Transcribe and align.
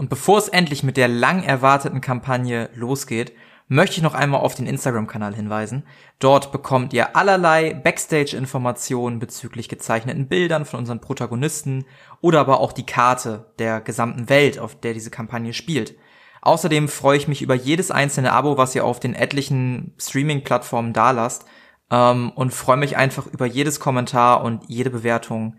Und 0.00 0.08
bevor 0.08 0.38
es 0.38 0.48
endlich 0.48 0.82
mit 0.82 0.96
der 0.96 1.08
lang 1.08 1.42
erwarteten 1.42 2.00
Kampagne 2.00 2.70
losgeht, 2.74 3.34
möchte 3.68 3.98
ich 3.98 4.02
noch 4.02 4.14
einmal 4.14 4.40
auf 4.40 4.54
den 4.54 4.66
Instagram-Kanal 4.66 5.34
hinweisen. 5.34 5.84
Dort 6.20 6.52
bekommt 6.52 6.94
ihr 6.94 7.16
allerlei 7.16 7.74
Backstage-Informationen 7.74 9.18
bezüglich 9.18 9.68
gezeichneten 9.68 10.26
Bildern 10.26 10.64
von 10.64 10.80
unseren 10.80 11.02
Protagonisten 11.02 11.84
oder 12.22 12.40
aber 12.40 12.60
auch 12.60 12.72
die 12.72 12.86
Karte 12.86 13.52
der 13.58 13.82
gesamten 13.82 14.30
Welt, 14.30 14.58
auf 14.58 14.74
der 14.74 14.94
diese 14.94 15.10
Kampagne 15.10 15.52
spielt. 15.52 15.96
Außerdem 16.40 16.88
freue 16.88 17.18
ich 17.18 17.28
mich 17.28 17.42
über 17.42 17.54
jedes 17.54 17.90
einzelne 17.90 18.32
Abo, 18.32 18.56
was 18.56 18.74
ihr 18.74 18.86
auf 18.86 19.00
den 19.00 19.14
etlichen 19.14 19.92
Streaming-Plattformen 19.98 20.94
dalasst 20.94 21.44
ähm, 21.90 22.32
und 22.34 22.54
freue 22.54 22.78
mich 22.78 22.96
einfach 22.96 23.26
über 23.26 23.44
jedes 23.44 23.80
Kommentar 23.80 24.44
und 24.44 24.62
jede 24.66 24.88
Bewertung, 24.88 25.58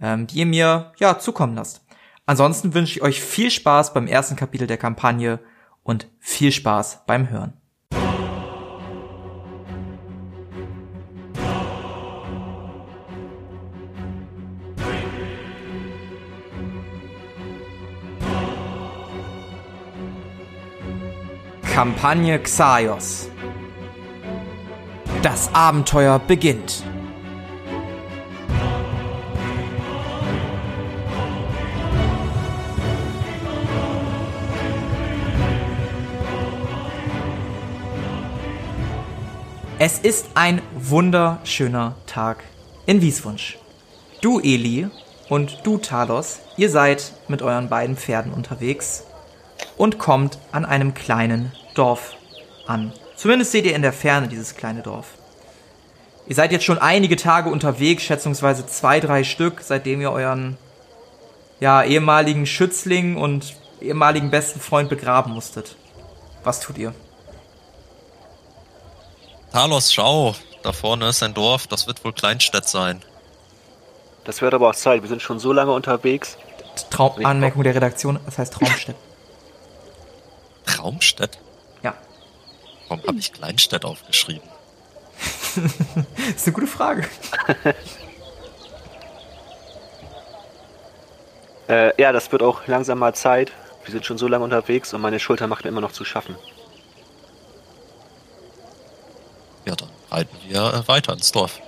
ähm, 0.00 0.26
die 0.28 0.38
ihr 0.38 0.46
mir 0.46 0.92
ja 0.96 1.18
zukommen 1.18 1.56
lasst. 1.56 1.82
Ansonsten 2.24 2.72
wünsche 2.72 2.98
ich 2.98 3.02
euch 3.02 3.20
viel 3.20 3.50
Spaß 3.50 3.94
beim 3.94 4.06
ersten 4.06 4.36
Kapitel 4.36 4.66
der 4.66 4.78
Kampagne 4.78 5.40
und 5.82 6.08
viel 6.20 6.52
Spaß 6.52 7.02
beim 7.06 7.30
Hören. 7.30 7.54
Kampagne 21.74 22.38
Xaios. 22.38 23.30
Das 25.22 25.52
Abenteuer 25.54 26.18
beginnt. 26.20 26.84
Es 39.84 39.98
ist 39.98 40.26
ein 40.36 40.62
wunderschöner 40.76 41.96
Tag 42.06 42.44
in 42.86 43.02
Wieswunsch. 43.02 43.58
Du, 44.20 44.38
Eli, 44.38 44.86
und 45.28 45.58
du, 45.64 45.76
Talos, 45.76 46.38
ihr 46.56 46.70
seid 46.70 47.12
mit 47.26 47.42
euren 47.42 47.68
beiden 47.68 47.96
Pferden 47.96 48.32
unterwegs 48.32 49.02
und 49.76 49.98
kommt 49.98 50.38
an 50.52 50.64
einem 50.64 50.94
kleinen 50.94 51.50
Dorf 51.74 52.14
an. 52.64 52.92
Zumindest 53.16 53.50
seht 53.50 53.64
ihr 53.64 53.74
in 53.74 53.82
der 53.82 53.92
Ferne 53.92 54.28
dieses 54.28 54.54
kleine 54.54 54.82
Dorf. 54.82 55.14
Ihr 56.28 56.36
seid 56.36 56.52
jetzt 56.52 56.64
schon 56.64 56.78
einige 56.78 57.16
Tage 57.16 57.50
unterwegs, 57.50 58.04
schätzungsweise 58.04 58.64
zwei, 58.68 59.00
drei 59.00 59.24
Stück, 59.24 59.62
seitdem 59.62 60.00
ihr 60.00 60.12
euren 60.12 60.58
ja, 61.58 61.82
ehemaligen 61.82 62.46
Schützling 62.46 63.16
und 63.16 63.56
ehemaligen 63.80 64.30
besten 64.30 64.60
Freund 64.60 64.88
begraben 64.88 65.32
musstet. 65.32 65.74
Was 66.44 66.60
tut 66.60 66.78
ihr? 66.78 66.94
Talos, 69.52 69.92
schau, 69.92 70.34
da 70.62 70.72
vorne 70.72 71.08
ist 71.10 71.22
ein 71.22 71.34
Dorf, 71.34 71.66
das 71.66 71.86
wird 71.86 72.02
wohl 72.06 72.14
Kleinstadt 72.14 72.66
sein. 72.66 73.02
Das 74.24 74.40
wird 74.40 74.54
aber 74.54 74.70
auch 74.70 74.74
Zeit, 74.74 75.02
wir 75.02 75.08
sind 75.10 75.20
schon 75.20 75.38
so 75.38 75.52
lange 75.52 75.72
unterwegs. 75.72 76.38
Traum 76.88 77.22
Anmerkung 77.22 77.62
der 77.62 77.74
Redaktion, 77.74 78.18
das 78.24 78.38
heißt 78.38 78.54
Traumstedt. 78.54 78.96
Traumstedt? 80.64 81.38
Ja. 81.82 81.92
Warum 82.88 83.06
habe 83.06 83.18
ich 83.18 83.30
Kleinstadt 83.34 83.84
aufgeschrieben? 83.84 84.48
das 85.56 85.56
ist 86.36 86.46
eine 86.46 86.54
gute 86.54 86.66
Frage. 86.66 87.06
äh, 91.68 92.00
ja, 92.00 92.12
das 92.12 92.32
wird 92.32 92.42
auch 92.42 92.66
langsam 92.66 92.98
mal 93.00 93.14
Zeit. 93.14 93.52
Wir 93.84 93.92
sind 93.92 94.06
schon 94.06 94.16
so 94.16 94.28
lange 94.28 94.44
unterwegs 94.44 94.94
und 94.94 95.02
meine 95.02 95.20
Schulter 95.20 95.46
macht 95.46 95.64
mir 95.64 95.68
immer 95.68 95.82
noch 95.82 95.92
zu 95.92 96.06
schaffen. 96.06 96.36
Ja, 99.64 99.76
dann 99.76 99.88
reiten 100.10 100.36
wir 100.48 100.74
äh, 100.74 100.88
weiter 100.88 101.12
ins 101.12 101.32
Dorf. 101.32 101.60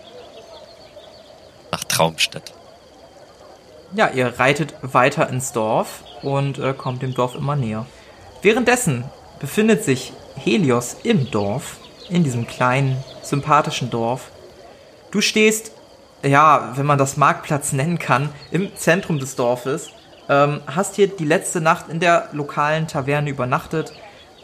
Nach 1.70 1.84
Traumstedt. 1.84 2.52
Ja, 3.94 4.08
ihr 4.08 4.38
reitet 4.38 4.74
weiter 4.82 5.28
ins 5.28 5.52
Dorf 5.52 6.02
und 6.22 6.58
äh, 6.58 6.74
kommt 6.74 7.02
dem 7.02 7.14
Dorf 7.14 7.34
immer 7.34 7.54
näher. 7.54 7.86
Währenddessen 8.42 9.04
befindet 9.38 9.84
sich 9.84 10.12
Helios 10.36 10.96
im 11.04 11.30
Dorf, 11.30 11.78
in 12.08 12.24
diesem 12.24 12.46
kleinen, 12.46 13.02
sympathischen 13.22 13.90
Dorf. 13.90 14.30
Du 15.10 15.20
stehst, 15.20 15.72
ja, 16.22 16.72
wenn 16.74 16.86
man 16.86 16.98
das 16.98 17.16
Marktplatz 17.16 17.72
nennen 17.72 17.98
kann, 17.98 18.30
im 18.50 18.74
Zentrum 18.76 19.18
des 19.18 19.36
Dorfes, 19.36 19.90
ähm, 20.28 20.60
hast 20.66 20.96
hier 20.96 21.08
die 21.08 21.24
letzte 21.24 21.60
Nacht 21.60 21.88
in 21.88 22.00
der 22.00 22.28
lokalen 22.32 22.88
Taverne 22.88 23.30
übernachtet 23.30 23.92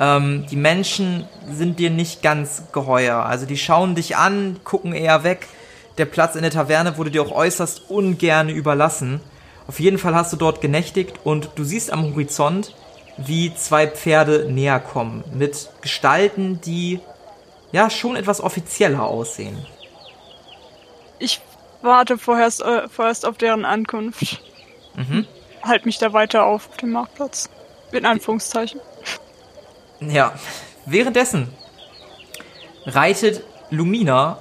ähm, 0.00 0.46
die 0.50 0.56
Menschen 0.56 1.28
sind 1.46 1.78
dir 1.78 1.90
nicht 1.90 2.22
ganz 2.22 2.64
geheuer. 2.72 3.24
Also 3.24 3.46
die 3.46 3.58
schauen 3.58 3.94
dich 3.94 4.16
an, 4.16 4.58
gucken 4.64 4.94
eher 4.94 5.22
weg. 5.22 5.46
Der 5.98 6.06
Platz 6.06 6.34
in 6.34 6.42
der 6.42 6.50
Taverne 6.50 6.96
wurde 6.96 7.10
dir 7.10 7.22
auch 7.22 7.32
äußerst 7.32 7.90
ungern 7.90 8.48
überlassen. 8.48 9.20
Auf 9.68 9.78
jeden 9.78 9.98
Fall 9.98 10.14
hast 10.14 10.32
du 10.32 10.36
dort 10.36 10.62
genächtigt 10.62 11.20
und 11.22 11.50
du 11.56 11.64
siehst 11.64 11.92
am 11.92 12.14
Horizont, 12.14 12.74
wie 13.18 13.54
zwei 13.54 13.86
Pferde 13.86 14.50
näher 14.50 14.80
kommen. 14.80 15.22
Mit 15.34 15.68
Gestalten, 15.82 16.60
die 16.62 17.00
ja 17.70 17.90
schon 17.90 18.16
etwas 18.16 18.40
offizieller 18.40 19.04
aussehen. 19.04 19.58
Ich 21.18 21.42
warte 21.82 22.16
vorerst, 22.16 22.62
äh, 22.62 22.88
vorerst 22.88 23.26
auf 23.26 23.36
deren 23.36 23.66
Ankunft. 23.66 24.42
Mhm. 24.96 25.26
Halt 25.62 25.84
mich 25.84 25.98
da 25.98 26.14
weiter 26.14 26.46
auf, 26.46 26.70
auf 26.70 26.78
dem 26.78 26.92
Marktplatz. 26.92 27.50
In 27.92 28.06
Anführungszeichen. 28.06 28.80
Ja, 30.00 30.32
währenddessen 30.86 31.48
reitet 32.86 33.42
Lumina 33.70 34.38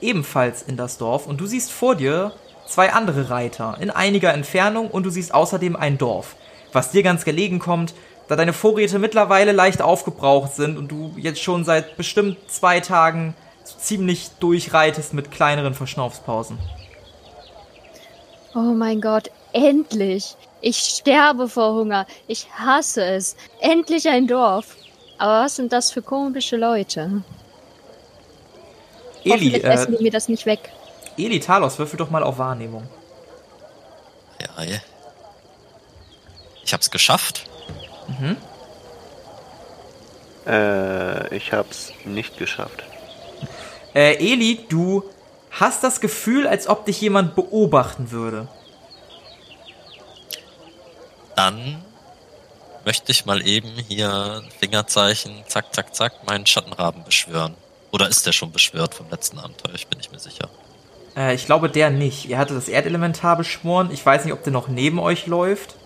ebenfalls 0.00 0.62
in 0.62 0.76
das 0.76 0.98
Dorf 0.98 1.26
und 1.26 1.40
du 1.40 1.46
siehst 1.46 1.72
vor 1.72 1.94
dir 1.94 2.32
zwei 2.66 2.92
andere 2.92 3.30
Reiter 3.30 3.78
in 3.80 3.90
einiger 3.90 4.34
Entfernung 4.34 4.90
und 4.90 5.04
du 5.04 5.10
siehst 5.10 5.32
außerdem 5.32 5.76
ein 5.76 5.96
Dorf, 5.96 6.36
was 6.72 6.90
dir 6.90 7.02
ganz 7.02 7.24
gelegen 7.24 7.58
kommt, 7.58 7.94
da 8.28 8.36
deine 8.36 8.52
Vorräte 8.52 8.98
mittlerweile 8.98 9.52
leicht 9.52 9.80
aufgebraucht 9.80 10.54
sind 10.54 10.76
und 10.76 10.88
du 10.88 11.14
jetzt 11.16 11.42
schon 11.42 11.64
seit 11.64 11.96
bestimmt 11.96 12.38
zwei 12.48 12.80
Tagen 12.80 13.34
ziemlich 13.64 14.30
durchreitest 14.40 15.14
mit 15.14 15.30
kleineren 15.30 15.74
Verschnaufspausen. 15.74 16.58
Oh 18.54 18.74
mein 18.74 19.00
Gott, 19.00 19.30
endlich! 19.52 20.36
Ich 20.64 20.78
sterbe 20.78 21.48
vor 21.48 21.74
Hunger. 21.74 22.06
Ich 22.28 22.46
hasse 22.54 23.04
es. 23.04 23.36
Endlich 23.60 24.08
ein 24.08 24.28
Dorf. 24.28 24.76
Aber 25.22 25.44
was 25.44 25.54
sind 25.54 25.72
das 25.72 25.92
für 25.92 26.02
komische 26.02 26.56
Leute? 26.56 27.22
Eli, 29.22 29.54
äh, 29.54 29.60
essen 29.60 29.96
die 29.96 30.02
mir 30.02 30.10
das 30.10 30.28
nicht 30.28 30.46
weg. 30.46 30.72
Eli 31.16 31.38
Talos, 31.38 31.78
würfel 31.78 31.96
doch 31.96 32.10
mal 32.10 32.24
auf 32.24 32.38
Wahrnehmung. 32.38 32.88
Ja, 34.40 34.64
ja. 34.64 34.78
Ich 36.64 36.72
hab's 36.72 36.90
geschafft. 36.90 37.48
Mhm. 38.08 38.36
Äh, 40.44 41.36
ich 41.36 41.52
hab's 41.52 41.92
nicht 42.04 42.36
geschafft. 42.36 42.82
Äh, 43.94 44.16
Eli, 44.16 44.66
du 44.68 45.04
hast 45.52 45.84
das 45.84 46.00
Gefühl, 46.00 46.48
als 46.48 46.66
ob 46.66 46.84
dich 46.84 47.00
jemand 47.00 47.36
beobachten 47.36 48.10
würde. 48.10 48.48
Dann 51.36 51.84
möchte 52.84 53.12
ich 53.12 53.26
mal 53.26 53.46
eben 53.46 53.70
hier 53.88 54.42
Fingerzeichen, 54.60 55.44
zack, 55.46 55.74
zack, 55.74 55.94
zack, 55.94 56.26
meinen 56.26 56.46
Schattenraben 56.46 57.04
beschwören. 57.04 57.54
Oder 57.92 58.08
ist 58.08 58.26
der 58.26 58.32
schon 58.32 58.52
beschwört 58.52 58.94
vom 58.94 59.10
letzten 59.10 59.38
Abenteuer? 59.38 59.74
Ich 59.74 59.86
bin 59.86 59.98
nicht 59.98 60.10
mehr 60.10 60.20
sicher. 60.20 60.48
Äh, 61.16 61.34
ich 61.34 61.46
glaube, 61.46 61.68
der 61.68 61.90
nicht. 61.90 62.26
Ihr 62.26 62.38
hattet 62.38 62.56
das 62.56 62.68
Erdelementar 62.68 63.36
beschworen. 63.36 63.90
Ich 63.92 64.04
weiß 64.04 64.24
nicht, 64.24 64.32
ob 64.32 64.42
der 64.42 64.52
noch 64.52 64.68
neben 64.68 64.98
euch 64.98 65.26
läuft. 65.26 65.76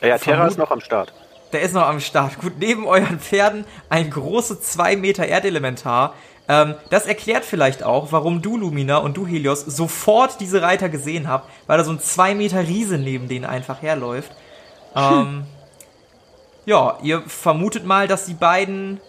Ja, 0.00 0.08
ja 0.08 0.18
Terra 0.18 0.46
ist 0.46 0.58
noch 0.58 0.70
am 0.70 0.80
Start. 0.80 1.12
Der 1.52 1.62
ist 1.62 1.74
noch 1.74 1.86
am 1.86 2.00
Start. 2.00 2.38
Gut, 2.38 2.54
neben 2.58 2.86
euren 2.86 3.18
Pferden 3.18 3.64
ein 3.88 4.10
großes 4.10 4.60
2 4.60 4.96
Meter 4.96 5.26
Erdelementar. 5.26 6.14
Ähm, 6.48 6.74
das 6.90 7.06
erklärt 7.06 7.44
vielleicht 7.44 7.82
auch, 7.82 8.12
warum 8.12 8.40
du, 8.40 8.56
Lumina, 8.56 8.98
und 8.98 9.16
du, 9.16 9.26
Helios, 9.26 9.60
sofort 9.60 10.40
diese 10.40 10.62
Reiter 10.62 10.88
gesehen 10.88 11.28
habt, 11.28 11.50
weil 11.66 11.78
da 11.78 11.84
so 11.84 11.90
ein 11.90 12.00
2 12.00 12.34
Meter 12.34 12.60
Riese 12.60 12.98
neben 12.98 13.28
denen 13.28 13.44
einfach 13.44 13.82
herläuft. 13.82 14.32
Ähm, 14.96 15.44
ja, 16.68 16.98
ihr 17.02 17.22
vermutet 17.22 17.86
mal, 17.86 18.06
dass 18.08 18.26
die 18.26 18.34
beiden 18.34 19.00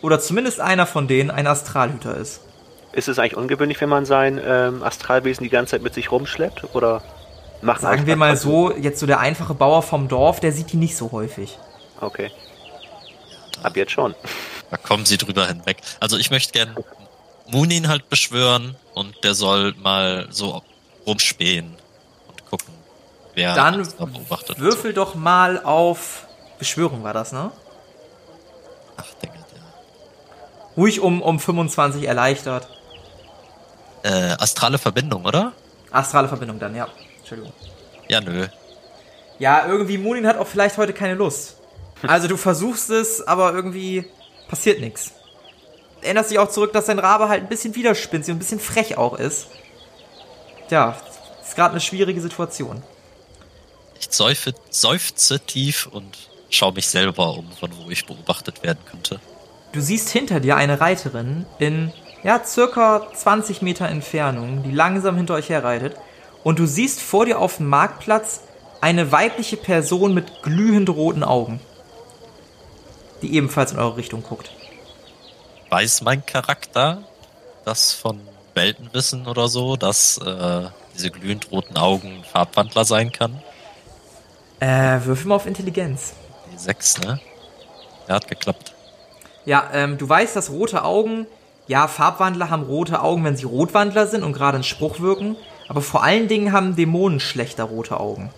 oder 0.00 0.18
zumindest 0.18 0.60
einer 0.60 0.86
von 0.86 1.08
denen 1.08 1.30
ein 1.30 1.46
Astralhüter 1.46 2.16
ist. 2.16 2.40
Ist 2.92 3.06
es 3.06 3.18
eigentlich 3.18 3.36
ungewöhnlich, 3.36 3.78
wenn 3.82 3.90
man 3.90 4.06
sein 4.06 4.40
ähm, 4.42 4.82
Astralwesen 4.82 5.44
die 5.44 5.50
ganze 5.50 5.72
Zeit 5.72 5.82
mit 5.82 5.92
sich 5.92 6.10
rumschleppt? 6.10 6.74
Oder 6.74 7.02
machen 7.60 7.82
Sagen 7.82 8.06
wir 8.06 8.16
mal 8.16 8.34
so, 8.34 8.74
jetzt 8.74 8.98
so 8.98 9.06
der 9.06 9.20
einfache 9.20 9.52
Bauer 9.52 9.82
vom 9.82 10.08
Dorf, 10.08 10.40
der 10.40 10.52
sieht 10.52 10.72
die 10.72 10.78
nicht 10.78 10.96
so 10.96 11.12
häufig. 11.12 11.58
Okay. 12.00 12.30
Ab 13.62 13.76
jetzt 13.76 13.92
schon. 13.92 14.14
Da 14.70 14.78
kommen 14.78 15.04
sie 15.04 15.18
drüber 15.18 15.46
hinweg. 15.46 15.76
Also 16.00 16.16
ich 16.16 16.30
möchte 16.30 16.52
gern 16.54 16.74
Munin 17.46 17.88
halt 17.88 18.08
beschwören 18.08 18.74
und 18.94 19.22
der 19.22 19.34
soll 19.34 19.74
mal 19.82 20.28
so 20.30 20.62
rumspähen 21.06 21.76
und 22.28 22.46
gucken, 22.46 22.72
wer 23.34 23.54
Dann 23.54 23.86
beobachtet. 23.98 24.58
würfel 24.58 24.94
doch 24.94 25.14
mal 25.14 25.62
auf 25.62 26.26
Beschwörung 26.60 27.02
war 27.02 27.12
das, 27.12 27.32
ne? 27.32 27.50
Ach, 28.96 29.06
Dinge, 29.22 29.34
ja. 29.34 29.62
Ruhig 30.76 31.00
um, 31.00 31.22
um 31.22 31.40
25 31.40 32.04
erleichtert. 32.04 32.68
Äh, 34.02 34.36
astrale 34.38 34.78
Verbindung, 34.78 35.24
oder? 35.24 35.52
Astrale 35.90 36.28
Verbindung 36.28 36.60
dann, 36.60 36.76
ja. 36.76 36.86
Entschuldigung. 37.18 37.52
Ja, 38.08 38.20
nö. 38.20 38.46
Ja, 39.38 39.66
irgendwie 39.66 39.98
Munin 39.98 40.26
hat 40.26 40.36
auch 40.38 40.46
vielleicht 40.46 40.76
heute 40.76 40.92
keine 40.92 41.14
Lust. 41.14 41.56
Also 42.06 42.28
du 42.28 42.36
versuchst 42.36 42.90
es, 42.90 43.26
aber 43.26 43.54
irgendwie 43.54 44.04
passiert 44.48 44.80
nichts. 44.80 45.12
Erinnerst 46.02 46.30
dich 46.30 46.38
auch 46.38 46.50
zurück, 46.50 46.72
dass 46.72 46.86
dein 46.86 46.98
Rabe 46.98 47.28
halt 47.28 47.42
ein 47.42 47.48
bisschen 47.48 47.74
widerspinstig 47.74 48.32
und 48.32 48.36
ein 48.36 48.38
bisschen 48.38 48.60
frech 48.60 48.98
auch 48.98 49.18
ist. 49.18 49.48
Tja, 50.68 50.96
ist 51.42 51.56
gerade 51.56 51.72
eine 51.72 51.80
schwierige 51.80 52.20
Situation. 52.20 52.82
Ich 53.98 54.08
seufze, 54.10 54.54
seufze 54.70 55.40
tief 55.40 55.86
und 55.86 56.29
schaue 56.56 56.72
mich 56.72 56.88
selber 56.88 57.36
um, 57.36 57.50
von 57.52 57.70
wo 57.76 57.90
ich 57.90 58.06
beobachtet 58.06 58.62
werden 58.62 58.78
könnte. 58.88 59.20
Du 59.72 59.80
siehst 59.80 60.08
hinter 60.10 60.40
dir 60.40 60.56
eine 60.56 60.80
Reiterin 60.80 61.46
in, 61.58 61.92
ja, 62.22 62.42
circa 62.44 63.06
20 63.14 63.62
Meter 63.62 63.88
Entfernung, 63.88 64.62
die 64.62 64.72
langsam 64.72 65.16
hinter 65.16 65.34
euch 65.34 65.48
herreitet. 65.48 65.96
Und 66.42 66.58
du 66.58 66.66
siehst 66.66 67.00
vor 67.00 67.26
dir 67.26 67.38
auf 67.38 67.58
dem 67.58 67.68
Marktplatz 67.68 68.42
eine 68.80 69.12
weibliche 69.12 69.56
Person 69.56 70.14
mit 70.14 70.42
glühend 70.42 70.88
roten 70.88 71.22
Augen, 71.22 71.60
die 73.22 73.34
ebenfalls 73.34 73.72
in 73.72 73.78
eure 73.78 73.96
Richtung 73.96 74.22
guckt. 74.22 74.50
Weiß 75.68 76.02
mein 76.02 76.24
Charakter 76.26 77.04
das 77.64 77.92
von 77.92 78.20
Weltenwissen 78.54 79.28
oder 79.28 79.48
so, 79.48 79.76
dass 79.76 80.18
äh, 80.18 80.68
diese 80.94 81.10
glühend 81.10 81.50
roten 81.52 81.76
Augen 81.76 82.24
Farbwandler 82.24 82.84
sein 82.84 83.12
kann? 83.12 83.40
Äh, 84.58 85.00
würfel 85.04 85.28
mal 85.28 85.36
auf 85.36 85.46
Intelligenz. 85.46 86.14
Die 86.60 86.64
sechs, 86.64 86.98
ne? 86.98 87.18
Ja, 88.08 88.14
hat 88.16 88.28
geklappt. 88.28 88.74
Ja, 89.44 89.70
ähm, 89.72 89.96
du 89.98 90.08
weißt, 90.08 90.36
dass 90.36 90.50
rote 90.50 90.84
Augen, 90.84 91.26
ja, 91.66 91.88
Farbwandler 91.88 92.50
haben 92.50 92.64
rote 92.64 93.00
Augen, 93.00 93.24
wenn 93.24 93.36
sie 93.36 93.44
Rotwandler 93.44 94.06
sind 94.06 94.22
und 94.22 94.32
gerade 94.32 94.56
einen 94.56 94.64
Spruch 94.64 95.00
wirken, 95.00 95.36
aber 95.68 95.80
vor 95.80 96.02
allen 96.02 96.28
Dingen 96.28 96.52
haben 96.52 96.76
Dämonen 96.76 97.20
schlechter 97.20 97.64
rote 97.64 97.98
Augen. 97.98 98.30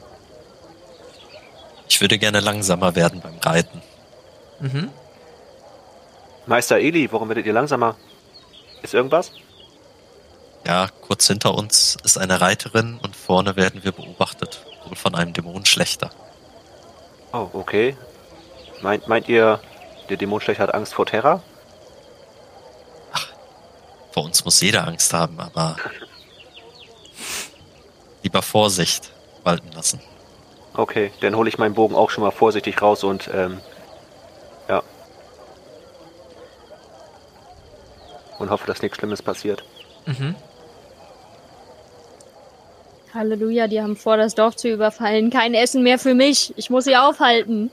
Ich 1.88 2.00
würde 2.00 2.18
gerne 2.18 2.40
langsamer 2.40 2.94
werden 2.94 3.20
beim 3.20 3.38
Reiten. 3.38 3.82
Meister 6.46 6.78
Eli, 6.78 7.10
warum 7.10 7.28
werdet 7.28 7.46
ihr 7.46 7.52
langsamer? 7.52 7.96
Ist 8.82 8.94
irgendwas? 8.94 9.32
Ja, 10.66 10.88
kurz 11.00 11.26
hinter 11.26 11.54
uns 11.54 11.96
ist 12.04 12.18
eine 12.18 12.40
Reiterin 12.40 12.98
und 13.02 13.16
vorne 13.16 13.56
werden 13.56 13.82
wir 13.82 13.92
beobachtet. 13.92 14.64
Wohl 14.86 14.96
von 14.96 15.14
einem 15.14 15.32
Dämonenschlechter. 15.32 16.10
Oh, 17.32 17.48
okay. 17.52 17.96
Meint, 18.82 19.06
meint 19.06 19.28
ihr, 19.28 19.60
der 20.08 20.16
Dämonenschlechter 20.16 20.64
hat 20.64 20.74
Angst 20.74 20.92
vor 20.94 21.06
Terra? 21.06 21.42
Vor 24.10 24.24
uns 24.24 24.44
muss 24.44 24.60
jeder 24.60 24.86
Angst 24.86 25.14
haben, 25.14 25.40
aber 25.40 25.76
lieber 28.22 28.42
Vorsicht 28.42 29.12
walten 29.44 29.70
lassen. 29.72 30.00
Okay, 30.74 31.12
dann 31.20 31.34
hole 31.36 31.48
ich 31.48 31.58
meinen 31.58 31.74
Bogen 31.74 31.94
auch 31.94 32.10
schon 32.10 32.24
mal 32.24 32.30
vorsichtig 32.30 32.80
raus 32.82 33.04
und 33.04 33.30
ähm, 33.32 33.60
ja. 34.68 34.82
Und 38.38 38.50
hoffe, 38.50 38.66
dass 38.66 38.82
nichts 38.82 38.98
Schlimmes 38.98 39.22
passiert. 39.22 39.62
Halleluja, 43.14 43.68
die 43.68 43.80
haben 43.80 43.96
vor, 43.96 44.16
das 44.16 44.34
Dorf 44.34 44.56
zu 44.56 44.68
überfallen. 44.68 45.30
Kein 45.30 45.54
Essen 45.54 45.82
mehr 45.82 45.98
für 45.98 46.14
mich. 46.14 46.52
Ich 46.56 46.70
muss 46.70 46.84
sie 46.84 46.96
aufhalten. 46.96 47.70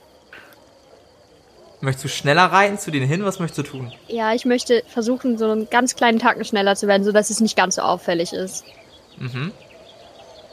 Möchtest 1.81 2.05
du 2.05 2.09
schneller 2.09 2.45
reiten 2.45 2.77
zu 2.77 2.91
denen 2.91 3.07
hin? 3.07 3.23
Was 3.23 3.39
möchtest 3.39 3.59
du 3.59 3.71
tun? 3.71 3.93
Ja, 4.07 4.33
ich 4.33 4.45
möchte 4.45 4.83
versuchen, 4.87 5.37
so 5.37 5.49
einen 5.49 5.69
ganz 5.69 5.95
kleinen 5.95 6.19
Tacken 6.19 6.43
schneller 6.43 6.75
zu 6.75 6.87
werden, 6.87 7.03
sodass 7.03 7.29
es 7.29 7.39
nicht 7.39 7.55
ganz 7.55 7.75
so 7.75 7.81
auffällig 7.81 8.33
ist. 8.33 8.65
Mhm. 9.17 9.51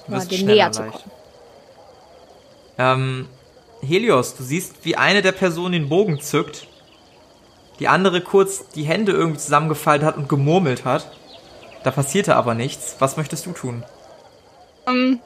Du 0.06 0.12
Ja, 0.12 0.20
schneller 0.20 0.54
näher 0.54 0.72
zu 0.72 0.82
kommen. 0.82 1.10
Ähm, 2.78 3.28
Helios, 3.82 4.36
du 4.36 4.44
siehst, 4.44 4.84
wie 4.84 4.96
eine 4.96 5.22
der 5.22 5.32
Personen 5.32 5.72
den 5.72 5.88
Bogen 5.88 6.20
zückt, 6.20 6.68
die 7.80 7.88
andere 7.88 8.20
kurz 8.20 8.68
die 8.68 8.84
Hände 8.84 9.12
irgendwie 9.12 9.40
zusammengefaltet 9.40 10.06
hat 10.06 10.16
und 10.16 10.28
gemurmelt 10.28 10.84
hat. 10.84 11.10
Da 11.82 11.90
passierte 11.90 12.36
aber 12.36 12.54
nichts. 12.54 12.96
Was 12.98 13.16
möchtest 13.16 13.46
du 13.46 13.52
tun? 13.52 13.84
Ähm, 14.86 15.20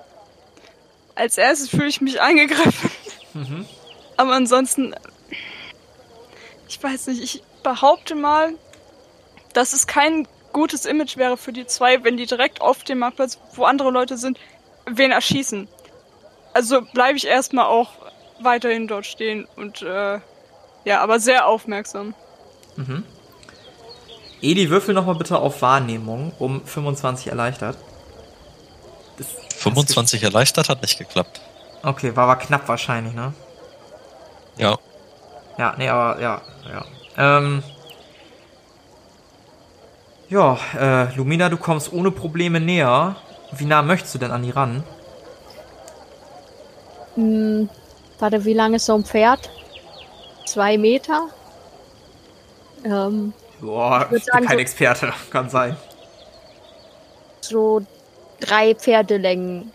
als 1.14 1.38
erstes 1.38 1.68
fühle 1.68 1.88
ich 1.88 2.00
mich 2.00 2.20
angegriffen. 2.20 2.90
Aber 4.16 4.32
ansonsten, 4.32 4.94
ich 6.70 6.80
weiß 6.80 7.08
nicht, 7.08 7.20
ich 7.20 7.42
behaupte 7.64 8.14
mal, 8.14 8.54
dass 9.52 9.72
es 9.72 9.88
kein 9.88 10.28
gutes 10.52 10.86
Image 10.86 11.16
wäre 11.16 11.36
für 11.36 11.52
die 11.52 11.66
zwei, 11.66 12.04
wenn 12.04 12.16
die 12.16 12.26
direkt 12.26 12.60
auf 12.60 12.84
dem 12.84 13.00
Marktplatz, 13.00 13.38
wo 13.54 13.64
andere 13.64 13.90
Leute 13.90 14.16
sind, 14.16 14.38
wen 14.86 15.10
erschießen. 15.10 15.66
Also 16.54 16.82
bleibe 16.82 17.16
ich 17.16 17.26
erstmal 17.26 17.66
auch 17.66 17.90
weiterhin 18.40 18.86
dort 18.86 19.04
stehen 19.04 19.48
und 19.56 19.82
äh, 19.82 20.20
ja, 20.84 21.00
aber 21.00 21.18
sehr 21.18 21.46
aufmerksam. 21.46 22.14
Edi, 24.40 24.70
würfel 24.70 24.94
nochmal 24.94 25.16
bitte 25.16 25.38
auf 25.38 25.62
Wahrnehmung 25.62 26.32
um 26.38 26.64
25 26.64 27.26
erleichtert. 27.26 27.76
Das, 29.18 29.26
25 29.56 30.22
erleichtert 30.22 30.68
hat 30.68 30.82
nicht 30.82 30.98
geklappt. 30.98 31.40
Okay, 31.82 32.14
war 32.14 32.24
aber 32.24 32.36
knapp 32.36 32.68
wahrscheinlich, 32.68 33.12
ne? 33.12 33.34
Ja. 34.56 34.78
Ja, 35.58 35.74
nee, 35.76 35.88
aber 35.88 36.20
ja, 36.20 36.40
ja. 36.68 36.84
Ähm, 37.38 37.62
ja, 40.28 40.58
äh, 40.78 41.14
Lumina, 41.16 41.48
du 41.48 41.56
kommst 41.56 41.92
ohne 41.92 42.10
Probleme 42.10 42.60
näher. 42.60 43.16
Wie 43.52 43.64
nah 43.64 43.82
möchtest 43.82 44.14
du 44.14 44.18
denn 44.18 44.30
an 44.30 44.42
die 44.42 44.50
ran? 44.50 44.84
Hm, 47.16 47.68
warte, 48.18 48.44
wie 48.44 48.54
lang 48.54 48.74
ist 48.74 48.86
so 48.86 48.94
ein 48.94 49.04
Pferd? 49.04 49.50
Zwei 50.46 50.78
Meter? 50.78 51.28
Ähm, 52.84 53.32
Boah, 53.60 54.06
würd 54.08 54.22
ich 54.24 54.32
bin 54.32 54.46
kein 54.46 54.56
so- 54.56 54.60
Experte, 54.62 55.12
kann 55.30 55.50
sein. 55.50 55.76
so 57.42 57.82
drei 58.38 58.74
Pferdelängen 58.74 59.72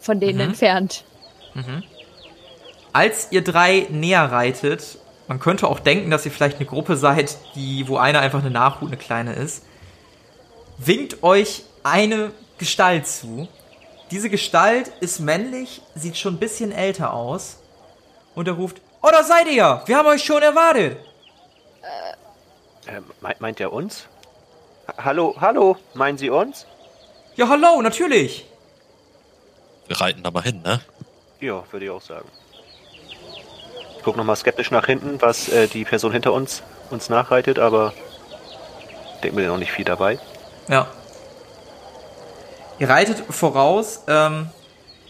von 0.00 0.18
denen 0.18 0.36
Mhm. 0.38 0.44
entfernt. 0.44 1.04
Als 2.92 3.28
ihr 3.30 3.44
drei 3.44 3.86
näher 3.90 4.32
reitet, 4.32 4.98
man 5.30 5.38
könnte 5.38 5.68
auch 5.68 5.78
denken, 5.78 6.10
dass 6.10 6.26
ihr 6.26 6.32
vielleicht 6.32 6.56
eine 6.56 6.66
Gruppe 6.66 6.96
seid, 6.96 7.38
die, 7.54 7.86
wo 7.86 7.98
einer 7.98 8.18
einfach 8.18 8.40
eine 8.40 8.50
Nachhut, 8.50 8.88
eine 8.88 8.96
kleine 8.96 9.32
ist, 9.34 9.62
winkt 10.76 11.22
euch 11.22 11.62
eine 11.84 12.32
Gestalt 12.58 13.06
zu. 13.06 13.46
Diese 14.10 14.28
Gestalt 14.28 14.88
ist 14.98 15.20
männlich, 15.20 15.82
sieht 15.94 16.16
schon 16.16 16.34
ein 16.34 16.38
bisschen 16.40 16.72
älter 16.72 17.12
aus. 17.14 17.58
Und 18.34 18.48
er 18.48 18.54
ruft, 18.54 18.80
oh, 19.02 19.08
da 19.12 19.22
seid 19.22 19.46
ihr 19.46 19.52
ja, 19.54 19.82
wir 19.86 19.96
haben 19.98 20.08
euch 20.08 20.24
schon 20.24 20.42
erwartet. 20.42 20.98
Ähm, 22.88 23.04
meint, 23.20 23.40
meint 23.40 23.60
er 23.60 23.72
uns? 23.72 24.08
Ha- 24.88 25.04
Hallo, 25.04 25.36
hallo, 25.40 25.76
meinen 25.94 26.18
Sie 26.18 26.28
uns? 26.30 26.66
Ja, 27.36 27.48
hallo, 27.48 27.80
natürlich. 27.82 28.46
Wir 29.86 30.00
reiten 30.00 30.24
da 30.24 30.32
mal 30.32 30.42
hin, 30.42 30.60
ne? 30.62 30.80
Ja, 31.38 31.62
würde 31.70 31.84
ich 31.84 31.90
auch 31.92 32.02
sagen. 32.02 32.28
Ich 34.00 34.04
gucke 34.04 34.16
nochmal 34.16 34.36
skeptisch 34.36 34.70
nach 34.70 34.86
hinten, 34.86 35.20
was 35.20 35.50
äh, 35.50 35.68
die 35.68 35.84
Person 35.84 36.10
hinter 36.10 36.32
uns 36.32 36.62
uns 36.88 37.10
nachreitet, 37.10 37.58
aber 37.58 37.92
denke 39.22 39.36
mir 39.36 39.46
noch 39.46 39.58
nicht 39.58 39.72
viel 39.72 39.84
dabei. 39.84 40.18
Ja. 40.68 40.86
Ihr 42.78 42.88
reitet 42.88 43.22
voraus. 43.28 44.04
Ähm, 44.08 44.48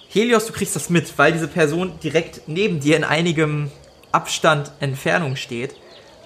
Helios, 0.09 0.47
du 0.47 0.53
kriegst 0.53 0.75
das 0.75 0.91
mit, 0.91 1.17
weil 1.19 1.33
diese 1.33 1.47
Person 1.47 2.01
direkt 2.01 2.49
neben 2.49 2.81
dir 2.81 2.97
in 2.97 3.05
einigem 3.05 3.71
Abstand 4.11 4.73
Entfernung 4.81 5.37
steht. 5.37 5.77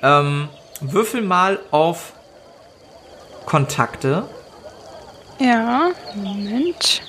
Ähm, 0.03 0.49
würfel 0.81 1.21
mal 1.21 1.59
auf 1.71 2.15
Kontakte. 3.45 4.27
Ja, 5.39 5.91
Moment. 6.15 7.03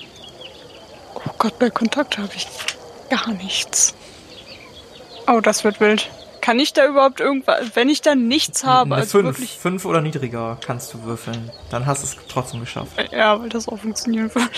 Oh 1.14 1.30
Gott, 1.38 1.58
bei 1.58 1.70
Kontakt 1.70 2.18
habe 2.18 2.34
ich 2.36 2.46
gar 3.08 3.32
nichts. 3.32 3.94
Oh, 5.26 5.40
das 5.40 5.64
wird 5.64 5.80
wild. 5.80 6.10
Kann 6.40 6.60
ich 6.60 6.72
da 6.72 6.86
überhaupt 6.86 7.20
irgendwas, 7.20 7.74
wenn 7.74 7.88
ich 7.88 8.02
da 8.02 8.14
nichts 8.14 8.64
habe, 8.64 8.94
Eine 8.94 9.02
also 9.02 9.18
fünf, 9.18 9.24
wirklich, 9.26 9.58
fünf 9.58 9.84
oder 9.84 10.00
niedriger 10.00 10.58
kannst 10.64 10.94
du 10.94 11.02
würfeln. 11.02 11.50
Dann 11.70 11.86
hast 11.86 12.02
du 12.02 12.06
es 12.06 12.26
trotzdem 12.28 12.60
geschafft. 12.60 12.92
ja, 13.10 13.40
weil 13.40 13.48
das 13.48 13.66
auch 13.68 13.78
funktionieren 13.78 14.32
wird. 14.32 14.50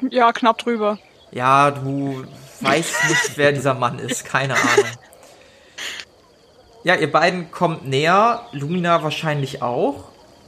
ja, 0.12 0.32
knapp 0.32 0.58
drüber. 0.58 0.98
Ja, 1.30 1.70
du 1.70 2.26
weißt 2.60 3.08
nicht, 3.08 3.36
wer 3.36 3.52
dieser 3.52 3.74
Mann 3.74 3.98
ist. 3.98 4.24
Keine 4.24 4.54
Ahnung. 4.54 4.90
Ja, 6.84 6.94
ihr 6.94 7.10
beiden 7.10 7.50
kommt 7.50 7.88
näher. 7.88 8.42
Lumina 8.52 9.02
wahrscheinlich 9.02 9.62
auch. 9.62 10.04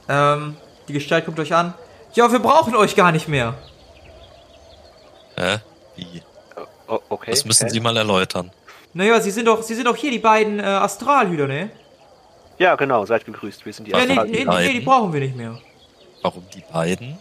Ähm, 0.07 0.55
die 0.87 0.93
Gestalt 0.93 1.25
guckt 1.25 1.39
euch 1.39 1.53
an. 1.53 1.73
Ja, 2.13 2.31
wir 2.31 2.39
brauchen 2.39 2.75
euch 2.75 2.95
gar 2.95 3.11
nicht 3.11 3.27
mehr. 3.27 3.55
Hä? 5.35 5.57
Wie? 5.95 6.21
O 6.87 6.99
okay. 7.09 7.31
Das 7.31 7.45
müssen? 7.45 7.69
Sie 7.69 7.79
mal 7.79 7.95
erläutern. 7.97 8.51
Naja, 8.93 9.19
Sie 9.21 9.31
sind 9.31 9.45
doch, 9.45 9.61
Sie 9.61 9.75
sind 9.75 9.85
doch 9.85 9.95
hier 9.95 10.11
die 10.11 10.19
beiden 10.19 10.59
äh, 10.59 10.63
Astralhüter, 10.63 11.47
ne? 11.47 11.69
Ja, 12.57 12.75
genau, 12.75 13.05
seid 13.05 13.25
gegrüßt. 13.25 13.65
Wir 13.65 13.73
sind 13.73 13.85
die 13.87 13.91
Ja, 13.91 13.97
nee, 14.05 14.11
Astral- 14.13 14.25
nee, 14.27 14.37
nee, 14.39 14.45
beiden? 14.45 14.73
die 14.73 14.79
brauchen 14.81 15.13
wir 15.13 15.19
nicht 15.21 15.35
mehr. 15.35 15.57
Warum 16.21 16.43
die 16.53 16.63
beiden? 16.73 17.17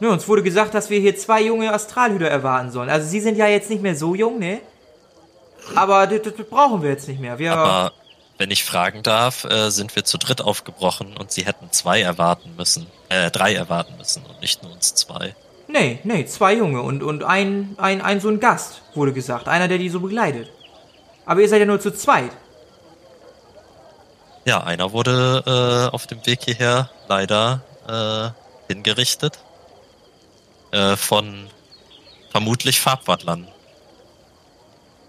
Ne, 0.00 0.10
uns 0.10 0.26
wurde 0.26 0.42
gesagt, 0.42 0.74
dass 0.74 0.90
wir 0.90 0.98
hier 0.98 1.16
zwei 1.16 1.42
junge 1.42 1.72
Astralhüter 1.72 2.26
erwarten 2.26 2.70
sollen. 2.72 2.90
Also 2.90 3.06
Sie 3.08 3.20
sind 3.20 3.36
ja 3.36 3.46
jetzt 3.46 3.70
nicht 3.70 3.82
mehr 3.82 3.94
so 3.94 4.14
jung, 4.16 4.38
ne? 4.40 4.60
Aber 5.76 6.06
das, 6.08 6.22
das 6.22 6.46
brauchen 6.48 6.82
wir 6.82 6.90
jetzt 6.90 7.06
nicht 7.06 7.20
mehr. 7.20 7.38
Wir, 7.38 7.52
Aber 7.52 7.92
wenn 8.38 8.50
ich 8.50 8.64
fragen 8.64 9.04
darf, 9.04 9.44
äh, 9.44 9.70
sind 9.70 9.94
wir 9.94 10.04
zu 10.04 10.18
dritt 10.18 10.40
aufgebrochen 10.40 11.16
und 11.16 11.30
Sie 11.30 11.44
hätten 11.46 11.70
zwei 11.70 12.00
erwarten 12.00 12.54
müssen. 12.56 12.88
Äh, 13.10 13.30
drei 13.30 13.54
erwarten 13.54 13.96
müssen 13.98 14.24
und 14.26 14.40
nicht 14.40 14.62
nur 14.64 14.72
uns 14.72 14.94
zwei. 14.94 15.36
nee, 15.68 16.00
nee, 16.02 16.26
zwei 16.26 16.54
junge 16.54 16.82
und, 16.82 17.04
und 17.04 17.22
ein, 17.22 17.76
ein, 17.78 18.00
ein 18.02 18.20
so 18.20 18.28
ein 18.28 18.40
Gast, 18.40 18.82
wurde 18.94 19.12
gesagt. 19.12 19.46
Einer, 19.46 19.68
der 19.68 19.78
die 19.78 19.88
so 19.88 20.00
begleitet. 20.00 20.50
Aber 21.24 21.40
ihr 21.40 21.48
seid 21.48 21.60
ja 21.60 21.66
nur 21.66 21.80
zu 21.80 21.92
zweit. 21.92 22.30
Ja, 24.44 24.64
einer 24.64 24.92
wurde 24.92 25.42
äh, 25.46 25.94
auf 25.94 26.06
dem 26.06 26.24
Weg 26.26 26.40
hierher 26.44 26.90
leider 27.08 27.62
äh, 27.88 28.72
hingerichtet. 28.72 29.38
Äh, 30.72 30.96
von 30.96 31.48
vermutlich 32.30 32.80
Farbwandlern. 32.80 33.46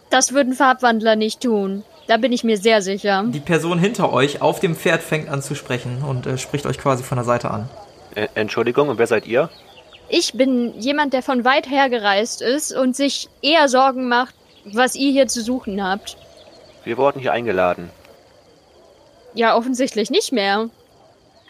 Das 0.09 0.33
würden 0.33 0.53
Farbwandler 0.53 1.15
nicht 1.15 1.41
tun. 1.41 1.83
Da 2.07 2.17
bin 2.17 2.33
ich 2.33 2.43
mir 2.43 2.57
sehr 2.57 2.81
sicher. 2.81 3.23
Die 3.27 3.39
Person 3.39 3.79
hinter 3.79 4.11
euch 4.11 4.41
auf 4.41 4.59
dem 4.59 4.75
Pferd 4.75 5.01
fängt 5.01 5.29
an 5.29 5.41
zu 5.41 5.55
sprechen 5.55 6.03
und 6.03 6.27
äh, 6.27 6.37
spricht 6.37 6.65
euch 6.65 6.77
quasi 6.77 7.03
von 7.03 7.15
der 7.15 7.23
Seite 7.23 7.49
an. 7.49 7.69
Äh, 8.13 8.27
Entschuldigung, 8.35 8.89
und 8.89 8.97
wer 8.97 9.07
seid 9.07 9.25
ihr? 9.25 9.49
Ich 10.09 10.33
bin 10.33 10.77
jemand, 10.79 11.13
der 11.13 11.23
von 11.23 11.45
weit 11.45 11.69
her 11.69 11.89
gereist 11.89 12.41
ist 12.41 12.75
und 12.75 12.95
sich 12.95 13.29
eher 13.41 13.69
Sorgen 13.69 14.09
macht, 14.09 14.35
was 14.65 14.95
ihr 14.95 15.11
hier 15.11 15.27
zu 15.27 15.41
suchen 15.41 15.83
habt. 15.83 16.17
Wir 16.83 16.97
wurden 16.97 17.19
hier 17.19 17.31
eingeladen. 17.33 17.89
Ja, 19.33 19.55
offensichtlich 19.55 20.09
nicht 20.09 20.31
mehr. 20.31 20.69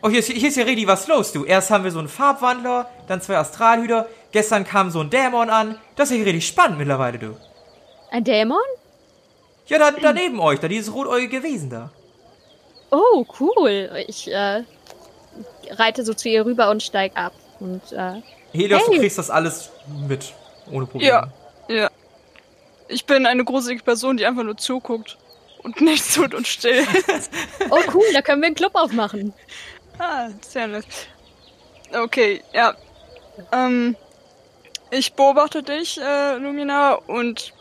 Oh, 0.01 0.09
hier 0.09 0.19
ist, 0.19 0.29
hier 0.29 0.49
ist 0.49 0.57
ja 0.57 0.63
richtig 0.63 0.87
was 0.87 1.07
los, 1.07 1.31
du. 1.31 1.45
Erst 1.45 1.71
haben 1.71 1.83
wir 1.83 1.91
so 1.91 1.99
einen 1.99 2.09
Farbwandler, 2.09 2.89
dann 3.07 3.21
zwei 3.21 3.37
Astralhüter. 3.37 4.07
Gestern 4.31 4.65
kam 4.65 4.89
so 4.89 4.99
ein 4.99 5.09
Dämon 5.09 5.49
an. 5.49 5.77
Das 5.95 6.11
ist 6.11 6.17
ja 6.17 6.23
richtig 6.23 6.47
spannend 6.47 6.77
mittlerweile, 6.77 7.19
du. 7.19 7.37
Ein 8.11 8.23
Dämon? 8.23 8.57
Ja, 9.67 9.79
da, 9.79 9.91
da 9.91 10.11
neben 10.13 10.39
euch, 10.39 10.59
da 10.59 10.67
dieses 10.67 10.93
rotäugige 10.93 11.41
Wesen 11.41 11.69
da. 11.69 11.89
Oh, 12.91 13.25
cool. 13.39 13.89
Ich 14.07 14.31
äh, 14.31 14.63
reite 15.71 16.03
so 16.05 16.13
zu 16.13 16.29
ihr 16.29 16.45
rüber 16.45 16.69
und 16.69 16.83
steig 16.83 17.13
ab. 17.15 17.33
Und 17.59 17.81
äh, 17.93 18.21
Helios, 18.51 18.85
du 18.85 18.91
Hey. 18.91 18.99
kriegst 18.99 19.17
das 19.17 19.29
alles 19.29 19.71
mit. 20.07 20.33
Ohne 20.71 20.85
Probleme. 20.85 21.11
Ja, 21.11 21.27
ja. 21.73 21.89
Ich 22.87 23.05
bin 23.05 23.25
eine 23.25 23.43
gruselige 23.43 23.83
Person, 23.83 24.17
die 24.17 24.25
einfach 24.25 24.43
nur 24.43 24.57
zuguckt 24.57 25.17
und 25.63 25.81
nichts 25.81 26.13
tut 26.13 26.33
und 26.33 26.47
still. 26.47 26.85
oh 27.69 27.81
cool, 27.93 28.05
da 28.13 28.21
können 28.21 28.41
wir 28.41 28.47
einen 28.47 28.55
Club 28.55 28.75
aufmachen. 28.75 29.33
ah, 29.99 30.29
sehr 30.41 30.67
nett. 30.67 30.85
Okay, 31.91 32.43
ja. 32.53 32.75
Ähm, 33.51 33.95
ich 34.91 35.13
beobachte 35.13 35.63
dich, 35.63 35.99
äh, 35.99 36.37
Lumina, 36.37 36.93
und 36.93 37.53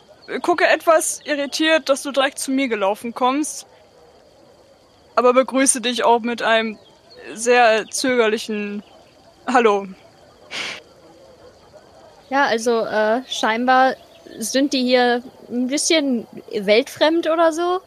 gucke 0.42 0.66
etwas 0.66 1.20
irritiert, 1.24 1.88
dass 1.88 2.02
du 2.02 2.12
direkt 2.12 2.38
zu 2.38 2.50
mir 2.50 2.68
gelaufen 2.68 3.14
kommst. 3.14 3.66
Aber 5.14 5.32
begrüße 5.32 5.80
dich 5.80 6.04
auch 6.04 6.20
mit 6.20 6.42
einem 6.42 6.78
sehr 7.34 7.86
zögerlichen 7.90 8.82
Hallo. 9.46 9.86
Ja, 12.30 12.44
also 12.46 12.86
äh, 12.86 13.22
scheinbar 13.28 13.94
sind 14.38 14.72
die 14.72 14.82
hier 14.82 15.22
ein 15.50 15.68
bisschen 15.68 16.26
weltfremd 16.52 17.28
oder 17.28 17.52
so. 17.52 17.80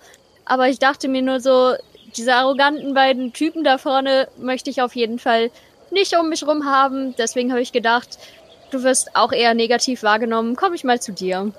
Aber 0.45 0.69
ich 0.69 0.79
dachte 0.79 1.07
mir 1.07 1.21
nur 1.21 1.39
so, 1.39 1.73
diese 2.15 2.35
arroganten 2.35 2.93
beiden 2.93 3.33
Typen 3.33 3.63
da 3.63 3.77
vorne 3.77 4.27
möchte 4.37 4.69
ich 4.69 4.81
auf 4.81 4.95
jeden 4.95 5.19
Fall 5.19 5.51
nicht 5.91 6.15
um 6.17 6.29
mich 6.29 6.45
rum 6.45 6.65
haben. 6.65 7.15
Deswegen 7.17 7.51
habe 7.51 7.61
ich 7.61 7.71
gedacht, 7.71 8.17
du 8.71 8.83
wirst 8.83 9.15
auch 9.15 9.31
eher 9.31 9.53
negativ 9.53 10.03
wahrgenommen. 10.03 10.55
Komm 10.55 10.73
ich 10.73 10.83
mal 10.83 11.01
zu 11.01 11.11
dir. 11.11 11.51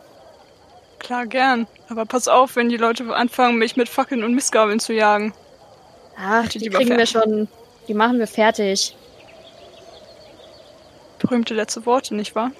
Klar, 0.99 1.27
gern. 1.27 1.67
Aber 1.89 2.07
pass 2.07 2.29
auf, 2.29 2.57
wenn 2.57 2.69
die 2.69 2.77
Leute 2.77 3.05
anfangen, 3.15 3.59
mich 3.59 3.77
mit 3.77 3.89
Fackeln 3.89 4.25
und 4.25 4.35
Missgabeln 4.35 4.81
zu 4.81 4.93
jagen. 4.93 5.35
Ach, 6.19 6.49
Die 6.49 6.59
die 6.59 6.71
kriegen 6.71 6.97
wir 6.97 7.07
schon. 7.07 7.49
Die 7.89 7.95
machen 7.95 8.19
wir 8.19 8.27
fertig. 8.27 8.97
Berühmte 11.19 11.55
letzte 11.55 11.87
Worte, 11.87 12.15
nicht 12.15 12.35
wahr? 12.35 12.51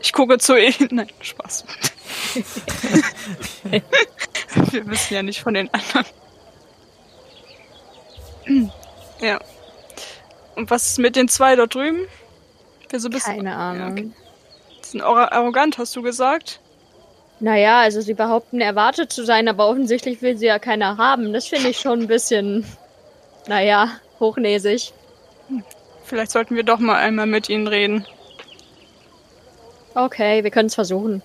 Ich 0.00 0.12
gucke 0.12 0.38
zu 0.38 0.56
ihnen. 0.56 0.88
Nein, 0.90 1.08
Spaß. 1.20 1.64
Wir 4.70 4.86
wissen 4.86 5.14
ja 5.14 5.22
nicht 5.22 5.40
von 5.40 5.54
den 5.54 5.68
anderen. 5.72 6.04
Ja. 9.20 9.38
Und 10.54 10.70
was 10.70 10.86
ist 10.86 10.98
mit 10.98 11.16
den 11.16 11.28
zwei 11.28 11.56
dort 11.56 11.74
drüben? 11.74 12.06
Wieso 12.90 13.10
bist 13.10 13.26
Keine 13.26 13.50
Ja, 13.50 13.56
Ahnung. 13.70 13.92
okay. 13.92 14.10
Die 14.84 14.88
sind 14.88 15.02
arro- 15.02 15.30
arrogant, 15.32 15.78
hast 15.78 15.96
du 15.96 16.02
gesagt? 16.02 16.60
Naja, 17.40 17.80
also 17.80 18.00
sie 18.00 18.14
behaupten 18.14 18.60
erwartet 18.60 19.12
zu 19.12 19.24
sein, 19.24 19.48
aber 19.48 19.68
offensichtlich 19.68 20.22
will 20.22 20.38
sie 20.38 20.46
ja 20.46 20.58
keiner 20.58 20.96
haben. 20.96 21.32
Das 21.32 21.48
finde 21.48 21.68
ich 21.68 21.78
schon 21.78 22.02
ein 22.02 22.06
bisschen, 22.06 22.64
naja, 23.46 23.90
hochnäsig. 24.20 24.92
Vielleicht 26.04 26.30
sollten 26.30 26.54
wir 26.56 26.62
doch 26.62 26.78
mal 26.78 26.96
einmal 26.96 27.26
mit 27.26 27.48
ihnen 27.50 27.66
reden. 27.66 28.06
Okay, 29.96 30.44
wir 30.44 30.50
können 30.50 30.66
es 30.66 30.74
versuchen. 30.74 31.22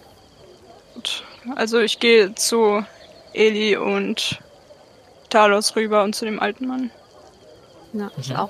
Gut. 0.95 1.23
Also 1.55 1.79
ich 1.79 1.99
gehe 1.99 2.33
zu 2.35 2.85
Eli 3.33 3.75
und 3.75 4.39
Talos 5.29 5.75
rüber 5.75 6.03
und 6.03 6.15
zu 6.15 6.23
dem 6.25 6.39
alten 6.39 6.67
Mann. 6.67 6.89
Ja, 7.93 8.09
ich 8.17 8.35
auch. 8.35 8.49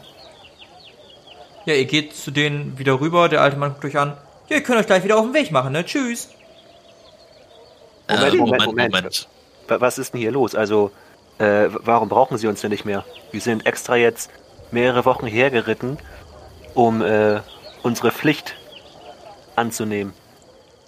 Ja, 1.66 1.74
ihr 1.74 1.86
geht 1.86 2.16
zu 2.16 2.30
denen 2.32 2.78
wieder 2.78 3.00
rüber. 3.00 3.30
Der 3.30 3.42
alte 3.42 3.58
Mann 3.58 3.72
guckt 3.72 3.86
euch 3.86 3.98
an. 3.98 4.16
Ja, 4.50 4.58
ihr 4.58 4.64
könnt 4.64 4.80
euch 4.80 4.86
gleich 4.86 5.04
wieder 5.04 5.18
auf 5.18 5.26
den 5.26 5.34
Weg 5.34 5.52
machen, 5.52 5.74
ne? 5.74 5.84
Tschüss. 5.86 6.30
Moment, 8.08 8.34
äh, 8.34 8.38
Moment, 8.38 8.66
Moment, 8.66 8.66
Moment. 8.66 8.94
Moment. 8.94 9.28
Wa- 9.68 9.82
Was 9.82 9.98
ist 9.98 10.14
denn 10.14 10.22
hier 10.22 10.32
los? 10.32 10.54
Also, 10.54 10.92
äh, 11.40 11.68
warum 11.70 12.10
brauchen 12.10 12.38
Sie 12.38 12.46
uns 12.48 12.62
denn 12.62 12.72
nicht 12.72 12.86
mehr? 12.86 13.06
Wir 13.32 13.42
sind 13.42 13.66
extra 13.66 13.96
jetzt 13.96 14.30
mehrere 14.72 15.06
Wochen 15.06 15.26
hergeritten, 15.26 15.98
um 16.76 17.02
äh, 17.02 17.40
unsere 17.84 18.12
Pflicht 18.12 18.56
anzunehmen. 19.56 20.14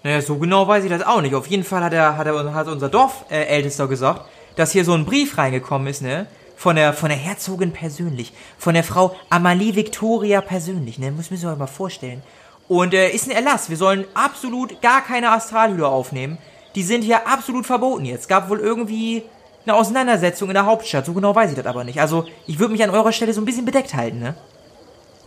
Naja, 0.04 0.22
so 0.22 0.38
genau 0.38 0.68
weiß 0.68 0.84
ich 0.84 0.90
das 0.90 1.02
auch 1.02 1.22
nicht. 1.22 1.34
Auf 1.34 1.48
jeden 1.48 1.64
Fall 1.64 1.82
hat 1.82 1.94
er, 1.94 2.18
hat 2.18 2.28
er, 2.28 2.54
hat 2.54 2.68
unser 2.68 2.90
Dorfältester 2.90 3.86
äh, 3.86 3.88
gesagt, 3.88 4.22
dass 4.56 4.72
hier 4.72 4.84
so 4.84 4.94
ein 4.94 5.06
Brief 5.06 5.38
reingekommen 5.38 5.88
ist, 5.88 6.02
ne? 6.02 6.28
Von 6.56 6.76
der, 6.76 6.94
von 6.94 7.10
der 7.10 7.18
Herzogin 7.18 7.72
persönlich. 7.72 8.34
Von 8.58 8.74
der 8.74 8.84
Frau 8.84 9.16
Amalie 9.30 9.76
Victoria 9.76 10.42
persönlich, 10.42 11.00
ne? 11.00 11.12
Muss 11.12 11.32
müssen 11.32 11.44
wir 11.44 11.54
euch 11.54 11.58
mal 11.58 11.68
vorstellen. 11.68 12.22
Und 12.68 12.94
äh, 12.94 13.10
ist 13.10 13.28
ein 13.28 13.32
Erlass. 13.32 13.70
Wir 13.70 13.78
sollen 13.78 14.06
absolut 14.14 14.82
gar 14.82 15.02
keine 15.02 15.32
Astralhüter 15.32 15.88
aufnehmen. 15.88 16.38
Die 16.76 16.84
sind 16.84 17.04
hier 17.04 17.28
absolut 17.28 17.66
verboten 17.66 18.06
jetzt. 18.06 18.28
Gab 18.28 18.50
wohl 18.50 18.60
irgendwie 18.60 19.24
eine 19.66 19.76
Auseinandersetzung 19.76 20.50
in 20.50 20.54
der 20.54 20.66
Hauptstadt. 20.66 21.06
So 21.06 21.14
genau 21.14 21.34
weiß 21.34 21.52
ich 21.52 21.56
das 21.56 21.66
aber 21.66 21.84
nicht. 21.84 22.02
Also, 22.02 22.26
ich 22.46 22.60
würde 22.60 22.74
mich 22.74 22.84
an 22.84 22.90
eurer 22.90 23.12
Stelle 23.14 23.34
so 23.34 23.42
ein 23.42 23.46
bisschen 23.46 23.66
bedeckt 23.66 23.94
halten, 23.94 24.20
ne? 24.20 24.36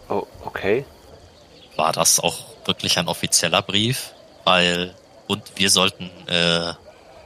Oh, 0.09 0.27
okay. 0.45 0.85
War 1.77 1.93
das 1.93 2.21
auch 2.21 2.56
wirklich 2.67 2.99
ein 2.99 3.09
offizieller 3.09 3.63
Brief? 3.63 4.13
Weil, 4.45 4.95
und 5.27 5.43
wir 5.57 5.71
sollten, 5.71 6.11
äh, 6.27 6.73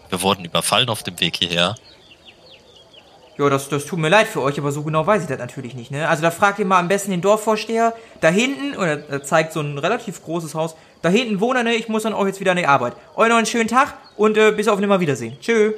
wir 0.08 0.22
wurden 0.22 0.44
überfallen 0.44 0.88
auf 0.88 1.02
dem 1.02 1.20
Weg 1.20 1.36
hierher. 1.36 1.74
Ja, 3.38 3.48
das, 3.48 3.70
das 3.70 3.86
tut 3.86 3.98
mir 3.98 4.10
leid 4.10 4.26
für 4.26 4.42
euch, 4.42 4.58
aber 4.58 4.70
so 4.70 4.82
genau 4.82 5.06
weiß 5.06 5.22
ich 5.22 5.28
das 5.28 5.38
natürlich 5.38 5.74
nicht, 5.74 5.90
ne? 5.90 6.06
Also 6.08 6.22
da 6.22 6.30
fragt 6.30 6.58
ihr 6.58 6.66
mal 6.66 6.78
am 6.78 6.88
besten 6.88 7.10
den 7.10 7.22
Dorfvorsteher. 7.22 7.94
Da 8.20 8.28
hinten, 8.28 8.76
oder 8.76 9.08
er 9.08 9.22
zeigt 9.22 9.54
so 9.54 9.60
ein 9.60 9.78
relativ 9.78 10.22
großes 10.22 10.54
Haus, 10.54 10.76
da 11.00 11.08
hinten 11.08 11.40
wohnt 11.40 11.56
er, 11.56 11.62
ne? 11.62 11.74
Ich 11.74 11.88
muss 11.88 12.02
dann 12.02 12.12
auch 12.12 12.26
jetzt 12.26 12.40
wieder 12.40 12.50
an 12.50 12.58
die 12.58 12.66
Arbeit. 12.66 12.94
Euch 13.16 13.30
noch 13.30 13.36
einen 13.36 13.46
schönen 13.46 13.68
Tag 13.68 13.94
und 14.16 14.36
äh, 14.36 14.52
bis 14.52 14.68
auf 14.68 14.78
Nimmerwiedersehen. 14.78 15.38
Tschö. 15.40 15.72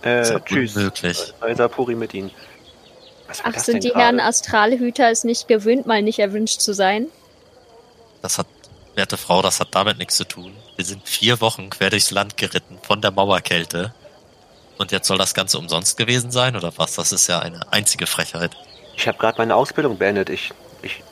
Äh, 0.00 0.40
tschüss. 0.46 0.76
unmöglich. 0.76 1.34
Alter 1.40 1.68
Puri 1.68 1.94
mit 1.94 2.14
Ihnen. 2.14 2.30
Ach, 3.42 3.58
sind 3.58 3.84
die 3.84 3.88
gerade? 3.88 4.04
Herren 4.04 4.20
Astralhüter 4.20 5.10
es 5.10 5.24
nicht 5.24 5.48
gewöhnt, 5.48 5.86
mal 5.86 6.02
nicht 6.02 6.20
erwünscht 6.20 6.60
zu 6.60 6.72
sein? 6.72 7.08
Das 8.24 8.38
hat, 8.38 8.46
werte 8.94 9.18
Frau, 9.18 9.42
das 9.42 9.60
hat 9.60 9.74
damit 9.74 9.98
nichts 9.98 10.16
zu 10.16 10.24
tun. 10.24 10.56
Wir 10.76 10.84
sind 10.86 11.06
vier 11.06 11.42
Wochen 11.42 11.68
quer 11.68 11.90
durchs 11.90 12.10
Land 12.10 12.38
geritten 12.38 12.78
von 12.80 13.02
der 13.02 13.10
Mauerkälte. 13.10 13.92
Und 14.78 14.92
jetzt 14.92 15.08
soll 15.08 15.18
das 15.18 15.34
Ganze 15.34 15.58
umsonst 15.58 15.98
gewesen 15.98 16.30
sein, 16.30 16.56
oder 16.56 16.72
was? 16.78 16.94
Das 16.94 17.12
ist 17.12 17.26
ja 17.26 17.40
eine 17.40 17.70
einzige 17.70 18.06
Frechheit. 18.06 18.52
Ich 18.96 19.06
habe 19.06 19.18
gerade 19.18 19.36
meine 19.36 19.54
Ausbildung 19.54 19.98
beendet. 19.98 20.30
Ich, 20.30 20.54
ich, 20.80 21.02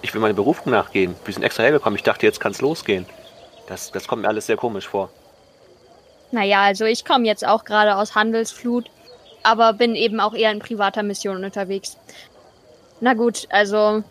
ich 0.00 0.12
will 0.14 0.20
meine 0.20 0.34
Berufung 0.34 0.72
nachgehen. 0.72 1.14
Wir 1.24 1.32
sind 1.32 1.44
extra 1.44 1.62
hergekommen. 1.62 1.96
Ich 1.96 2.02
dachte, 2.02 2.26
jetzt 2.26 2.40
kann's 2.40 2.60
losgehen. 2.60 3.06
Das, 3.68 3.92
das 3.92 4.08
kommt 4.08 4.22
mir 4.22 4.28
alles 4.28 4.46
sehr 4.46 4.56
komisch 4.56 4.88
vor. 4.88 5.10
Naja, 6.32 6.62
also 6.62 6.86
ich 6.86 7.04
komme 7.04 7.24
jetzt 7.24 7.46
auch 7.46 7.64
gerade 7.64 7.94
aus 7.94 8.16
Handelsflut, 8.16 8.90
aber 9.44 9.74
bin 9.74 9.94
eben 9.94 10.18
auch 10.18 10.34
eher 10.34 10.50
in 10.50 10.58
privater 10.58 11.04
Mission 11.04 11.44
unterwegs. 11.44 11.96
Na 13.00 13.14
gut, 13.14 13.46
also 13.50 14.02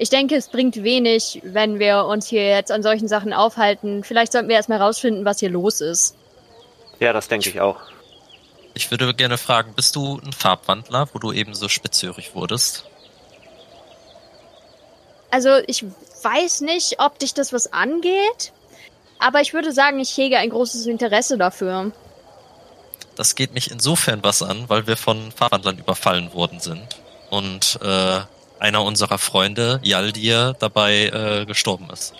Ich 0.00 0.10
denke, 0.10 0.36
es 0.36 0.48
bringt 0.48 0.82
wenig, 0.84 1.40
wenn 1.42 1.80
wir 1.80 2.04
uns 2.04 2.28
hier 2.28 2.48
jetzt 2.48 2.70
an 2.70 2.84
solchen 2.84 3.08
Sachen 3.08 3.32
aufhalten. 3.32 4.04
Vielleicht 4.04 4.30
sollten 4.30 4.48
wir 4.48 4.54
erstmal 4.54 4.80
rausfinden, 4.80 5.24
was 5.24 5.40
hier 5.40 5.50
los 5.50 5.80
ist. 5.80 6.14
Ja, 7.00 7.12
das 7.12 7.26
denke 7.26 7.48
ich 7.48 7.60
auch. 7.60 7.80
Ich 8.74 8.92
würde 8.92 9.12
gerne 9.12 9.38
fragen, 9.38 9.74
bist 9.74 9.96
du 9.96 10.20
ein 10.24 10.32
Farbwandler, 10.32 11.08
wo 11.12 11.18
du 11.18 11.32
eben 11.32 11.52
so 11.52 11.68
spitzhörig 11.68 12.36
wurdest? 12.36 12.84
Also, 15.32 15.56
ich 15.66 15.84
weiß 16.22 16.60
nicht, 16.60 17.00
ob 17.00 17.18
dich 17.18 17.34
das 17.34 17.52
was 17.52 17.72
angeht, 17.72 18.52
aber 19.18 19.40
ich 19.40 19.52
würde 19.52 19.72
sagen, 19.72 19.98
ich 19.98 20.16
hege 20.16 20.38
ein 20.38 20.50
großes 20.50 20.86
Interesse 20.86 21.36
dafür. 21.36 21.90
Das 23.16 23.34
geht 23.34 23.52
mich 23.52 23.72
insofern 23.72 24.22
was 24.22 24.42
an, 24.42 24.68
weil 24.68 24.86
wir 24.86 24.96
von 24.96 25.32
Farbwandlern 25.32 25.78
überfallen 25.78 26.32
worden 26.32 26.60
sind. 26.60 26.86
Und 27.30 27.80
äh, 27.82 28.20
einer 28.60 28.82
unserer 28.84 29.18
Freunde, 29.18 29.80
Yaldir, 29.82 30.54
dabei 30.58 31.06
äh, 31.06 31.46
gestorben 31.46 31.88
ist. 31.90 32.14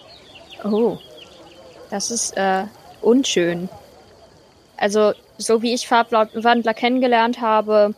Oh, 0.64 0.98
das 1.90 2.10
ist 2.10 2.36
äh, 2.36 2.64
unschön. 3.00 3.68
Also, 4.76 5.12
so 5.38 5.62
wie 5.62 5.74
ich 5.74 5.88
Farbwandler 5.88 6.74
kennengelernt 6.74 7.40
habe, 7.40 7.94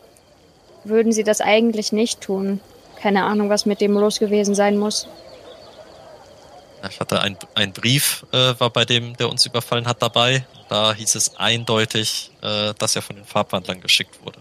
würden 0.85 1.12
sie 1.12 1.25
das 1.25 1.40
eigentlich 1.40 1.92
nicht 1.92 2.20
tun. 2.20 2.61
Keine 3.00 3.25
Ahnung, 3.25 3.50
was 3.50 3.66
mit 3.66 3.80
dem 3.80 3.92
los 3.94 4.18
gewesen 4.18 4.54
sein 4.54 4.76
muss. 4.78 5.06
Ich 6.88 6.99
hatte 6.99 7.20
ein, 7.20 7.37
ein 7.54 7.73
Brief, 7.73 8.25
äh, 8.32 8.54
war 8.59 8.70
bei 8.70 8.85
dem, 8.85 9.16
der 9.16 9.28
uns 9.28 9.44
überfallen 9.44 9.87
hat, 9.87 10.00
dabei. 10.00 10.47
Da 10.68 10.94
hieß 10.94 11.14
es 11.14 11.37
eindeutig, 11.37 12.30
äh, 12.42 12.73
dass 12.78 12.97
er 12.97 13.02
von 13.02 13.16
den 13.16 13.25
Farbwandlern 13.25 13.80
geschickt 13.80 14.18
wurde. 14.25 14.38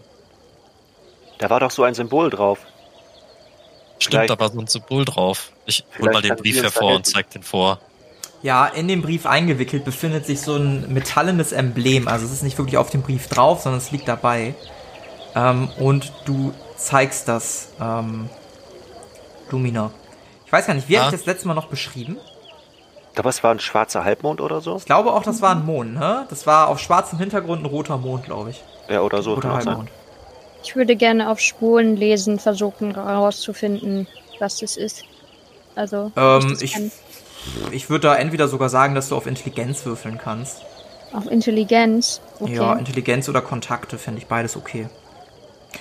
Da 1.39 1.49
war 1.49 1.59
doch 1.59 1.71
so 1.71 1.83
ein 1.83 1.93
Symbol 1.93 2.29
drauf. 2.29 2.59
Stimmt, 3.99 4.29
da 4.29 4.39
war 4.39 4.49
so 4.49 4.59
ein 4.59 4.67
Symbol 4.67 5.05
drauf. 5.05 5.51
Ich 5.65 5.83
hol 5.99 6.11
mal 6.11 6.21
den 6.21 6.35
Brief 6.37 6.61
hervor 6.61 6.95
und 6.95 7.05
zeig 7.05 7.29
den 7.31 7.43
vor. 7.43 7.79
Ja, 8.41 8.65
in 8.67 8.87
dem 8.87 9.01
Brief 9.01 9.25
eingewickelt 9.25 9.83
befindet 9.83 10.25
sich 10.25 10.39
so 10.41 10.55
ein 10.55 10.93
metallenes 10.93 11.51
Emblem. 11.51 12.07
Also 12.07 12.25
es 12.25 12.31
ist 12.31 12.43
nicht 12.43 12.57
wirklich 12.57 12.77
auf 12.77 12.89
dem 12.89 13.01
Brief 13.01 13.27
drauf, 13.27 13.61
sondern 13.61 13.79
es 13.79 13.91
liegt 13.91 14.07
dabei. 14.07 14.55
Ähm, 15.35 15.69
und 15.77 16.13
du 16.25 16.53
zeigst 16.77 17.27
das, 17.27 17.69
ähm, 17.81 18.29
Lumina. 19.51 19.91
Ich 20.45 20.51
weiß 20.51 20.65
gar 20.67 20.73
nicht, 20.73 20.87
wie 20.87 20.93
Ja. 20.93 21.01
habe 21.03 21.13
ich 21.13 21.21
das 21.21 21.25
letzte 21.27 21.47
Mal 21.47 21.53
noch 21.53 21.67
beschrieben? 21.67 22.17
Da 23.15 23.23
was 23.25 23.43
war 23.43 23.51
ein 23.51 23.59
schwarzer 23.59 24.05
Halbmond 24.05 24.39
oder 24.39 24.61
so? 24.61 24.77
Ich 24.77 24.85
glaube 24.85 25.11
auch, 25.11 25.23
das 25.23 25.41
war 25.41 25.51
ein 25.51 25.65
Mond, 25.65 25.95
ne? 25.95 26.25
Das 26.29 26.47
war 26.47 26.69
auf 26.69 26.79
schwarzem 26.79 27.19
Hintergrund 27.19 27.61
ein 27.63 27.65
roter 27.65 27.97
Mond, 27.97 28.23
glaube 28.23 28.51
ich. 28.51 28.63
Ja, 28.87 29.01
oder 29.01 29.21
so. 29.21 29.33
Roter 29.33 29.55
auch 29.55 29.61
sein. 29.61 29.89
Ich 30.63 30.75
würde 30.75 30.95
gerne 30.95 31.29
auf 31.29 31.39
Spuren 31.39 31.95
lesen, 31.95 32.39
versuchen 32.39 32.93
herauszufinden, 32.95 34.07
was 34.39 34.57
das 34.59 34.77
ist. 34.77 35.03
Also, 35.75 36.11
Ähm, 36.15 36.49
das 36.49 36.61
ich, 36.61 36.73
kann. 36.73 36.91
ich 37.71 37.89
würde 37.89 38.07
da 38.09 38.15
entweder 38.15 38.47
sogar 38.47 38.69
sagen, 38.69 38.95
dass 38.95 39.09
du 39.09 39.15
auf 39.15 39.25
Intelligenz 39.27 39.85
würfeln 39.85 40.17
kannst. 40.21 40.61
auf 41.13 41.25
Intelligenz. 41.31 42.21
Okay. 42.39 42.55
Ja, 42.55 42.73
Intelligenz 42.75 43.27
oder 43.29 43.41
Kontakte 43.41 43.97
fände 43.97 44.19
ich 44.19 44.27
beides 44.27 44.55
okay. 44.55 44.89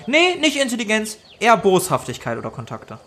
Nee, 0.06 0.37
nicht 0.40 0.56
Intelligenz, 0.61 1.18
eher 1.40 1.56
Boshaftigkeit 1.56 2.38
oder 2.38 2.50
Kontakte. 2.50 2.99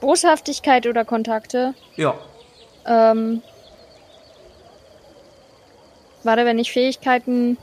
Boshaftigkeit 0.00 0.86
oder 0.86 1.04
Kontakte. 1.04 1.74
Ja. 1.96 2.14
Ähm, 2.86 3.40
warte, 6.24 6.44
wenn 6.44 6.58
ich 6.58 6.72
Fähigkeiten. 6.72 7.56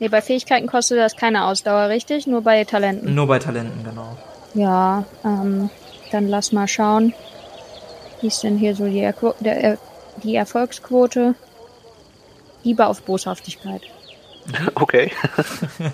Nee, 0.00 0.08
bei 0.08 0.22
Fähigkeiten 0.22 0.66
kostet 0.66 0.98
das 0.98 1.16
keine 1.16 1.44
Ausdauer, 1.44 1.88
richtig? 1.88 2.26
Nur 2.26 2.42
bei 2.42 2.64
Talenten. 2.64 3.14
Nur 3.14 3.26
bei 3.26 3.38
Talenten, 3.38 3.82
genau. 3.84 4.16
Ja, 4.54 5.04
ähm, 5.24 5.70
dann 6.12 6.28
lass 6.28 6.52
mal 6.52 6.68
schauen. 6.68 7.12
Wie 8.20 8.28
ist 8.28 8.42
denn 8.42 8.58
hier 8.58 8.74
so 8.74 8.86
die, 8.86 9.00
Erqu 9.00 9.34
der, 9.40 9.60
er 9.62 9.78
die 10.22 10.36
Erfolgsquote? 10.36 11.34
Lieber 12.62 12.88
auf 12.88 13.02
Boshaftigkeit. 13.02 13.82
Okay. 14.74 15.12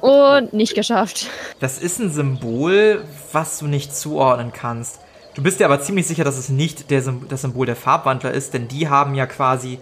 Und 0.00 0.54
nicht 0.54 0.74
geschafft. 0.74 1.28
Das 1.60 1.78
ist 1.78 1.98
ein 1.98 2.10
Symbol, 2.10 3.04
was 3.32 3.58
du 3.58 3.66
nicht 3.66 3.94
zuordnen 3.94 4.52
kannst. 4.54 5.00
Du 5.34 5.42
bist 5.42 5.60
dir 5.60 5.66
aber 5.66 5.82
ziemlich 5.82 6.06
sicher, 6.06 6.24
dass 6.24 6.38
es 6.38 6.48
nicht 6.48 6.90
der 6.90 7.02
Sym 7.02 7.26
das 7.28 7.42
Symbol 7.42 7.66
der 7.66 7.76
Farbwandler 7.76 8.32
ist, 8.32 8.54
denn 8.54 8.68
die 8.68 8.88
haben 8.88 9.14
ja 9.14 9.26
quasi 9.26 9.80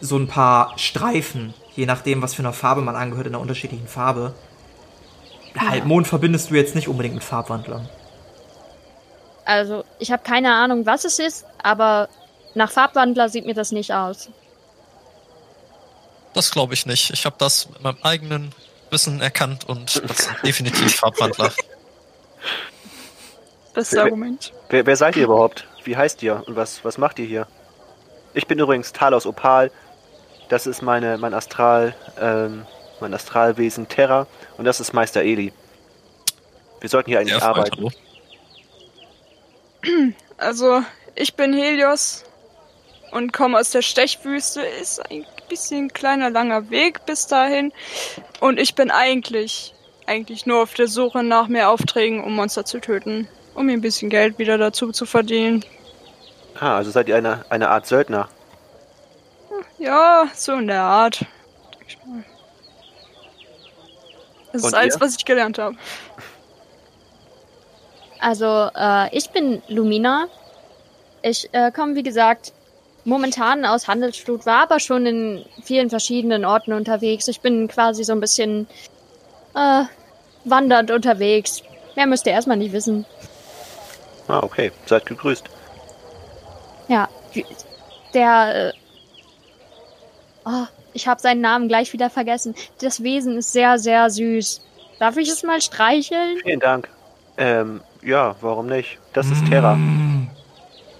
so 0.00 0.16
ein 0.16 0.28
paar 0.28 0.72
Streifen, 0.78 1.52
je 1.76 1.86
nachdem, 1.86 2.22
was 2.22 2.34
für 2.34 2.42
eine 2.42 2.52
Farbe 2.52 2.80
man 2.80 2.96
angehört, 2.96 3.26
in 3.26 3.34
einer 3.34 3.42
unterschiedlichen 3.42 3.86
Farbe. 3.86 4.34
Halbmond 5.58 6.06
verbindest 6.06 6.50
du 6.50 6.54
jetzt 6.54 6.74
nicht 6.74 6.88
unbedingt 6.88 7.14
mit 7.14 7.24
Farbwandlern. 7.24 7.88
Also, 9.44 9.84
ich 9.98 10.10
habe 10.10 10.22
keine 10.22 10.54
Ahnung, 10.54 10.86
was 10.86 11.04
es 11.04 11.18
ist, 11.18 11.46
aber 11.62 12.08
nach 12.54 12.70
Farbwandler 12.70 13.28
sieht 13.28 13.46
mir 13.46 13.54
das 13.54 13.72
nicht 13.72 13.94
aus. 13.94 14.28
Das 16.34 16.50
glaube 16.50 16.74
ich 16.74 16.84
nicht. 16.84 17.10
Ich 17.10 17.24
habe 17.24 17.36
das 17.38 17.68
mit 17.70 17.82
meinem 17.82 17.98
eigenen 18.02 18.52
Wissen 18.90 19.20
erkannt 19.20 19.68
und 19.68 20.02
das 20.08 20.24
sind 20.24 20.36
definitiv 20.44 20.96
Farbwandler. 20.96 21.52
Bestes 23.74 23.96
Wer- 23.96 24.04
Argument. 24.04 24.52
Wer, 24.68 24.86
wer 24.86 24.96
seid 24.96 25.16
ihr 25.16 25.24
überhaupt? 25.24 25.66
Wie 25.84 25.96
heißt 25.96 26.22
ihr 26.22 26.42
und 26.46 26.56
was, 26.56 26.84
was 26.84 26.98
macht 26.98 27.18
ihr 27.18 27.26
hier? 27.26 27.46
Ich 28.34 28.46
bin 28.46 28.58
übrigens 28.58 28.92
Talos 28.92 29.26
Opal. 29.26 29.70
Das 30.48 30.66
ist 30.66 30.82
meine, 30.82 31.18
mein 31.18 31.34
Astral, 31.34 31.94
ähm, 32.20 32.66
mein 33.00 33.12
Astralwesen 33.12 33.88
Terra 33.88 34.26
und 34.58 34.64
das 34.64 34.80
ist 34.80 34.92
Meister 34.92 35.22
Eli. 35.22 35.52
Wir 36.80 36.88
sollten 36.88 37.10
hier 37.10 37.20
eigentlich 37.20 37.34
erfreut, 37.34 37.72
arbeiten. 37.72 37.88
Also, 40.38 40.82
ich 41.14 41.34
bin 41.34 41.54
Helios 41.54 42.24
und 43.10 43.32
komme 43.32 43.58
aus 43.58 43.70
der 43.70 43.80
Stechwüste. 43.80 44.60
Ist 44.60 45.00
ein 45.10 45.24
bisschen 45.48 45.92
kleiner, 45.92 46.28
langer 46.28 46.68
Weg 46.68 47.06
bis 47.06 47.26
dahin. 47.26 47.72
Und 48.40 48.60
ich 48.60 48.74
bin 48.74 48.90
eigentlich, 48.90 49.74
eigentlich 50.06 50.44
nur 50.44 50.62
auf 50.62 50.74
der 50.74 50.88
Suche 50.88 51.22
nach 51.22 51.48
mehr 51.48 51.70
Aufträgen, 51.70 52.22
um 52.22 52.34
Monster 52.34 52.66
zu 52.66 52.80
töten. 52.80 53.28
Um 53.54 53.66
mir 53.66 53.72
ein 53.72 53.80
bisschen 53.80 54.10
Geld 54.10 54.38
wieder 54.38 54.58
dazu 54.58 54.92
zu 54.92 55.06
verdienen. 55.06 55.64
Ah, 56.60 56.76
also 56.76 56.90
seid 56.90 57.08
ihr 57.08 57.16
eine, 57.16 57.46
eine 57.48 57.70
Art 57.70 57.86
Söldner. 57.86 58.28
Ja, 59.78 60.26
so 60.34 60.54
in 60.54 60.66
der 60.68 60.82
Art. 60.82 61.24
Das 64.52 64.62
Und 64.62 64.68
ist 64.68 64.74
alles, 64.74 64.94
ihr? 64.94 65.00
was 65.00 65.16
ich 65.16 65.24
gelernt 65.24 65.58
habe. 65.58 65.76
Also, 68.20 68.70
äh, 68.74 69.14
ich 69.16 69.30
bin 69.30 69.62
Lumina. 69.68 70.26
Ich 71.22 71.48
äh, 71.52 71.70
komme, 71.72 71.94
wie 71.94 72.02
gesagt, 72.02 72.52
momentan 73.04 73.64
aus 73.64 73.88
Handelsflut, 73.88 74.46
war 74.46 74.62
aber 74.62 74.80
schon 74.80 75.06
in 75.06 75.44
vielen 75.62 75.90
verschiedenen 75.90 76.44
Orten 76.44 76.72
unterwegs. 76.72 77.28
Ich 77.28 77.40
bin 77.40 77.68
quasi 77.68 78.04
so 78.04 78.12
ein 78.12 78.20
bisschen 78.20 78.66
äh, 79.54 79.84
wandernd 80.44 80.90
unterwegs. 80.90 81.62
Mehr 81.94 82.06
müsst 82.06 82.26
ihr 82.26 82.32
erstmal 82.32 82.56
nicht 82.56 82.72
wissen. 82.72 83.04
Ah, 84.28 84.40
okay. 84.42 84.72
Seid 84.86 85.06
gegrüßt. 85.06 85.44
Ja, 86.88 87.08
der. 88.14 88.72
Oh, 90.48 90.66
ich 90.92 91.08
habe 91.08 91.20
seinen 91.20 91.40
Namen 91.40 91.66
gleich 91.66 91.92
wieder 91.92 92.08
vergessen. 92.08 92.54
Das 92.80 93.02
Wesen 93.02 93.36
ist 93.38 93.52
sehr, 93.52 93.78
sehr 93.78 94.08
süß. 94.08 94.62
Darf 95.00 95.16
ich 95.16 95.28
es 95.28 95.42
mal 95.42 95.60
streicheln? 95.60 96.38
Vielen 96.42 96.60
Dank. 96.60 96.88
Ähm, 97.36 97.80
ja, 98.02 98.36
warum 98.40 98.66
nicht? 98.66 98.98
Das 99.12 99.28
ist 99.30 99.44
Terra. 99.46 99.76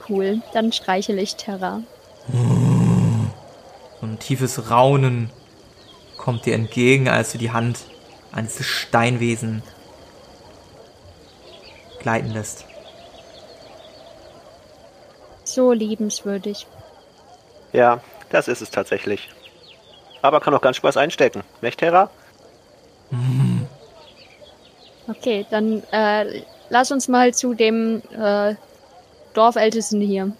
Cool, 0.08 0.42
dann 0.52 0.72
streichel 0.72 1.18
ich 1.20 1.36
Terra. 1.36 1.82
So 4.00 4.06
ein 4.06 4.18
tiefes 4.18 4.68
Raunen 4.70 5.30
kommt 6.18 6.44
dir 6.44 6.54
entgegen, 6.54 7.08
als 7.08 7.30
du 7.32 7.38
die 7.38 7.52
Hand 7.52 7.78
an 8.32 8.46
dieses 8.46 8.66
Steinwesen 8.66 9.62
gleiten 12.00 12.30
lässt. 12.32 12.66
So 15.44 15.72
liebenswürdig. 15.72 16.66
Ja, 17.72 18.00
das 18.30 18.48
ist 18.48 18.60
es 18.60 18.70
tatsächlich. 18.70 19.28
Aber 20.22 20.40
kann 20.40 20.54
auch 20.54 20.60
ganz 20.60 20.76
Spaß 20.76 20.96
einstecken. 20.96 21.42
Nicht, 21.60 21.78
Terra? 21.78 22.10
Okay, 25.08 25.46
dann 25.50 25.82
äh, 25.92 26.42
lass 26.70 26.90
uns 26.90 27.08
mal 27.08 27.32
zu 27.32 27.54
dem 27.54 28.02
äh, 28.18 28.54
Dorfältesten 29.34 30.00
hier. 30.00 30.32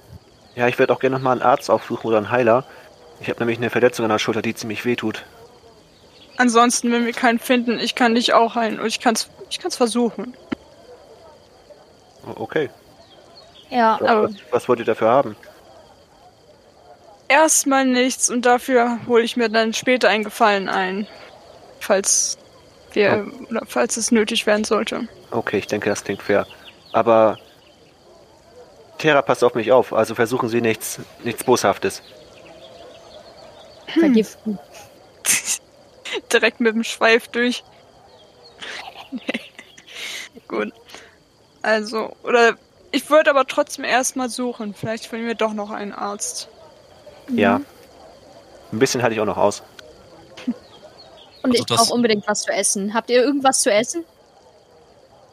Ja, 0.57 0.67
ich 0.69 0.79
würde 0.79 0.93
auch 0.93 0.99
gerne 1.01 1.17
noch 1.17 1.23
mal 1.23 1.33
einen 1.33 1.43
Arzt 1.43 1.71
aufsuchen 1.71 2.09
oder 2.09 2.17
einen 2.19 2.31
Heiler. 2.31 2.65
Ich 3.21 3.29
habe 3.29 3.39
nämlich 3.41 3.59
eine 3.59 3.71
Verletzung 3.71 4.05
an 4.05 4.11
der 4.11 4.19
Schulter, 4.19 4.43
die 4.43 4.55
ziemlich 4.55 4.85
weh 4.85 4.97
tut. 4.97 5.25
Ansonsten, 6.39 6.91
wenn 6.93 7.07
wir 7.07 7.13
keinen 7.13 7.39
finden, 7.39 7.79
ich 7.79 7.95
kann 7.95 8.15
dich 8.15 8.35
auch 8.35 8.57
heilen. 8.57 8.81
Und 8.81 8.87
ich 8.87 9.01
kann's, 9.01 9.31
ich 9.49 9.59
kann's 9.59 9.77
versuchen. 9.77 10.35
Okay. 12.35 12.69
Ja, 13.71 13.99
Was, 14.01 14.09
Aber- 14.11 14.31
was 14.51 14.69
wollt 14.69 14.81
ihr 14.81 14.85
dafür 14.85 15.09
haben? 15.09 15.37
Erstmal 17.29 17.85
nichts 17.85 18.31
und 18.31 18.47
dafür 18.47 19.01
hole 19.07 19.23
ich 19.23 19.37
mir 19.37 19.49
dann 19.49 19.73
später 19.73 20.09
einen 20.09 20.25
Gefallen 20.25 20.69
ein. 20.69 21.07
Falls 21.81 22.39
wir, 22.93 23.27
oder 23.51 23.63
falls 23.67 23.97
es 23.97 24.11
nötig 24.11 24.47
werden 24.47 24.65
sollte. 24.65 25.09
Okay, 25.31 25.59
ich 25.59 25.67
denke, 25.67 25.91
das 25.91 26.05
klingt 26.05 26.23
fair. 26.23 26.47
Aber 26.93 27.39
Terra 28.99 29.23
passt 29.23 29.45
auf 29.45 29.55
mich 29.55 29.73
auf, 29.73 29.93
also 29.93 30.15
versuchen 30.15 30.49
Sie 30.49 30.61
nichts, 30.61 31.01
nichts 31.23 31.45
Boshaftes. 31.45 32.03
Vergiften. 33.87 34.59
Direkt 36.33 36.61
mit 36.61 36.75
dem 36.75 36.85
Schweif 36.85 37.29
durch. 37.29 37.65
Gut. 40.49 40.73
Also, 41.63 42.15
oder 42.23 42.57
ich 42.93 43.11
würde 43.11 43.31
aber 43.31 43.47
trotzdem 43.47 43.85
erstmal 43.85 44.29
suchen. 44.29 44.75
Vielleicht 44.75 45.07
finden 45.07 45.27
wir 45.27 45.35
doch 45.35 45.53
noch 45.53 45.71
einen 45.71 45.93
Arzt. 45.93 46.49
Ja. 47.29 47.61
Ein 48.73 48.79
bisschen 48.79 49.03
hatte 49.03 49.15
ich 49.15 49.21
auch 49.21 49.27
noch 49.27 49.37
aus. 49.37 49.63
Und 51.43 51.53
Also 51.53 51.55
ich 51.55 51.67
brauche 51.67 51.93
unbedingt 51.93 52.27
was 52.27 52.43
zu 52.43 52.53
essen. 52.53 52.95
Habt 52.95 53.11
ihr 53.11 53.23
irgendwas 53.23 53.61
zu 53.63 53.73
essen? 53.73 54.05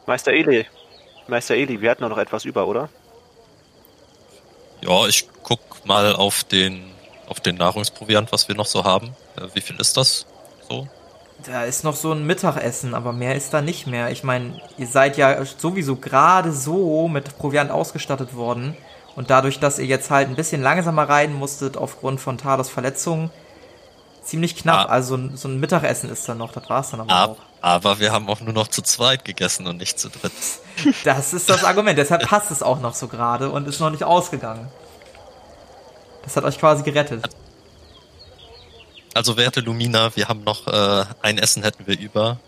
Meister 0.06 0.32
Eli. 0.32 0.66
Meister 1.26 1.54
Eli, 1.54 1.80
wir 1.80 1.90
hatten 1.90 2.02
doch 2.02 2.10
noch 2.10 2.18
etwas 2.18 2.44
über, 2.44 2.66
oder? 2.66 2.88
Ja, 4.82 5.06
ich 5.06 5.26
guck 5.42 5.60
mal 5.86 6.14
auf 6.14 6.44
den, 6.44 6.92
auf 7.26 7.40
den 7.40 7.56
Nahrungsproviant, 7.56 8.30
was 8.32 8.48
wir 8.48 8.54
noch 8.54 8.66
so 8.66 8.84
haben. 8.84 9.16
Äh, 9.36 9.48
wie 9.54 9.60
viel 9.60 9.80
ist 9.80 9.96
das 9.96 10.26
so? 10.68 10.86
Da 11.46 11.64
ist 11.64 11.84
noch 11.84 11.96
so 11.96 12.12
ein 12.12 12.26
Mittagessen, 12.26 12.94
aber 12.94 13.12
mehr 13.12 13.34
ist 13.34 13.52
da 13.52 13.60
nicht 13.60 13.86
mehr. 13.86 14.10
Ich 14.10 14.22
meine, 14.24 14.60
ihr 14.78 14.86
seid 14.86 15.16
ja 15.16 15.44
sowieso 15.44 15.96
gerade 15.96 16.52
so 16.52 17.08
mit 17.08 17.36
Proviant 17.38 17.70
ausgestattet 17.70 18.34
worden. 18.34 18.76
Und 19.16 19.30
dadurch, 19.30 19.60
dass 19.60 19.78
ihr 19.78 19.86
jetzt 19.86 20.10
halt 20.10 20.28
ein 20.28 20.34
bisschen 20.34 20.62
langsamer 20.62 21.08
reiten 21.08 21.34
musstet 21.34 21.76
aufgrund 21.76 22.20
von 22.20 22.36
Talos 22.38 22.68
Verletzungen, 22.68 23.30
ziemlich 24.24 24.56
knapp. 24.56 24.88
Ah. 24.88 24.92
Also 24.92 25.18
so 25.34 25.48
ein- 25.48 25.60
Mittagessen 25.60 26.10
ist 26.10 26.28
dann 26.28 26.38
noch, 26.38 26.52
das 26.52 26.68
war's 26.68 26.90
dann 26.90 27.00
aber 27.02 27.12
Ab, 27.12 27.30
auch. 27.30 27.36
aber 27.60 27.98
wir 28.00 28.10
haben 28.12 28.28
auch 28.28 28.40
nur 28.40 28.52
noch 28.54 28.68
zu 28.68 28.82
zweit 28.82 29.24
gegessen 29.24 29.66
und 29.66 29.76
nicht 29.76 29.98
zu 29.98 30.08
dritt. 30.08 30.32
Das 31.04 31.32
ist 31.32 31.48
das 31.48 31.62
Argument, 31.62 31.96
deshalb 31.98 32.26
passt 32.26 32.50
es 32.50 32.60
auch 32.60 32.80
noch 32.80 32.94
so 32.94 33.06
gerade 33.06 33.48
und 33.50 33.68
ist 33.68 33.78
noch 33.78 33.90
nicht 33.90 34.02
ausgegangen. 34.02 34.68
Das 36.24 36.36
hat 36.36 36.42
euch 36.42 36.58
quasi 36.58 36.82
gerettet. 36.82 37.24
Also 39.14 39.36
werte 39.36 39.60
Lumina, 39.60 40.16
wir 40.16 40.26
haben 40.26 40.42
noch 40.42 40.66
äh, 40.66 41.04
ein 41.22 41.38
Essen 41.38 41.62
hätten 41.62 41.86
wir 41.86 41.96
über. 41.96 42.38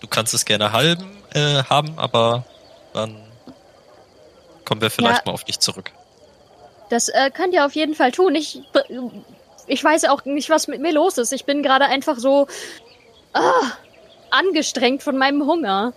Du 0.00 0.08
kannst 0.08 0.34
es 0.34 0.44
gerne 0.44 0.72
halben 0.72 1.06
äh, 1.32 1.62
haben, 1.64 1.96
aber 1.96 2.44
dann 2.92 3.14
kommen 4.68 4.82
wir 4.82 4.90
vielleicht 4.90 5.20
Ja. 5.20 5.22
mal 5.24 5.32
auf 5.32 5.44
dich 5.44 5.58
zurück. 5.60 5.90
Das 6.90 7.08
äh, 7.08 7.30
könnt 7.30 7.54
ihr 7.54 7.64
auf 7.64 7.74
jeden 7.74 7.94
Fall 7.94 8.12
tun. 8.12 8.34
Ich, 8.34 8.60
ich 9.66 9.82
weiß 9.82 10.04
auch 10.04 10.24
nicht, 10.26 10.50
was 10.50 10.68
mit 10.68 10.80
mir 10.80 10.92
los 10.92 11.16
ist. 11.16 11.32
Ich 11.32 11.46
bin 11.46 11.62
gerade 11.62 11.86
einfach 11.86 12.18
so 12.18 12.46
ah, 13.32 13.72
angestrengt 14.30 15.02
von 15.02 15.16
meinem 15.16 15.46
Hunger. 15.46 15.94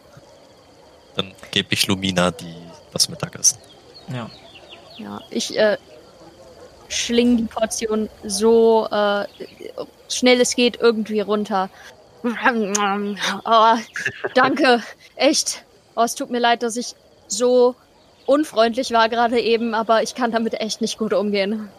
Dann 1.17 1.33
gebe 1.51 1.73
ich 1.73 1.85
Lumina 1.87 2.31
die, 2.31 2.55
das 2.93 3.09
Mittagessen. 3.09 3.57
Ja. 4.13 4.29
Ja, 4.97 5.21
ich 5.29 5.57
äh, 5.57 5.77
schling 6.87 7.37
die 7.37 7.43
Portion 7.43 8.09
so 8.23 8.87
äh, 8.89 9.25
schnell 10.09 10.39
es 10.39 10.55
geht 10.55 10.79
irgendwie 10.79 11.19
runter. 11.19 11.69
Oh, 12.23 12.29
danke, 14.35 14.83
echt. 15.15 15.65
Oh, 15.95 16.03
es 16.03 16.15
tut 16.15 16.29
mir 16.29 16.39
leid, 16.39 16.63
dass 16.63 16.77
ich 16.77 16.95
so 17.27 17.75
unfreundlich 18.25 18.91
war 18.91 19.09
gerade 19.09 19.39
eben, 19.39 19.73
aber 19.73 20.03
ich 20.03 20.15
kann 20.15 20.31
damit 20.31 20.59
echt 20.59 20.81
nicht 20.81 20.97
gut 20.97 21.13
umgehen. 21.13 21.69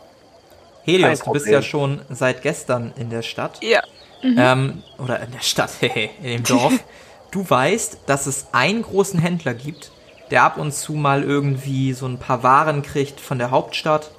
Helios, 0.84 1.20
du 1.20 1.32
bist 1.32 1.46
ja 1.46 1.62
schon 1.62 2.00
seit 2.10 2.42
gestern 2.42 2.92
in 2.96 3.10
der 3.10 3.22
Stadt. 3.22 3.62
Ja. 3.62 3.82
Ähm, 4.22 4.82
oder 4.98 5.20
in 5.20 5.32
der 5.32 5.40
Stadt, 5.40 5.70
hehe, 5.80 6.10
in 6.22 6.28
dem 6.28 6.44
Dorf. 6.44 6.72
Du 7.30 7.48
weißt, 7.48 8.00
dass 8.04 8.26
es 8.26 8.48
einen 8.52 8.82
großen 8.82 9.18
Händler 9.18 9.54
gibt, 9.54 9.90
der 10.30 10.42
ab 10.42 10.58
und 10.58 10.70
zu 10.74 10.92
mal 10.92 11.22
irgendwie 11.22 11.94
so 11.94 12.04
ein 12.04 12.18
paar 12.18 12.42
Waren 12.42 12.82
kriegt 12.82 13.20
von 13.20 13.38
der 13.38 13.50
Hauptstadt. 13.50 14.10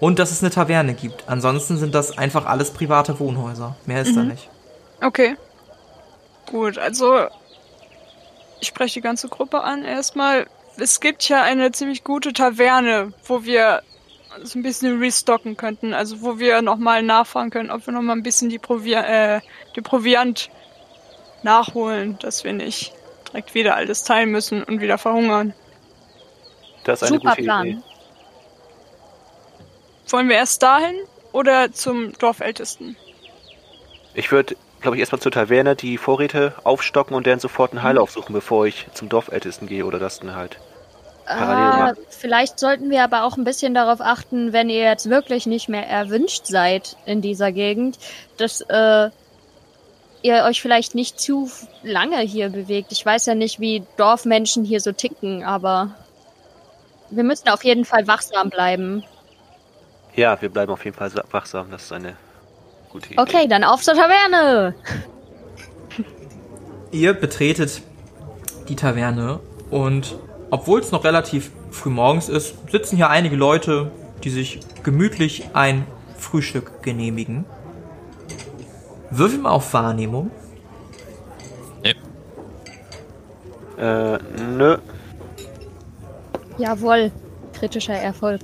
Und 0.00 0.18
dass 0.18 0.30
es 0.32 0.42
eine 0.42 0.50
Taverne 0.50 0.92
gibt. 0.92 1.24
Ansonsten 1.28 1.78
sind 1.78 1.94
das 1.94 2.18
einfach 2.18 2.44
alles 2.44 2.72
private 2.72 3.18
Wohnhäuser. 3.20 3.76
Mehr 3.86 4.02
ist 4.02 4.14
da 4.14 4.22
nicht. 4.22 4.50
Okay. 5.00 5.36
Gut, 6.44 6.76
also 6.76 7.26
ich 8.60 8.68
spreche 8.68 8.94
die 8.94 9.00
ganze 9.00 9.28
Gruppe 9.28 9.62
an 9.62 9.84
erstmal. 9.84 10.46
Es 10.76 11.00
gibt 11.00 11.28
ja 11.28 11.42
eine 11.42 11.72
ziemlich 11.72 12.04
gute 12.04 12.32
Taverne, 12.32 13.12
wo 13.24 13.44
wir 13.44 13.82
so 14.42 14.58
ein 14.58 14.62
bisschen 14.62 14.98
restocken 14.98 15.56
könnten. 15.56 15.94
Also 15.94 16.22
wo 16.22 16.38
wir 16.38 16.62
nochmal 16.62 17.02
nachfragen 17.02 17.50
können, 17.50 17.70
ob 17.70 17.86
wir 17.86 17.92
nochmal 17.92 18.16
ein 18.16 18.22
bisschen 18.22 18.48
die, 18.48 18.58
Provi 18.58 18.94
äh, 18.94 19.40
die 19.76 19.80
Proviant 19.80 20.50
nachholen, 21.42 22.18
dass 22.20 22.44
wir 22.44 22.52
nicht 22.52 22.92
direkt 23.28 23.54
wieder 23.54 23.76
alles 23.76 24.04
teilen 24.04 24.30
müssen 24.30 24.62
und 24.62 24.80
wieder 24.80 24.98
verhungern. 24.98 25.54
Das 26.84 27.02
ist 27.02 27.08
eine 27.08 27.18
Super 27.18 27.30
gute 27.30 27.42
Plan. 27.42 27.66
Idee. 27.66 27.82
Wollen 30.08 30.28
wir 30.28 30.36
erst 30.36 30.62
dahin 30.62 30.94
oder 31.32 31.72
zum 31.72 32.12
Dorfältesten? 32.18 32.96
Ich 34.14 34.30
würde, 34.30 34.56
glaube 34.82 34.96
ich, 34.96 35.00
erstmal 35.00 35.20
zur 35.22 35.32
Taverne 35.32 35.76
die 35.76 35.98
Vorräte 35.98 36.54
aufstocken 36.64 37.16
und 37.16 37.26
dann 37.26 37.40
sofort 37.40 37.72
einen 37.72 37.82
Heil 37.82 37.96
Mhm. 37.96 37.98
aufsuchen, 37.98 38.32
bevor 38.34 38.66
ich 38.66 38.88
zum 38.92 39.08
Dorfältesten 39.08 39.66
gehe 39.68 39.86
oder 39.86 39.98
das 39.98 40.18
dann 40.20 40.34
halt. 40.34 40.60
Parallel 41.34 41.72
Ah, 41.74 41.92
vielleicht 42.08 42.58
sollten 42.58 42.90
wir 42.90 43.02
aber 43.04 43.22
auch 43.24 43.36
ein 43.36 43.44
bisschen 43.44 43.74
darauf 43.74 44.00
achten, 44.00 44.52
wenn 44.52 44.68
ihr 44.68 44.82
jetzt 44.82 45.08
wirklich 45.08 45.46
nicht 45.46 45.68
mehr 45.68 45.86
erwünscht 45.88 46.46
seid 46.46 46.96
in 47.04 47.22
dieser 47.22 47.52
Gegend, 47.52 47.98
dass 48.36 48.60
äh, 48.68 49.10
ihr 50.22 50.44
euch 50.44 50.60
vielleicht 50.62 50.94
nicht 50.96 51.20
zu 51.20 51.48
lange 51.82 52.18
hier 52.20 52.50
bewegt. 52.50 52.90
Ich 52.92 53.04
weiß 53.04 53.26
ja 53.26 53.34
nicht, 53.36 53.60
wie 53.60 53.88
Dorfmenschen 53.96 54.64
hier 54.64 54.80
so 54.80 54.92
ticken, 54.92 55.44
aber 55.44 55.96
wir 57.10 57.22
müssen 57.22 57.48
auf 57.48 57.62
jeden 57.62 57.84
Fall 57.84 58.08
wachsam 58.08 58.50
bleiben. 58.50 59.06
Ja, 60.14 60.40
wir 60.40 60.48
bleiben 60.50 60.72
auf 60.72 60.84
jeden 60.84 60.96
Fall 60.96 61.12
wachsam. 61.30 61.70
Das 61.70 61.84
ist 61.84 61.92
eine 61.92 62.16
gute 62.92 63.12
Idee. 63.14 63.20
Okay, 63.20 63.48
dann 63.48 63.64
auf 63.64 63.82
zur 63.82 63.94
Taverne! 63.94 64.74
Ihr 66.92 67.14
betretet 67.14 67.82
die 68.68 68.76
Taverne 68.76 69.40
und 69.70 70.16
obwohl 70.50 70.80
es 70.80 70.92
noch 70.92 71.04
relativ 71.04 71.50
früh 71.70 71.88
morgens 71.90 72.28
ist, 72.28 72.54
sitzen 72.70 72.96
hier 72.96 73.08
einige 73.08 73.36
Leute, 73.36 73.90
die 74.22 74.30
sich 74.30 74.60
gemütlich 74.82 75.48
ein 75.54 75.86
Frühstück 76.18 76.82
genehmigen. 76.82 77.46
Würfel 79.10 79.38
mal 79.38 79.50
auf 79.50 79.72
Wahrnehmung. 79.72 80.30
Nee, 81.82 81.94
Äh, 83.78 84.18
nö. 84.48 84.76
Jawohl, 86.58 87.10
kritischer 87.54 87.94
Erfolg. 87.94 88.40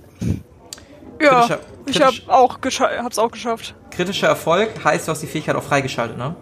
Ja, 1.20 1.42
Kritischer- 1.42 1.58
ich 1.86 2.00
hab 2.00 2.12
kritisch- 2.14 2.28
auch 2.28 2.58
hab's 3.04 3.18
auch 3.18 3.30
geschafft. 3.30 3.74
Kritischer 3.98 4.28
Erfolg 4.28 4.84
heißt, 4.84 5.08
du 5.08 5.10
hast 5.10 5.22
die 5.22 5.26
Fähigkeit 5.26 5.56
auch 5.56 5.62
freigeschaltet, 5.64 6.16
ne? 6.16 6.36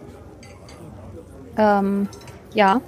Ähm, 1.57 2.07
ja. 2.53 2.83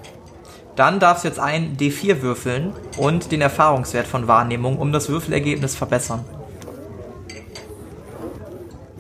Dann 0.77 1.01
darfst 1.01 1.25
du 1.25 1.29
jetzt 1.29 1.41
ein 1.41 1.79
D4 1.79 2.21
würfeln 2.21 2.75
und 2.99 3.33
den 3.33 3.41
Erfahrungswert 3.41 4.07
von 4.07 4.29
Wahrnehmung 4.29 4.77
um 4.77 4.93
das 4.93 5.09
Würfelergebnis 5.09 5.75
verbessern. 5.75 6.23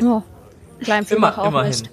Oh, 0.02 0.22
klein 0.80 1.04
Immer, 1.10 1.36
immerhin. 1.44 1.68
Mist. 1.68 1.90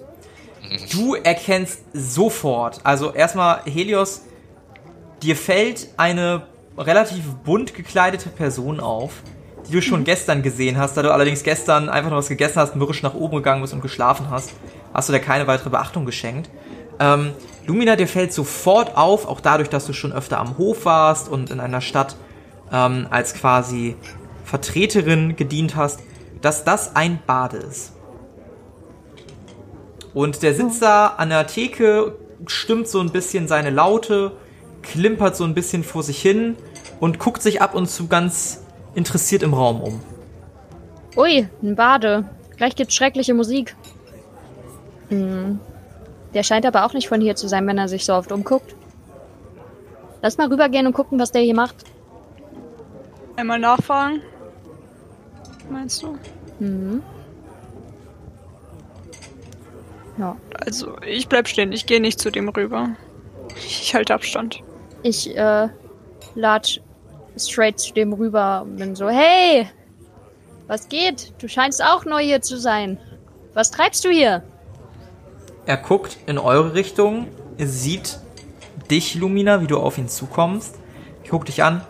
Du 0.92 1.14
erkennst 1.14 1.82
sofort, 1.92 2.80
also 2.82 3.12
erstmal 3.12 3.60
Helios, 3.66 4.22
dir 5.22 5.36
fällt 5.36 5.88
eine 5.98 6.46
relativ 6.78 7.26
bunt 7.44 7.74
gekleidete 7.74 8.30
Person 8.30 8.80
auf, 8.80 9.20
die 9.68 9.72
du 9.72 9.82
schon 9.82 10.04
gestern 10.04 10.42
gesehen 10.42 10.78
hast, 10.78 10.96
da 10.96 11.02
du 11.02 11.12
allerdings 11.12 11.42
gestern 11.42 11.88
einfach 11.88 12.10
noch 12.10 12.18
was 12.18 12.28
gegessen 12.28 12.56
hast, 12.56 12.76
mürrisch 12.76 13.02
nach 13.02 13.14
oben 13.14 13.36
gegangen 13.36 13.62
bist 13.62 13.74
und 13.74 13.80
geschlafen 13.80 14.30
hast, 14.30 14.52
hast 14.94 15.08
du 15.08 15.12
dir 15.12 15.20
keine 15.20 15.46
weitere 15.46 15.70
Beachtung 15.70 16.06
geschenkt. 16.06 16.50
Ähm, 16.98 17.32
Lumina, 17.66 17.96
dir 17.96 18.08
fällt 18.08 18.32
sofort 18.32 18.96
auf, 18.96 19.26
auch 19.26 19.40
dadurch, 19.40 19.68
dass 19.68 19.86
du 19.86 19.92
schon 19.92 20.12
öfter 20.12 20.38
am 20.38 20.56
Hof 20.56 20.84
warst 20.84 21.28
und 21.28 21.50
in 21.50 21.60
einer 21.60 21.80
Stadt 21.80 22.16
ähm, 22.72 23.06
als 23.10 23.34
quasi 23.34 23.96
Vertreterin 24.44 25.36
gedient 25.36 25.76
hast, 25.76 26.00
dass 26.40 26.64
das 26.64 26.94
ein 26.94 27.18
Bade 27.26 27.56
ist. 27.56 27.92
Und 30.14 30.42
der 30.42 30.54
sitzt 30.54 30.80
da 30.80 31.08
an 31.08 31.28
der 31.28 31.46
Theke, 31.46 32.16
stimmt 32.46 32.88
so 32.88 33.00
ein 33.00 33.10
bisschen 33.10 33.48
seine 33.48 33.70
Laute, 33.70 34.32
klimpert 34.82 35.36
so 35.36 35.44
ein 35.44 35.54
bisschen 35.54 35.84
vor 35.84 36.02
sich 36.02 36.22
hin 36.22 36.56
und 37.00 37.18
guckt 37.18 37.42
sich 37.42 37.60
ab 37.60 37.74
und 37.74 37.88
zu 37.88 38.06
ganz 38.06 38.62
interessiert 38.96 39.42
im 39.42 39.54
Raum 39.54 39.80
um. 39.80 40.00
Ui, 41.16 41.48
ein 41.62 41.76
Bade. 41.76 42.24
Gleich 42.56 42.74
gibt's 42.74 42.94
schreckliche 42.94 43.34
Musik. 43.34 43.76
Hm. 45.08 45.60
Der 46.34 46.42
scheint 46.42 46.66
aber 46.66 46.84
auch 46.84 46.92
nicht 46.92 47.08
von 47.08 47.20
hier 47.20 47.36
zu 47.36 47.48
sein, 47.48 47.66
wenn 47.66 47.78
er 47.78 47.88
sich 47.88 48.04
so 48.04 48.14
oft 48.14 48.32
umguckt. 48.32 48.74
Lass 50.22 50.38
mal 50.38 50.48
rübergehen 50.48 50.86
und 50.86 50.92
gucken, 50.92 51.18
was 51.18 51.30
der 51.30 51.42
hier 51.42 51.54
macht. 51.54 51.76
Einmal 53.36 53.58
nachfragen. 53.58 54.22
Meinst 55.70 56.02
du? 56.02 56.18
Mhm. 56.58 57.02
Ja. 60.18 60.36
Also, 60.64 60.96
ich 61.06 61.28
bleib 61.28 61.48
stehen. 61.48 61.72
Ich 61.72 61.86
gehe 61.86 62.00
nicht 62.00 62.18
zu 62.18 62.30
dem 62.30 62.48
rüber. 62.48 62.90
Ich 63.56 63.94
halte 63.94 64.14
Abstand. 64.14 64.62
Ich 65.02 65.36
äh, 65.36 65.68
latsch 66.34 66.80
straight 67.38 67.78
zu 67.78 67.92
dem 67.92 68.12
rüber 68.12 68.62
und 68.62 68.76
bin 68.76 68.94
so, 68.94 69.08
hey, 69.08 69.68
was 70.66 70.88
geht? 70.88 71.32
Du 71.38 71.48
scheinst 71.48 71.82
auch 71.82 72.04
neu 72.04 72.22
hier 72.22 72.42
zu 72.42 72.58
sein. 72.58 72.98
Was 73.54 73.70
treibst 73.70 74.04
du 74.04 74.10
hier? 74.10 74.42
Er 75.64 75.76
guckt 75.76 76.18
in 76.26 76.38
eure 76.38 76.74
Richtung, 76.74 77.28
sieht 77.58 78.18
dich, 78.90 79.14
Lumina, 79.14 79.62
wie 79.62 79.66
du 79.66 79.78
auf 79.78 79.98
ihn 79.98 80.08
zukommst, 80.08 80.76
guckt 81.28 81.48
dich 81.48 81.62
an, 81.62 81.82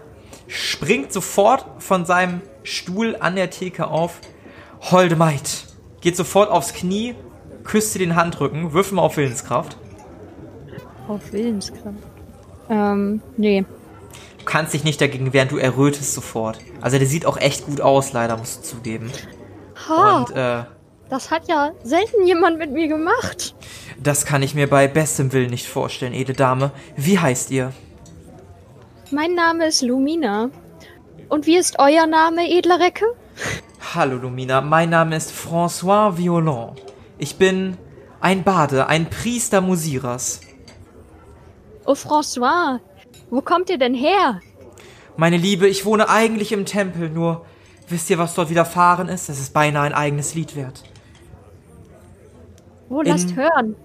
springt 0.46 1.12
sofort 1.12 1.82
von 1.82 2.06
seinem 2.06 2.40
Stuhl 2.62 3.16
an 3.20 3.36
der 3.36 3.50
Theke 3.50 3.88
auf. 3.88 4.20
Holde 4.80 5.16
Maid, 5.16 5.66
geht 6.00 6.16
sofort 6.16 6.50
aufs 6.50 6.72
Knie, 6.72 7.14
küsst 7.64 7.94
dir 7.94 7.98
den 7.98 8.16
Handrücken, 8.16 8.72
wirf 8.72 8.92
mal 8.92 9.02
auf 9.02 9.16
Willenskraft. 9.16 9.76
Auf 11.08 11.32
Willenskraft. 11.32 11.98
Ähm, 12.68 13.20
nee. 13.36 13.64
Du 14.46 14.52
kannst 14.52 14.74
dich 14.74 14.84
nicht 14.84 15.00
dagegen 15.00 15.32
wehren, 15.32 15.48
du 15.48 15.56
errötest 15.58 16.14
sofort. 16.14 16.60
Also 16.80 16.98
der 16.98 17.08
sieht 17.08 17.26
auch 17.26 17.36
echt 17.36 17.66
gut 17.66 17.80
aus, 17.80 18.12
leider, 18.12 18.36
musst 18.36 18.58
du 18.58 18.76
zugeben. 18.76 19.10
Ha, 19.88 20.18
Und 20.18 20.36
äh, 20.36 20.62
das 21.10 21.32
hat 21.32 21.48
ja 21.48 21.72
selten 21.82 22.24
jemand 22.24 22.56
mit 22.56 22.70
mir 22.70 22.86
gemacht. 22.86 23.56
das 24.00 24.24
kann 24.24 24.44
ich 24.44 24.54
mir 24.54 24.70
bei 24.70 24.86
bestem 24.86 25.32
Willen 25.32 25.50
nicht 25.50 25.66
vorstellen, 25.66 26.12
edle 26.14 26.32
Dame. 26.34 26.70
Wie 26.94 27.18
heißt 27.18 27.50
ihr? 27.50 27.72
Mein 29.10 29.34
Name 29.34 29.66
ist 29.66 29.82
Lumina. 29.82 30.50
Und 31.28 31.46
wie 31.46 31.56
ist 31.56 31.80
euer 31.80 32.06
Name, 32.06 32.48
edler 32.48 32.78
Recke? 32.78 33.04
Hallo 33.96 34.14
Lumina, 34.16 34.60
mein 34.60 34.90
Name 34.90 35.16
ist 35.16 35.32
François 35.32 36.16
Violon. 36.18 36.76
Ich 37.18 37.34
bin 37.36 37.76
ein 38.20 38.44
Bade, 38.44 38.86
ein 38.86 39.10
Priester 39.10 39.60
Musiras. 39.60 40.40
Oh, 41.84 41.94
François, 41.94 42.78
wo 43.30 43.40
kommt 43.40 43.70
ihr 43.70 43.78
denn 43.78 43.94
her? 43.94 44.40
Meine 45.16 45.36
Liebe, 45.36 45.66
ich 45.68 45.84
wohne 45.84 46.08
eigentlich 46.08 46.52
im 46.52 46.66
Tempel, 46.66 47.08
nur 47.08 47.44
wisst 47.88 48.10
ihr, 48.10 48.18
was 48.18 48.34
dort 48.34 48.50
widerfahren 48.50 49.08
ist? 49.08 49.28
Es 49.28 49.40
ist 49.40 49.52
beinahe 49.52 49.84
ein 49.84 49.94
eigenes 49.94 50.34
Lied 50.34 50.56
wert. 50.56 50.82
Wo 52.88 53.02
lasst 53.02 53.30
In- 53.30 53.36
hören? 53.36 53.76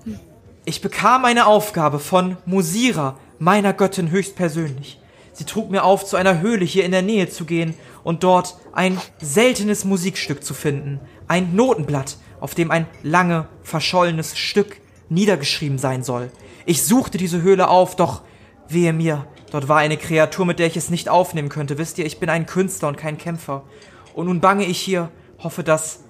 Ich 0.66 0.82
bekam 0.82 1.26
eine 1.26 1.48
Aufgabe 1.48 2.00
von 2.00 2.38
Musira, 2.46 3.18
meiner 3.40 3.74
Göttin 3.74 4.12
höchstpersönlich. 4.12 5.00
Sie 5.34 5.46
trug 5.46 5.72
mir 5.72 5.84
auf, 5.84 6.06
zu 6.06 6.18
einer 6.18 6.42
Höhle 6.42 6.66
hier 6.66 6.86
in 6.86 6.92
der 6.92 7.02
Nähe 7.02 7.30
zu 7.30 7.46
gehen 7.46 7.74
und 8.04 8.24
dort 8.24 8.58
ein 8.74 9.00
seltenes 9.20 9.86
Musikstück 9.86 10.44
zu 10.44 10.54
finden. 10.54 11.00
Ein 11.28 11.56
Notenblatt, 11.56 12.18
auf 12.40 12.54
dem 12.54 12.70
ein 12.70 12.86
lange, 13.02 13.48
verschollenes 13.64 14.38
Stück 14.38 14.78
niedergeschrieben 15.10 15.78
sein 15.80 16.04
soll. 16.04 16.30
Ich 16.66 16.84
suchte 16.84 17.18
diese 17.18 17.42
Höhle 17.42 17.70
auf, 17.70 17.96
doch 17.96 18.22
wehe 18.74 18.94
mir, 18.94 19.28
dort 19.52 19.68
war 19.68 19.78
eine 19.78 19.98
Kreatur, 19.98 20.46
mit 20.46 20.60
der 20.60 20.68
ich 20.68 20.78
es 20.78 20.90
nicht 20.90 21.10
aufnehmen 21.10 21.50
könnte. 21.50 21.78
Wisst 21.78 21.98
ihr, 21.98 22.06
ich 22.06 22.20
bin 22.20 22.30
ein 22.30 22.46
Künstler 22.46 22.88
und 22.88 22.98
kein 22.98 23.18
Kämpfer. 23.18 23.64
Und 24.14 24.28
nun 24.28 24.42
bange 24.42 24.66
ich 24.66 24.80
hier, 24.80 25.10
hoffe, 25.40 25.64
dass 25.64 26.04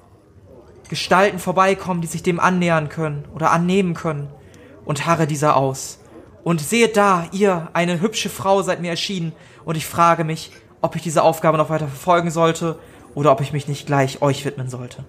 Gestalten 0.89 1.39
vorbeikommen, 1.39 2.01
die 2.01 2.07
sich 2.07 2.23
dem 2.23 2.39
annähern 2.39 2.89
können 2.89 3.25
oder 3.33 3.51
annehmen 3.51 3.93
können 3.93 4.29
und 4.83 5.05
harre 5.05 5.27
dieser 5.27 5.55
aus. 5.55 5.99
Und 6.43 6.59
seht 6.59 6.97
da, 6.97 7.27
ihr, 7.31 7.69
eine 7.73 8.01
hübsche 8.01 8.29
Frau 8.29 8.61
seid 8.61 8.81
mir 8.81 8.89
erschienen 8.89 9.31
und 9.63 9.77
ich 9.77 9.85
frage 9.85 10.23
mich, 10.23 10.51
ob 10.81 10.95
ich 10.95 11.01
diese 11.01 11.23
Aufgabe 11.23 11.57
noch 11.57 11.69
weiter 11.69 11.87
verfolgen 11.87 12.31
sollte 12.31 12.79
oder 13.13 13.31
ob 13.31 13.41
ich 13.41 13.53
mich 13.53 13.67
nicht 13.67 13.85
gleich 13.85 14.21
euch 14.21 14.43
widmen 14.43 14.69
sollte. 14.69 15.05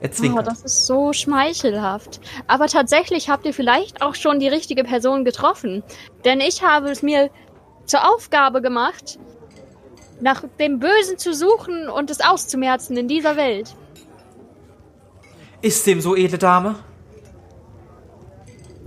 Er 0.00 0.10
Oh, 0.10 0.12
zwinkert. 0.12 0.46
das 0.46 0.62
ist 0.62 0.86
so 0.86 1.12
schmeichelhaft. 1.12 2.20
Aber 2.46 2.66
tatsächlich 2.66 3.30
habt 3.30 3.46
ihr 3.46 3.54
vielleicht 3.54 4.02
auch 4.02 4.14
schon 4.14 4.40
die 4.40 4.48
richtige 4.48 4.84
Person 4.84 5.24
getroffen. 5.24 5.82
Denn 6.24 6.40
ich 6.40 6.62
habe 6.62 6.90
es 6.90 7.02
mir 7.02 7.30
zur 7.86 8.08
Aufgabe 8.12 8.60
gemacht, 8.60 9.18
nach 10.20 10.44
dem 10.58 10.78
Bösen 10.78 11.18
zu 11.18 11.32
suchen 11.34 11.88
und 11.88 12.10
es 12.10 12.20
auszumerzen 12.20 12.96
in 12.96 13.08
dieser 13.08 13.36
Welt. 13.36 13.74
Ist 15.62 15.86
dem 15.86 16.00
so, 16.00 16.14
edle 16.16 16.38
Dame? 16.38 16.76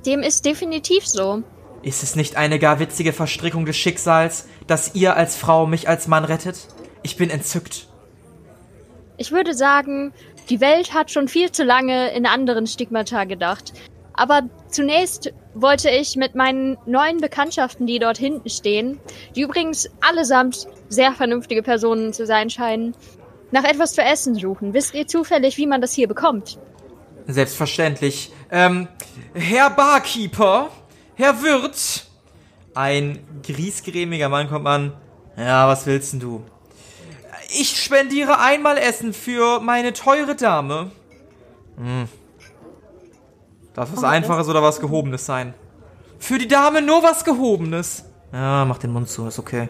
Dem 0.05 0.21
ist 0.21 0.45
definitiv 0.45 1.05
so. 1.07 1.43
Ist 1.81 2.03
es 2.03 2.15
nicht 2.15 2.35
eine 2.35 2.59
gar 2.59 2.79
witzige 2.79 3.13
Verstrickung 3.13 3.65
des 3.65 3.77
Schicksals, 3.77 4.47
dass 4.67 4.95
ihr 4.95 5.15
als 5.15 5.35
Frau 5.35 5.65
mich 5.65 5.87
als 5.87 6.07
Mann 6.07 6.25
rettet? 6.25 6.67
Ich 7.03 7.15
bin 7.17 7.29
entzückt. 7.29 7.87
Ich 9.17 9.31
würde 9.31 9.53
sagen, 9.53 10.13
die 10.49 10.61
Welt 10.61 10.93
hat 10.93 11.11
schon 11.11 11.27
viel 11.27 11.51
zu 11.51 11.63
lange 11.63 12.11
in 12.11 12.25
anderen 12.25 12.67
Stigmata 12.67 13.23
gedacht. 13.25 13.73
Aber 14.13 14.41
zunächst 14.67 15.31
wollte 15.53 15.89
ich 15.89 16.15
mit 16.15 16.35
meinen 16.35 16.77
neuen 16.85 17.21
Bekanntschaften, 17.21 17.87
die 17.87 17.99
dort 17.99 18.17
hinten 18.17 18.49
stehen, 18.49 18.99
die 19.35 19.41
übrigens 19.41 19.89
allesamt 20.01 20.67
sehr 20.89 21.13
vernünftige 21.13 21.63
Personen 21.63 22.11
zu 22.11 22.25
sein 22.25 22.49
scheinen, 22.49 22.95
nach 23.51 23.63
etwas 23.63 23.93
zu 23.93 24.01
essen 24.01 24.35
suchen. 24.35 24.73
Wisst 24.73 24.93
ihr 24.93 25.07
zufällig, 25.07 25.57
wie 25.57 25.67
man 25.67 25.81
das 25.81 25.93
hier 25.93 26.07
bekommt? 26.07 26.59
Selbstverständlich. 27.27 28.31
Ähm, 28.51 28.87
Herr 29.33 29.69
Barkeeper, 29.69 30.69
Herr 31.15 31.41
Wirt. 31.41 32.05
Ein 32.73 33.19
griesgrämiger 33.43 34.29
Mann 34.29 34.49
kommt 34.49 34.67
an. 34.67 34.93
Ja, 35.37 35.67
was 35.67 35.85
willst 35.85 36.13
denn 36.13 36.19
du? 36.19 36.43
Ich 37.51 37.81
spendiere 37.81 38.39
einmal 38.39 38.77
Essen 38.77 39.13
für 39.13 39.59
meine 39.59 39.93
teure 39.93 40.35
Dame. 40.35 40.91
Hm. 41.77 42.07
Darf 43.73 43.91
was 43.93 44.03
Oh, 44.03 44.07
Einfaches 44.07 44.47
oder 44.47 44.61
was 44.61 44.79
Gehobenes 44.79 45.25
sein? 45.25 45.53
Für 46.19 46.37
die 46.37 46.47
Dame 46.47 46.81
nur 46.81 47.01
was 47.01 47.23
Gehobenes. 47.23 48.05
Ja, 48.31 48.65
mach 48.65 48.77
den 48.77 48.91
Mund 48.91 49.09
zu, 49.09 49.25
ist 49.25 49.39
okay. 49.39 49.69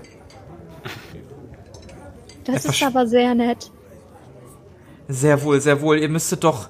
Das 2.45 2.65
ist 2.65 2.81
aber 2.83 3.07
sehr 3.07 3.35
nett. 3.35 3.71
Sehr 5.07 5.41
wohl, 5.43 5.61
sehr 5.61 5.81
wohl. 5.81 5.99
Ihr 5.99 6.09
müsstet 6.09 6.43
doch 6.43 6.69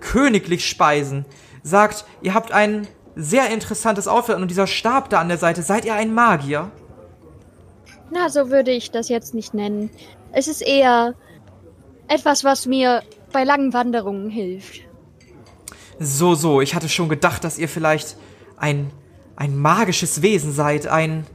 königlich 0.00 0.66
speisen. 0.66 1.26
Sagt, 1.62 2.04
ihr 2.22 2.34
habt 2.34 2.52
ein 2.52 2.86
sehr 3.14 3.50
interessantes 3.50 4.08
Outfit 4.08 4.36
und 4.36 4.48
dieser 4.50 4.66
Stab 4.66 5.10
da 5.10 5.20
an 5.20 5.28
der 5.28 5.38
Seite. 5.38 5.62
Seid 5.62 5.84
ihr 5.84 5.94
ein 5.94 6.14
Magier? 6.14 6.70
Na, 8.10 8.30
so 8.30 8.50
würde 8.50 8.70
ich 8.70 8.90
das 8.90 9.08
jetzt 9.08 9.34
nicht 9.34 9.52
nennen. 9.54 9.90
Es 10.32 10.48
ist 10.48 10.62
eher 10.62 11.14
etwas, 12.08 12.44
was 12.44 12.66
mir 12.66 13.02
bei 13.32 13.44
langen 13.44 13.72
Wanderungen 13.72 14.30
hilft. 14.30 14.80
So, 15.98 16.34
so. 16.34 16.60
Ich 16.60 16.74
hatte 16.74 16.88
schon 16.88 17.08
gedacht, 17.08 17.44
dass 17.44 17.58
ihr 17.58 17.68
vielleicht 17.68 18.16
ein, 18.56 18.90
ein 19.36 19.56
magisches 19.56 20.22
Wesen 20.22 20.52
seid. 20.52 20.86
Ein, 20.86 21.26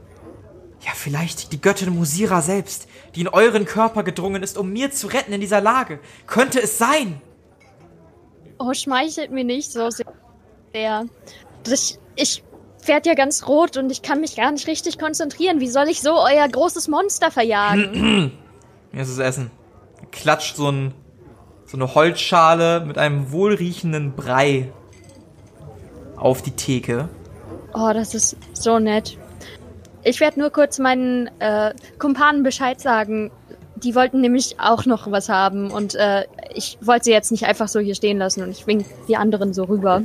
ja, 0.80 0.92
vielleicht 0.94 1.52
die 1.52 1.60
Göttin 1.60 1.94
Musira 1.94 2.40
selbst, 2.42 2.88
die 3.14 3.22
in 3.22 3.28
euren 3.28 3.64
Körper 3.64 4.02
gedrungen 4.02 4.42
ist, 4.42 4.58
um 4.58 4.72
mir 4.72 4.90
zu 4.90 5.06
retten 5.08 5.32
in 5.32 5.40
dieser 5.40 5.60
Lage. 5.60 6.00
Könnte 6.26 6.60
es 6.60 6.78
sein? 6.78 7.20
Oh, 8.58 8.72
schmeichelt 8.72 9.30
mir 9.30 9.44
nicht 9.44 9.72
so 9.72 9.88
sehr. 10.72 11.06
Das, 11.64 11.98
ich 12.16 12.42
werde 12.86 13.08
ja 13.08 13.14
ganz 13.14 13.46
rot 13.46 13.76
und 13.76 13.90
ich 13.90 14.02
kann 14.02 14.20
mich 14.20 14.36
gar 14.36 14.52
nicht 14.52 14.66
richtig 14.66 14.98
konzentrieren. 14.98 15.60
Wie 15.60 15.68
soll 15.68 15.88
ich 15.88 16.00
so 16.00 16.14
euer 16.14 16.46
großes 16.48 16.88
Monster 16.88 17.30
verjagen? 17.30 18.32
Mir 18.94 19.02
ist 19.02 19.08
es 19.08 19.18
Essen. 19.18 19.50
Klatscht 20.12 20.54
so, 20.54 20.70
ein, 20.70 20.94
so 21.66 21.76
eine 21.76 21.96
Holzschale 21.96 22.84
mit 22.86 22.96
einem 22.96 23.32
wohlriechenden 23.32 24.14
Brei 24.14 24.72
auf 26.16 26.42
die 26.42 26.52
Theke. 26.52 27.08
oh, 27.74 27.90
das 27.92 28.14
ist 28.14 28.36
so 28.52 28.78
nett. 28.78 29.18
Ich 30.04 30.20
werde 30.20 30.38
nur 30.38 30.50
kurz 30.50 30.78
meinen 30.78 31.28
äh, 31.40 31.74
Kumpanen 31.98 32.44
Bescheid 32.44 32.80
sagen. 32.80 33.32
Die 33.74 33.96
wollten 33.96 34.20
nämlich 34.20 34.60
auch 34.60 34.86
noch 34.86 35.10
was 35.10 35.28
haben 35.28 35.72
und 35.72 35.96
äh, 35.96 36.26
ich 36.54 36.78
wollte 36.80 37.06
sie 37.06 37.10
jetzt 37.10 37.32
nicht 37.32 37.46
einfach 37.46 37.66
so 37.66 37.80
hier 37.80 37.96
stehen 37.96 38.18
lassen 38.18 38.44
und 38.44 38.50
ich 38.50 38.64
wink 38.68 38.86
die 39.08 39.16
anderen 39.16 39.52
so 39.52 39.64
rüber. 39.64 40.04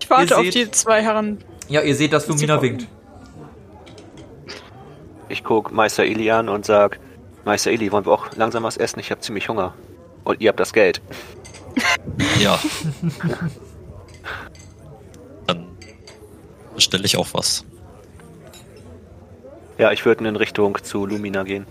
Ich 0.00 0.08
warte 0.08 0.38
auf 0.38 0.48
die 0.48 0.70
zwei 0.70 1.02
Herren. 1.02 1.44
Ja, 1.68 1.80
ihr 1.80 1.94
seht, 1.94 2.12
dass 2.12 2.28
Lumina 2.28 2.60
winkt. 2.60 2.86
Ich 5.28 5.44
guck 5.44 5.72
Meister 5.72 6.04
Eli 6.04 6.30
an 6.30 6.48
und 6.48 6.66
sag, 6.66 6.98
Meister 7.44 7.70
Eli, 7.70 7.90
wollen 7.90 8.04
wir 8.04 8.12
auch 8.12 8.34
langsam 8.36 8.62
was 8.62 8.76
essen? 8.76 9.00
Ich 9.00 9.10
habe 9.10 9.20
ziemlich 9.20 9.48
Hunger. 9.48 9.74
Und 10.24 10.40
ihr 10.40 10.50
habt 10.50 10.60
das 10.60 10.72
Geld. 10.72 11.00
Ja. 12.38 12.56
Dann 15.46 15.66
bestelle 16.74 17.04
ich 17.04 17.16
auch 17.16 17.28
was. 17.32 17.64
Ja, 19.78 19.90
ich 19.90 20.04
würde 20.04 20.28
in 20.28 20.36
Richtung 20.36 20.78
zu 20.82 21.06
Lumina 21.06 21.42
gehen. 21.42 21.66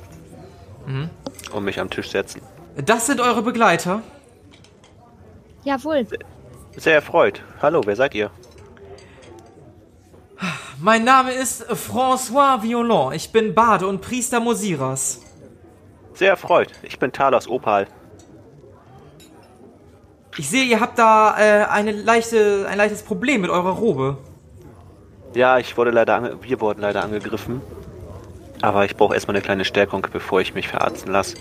Mhm. 0.86 1.10
Und 1.54 1.64
mich 1.64 1.80
am 1.80 1.90
Tisch 1.90 2.10
setzen. 2.10 2.42
Das 2.76 3.06
sind 3.06 3.22
eure 3.22 3.42
Begleiter. 3.42 4.02
Jawohl. 5.64 6.08
Sehr 6.76 6.96
erfreut. 6.96 7.42
Hallo, 7.62 7.82
wer 7.86 7.96
seid 7.96 8.16
ihr? 8.16 8.32
Mein 10.84 11.04
Name 11.04 11.32
ist 11.32 11.70
François 11.70 12.64
Violon. 12.64 13.14
Ich 13.14 13.32
bin 13.32 13.54
Bade 13.54 13.86
und 13.86 14.02
Priester 14.02 14.40
Mosiras. 14.40 15.22
Sehr 16.16 16.32
erfreut. 16.32 16.72
Ich 16.82 16.98
bin 16.98 17.12
Talos 17.12 17.48
Opal. 17.48 17.86
Ich 20.38 20.50
sehe, 20.50 20.64
ihr 20.64 20.80
habt 20.80 20.98
da 20.98 21.38
äh, 21.38 21.66
eine 21.66 21.92
leichte, 21.92 22.66
ein 22.68 22.80
leichtes 22.80 23.04
Problem 23.04 23.42
mit 23.42 23.52
eurer 23.52 23.74
Robe. 23.74 24.18
Ja, 25.36 25.60
ich 25.60 25.78
wurde 25.78 25.92
leider 25.92 26.42
wir 26.42 26.60
wurden 26.60 26.82
leider 26.82 27.04
angegriffen. 27.04 27.62
Aber 28.64 28.84
ich 28.84 28.96
brauche 28.96 29.14
erstmal 29.14 29.36
eine 29.36 29.46
kleine 29.46 29.66
Stärkung, 29.66 30.08
bevor 30.12 30.42
ich 30.42 30.56
mich 30.56 30.68
verarzten 30.68 31.12
lasse. 31.12 31.38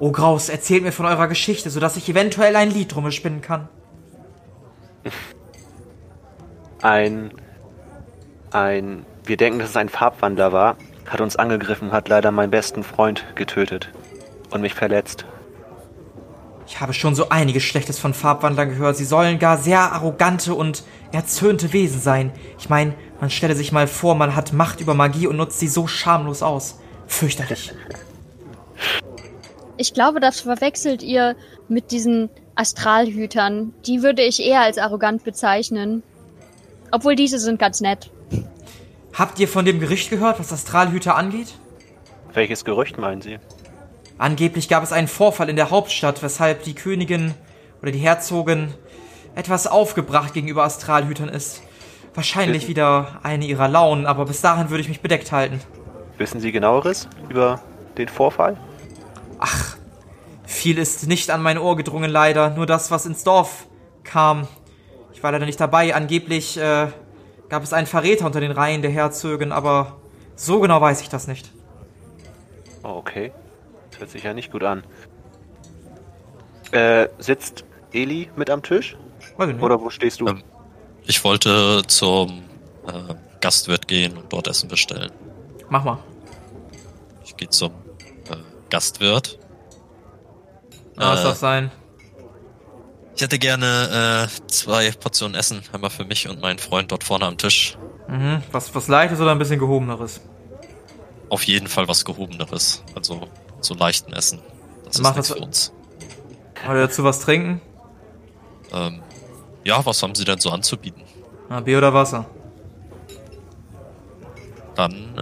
Oh 0.00 0.12
Graus, 0.12 0.50
erzählt 0.50 0.82
mir 0.82 0.92
von 0.92 1.06
eurer 1.06 1.28
Geschichte, 1.28 1.70
sodass 1.70 1.96
ich 1.96 2.10
eventuell 2.10 2.54
ein 2.56 2.70
Lied 2.70 2.94
drum 2.94 3.10
spinnen 3.10 3.40
kann. 3.40 3.70
Ein. 6.82 7.32
Ein. 8.50 9.04
Wir 9.24 9.36
denken, 9.36 9.58
dass 9.58 9.70
es 9.70 9.76
ein 9.76 9.88
Farbwandler 9.88 10.52
war, 10.52 10.76
hat 11.06 11.20
uns 11.20 11.36
angegriffen, 11.36 11.92
hat 11.92 12.08
leider 12.08 12.30
meinen 12.30 12.50
besten 12.50 12.84
Freund 12.84 13.24
getötet 13.34 13.90
und 14.50 14.60
mich 14.60 14.74
verletzt. 14.74 15.24
Ich 16.68 16.80
habe 16.80 16.92
schon 16.92 17.14
so 17.14 17.28
einiges 17.28 17.62
Schlechtes 17.62 17.98
von 17.98 18.12
Farbwandlern 18.12 18.70
gehört. 18.70 18.96
Sie 18.96 19.04
sollen 19.04 19.38
gar 19.38 19.56
sehr 19.56 19.92
arrogante 19.92 20.54
und 20.54 20.82
erzürnte 21.12 21.72
Wesen 21.72 22.00
sein. 22.00 22.32
Ich 22.58 22.68
meine, 22.68 22.94
man 23.20 23.30
stelle 23.30 23.54
sich 23.54 23.70
mal 23.70 23.86
vor, 23.86 24.16
man 24.16 24.34
hat 24.34 24.52
Macht 24.52 24.80
über 24.80 24.94
Magie 24.94 25.28
und 25.28 25.36
nutzt 25.36 25.60
sie 25.60 25.68
so 25.68 25.86
schamlos 25.86 26.42
aus. 26.42 26.80
Fürchterlich. 27.06 27.72
Ich 29.76 29.94
glaube, 29.94 30.18
das 30.18 30.40
verwechselt 30.40 31.02
ihr 31.02 31.36
mit 31.68 31.92
diesen 31.92 32.30
Astralhütern. 32.56 33.72
Die 33.86 34.02
würde 34.02 34.22
ich 34.22 34.42
eher 34.42 34.62
als 34.62 34.78
arrogant 34.78 35.22
bezeichnen. 35.22 36.02
Obwohl 36.90 37.14
diese 37.14 37.38
sind 37.38 37.58
ganz 37.60 37.80
nett. 37.80 38.10
Habt 39.12 39.38
ihr 39.38 39.48
von 39.48 39.64
dem 39.64 39.80
Gericht 39.80 40.10
gehört, 40.10 40.38
was 40.38 40.52
Astralhüter 40.52 41.16
angeht? 41.16 41.54
Welches 42.32 42.64
Gerücht 42.64 42.98
meinen 42.98 43.22
Sie? 43.22 43.38
Angeblich 44.18 44.68
gab 44.68 44.82
es 44.82 44.92
einen 44.92 45.08
Vorfall 45.08 45.48
in 45.48 45.56
der 45.56 45.70
Hauptstadt, 45.70 46.22
weshalb 46.22 46.62
die 46.64 46.74
Königin 46.74 47.34
oder 47.82 47.92
die 47.92 47.98
Herzogin 47.98 48.74
etwas 49.34 49.66
aufgebracht 49.66 50.32
gegenüber 50.34 50.64
Astralhütern 50.64 51.28
ist. 51.28 51.62
Wahrscheinlich 52.14 52.62
Wissen- 52.62 52.68
wieder 52.68 53.20
eine 53.22 53.44
ihrer 53.44 53.68
Launen, 53.68 54.06
aber 54.06 54.24
bis 54.24 54.40
dahin 54.40 54.70
würde 54.70 54.80
ich 54.82 54.88
mich 54.88 55.00
bedeckt 55.00 55.32
halten. 55.32 55.60
Wissen 56.18 56.40
Sie 56.40 56.50
genaueres 56.52 57.08
über 57.28 57.60
den 57.98 58.08
Vorfall? 58.08 58.56
Ach, 59.38 59.76
viel 60.46 60.78
ist 60.78 61.06
nicht 61.06 61.30
an 61.30 61.42
mein 61.42 61.58
Ohr 61.58 61.76
gedrungen, 61.76 62.10
leider. 62.10 62.50
Nur 62.50 62.64
das, 62.64 62.90
was 62.90 63.04
ins 63.04 63.22
Dorf 63.22 63.66
kam. 64.02 64.48
Ich 65.12 65.22
war 65.22 65.32
leider 65.32 65.44
nicht 65.44 65.60
dabei. 65.60 65.94
Angeblich 65.94 66.56
äh, 66.58 66.86
gab 67.48 67.62
es 67.62 67.72
einen 67.72 67.86
Verräter 67.86 68.26
unter 68.26 68.40
den 68.40 68.52
Reihen 68.52 68.82
der 68.82 68.90
Herzögin, 68.90 69.52
aber 69.52 69.96
so 70.34 70.60
genau 70.60 70.80
weiß 70.80 71.00
ich 71.00 71.08
das 71.08 71.26
nicht. 71.28 71.50
Oh, 72.82 72.90
okay. 72.96 73.32
Das 73.90 74.00
hört 74.00 74.10
sich 74.10 74.22
ja 74.24 74.34
nicht 74.34 74.52
gut 74.52 74.62
an. 74.62 74.84
Äh, 76.72 77.08
sitzt 77.18 77.64
Eli 77.92 78.28
mit 78.36 78.50
am 78.50 78.62
Tisch? 78.62 78.96
Weiß 79.36 79.48
ich 79.48 79.54
nicht. 79.54 79.62
Oder 79.62 79.80
wo 79.80 79.90
stehst 79.90 80.20
du? 80.20 80.26
Ähm, 80.28 80.42
Ich 81.04 81.22
wollte 81.24 81.82
zum 81.86 82.42
äh, 82.86 83.14
Gastwirt 83.40 83.86
gehen 83.88 84.16
und 84.16 84.32
dort 84.32 84.48
Essen 84.48 84.68
bestellen. 84.68 85.10
Mach 85.68 85.84
mal. 85.84 85.98
Ich 87.24 87.36
gehe 87.36 87.48
zum 87.48 87.72
äh, 88.30 88.36
Gastwirt. 88.70 89.38
Ah, 90.96 91.12
was 91.12 91.20
Äh, 91.20 91.24
darf 91.24 91.36
sein? 91.36 91.70
Ich 93.16 93.22
hätte 93.22 93.38
gerne 93.38 94.28
äh, 94.28 94.50
zwei 94.50 94.90
Portionen 94.92 95.34
Essen, 95.34 95.62
einmal 95.72 95.88
für 95.90 96.04
mich 96.04 96.28
und 96.28 96.40
meinen 96.42 96.58
Freund 96.58 96.92
dort 96.92 97.02
vorne 97.02 97.24
am 97.24 97.38
Tisch. 97.38 97.78
Mhm. 98.08 98.42
Was, 98.52 98.74
was 98.74 98.88
leichtes 98.88 99.20
oder 99.20 99.32
ein 99.32 99.38
bisschen 99.38 99.58
gehobeneres? 99.58 100.20
Auf 101.30 101.42
jeden 101.44 101.66
Fall 101.66 101.88
was 101.88 102.04
gehobeneres, 102.04 102.82
also 102.94 103.26
so 103.60 103.74
leichten 103.74 104.12
Essen. 104.12 104.38
Das 104.84 104.84
Dann 104.84 104.90
ist 104.92 105.00
mach 105.02 105.14
nichts 105.16 105.28
das- 105.28 105.38
für 105.38 105.42
uns. 105.44 105.72
Oder 106.68 106.80
dazu 106.86 107.04
was 107.04 107.20
trinken? 107.20 107.60
Ähm, 108.72 109.02
ja, 109.64 109.84
was 109.84 110.02
haben 110.02 110.14
Sie 110.14 110.24
denn 110.24 110.38
so 110.38 110.50
anzubieten? 110.50 111.02
Ah, 111.48 111.60
Bier 111.60 111.78
oder 111.78 111.94
Wasser? 111.94 112.26
Dann 114.74 115.16
äh, 115.16 115.20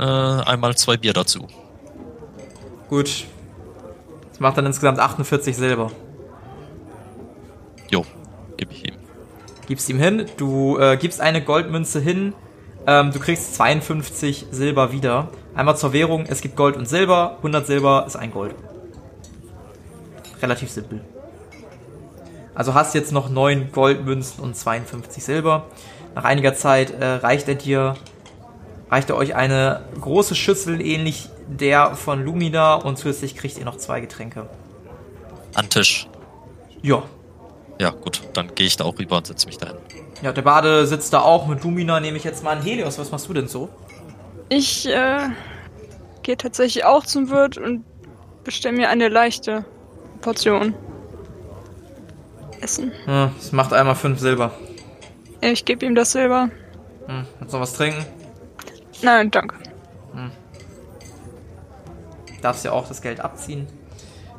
einmal 0.49 0.77
zwei 0.77 0.97
Bier 0.97 1.13
dazu. 1.13 1.47
Gut. 2.89 3.25
Das 4.31 4.41
macht 4.41 4.59
dann 4.59 4.67
insgesamt 4.67 4.99
48 4.99 5.57
Silber. 5.57 5.93
Jo, 7.91 8.05
gebe 8.57 8.73
ich 8.73 8.87
ihm. 8.87 8.95
Gibst 9.67 9.89
ihm 9.89 9.99
hin, 9.99 10.27
du 10.37 10.79
äh, 10.79 10.97
gibst 10.97 11.21
eine 11.21 11.43
Goldmünze 11.43 12.01
hin, 12.01 12.35
ähm, 12.87 13.13
du 13.13 13.19
kriegst 13.19 13.55
52 13.55 14.47
Silber 14.51 14.93
wieder. 14.93 15.29
Einmal 15.55 15.77
zur 15.77 15.93
Währung, 15.93 16.27
es 16.27 16.41
gibt 16.41 16.57
Gold 16.57 16.77
und 16.77 16.87
Silber, 16.87 17.37
100 17.39 17.67
Silber 17.67 18.05
ist 18.07 18.17
ein 18.17 18.31
Gold. 18.31 18.55
Relativ 20.43 20.71
simpel. 20.71 21.01
Also 22.55 22.75
hast 22.75 22.95
jetzt 22.95 23.13
noch 23.13 23.31
9 23.31 23.73
Goldmünzen 23.73 24.43
und 24.43 24.55
52 24.55 25.25
Silber. 25.25 25.67
Nach 26.15 26.25
einiger 26.25 26.55
Zeit 26.55 26.91
äh, 26.91 27.05
reicht 27.05 27.49
er 27.49 27.55
dir, 27.55 27.95
reicht 28.91 29.11
er 29.11 29.17
euch 29.17 29.35
eine 29.35 29.83
große 30.01 30.35
Schüssel 30.35 30.81
ähnlich 30.81 31.29
der 31.49 31.95
von 31.97 32.25
Lumina 32.25 32.75
und 32.75 32.97
zusätzlich 32.97 33.37
kriegt 33.37 33.59
ihr 33.59 33.65
noch 33.65 33.77
zwei 33.77 34.01
Getränke. 34.01 34.49
An 35.55 35.69
Tisch. 35.69 36.09
Ja, 36.83 37.03
Ja, 37.79 37.91
gut, 37.91 38.23
dann 38.35 38.55
gehe 38.55 38.67
ich 38.67 38.77
da 38.77 38.85
auch 38.85 38.99
rüber 38.99 39.17
und 39.17 39.27
setze 39.27 39.47
mich 39.47 39.59
dahin. 39.59 39.77
Ja, 40.23 40.33
der 40.33 40.43
Bade 40.43 40.87
sitzt 40.87 41.13
da 41.13 41.21
auch 41.21 41.47
mit 41.47 41.63
Lumina, 41.65 42.01
nehme 42.01 42.17
ich 42.17 42.25
jetzt 42.25 42.45
mal 42.45 42.57
an. 42.57 42.63
Helios, 42.63 42.99
was 42.99 43.11
machst 43.11 43.29
du 43.29 43.33
denn 43.33 43.49
so? 43.49 43.69
Ich 44.49 44.89
äh, 44.89 45.29
gehe 46.23 46.37
tatsächlich 46.37 46.85
auch 46.85 47.05
zum 47.05 47.31
Wirt 47.31 47.59
und 47.59 47.85
bestelle 48.45 48.77
mir 48.77 48.89
eine 48.89 49.09
leichte 49.09 49.65
Portion. 50.21 50.75
Essen. 52.61 52.93
Ja, 53.07 53.33
es 53.39 53.53
macht 53.53 53.73
einmal 53.73 53.95
fünf 53.95 54.21
Silber. 54.21 54.53
Ich 55.41 55.65
gebe 55.65 55.85
ihm 55.85 55.95
das 55.95 56.13
Silber. 56.13 56.51
Hm, 57.07 57.27
willst 57.39 57.53
du 57.53 57.57
noch 57.59 57.63
was 57.63 57.75
trinken? 57.75 58.05
Nein, 59.03 59.31
danke. 59.31 59.57
Darfst 62.45 62.63
ja 62.63 62.73
auch 62.73 62.87
das 62.87 63.01
Geld 63.01 63.21
abziehen. 63.21 63.67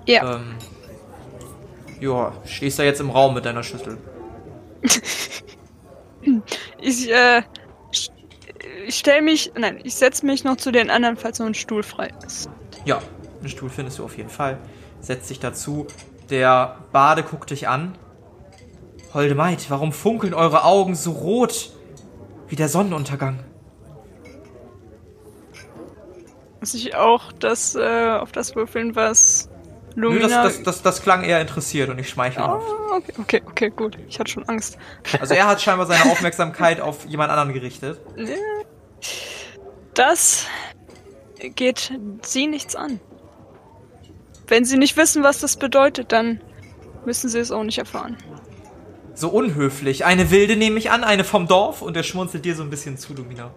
Ja. 0.05 0.35
Ähm, 0.35 0.55
ja, 1.99 2.33
stehst 2.45 2.79
da 2.79 2.83
jetzt 2.83 3.01
im 3.01 3.09
Raum 3.09 3.33
mit 3.33 3.45
deiner 3.45 3.63
Schüssel. 3.63 3.97
Ich, 6.81 7.09
äh, 7.11 7.41
ich 8.87 8.95
stelle 8.95 9.21
mich, 9.21 9.51
nein, 9.57 9.79
ich 9.83 9.95
setze 9.95 10.25
mich 10.25 10.43
noch 10.43 10.57
zu 10.57 10.71
den 10.71 10.89
anderen, 10.89 11.17
falls 11.17 11.39
noch 11.39 11.47
ein 11.47 11.53
Stuhl 11.53 11.83
frei 11.83 12.11
ist. 12.25 12.49
Ja, 12.85 13.01
einen 13.39 13.49
Stuhl 13.49 13.69
findest 13.69 13.99
du 13.99 14.05
auf 14.05 14.17
jeden 14.17 14.29
Fall. 14.29 14.59
Setz 15.01 15.27
dich 15.27 15.39
dazu. 15.39 15.87
Der 16.29 16.79
Bade 16.91 17.23
guckt 17.23 17.51
dich 17.51 17.67
an. 17.67 17.97
Holde 19.13 19.35
Maid, 19.35 19.69
warum 19.69 19.93
funkeln 19.93 20.33
eure 20.33 20.63
Augen 20.63 20.95
so 20.95 21.11
rot 21.11 21.71
wie 22.47 22.55
der 22.55 22.69
Sonnenuntergang? 22.69 23.39
Muss 26.59 26.73
ich 26.73 26.95
auch 26.95 27.31
das, 27.31 27.75
äh, 27.75 28.17
auf 28.19 28.31
das 28.31 28.55
würfeln, 28.55 28.95
was 28.95 29.49
Nö, 29.95 30.07
Lumina... 30.07 30.43
das, 30.43 30.57
das, 30.57 30.63
das, 30.63 30.81
das 30.81 31.01
klang 31.01 31.23
eher 31.23 31.39
interessiert 31.41 31.89
und 31.89 31.97
ich 31.99 32.09
schmeichle 32.09 32.43
Ah, 32.43 32.61
okay, 32.91 33.13
okay, 33.19 33.41
okay, 33.45 33.69
gut. 33.69 33.97
Ich 34.07 34.19
hatte 34.19 34.29
schon 34.29 34.47
Angst. 34.47 34.77
Also 35.19 35.33
er 35.33 35.47
hat 35.47 35.61
scheinbar 35.61 35.87
seine 35.87 36.11
Aufmerksamkeit 36.11 36.81
auf 36.81 37.05
jemand 37.05 37.31
anderen 37.31 37.53
gerichtet. 37.53 37.99
Das 39.93 40.47
geht 41.55 41.97
sie 42.23 42.47
nichts 42.47 42.75
an. 42.75 42.99
Wenn 44.47 44.65
sie 44.65 44.77
nicht 44.77 44.97
wissen, 44.97 45.23
was 45.23 45.39
das 45.39 45.55
bedeutet, 45.55 46.11
dann 46.11 46.41
müssen 47.05 47.29
sie 47.29 47.39
es 47.39 47.51
auch 47.51 47.63
nicht 47.63 47.77
erfahren. 47.77 48.17
So 49.13 49.29
unhöflich. 49.29 50.03
Eine 50.05 50.29
wilde 50.29 50.57
nehme 50.57 50.77
ich 50.77 50.91
an, 50.91 51.03
eine 51.05 51.23
vom 51.23 51.47
Dorf 51.47 51.81
und 51.81 51.95
er 51.95 52.03
schmunzelt 52.03 52.43
dir 52.43 52.55
so 52.55 52.63
ein 52.63 52.69
bisschen 52.69 52.97
zu, 52.97 53.13
Lumina. 53.13 53.51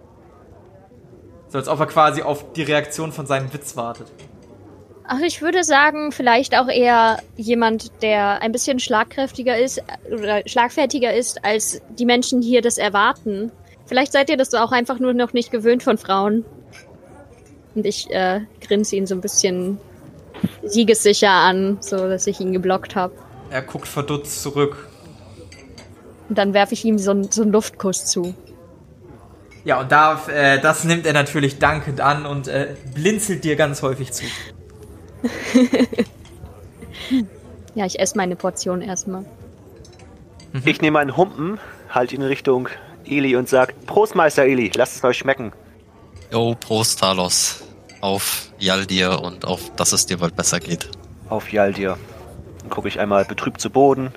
So 1.49 1.57
als 1.57 1.67
ob 1.67 1.79
er 1.81 1.87
quasi 1.87 2.21
auf 2.21 2.53
die 2.53 2.63
Reaktion 2.63 3.11
von 3.11 3.25
seinem 3.25 3.53
Witz 3.53 3.75
wartet. 3.75 4.11
Ach, 5.11 5.21
ich 5.25 5.41
würde 5.41 5.63
sagen, 5.63 6.11
vielleicht 6.11 6.55
auch 6.55 6.67
eher 6.67 7.17
jemand, 7.35 7.91
der 8.03 8.43
ein 8.43 8.51
bisschen 8.51 8.79
schlagkräftiger 8.79 9.57
ist 9.57 9.79
äh, 9.79 10.13
oder 10.13 10.43
schlagfertiger 10.45 11.11
ist, 11.13 11.43
als 11.43 11.81
die 11.97 12.05
Menschen 12.05 12.43
hier 12.43 12.61
das 12.61 12.77
erwarten. 12.77 13.51
Vielleicht 13.87 14.11
seid 14.11 14.29
ihr 14.29 14.37
das 14.37 14.53
auch 14.53 14.71
einfach 14.71 14.99
nur 14.99 15.13
noch 15.13 15.33
nicht 15.33 15.49
gewöhnt 15.51 15.81
von 15.81 15.97
Frauen. 15.97 16.45
Und 17.73 17.87
ich 17.87 18.07
äh, 18.11 18.41
grinse 18.61 18.97
ihn 18.97 19.07
so 19.07 19.15
ein 19.15 19.21
bisschen 19.21 19.79
siegessicher 20.63 21.31
an, 21.31 21.77
so 21.81 21.97
dass 22.07 22.27
ich 22.27 22.39
ihn 22.39 22.53
geblockt 22.53 22.95
habe. 22.95 23.13
Er 23.49 23.63
guckt 23.63 23.87
verdutzt 23.87 24.43
zurück. 24.43 24.87
Und 26.29 26.37
dann 26.37 26.53
werfe 26.53 26.75
ich 26.75 26.85
ihm 26.85 26.99
so, 26.99 27.09
einen- 27.11 27.31
so 27.31 27.41
einen 27.41 27.51
Luftkuss 27.51 28.05
zu. 28.05 28.35
Ja, 29.65 29.79
und 29.79 29.91
da, 29.91 30.21
äh, 30.27 30.59
das 30.61 30.83
nimmt 30.83 31.07
er 31.07 31.13
natürlich 31.13 31.57
dankend 31.57 31.99
an 31.99 32.27
und 32.27 32.47
äh, 32.47 32.75
blinzelt 32.93 33.43
dir 33.43 33.55
ganz 33.55 33.81
häufig 33.81 34.11
zu. 34.13 34.25
Ja, 37.75 37.85
ich 37.85 37.99
esse 37.99 38.17
meine 38.17 38.35
Portion 38.35 38.81
erstmal. 38.81 39.25
Ich 40.65 40.81
nehme 40.81 40.99
einen 40.99 41.15
Humpen, 41.15 41.59
halte 41.89 42.15
ihn 42.15 42.21
in 42.21 42.27
Richtung 42.27 42.67
Eli 43.05 43.35
und 43.35 43.47
sag: 43.47 43.73
Prost, 43.85 44.15
Meister 44.15 44.43
Eli, 44.43 44.71
lasst 44.75 44.95
es 44.97 45.03
euch 45.03 45.17
schmecken. 45.17 45.53
Jo, 46.31 46.55
Prost, 46.59 46.99
Talos. 46.99 47.63
Auf 48.01 48.51
Jaldir 48.57 49.21
und 49.21 49.45
auf, 49.45 49.71
dass 49.75 49.91
es 49.91 50.05
dir 50.05 50.17
bald 50.17 50.35
besser 50.35 50.59
geht. 50.59 50.89
Auf 51.29 51.51
Jaldir. 51.51 51.97
Dann 52.61 52.69
gucke 52.69 52.87
ich 52.87 52.99
einmal 52.99 53.25
betrübt 53.25 53.61
zu 53.61 53.69
Boden, 53.69 54.11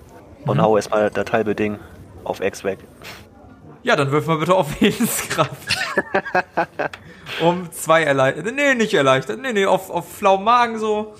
Und 0.47 0.57
Mhm. 0.57 0.63
hau 0.63 0.77
erstmal 0.77 1.11
das 1.11 1.31
halbe 1.33 1.55
Ding 1.55 1.79
auf 2.25 2.41
X 2.41 2.65
weg. 2.65 2.79
Ja, 3.83 3.97
dann 3.97 4.13
wirf 4.13 4.27
mal 4.27 4.39
bitte 4.39 4.55
auf 4.55 4.81
Willenskraft. 4.81 5.77
um 7.41 7.71
zwei 7.73 8.05
erleichtert. 8.05 8.55
Nee, 8.55 8.75
nicht 8.75 8.95
erleichtert. 8.95 9.41
Nee, 9.41 9.53
nee, 9.53 9.67
auf, 9.67 9.91
auf 9.91 10.11
flauem 10.13 10.45
Magen 10.45 10.79
so. 10.79 11.15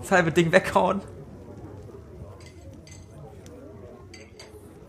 Das 0.00 0.10
halbe 0.10 0.32
Ding 0.32 0.50
weghauen. 0.52 1.00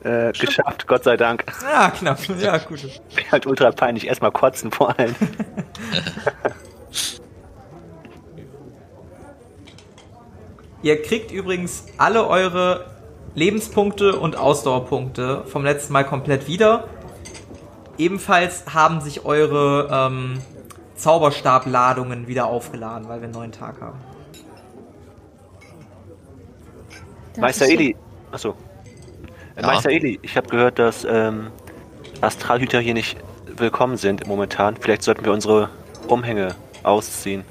Äh, 0.03 0.31
geschafft, 0.31 0.87
Gott 0.87 1.03
sei 1.03 1.17
Dank. 1.17 1.43
Ah, 1.65 1.89
knapp. 1.89 2.19
Ja, 2.39 2.57
gut. 2.59 2.83
Wäre 2.83 3.31
halt 3.31 3.45
ultra 3.45 3.71
peinlich. 3.71 4.07
Erstmal 4.07 4.31
kotzen 4.31 4.71
vor 4.71 4.97
allem. 4.97 5.15
Ihr 10.83 11.01
kriegt 11.01 11.31
übrigens 11.31 11.85
alle 11.97 12.27
eure 12.27 12.96
Lebenspunkte 13.37 14.17
und 14.17 14.35
Ausdauerpunkte 14.35 15.43
vom 15.45 15.63
letzten 15.63 15.93
Mal 15.93 16.03
komplett 16.03 16.47
wieder. 16.47 16.87
Ebenfalls 17.99 18.65
haben 18.73 18.99
sich 18.99 19.25
eure 19.25 19.89
ähm, 19.91 20.41
Zauberstabladungen 20.95 22.27
wieder 22.27 22.47
aufgeladen, 22.47 23.07
weil 23.07 23.19
wir 23.19 23.25
einen 23.25 23.33
neuen 23.33 23.51
Tag 23.51 23.79
haben. 23.79 23.99
Das 27.33 27.41
Meister 27.41 27.67
Eli. 27.67 27.95
Achso. 28.31 28.55
Äh, 29.55 29.61
Ja. 29.61 29.67
Meister 29.67 29.91
Eli, 29.91 30.17
ich 30.23 30.35
habe 30.35 30.47
gehört, 30.47 30.79
dass 30.79 31.05
ähm, 31.05 31.51
Astralhüter 32.21 32.79
hier 32.79 32.95
nicht 32.95 33.17
willkommen 33.55 33.97
sind 33.97 34.25
momentan. 34.25 34.77
Vielleicht 34.77 35.03
sollten 35.03 35.23
wir 35.23 35.31
unsere 35.31 35.69
Umhänge 36.07 36.55
ausziehen. 36.81 37.43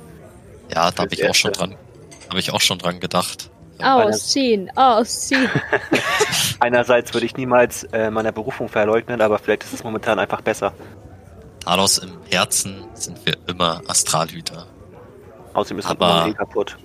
Ja, 0.75 0.91
da 0.91 1.05
habe 1.05 1.15
ich 1.15 1.29
auch 1.29 1.35
schon 1.35 1.53
Erste. 1.53 1.69
dran, 1.69 1.79
habe 2.29 2.41
ich 2.41 2.53
auch 2.53 2.61
schon 2.61 2.79
dran 2.79 2.99
gedacht. 2.99 3.51
Ausziehen, 3.83 4.71
ausziehen. 4.77 5.49
Einerseits 6.61 7.13
würde 7.13 7.27
ich 7.27 7.37
niemals 7.37 7.85
äh, 7.93 8.11
meiner 8.11 8.33
Berufung 8.33 8.69
verleugnen, 8.69 9.21
aber 9.21 9.39
vielleicht 9.39 9.65
ist 9.65 9.75
es 9.75 9.85
momentan 9.85 10.19
einfach 10.19 10.41
besser. 10.41 10.73
Talos 11.65 11.99
im 11.99 12.13
Herzen 12.31 12.85
sind 12.95 13.25
wir 13.27 13.35
immer 13.47 13.83
Astralhüter. 13.89 14.67
Außerdem 15.53 15.79
ist 15.81 15.87
Aber- 15.87 16.33
kaputt. 16.35 16.77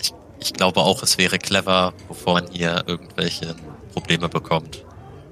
Ich, 0.00 0.12
ich 0.40 0.52
glaube 0.52 0.80
auch, 0.80 1.02
es 1.02 1.18
wäre 1.18 1.38
clever, 1.38 1.92
bevor 2.08 2.34
man 2.34 2.46
hier 2.50 2.84
irgendwelche 2.86 3.54
Probleme 3.92 4.28
bekommt. 4.28 4.84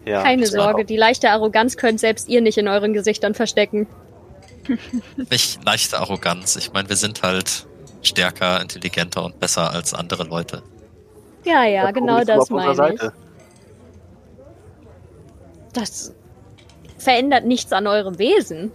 Ja, 0.04 0.22
Keine 0.22 0.46
Sorge, 0.46 0.84
die 0.84 0.96
leichte 0.96 1.30
Arroganz 1.30 1.76
könnt 1.76 1.98
selbst 1.98 2.28
ihr 2.28 2.40
nicht 2.40 2.58
in 2.58 2.68
euren 2.68 2.92
Gesichtern 2.92 3.34
verstecken. 3.34 3.88
Nicht 5.30 5.64
leichte 5.64 5.98
Arroganz. 5.98 6.56
Ich 6.56 6.72
meine, 6.72 6.88
wir 6.88 6.96
sind 6.96 7.22
halt 7.22 7.66
stärker, 8.02 8.60
intelligenter 8.60 9.24
und 9.24 9.38
besser 9.38 9.70
als 9.70 9.94
andere 9.94 10.24
Leute. 10.24 10.62
Ja, 11.46 11.64
ja, 11.64 11.90
genau 11.92 12.24
das 12.24 12.50
meine 12.50 12.72
ich. 12.72 12.76
Seite. 12.76 13.12
Das 15.72 16.12
verändert 16.98 17.44
nichts 17.44 17.72
an 17.72 17.86
eurem 17.86 18.18
Wesen. 18.18 18.72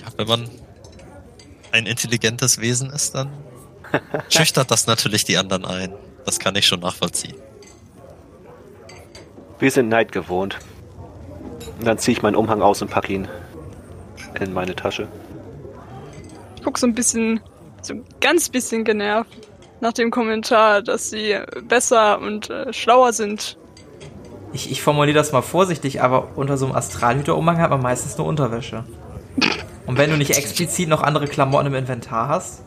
Ja, 0.00 0.06
wenn 0.16 0.28
man 0.28 0.50
ein 1.72 1.86
intelligentes 1.86 2.60
Wesen 2.60 2.90
ist, 2.90 3.14
dann 3.16 3.32
schüchtert 4.28 4.70
das 4.70 4.86
natürlich 4.86 5.24
die 5.24 5.36
anderen 5.36 5.64
ein. 5.64 5.92
Das 6.24 6.38
kann 6.38 6.54
ich 6.54 6.66
schon 6.66 6.80
nachvollziehen. 6.80 7.36
Wir 9.58 9.70
sind 9.70 9.88
Neid 9.88 10.12
gewohnt. 10.12 10.58
Und 11.78 11.86
dann 11.86 11.98
ziehe 11.98 12.16
ich 12.16 12.22
meinen 12.22 12.36
Umhang 12.36 12.62
aus 12.62 12.80
und 12.80 12.90
packe 12.90 13.12
ihn 13.12 13.28
in 14.38 14.52
meine 14.52 14.76
Tasche. 14.76 15.08
Ich 16.56 16.62
guck 16.62 16.78
so 16.78 16.86
ein 16.86 16.94
bisschen, 16.94 17.40
so 17.80 17.94
ein 17.94 18.04
ganz 18.20 18.48
bisschen 18.48 18.84
genervt 18.84 19.51
nach 19.82 19.92
dem 19.92 20.10
Kommentar, 20.10 20.80
dass 20.80 21.10
sie 21.10 21.36
besser 21.66 22.20
und 22.20 22.48
äh, 22.48 22.72
schlauer 22.72 23.12
sind. 23.12 23.58
Ich, 24.52 24.70
ich 24.70 24.80
formuliere 24.80 25.16
das 25.16 25.32
mal 25.32 25.42
vorsichtig, 25.42 26.00
aber 26.00 26.28
unter 26.36 26.56
so 26.56 26.66
einem 26.66 26.76
Astralhüter-Umhang 26.76 27.58
hat 27.58 27.70
man 27.70 27.82
meistens 27.82 28.16
nur 28.16 28.26
Unterwäsche. 28.28 28.84
Und 29.86 29.98
wenn 29.98 30.10
du 30.10 30.16
nicht 30.16 30.30
explizit 30.36 30.88
noch 30.88 31.02
andere 31.02 31.26
Klamotten 31.26 31.66
im 31.66 31.74
Inventar 31.74 32.28
hast, 32.28 32.62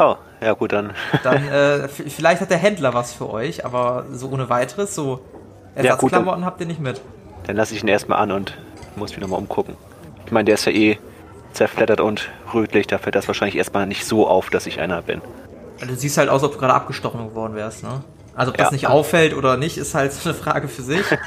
Oh, 0.00 0.14
ja 0.40 0.52
gut, 0.52 0.72
dann. 0.72 0.92
dann 1.24 1.48
äh, 1.52 1.88
vielleicht 1.88 2.40
hat 2.40 2.50
der 2.50 2.58
Händler 2.58 2.94
was 2.94 3.12
für 3.12 3.28
euch, 3.30 3.64
aber 3.64 4.06
so 4.12 4.28
ohne 4.28 4.48
weiteres, 4.48 4.94
so 4.94 5.20
Ja, 5.74 5.96
gut, 5.96 6.12
Ersatzklamotten 6.12 6.44
habt 6.44 6.60
ihr 6.60 6.66
nicht 6.66 6.80
mit. 6.80 7.00
Dann 7.44 7.56
lasse 7.56 7.74
ich 7.74 7.82
ihn 7.82 7.88
erstmal 7.88 8.18
an 8.18 8.30
und 8.30 8.56
muss 8.94 9.10
mich 9.10 9.20
nochmal 9.20 9.40
umgucken. 9.40 9.76
Ich 10.26 10.30
meine, 10.32 10.44
der 10.44 10.54
ist 10.54 10.66
ja 10.66 10.72
eh 10.72 10.98
zerfleddert 11.52 12.00
und 12.00 12.30
rötlich, 12.54 12.86
da 12.86 12.98
fällt 12.98 13.14
das 13.14 13.26
wahrscheinlich 13.28 13.56
erstmal 13.56 13.86
nicht 13.86 14.04
so 14.04 14.26
auf, 14.26 14.50
dass 14.50 14.66
ich 14.66 14.80
einer 14.80 15.02
bin. 15.02 15.20
Also 15.80 15.94
du 15.94 15.98
siehst 15.98 16.18
halt 16.18 16.28
aus, 16.28 16.42
ob 16.44 16.52
du 16.52 16.58
gerade 16.58 16.74
abgestochen 16.74 17.28
geworden 17.28 17.54
wärst, 17.54 17.82
ne? 17.82 18.02
Also 18.34 18.50
ob 18.52 18.56
das 18.58 18.68
Ja. 18.68 18.72
nicht 18.72 18.86
auffällt 18.86 19.34
oder 19.34 19.56
nicht, 19.56 19.78
ist 19.78 19.94
halt 19.94 20.12
so 20.12 20.28
eine 20.30 20.38
Frage 20.38 20.68
für 20.68 20.82
sich. 20.82 21.04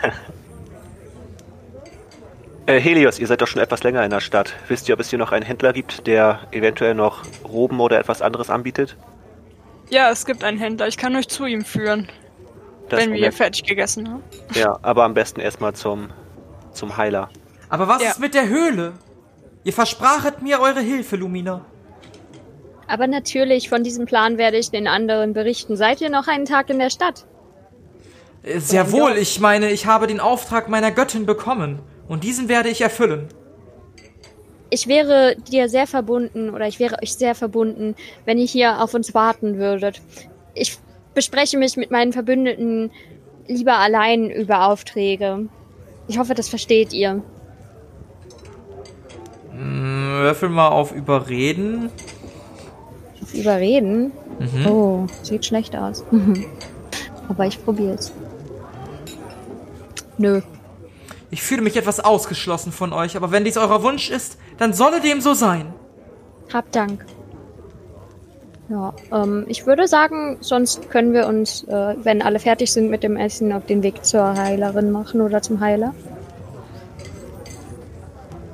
Äh, 2.68 2.80
Helios, 2.80 3.18
ihr 3.20 3.26
seid 3.28 3.42
doch 3.42 3.48
schon 3.48 3.62
etwas 3.62 3.82
länger 3.84 4.04
in 4.04 4.12
der 4.12 4.20
Stadt. 4.20 4.54
Wisst 4.68 4.88
ihr, 4.88 4.94
ob 4.94 5.00
es 5.00 5.10
hier 5.10 5.18
noch 5.20 5.32
einen 5.32 5.44
Händler 5.46 5.74
gibt, 5.74 6.06
der 6.06 6.42
eventuell 6.52 6.94
noch 6.94 7.24
Roben 7.44 7.80
oder 7.80 8.00
etwas 8.00 8.22
anderes 8.22 8.50
anbietet? 8.52 8.96
Ja, 9.90 10.12
es 10.12 10.26
gibt 10.26 10.44
einen 10.44 10.60
Händler. 10.60 10.88
Ich 10.88 10.96
kann 10.98 11.16
euch 11.16 11.28
zu 11.28 11.46
ihm 11.46 11.66
führen, 11.66 12.08
Das 12.90 13.00
wenn 13.00 13.10
wir 13.14 13.18
Moment- 13.20 13.34
fertig 13.34 13.64
gegessen 13.64 14.08
haben. 14.10 14.24
Ja, 14.54 14.78
aber 14.84 15.04
am 15.06 15.14
besten 15.16 15.40
erstmal 15.42 15.74
zum, 15.74 16.12
zum 16.72 16.96
Heiler. 16.98 17.30
Aber 17.70 17.88
was 17.88 18.02
Ja. 18.04 18.12
ist 18.12 18.20
mit 18.20 18.36
der 18.36 18.48
Höhle? 18.48 18.94
Ihr 19.64 19.74
versprachet 19.74 20.42
mir 20.42 20.60
eure 20.60 20.82
Hilfe, 20.82 21.16
Lumina. 21.16 21.66
Aber 22.88 23.08
natürlich, 23.08 23.70
von 23.70 23.84
diesem 23.84 24.06
Plan 24.06 24.38
werde 24.38 24.58
ich 24.58 24.72
den 24.72 24.88
anderen 24.88 25.34
berichten. 25.34 25.78
Seid 25.78 26.02
ihr 26.02 26.10
noch 26.10 26.28
einen 26.28 26.46
Tag 26.46 26.70
in 26.70 26.80
der 26.80 26.90
Stadt? 26.90 27.26
Äh, 28.44 28.60
Sehr 28.60 28.92
wohl, 28.92 29.18
ich 29.18 29.40
meine, 29.40 29.72
ich 29.72 29.86
habe 29.86 30.08
den 30.08 30.20
Auftrag 30.20 30.68
meiner 30.68 30.92
Göttin 30.92 31.26
bekommen. 31.26 31.80
Und 32.08 32.24
diesen 32.24 32.50
werde 32.50 32.70
ich 32.70 32.82
erfüllen. 32.82 33.30
Ich 34.70 34.88
wäre 34.88 35.36
dir 35.36 35.70
sehr 35.70 35.86
verbunden 35.88 36.50
oder 36.50 36.68
ich 36.68 36.80
wäre 36.80 36.98
euch 37.02 37.14
sehr 37.14 37.36
verbunden, 37.36 37.96
wenn 38.26 38.38
ihr 38.38 38.46
hier 38.46 38.82
auf 38.82 38.94
uns 38.94 39.14
warten 39.14 39.58
würdet. 39.58 40.02
Ich 40.54 40.78
bespreche 41.14 41.58
mich 41.58 41.76
mit 41.78 41.92
meinen 41.92 42.14
Verbündeten 42.14 42.92
lieber 43.48 43.78
allein 43.78 44.30
über 44.30 44.68
Aufträge. 44.68 45.48
Ich 46.08 46.18
hoffe, 46.18 46.34
das 46.34 46.50
versteht 46.50 46.94
ihr. 46.94 47.22
Würfel 50.20 50.50
mal 50.50 50.70
auf 50.70 50.92
Überreden. 50.92 51.90
Überreden? 53.34 54.12
Mhm. 54.40 54.68
Oh, 54.68 55.08
sieht 55.24 55.46
schlecht 55.46 55.76
aus. 55.76 56.04
Aber 57.30 57.46
ich 57.46 57.64
probier's. 57.64 58.12
Nö. 60.18 60.42
Ich 61.30 61.42
fühle 61.42 61.62
mich 61.62 61.78
etwas 61.78 62.00
ausgeschlossen 62.02 62.74
von 62.74 62.92
euch, 62.92 63.16
aber 63.16 63.32
wenn 63.32 63.46
dies 63.46 63.56
euer 63.56 63.84
Wunsch 63.84 64.10
ist, 64.10 64.38
dann 64.58 64.74
solle 64.74 65.00
dem 65.00 65.22
so 65.22 65.34
sein. 65.34 65.74
Hab 66.54 66.70
Dank. 66.74 67.06
Ja, 68.68 68.94
ähm, 69.14 69.46
ich 69.48 69.66
würde 69.66 69.88
sagen, 69.88 70.38
sonst 70.42 70.90
können 70.90 71.14
wir 71.14 71.28
uns, 71.28 71.64
äh, 71.64 71.96
wenn 72.04 72.22
alle 72.22 72.40
fertig 72.40 72.72
sind 72.72 72.90
mit 72.90 73.04
dem 73.04 73.16
Essen, 73.18 73.52
auf 73.54 73.66
den 73.66 73.82
Weg 73.82 74.06
zur 74.06 74.34
Heilerin 74.36 74.92
machen 74.92 75.22
oder 75.22 75.42
zum 75.42 75.62
Heiler. 75.62 75.94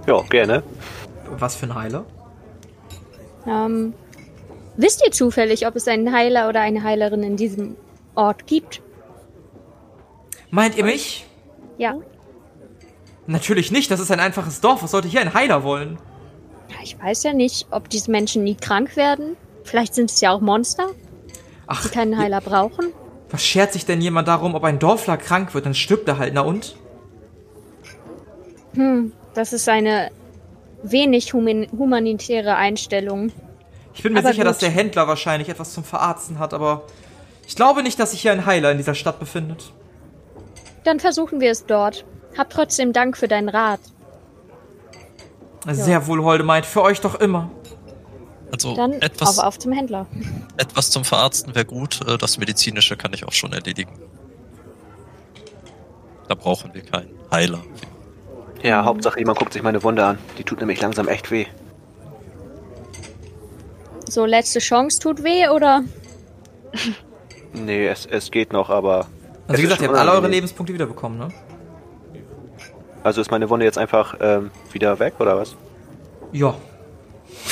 Ja, 0.08 0.22
gerne. 0.30 0.64
Was 1.40 1.56
für 1.56 1.68
ein 1.68 1.76
Heiler? 1.76 2.06
Ähm, 3.46 3.94
wisst 4.76 5.04
ihr 5.06 5.12
zufällig, 5.12 5.68
ob 5.68 5.76
es 5.76 5.88
einen 5.88 6.12
Heiler 6.12 6.50
oder 6.50 6.62
eine 6.62 6.84
Heilerin 6.84 7.24
in 7.24 7.38
diesem 7.38 7.76
Ort 8.16 8.48
gibt? 8.48 8.82
Meint 10.50 10.78
ihr 10.78 10.84
mich? 10.84 11.26
Ja. 11.78 11.96
Natürlich 13.28 13.72
nicht, 13.72 13.92
das 13.92 14.00
ist 14.00 14.10
ein 14.12 14.20
einfaches 14.20 14.62
Dorf. 14.62 14.82
Was 14.84 14.92
sollte 14.92 15.08
hier 15.08 15.22
ein 15.22 15.34
Heiler 15.34 15.64
wollen? 15.64 15.98
Ich 16.84 17.00
weiß 17.02 17.24
ja 17.24 17.34
nicht, 17.34 17.68
ob 17.72 17.90
diese 17.90 18.10
Menschen 18.12 18.44
nie 18.44 18.56
krank 18.56 18.96
werden. 18.96 19.36
Vielleicht 19.64 19.94
sind 19.94 20.10
es 20.10 20.22
ja 20.22 20.32
auch 20.32 20.40
Monster, 20.40 20.88
Ach, 21.68 21.84
die 21.84 21.90
keinen 21.90 22.18
Heiler 22.18 22.40
brauchen. 22.42 22.88
was 23.30 23.46
schert 23.46 23.74
sich 23.74 23.86
denn 23.86 24.00
jemand 24.02 24.28
darum, 24.30 24.56
ob 24.56 24.64
ein 24.64 24.80
Dorfler 24.80 25.18
krank 25.18 25.54
wird? 25.54 25.66
Dann 25.66 25.74
stirbt 25.76 26.08
er 26.08 26.18
halt, 26.18 26.34
na 26.34 26.42
und? 26.42 26.78
Hm, 28.74 29.12
das 29.34 29.52
ist 29.54 29.68
eine 29.68 30.12
wenig 30.84 31.34
human 31.34 31.68
humanitäre 31.78 32.56
Einstellung. 32.56 33.32
Ich 33.94 34.04
bin 34.04 34.14
mir 34.14 34.20
Aber 34.20 34.30
sicher, 34.32 34.44
dass 34.44 34.58
gut. 34.58 34.64
der 34.64 34.70
Händler 34.72 35.08
wahrscheinlich 35.08 35.50
etwas 35.50 35.74
zum 35.74 35.84
Verarzten 35.84 36.40
hat, 36.40 36.54
aber 36.54 36.84
ich 37.48 37.56
glaube 37.56 37.82
nicht, 37.84 38.00
dass 38.00 38.12
sich 38.12 38.22
hier 38.22 38.32
ein 38.32 38.46
Heiler 38.46 38.72
in 38.72 38.78
dieser 38.78 38.94
Stadt 38.96 39.20
befindet. 39.20 39.72
Dann 40.84 41.00
versuchen 41.00 41.40
wir 41.40 41.52
es 41.52 41.66
dort. 41.66 42.06
Hab 42.38 42.50
trotzdem 42.50 42.94
Dank 42.94 43.18
für 43.18 43.28
deinen 43.28 43.50
Rat. 43.50 43.80
Sehr 45.70 46.06
wohl, 46.08 46.24
Holdemeid, 46.24 46.66
für 46.66 46.82
euch 46.84 47.02
doch 47.02 47.16
immer. 47.16 47.50
Also 48.52 48.76
Dann 48.76 48.94
etwas, 48.94 49.40
auf, 49.40 49.46
auf 49.46 49.60
zum 49.60 49.72
Händler. 49.74 50.06
etwas 50.58 50.90
zum 50.92 51.04
Verarzten 51.04 51.56
wäre 51.56 51.66
gut. 51.66 52.00
äh, 52.08 52.18
Das 52.18 52.38
Medizinische 52.38 52.96
kann 52.96 53.12
ich 53.14 53.26
auch 53.26 53.34
schon 53.34 53.52
erledigen. 53.52 53.92
Da 56.30 56.36
brauchen 56.36 56.74
wir 56.74 56.82
keinen 56.84 57.10
Heiler. 57.32 57.62
Ja, 58.64 58.84
Hauptsache 58.86 59.20
jemand 59.20 59.40
guckt 59.40 59.54
sich 59.54 59.62
meine 59.62 59.84
Wunde 59.84 60.04
an. 60.06 60.18
Die 60.38 60.44
tut 60.44 60.60
nämlich 60.60 60.82
langsam 60.82 61.08
echt 61.08 61.32
weh. 61.32 61.46
So, 64.10 64.26
letzte 64.26 64.60
Chance 64.60 65.00
tut 65.00 65.24
weh, 65.24 65.48
oder? 65.50 65.84
Nee, 67.54 67.88
es, 67.88 68.06
es 68.06 68.30
geht 68.30 68.54
noch, 68.54 68.70
aber. 68.70 69.08
Also 69.48 69.54
wie 69.54 69.54
ist 69.54 69.62
gesagt, 69.64 69.82
ihr 69.82 69.88
habt 69.88 69.98
alle 69.98 70.12
eure. 70.12 70.28
Lebenspunkte 70.28 70.74
wiederbekommen, 70.74 71.18
ne? 71.18 71.30
Also 73.04 73.22
ist 73.22 73.32
meine 73.32 73.50
Wunde 73.50 73.66
jetzt 73.66 73.78
einfach 73.78 74.16
ähm, 74.20 74.52
wieder 74.74 75.00
weg, 75.00 75.16
oder 75.20 75.38
was? 75.38 75.56
Ja. 76.34 76.56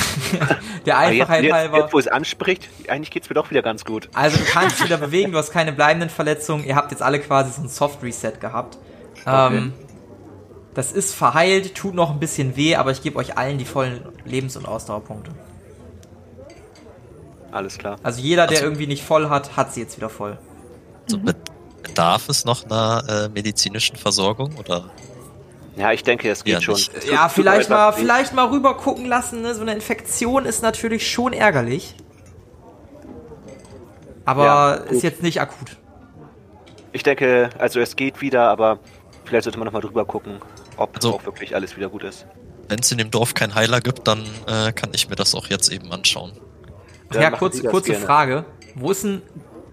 Der 0.86 0.98
Einfachheit 0.98 1.44
jetzt, 1.44 1.52
halber. 1.52 1.78
jetzt, 1.78 1.92
wo 1.92 1.98
es 1.98 2.08
anspricht, 2.08 2.68
eigentlich 2.88 3.10
geht's 3.10 3.28
mir 3.28 3.34
doch 3.34 3.50
wieder 3.50 3.62
ganz 3.62 3.84
gut. 3.84 4.08
Also 4.14 4.38
du 4.38 4.44
kannst 4.44 4.78
dich 4.78 4.84
wieder 4.86 4.98
bewegen, 4.98 5.32
du 5.32 5.38
hast 5.38 5.50
keine 5.50 5.72
bleibenden 5.72 6.10
Verletzungen. 6.10 6.64
Ihr 6.64 6.76
habt 6.76 6.90
jetzt 6.90 7.02
alle 7.02 7.18
quasi 7.18 7.50
so 7.50 7.62
ein 7.62 7.68
Soft 7.68 8.02
Reset 8.02 8.32
gehabt. 8.38 8.78
Ähm, 9.26 9.72
das 10.76 10.92
ist 10.92 11.14
verheilt, 11.14 11.74
tut 11.74 11.94
noch 11.94 12.10
ein 12.10 12.20
bisschen 12.20 12.54
weh, 12.56 12.76
aber 12.76 12.90
ich 12.92 13.02
gebe 13.02 13.16
euch 13.16 13.36
allen 13.36 13.58
die 13.58 13.64
vollen 13.64 14.00
Lebens- 14.24 14.56
und 14.56 14.66
Ausdauerpunkte. 14.68 15.32
Alles 17.50 17.78
klar. 17.78 17.96
Also 18.02 18.20
jeder, 18.20 18.46
der 18.46 18.58
Also- 18.58 18.64
irgendwie 18.66 18.86
nicht 18.86 19.02
voll 19.02 19.28
hat, 19.30 19.56
hat 19.56 19.72
sie 19.72 19.80
jetzt 19.80 19.96
wieder 19.96 20.10
voll. 20.10 20.38
Also 21.04 21.18
bet- 21.18 21.36
bedarf 21.82 22.28
es 22.28 22.44
noch 22.44 22.64
einer 22.64 23.04
äh, 23.08 23.28
medizinischen 23.30 23.96
Versorgung 23.96 24.54
oder? 24.58 24.90
Ja, 25.76 25.92
ich 25.92 26.02
denke, 26.02 26.30
es 26.30 26.44
geht 26.44 26.54
Ja, 26.54 26.60
schon. 26.60 26.74
Es 26.74 26.90
Ja, 27.10 27.28
vielleicht 27.28 27.70
mal, 27.70 27.92
weh. 27.92 28.00
vielleicht 28.00 28.34
mal 28.34 28.46
rüber 28.48 28.76
gucken 28.76 29.06
lassen. 29.06 29.42
Ne? 29.42 29.54
So 29.54 29.62
eine 29.62 29.74
Infektion 29.74 30.44
ist 30.44 30.62
natürlich 30.62 31.10
schon 31.10 31.32
ärgerlich. 31.32 31.94
Aber 34.24 34.44
Ja, 34.44 34.74
ist 34.74 35.02
jetzt 35.02 35.22
nicht 35.22 35.40
akut. 35.40 35.76
Ich 36.92 37.02
denke, 37.02 37.50
also 37.58 37.78
es 37.80 37.94
geht 37.96 38.20
wieder, 38.20 38.48
aber 38.50 38.78
vielleicht 39.24 39.44
sollte 39.44 39.58
man 39.58 39.66
nochmal 39.66 39.82
drüber 39.82 40.04
gucken, 40.04 40.40
ob 40.76 40.94
Also- 40.96 41.14
auch 41.14 41.24
wirklich 41.24 41.54
alles 41.54 41.76
wieder 41.76 41.88
gut 41.88 42.04
ist. 42.04 42.26
Wenn 42.68 42.80
es 42.80 42.90
in 42.90 42.98
dem 42.98 43.10
Dorf 43.12 43.34
keinen 43.34 43.54
Heiler 43.54 43.80
gibt, 43.80 44.08
dann 44.08 44.24
äh, 44.48 44.72
kann 44.72 44.90
ich 44.92 45.08
mir 45.08 45.14
das 45.16 45.34
auch 45.34 45.46
jetzt 45.46 45.70
eben 45.72 45.92
anschauen. 45.92 46.32
Ach 47.10 47.14
ja, 47.14 47.30
kurz, 47.30 47.62
kurze 47.62 47.92
gerne. 47.92 48.04
Frage. 48.04 48.44
Wo 48.74 48.90
ist 48.90 49.04
denn 49.04 49.22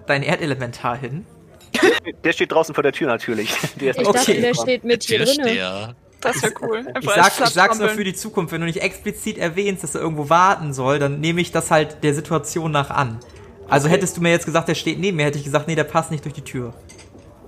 dein 0.06 0.22
Erdelementar 0.22 0.95
hin? 0.97 1.26
Der 2.24 2.32
steht 2.34 2.51
draußen 2.51 2.76
vor 2.76 2.84
der 2.84 2.91
Tür 2.91 3.08
natürlich. 3.08 3.49
Der 3.82 3.91
ist 3.91 3.99
Ich 4.01 4.08
Okay. 4.08 4.18
dachte, 4.20 4.41
der 4.41 4.54
steht 4.54 4.84
mit 4.84 5.04
hier 5.04 5.20
drinne. 5.26 5.34
Türsteher. 5.43 5.95
Das 6.22 6.41
wäre 6.43 6.54
cool. 6.62 6.86
Ich, 6.88 6.95
Einfach 6.95 7.16
sag, 7.16 7.41
als 7.41 7.49
ich 7.49 7.54
sag's 7.56 7.80
nur 7.80 7.89
für 7.89 8.04
die 8.04 8.14
Zukunft. 8.14 8.54
Wenn 8.54 8.62
du 8.62 8.68
nicht 8.68 8.82
explizit 8.82 9.38
erwähnst, 9.39 9.84
dass 9.84 9.95
er 9.95 10.01
irgendwo 10.01 10.30
warten 10.30 10.72
soll, 10.74 10.99
dann 10.99 11.20
nehme 11.20 11.41
ich 11.41 11.51
das 11.51 11.72
halt 11.72 11.97
der 12.04 12.14
Situation 12.14 12.72
nach 12.72 12.91
an. 12.91 13.20
Also 13.68 13.88
Okay. 13.88 13.95
hättest 13.95 14.16
du 14.18 14.22
mir 14.22 14.30
jetzt 14.30 14.45
gesagt, 14.45 14.68
der 14.70 14.76
steht 14.76 14.99
neben 14.99 15.18
mir, 15.18 15.26
hätte 15.26 15.39
ich 15.39 15.43
gesagt, 15.45 15.68
nee, 15.68 15.76
der 15.76 15.84
passt 15.86 16.12
nicht 16.12 16.24
durch 16.24 16.36
die 16.36 16.43
Tür. 16.43 16.74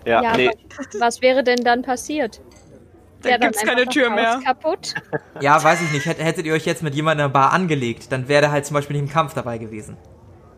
ja, 0.05 0.23
Ja, 0.23 0.35
nee, 0.35 0.49
was 0.99 1.21
wäre 1.21 1.43
denn 1.43 1.63
dann 1.63 1.83
passiert? 1.83 2.41
Dann 3.25 3.41
Wäre 3.41 3.51
gibt's 3.51 3.63
keine 3.63 3.85
Tür 3.87 4.09
mehr. 4.09 4.39
Kaputt? 4.45 4.93
Ja, 5.41 5.61
weiß 5.61 5.81
ich 5.81 5.91
nicht. 5.91 6.05
Hätt- 6.05 6.19
Hättet 6.23 6.45
ihr 6.45 6.53
euch 6.53 6.65
jetzt 6.65 6.81
mit 6.83 6.95
jemandem 6.95 7.25
in 7.27 7.33
der 7.33 7.39
Bar 7.39 7.51
angelegt, 7.53 8.11
dann 8.11 8.27
wäre 8.27 8.41
der 8.41 8.51
halt 8.51 8.65
zum 8.65 8.75
Beispiel 8.75 8.95
nicht 8.95 9.07
im 9.09 9.13
Kampf 9.13 9.33
dabei 9.33 9.57
gewesen. 9.57 9.97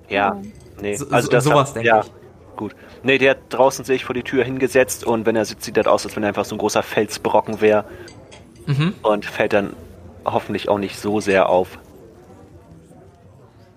ja, 0.10 0.38
nee. 0.82 0.96
So- 0.96 1.08
also 1.10 1.26
so- 1.26 1.32
das 1.32 1.44
sowas 1.44 1.70
hat, 1.70 1.76
denke 1.78 1.88
ja, 1.88 2.02
ich. 2.02 2.12
Gut. 2.56 2.76
Nee, 3.04 3.18
der 3.20 3.32
hat 3.32 3.38
draußen 3.50 3.86
sich 3.86 4.06
vor 4.06 4.16
die 4.16 4.24
Tür 4.24 4.44
hingesetzt 4.44 5.04
und 5.04 5.26
wenn 5.26 5.36
er 5.36 5.46
sitzt, 5.46 5.64
sieht 5.64 5.78
das 5.78 5.86
aus, 5.88 6.06
als 6.06 6.16
wenn 6.16 6.24
er 6.24 6.30
einfach 6.30 6.46
so 6.46 6.56
ein 6.56 6.60
großer 6.60 6.82
Felsbrocken 6.84 7.62
wäre 7.62 7.86
Mhm. 8.66 8.94
und 9.04 9.26
fällt 9.26 9.54
dann 9.54 9.74
hoffentlich 10.26 10.68
auch 10.70 10.78
nicht 10.80 10.98
so 11.00 11.20
sehr 11.20 11.50
auf. 11.50 11.78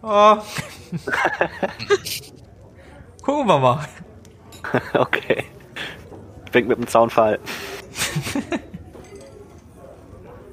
Oh. 0.03 0.36
Gucken 3.22 3.47
wir 3.47 3.59
mal. 3.59 3.80
okay. 4.95 5.45
Fängt 6.51 6.68
mit 6.68 6.78
dem 6.78 6.86
Zaunfall. 6.88 7.38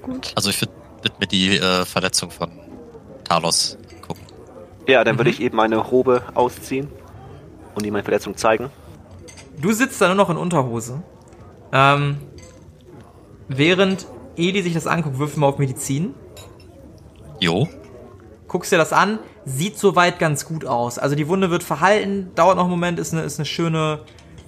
Gut. 0.08 0.32
Also 0.36 0.50
ich 0.50 0.60
würde 0.62 0.74
würd 1.04 1.20
mir 1.20 1.28
die 1.28 1.58
äh, 1.58 1.86
Verletzung 1.86 2.32
von 2.32 2.50
Talos 3.24 3.78
gucken. 4.02 4.24
Ja, 4.88 5.04
dann 5.04 5.16
Mhm. 5.16 5.20
würde 5.20 5.30
ich 5.30 5.42
eben 5.42 5.56
meine 5.56 5.78
Robe 5.78 6.24
ausziehen 6.34 6.88
und 7.76 7.86
ihm 7.86 7.94
meine 7.94 8.04
Verletzung 8.04 8.36
zeigen. 8.36 8.72
Du 9.62 9.72
sitzt 9.74 10.02
da 10.02 10.08
nur 10.08 10.16
noch 10.16 10.30
in 10.30 10.38
Unterhose. 10.38 11.04
Ähm, 11.72 12.18
während 13.48 14.08
Eli 14.38 14.62
sich 14.62 14.74
das 14.74 14.88
anguckt, 14.88 15.20
würfel 15.20 15.40
mal 15.40 15.48
auf 15.48 15.58
Medizin. 15.58 16.14
Jo. 17.40 17.68
Guckst 18.48 18.72
dir 18.72 18.78
das 18.78 18.94
an, 18.94 19.20
sieht 19.46 19.78
soweit 19.78 20.20
ganz 20.20 20.46
gut 20.46 20.66
aus. 20.66 20.98
Also 20.98 21.16
die 21.16 21.28
Wunde 21.28 21.50
wird 21.52 21.64
verhalten, 21.64 22.32
dauert 22.36 22.56
noch 22.56 22.64
einen 22.64 22.72
Moment, 22.72 23.00
ist 23.00 23.14
eine, 23.14 23.24
ist 23.24 23.40
eine 23.40 23.46
schöne 23.46 24.00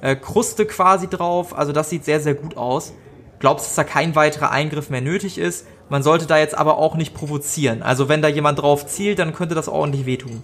äh, 0.02 0.16
Kruste 0.16 0.66
quasi 0.66 1.08
drauf. 1.08 1.58
Also 1.58 1.72
das 1.74 1.90
sieht 1.90 2.06
sehr, 2.06 2.20
sehr 2.22 2.34
gut 2.36 2.56
aus. 2.56 2.94
Glaubst, 3.40 3.68
dass 3.68 3.76
da 3.76 3.84
kein 3.84 4.16
weiterer 4.16 4.52
Eingriff 4.52 4.90
mehr 4.90 5.02
nötig 5.02 5.38
ist. 5.38 5.66
Man 5.88 6.04
sollte 6.04 6.28
da 6.28 6.38
jetzt 6.38 6.58
aber 6.58 6.78
auch 6.78 6.96
nicht 6.96 7.14
provozieren. 7.14 7.82
Also 7.82 8.10
wenn 8.10 8.22
da 8.22 8.28
jemand 8.28 8.60
drauf 8.60 8.86
zielt, 8.86 9.18
dann 9.18 9.34
könnte 9.34 9.56
das 9.56 9.68
ordentlich 9.68 10.06
wehtun. 10.06 10.44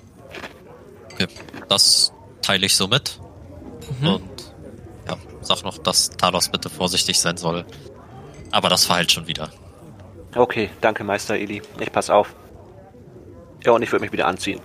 Okay. 1.14 1.28
Das 1.68 2.14
teile 2.42 2.66
ich 2.66 2.76
so 2.76 2.88
mit. 2.88 3.20
Mhm. 4.00 4.08
Und 4.08 4.54
ja, 5.08 5.18
sag 5.42 5.64
noch, 5.64 5.78
dass 5.78 6.10
Talos 6.10 6.50
bitte 6.50 6.70
vorsichtig 6.70 7.20
sein 7.20 7.38
soll. 7.38 7.66
Aber 8.52 8.70
das 8.70 8.86
verheilt 8.86 9.12
schon 9.12 9.28
wieder. 9.28 9.50
Okay, 10.36 10.70
danke 10.82 11.04
Meister 11.04 11.36
Eli. 11.36 11.62
Ich 11.80 11.92
pass 11.92 12.10
auf. 12.10 12.34
Ja, 13.64 13.74
und 13.74 13.82
ich 13.82 13.92
würde 13.92 14.04
mich 14.04 14.12
wieder 14.12 14.28
anziehen. 14.28 14.60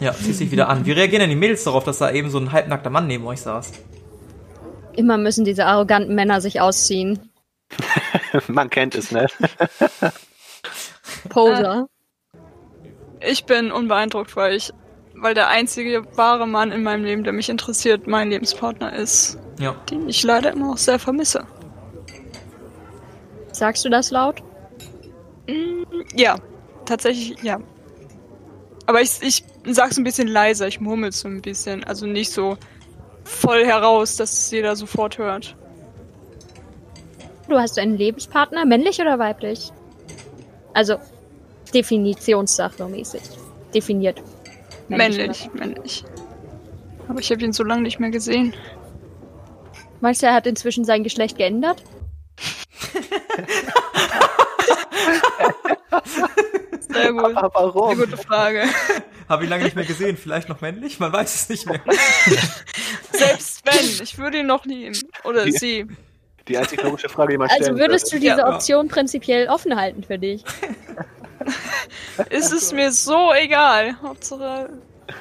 Ja, 0.00 0.12
ziehst 0.12 0.40
dich 0.40 0.50
wieder 0.50 0.68
an. 0.68 0.86
Wie 0.86 0.92
reagieren 0.92 1.20
denn 1.20 1.30
die 1.30 1.36
Mädels 1.36 1.64
darauf, 1.64 1.84
dass 1.84 1.98
da 1.98 2.10
eben 2.10 2.30
so 2.30 2.38
ein 2.38 2.52
halbnackter 2.52 2.90
Mann 2.90 3.06
neben 3.06 3.26
euch 3.26 3.40
saß? 3.40 3.72
Immer 4.94 5.16
müssen 5.16 5.44
diese 5.44 5.66
arroganten 5.66 6.14
Männer 6.14 6.40
sich 6.40 6.60
ausziehen. 6.60 7.27
Man 8.48 8.70
kennt 8.70 8.94
es, 8.94 9.10
ne? 9.10 9.26
Poser. 11.28 11.88
Ich 13.20 13.44
bin 13.44 13.72
unbeeindruckt, 13.72 14.36
weil 14.36 14.54
ich, 14.54 14.72
weil 15.14 15.34
der 15.34 15.48
einzige 15.48 16.04
wahre 16.16 16.46
Mann 16.46 16.70
in 16.72 16.82
meinem 16.82 17.04
Leben, 17.04 17.24
der 17.24 17.32
mich 17.32 17.48
interessiert, 17.48 18.06
mein 18.06 18.30
Lebenspartner 18.30 18.92
ist, 18.94 19.38
Ja. 19.58 19.72
den 19.90 20.08
ich 20.08 20.22
leider 20.22 20.52
immer 20.52 20.68
noch 20.68 20.78
sehr 20.78 20.98
vermisse. 20.98 21.46
Sagst 23.52 23.84
du 23.84 23.88
das 23.88 24.10
laut? 24.10 24.42
Ja, 26.14 26.36
tatsächlich, 26.84 27.42
ja. 27.42 27.58
Aber 28.86 29.00
ich, 29.02 29.20
ich 29.20 29.44
sag's 29.66 29.96
ein 29.98 30.04
bisschen 30.04 30.28
leiser, 30.28 30.68
ich 30.68 30.80
murmel 30.80 31.10
so 31.12 31.26
ein 31.28 31.42
bisschen, 31.42 31.82
also 31.84 32.06
nicht 32.06 32.30
so 32.32 32.56
voll 33.24 33.64
heraus, 33.64 34.16
dass 34.16 34.32
es 34.32 34.50
jeder 34.50 34.76
sofort 34.76 35.18
hört. 35.18 35.56
Du 37.48 37.58
hast 37.58 37.78
einen 37.78 37.96
Lebenspartner, 37.96 38.64
männlich 38.66 39.00
oder 39.00 39.18
weiblich? 39.18 39.72
Also, 40.74 40.98
Definitionssache 41.72 42.86
mäßig. 42.86 43.22
Definiert. 43.74 44.22
Männlich, 44.88 45.48
männlich. 45.54 46.04
Aber 47.08 47.20
ich 47.20 47.30
habe 47.30 47.42
ihn 47.42 47.52
so 47.52 47.64
lange 47.64 47.82
nicht 47.82 47.98
mehr 48.00 48.10
gesehen. 48.10 48.54
Meinst 50.00 50.22
du, 50.22 50.26
er 50.26 50.34
hat 50.34 50.46
inzwischen 50.46 50.84
sein 50.84 51.02
Geschlecht 51.02 51.36
geändert? 51.38 51.82
Sehr 56.88 57.12
gut. 57.12 57.36
Aber 57.36 57.50
warum? 57.54 57.90
Eine 57.90 58.06
gute 58.06 58.16
Frage. 58.16 58.64
Habe 59.28 59.44
ihn 59.44 59.50
lange 59.50 59.64
nicht 59.64 59.76
mehr 59.76 59.84
gesehen. 59.84 60.16
Vielleicht 60.16 60.48
noch 60.48 60.60
männlich? 60.60 61.00
Man 61.00 61.12
weiß 61.12 61.34
es 61.34 61.48
nicht 61.48 61.66
mehr. 61.66 61.80
Selbst 63.12 63.62
wenn, 63.66 64.02
ich 64.02 64.16
würde 64.18 64.38
ihn 64.40 64.46
noch 64.46 64.64
nehmen. 64.64 64.96
Oder 65.24 65.50
sie. 65.50 65.86
Die 66.48 66.56
einzig 66.58 66.82
logische 66.82 67.08
Frage, 67.08 67.32
die 67.32 67.38
man 67.38 67.48
stellen 67.48 67.70
Also 67.70 67.78
würdest 67.78 68.08
du 68.08 68.12
würde. 68.16 68.20
diese 68.26 68.38
Ja. 68.38 68.54
Option 68.54 68.88
prinzipiell 68.88 69.48
offen 69.48 69.76
halten 69.78 70.02
für 70.02 70.18
dich? 70.18 70.44
Ist 72.30 72.52
es 72.52 72.72
mir 72.72 72.90
so 72.92 73.32
egal. 73.34 73.94
Hauptsache, 74.02 74.70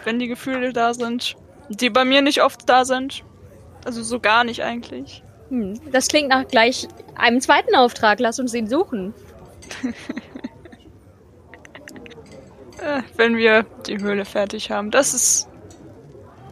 wenn 0.03 0.19
die 0.19 0.27
Gefühle 0.27 0.73
da 0.73 0.93
sind, 0.93 1.35
die 1.69 1.89
bei 1.89 2.05
mir 2.05 2.21
nicht 2.21 2.41
oft 2.41 2.67
da 2.67 2.85
sind. 2.85 3.23
Also 3.85 4.03
so 4.03 4.19
gar 4.19 4.43
nicht 4.43 4.63
eigentlich. 4.63 5.23
Hm, 5.49 5.79
das 5.91 6.07
klingt 6.07 6.29
nach 6.29 6.47
gleich 6.47 6.87
einem 7.15 7.39
zweiten 7.39 7.75
Auftrag. 7.75 8.19
Lass 8.19 8.39
uns 8.39 8.53
ihn 8.53 8.67
suchen. 8.67 9.13
Äh, 12.79 13.01
wenn 13.15 13.37
wir 13.37 13.65
die 13.87 13.97
Höhle 13.99 14.23
fertig 14.23 14.69
haben. 14.69 14.91
Das 14.91 15.15
ist 15.15 15.49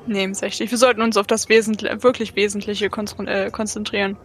nebensächlich. 0.08 0.72
Wir 0.72 0.78
sollten 0.80 1.04
uns 1.04 1.18
auf 1.18 1.28
das 1.28 1.50
Wesentliche, 1.50 2.02
wirklich 2.02 2.36
Wesentliche 2.36 2.86
äh, 2.88 3.52
konzentrieren. 3.52 4.18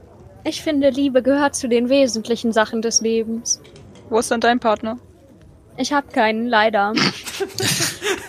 Ich 0.44 0.62
finde, 0.62 0.90
Liebe 0.90 1.22
gehört 1.22 1.54
zu 1.54 1.68
den 1.68 1.88
wesentlichen 1.88 2.52
Sachen 2.52 2.82
des 2.82 3.00
Lebens. 3.00 3.60
Wo 4.08 4.18
ist 4.18 4.30
dann 4.30 4.40
dein 4.40 4.60
Partner? 4.60 4.98
Ich 5.76 5.92
habe 5.92 6.08
keinen, 6.08 6.46
leider. 6.46 6.92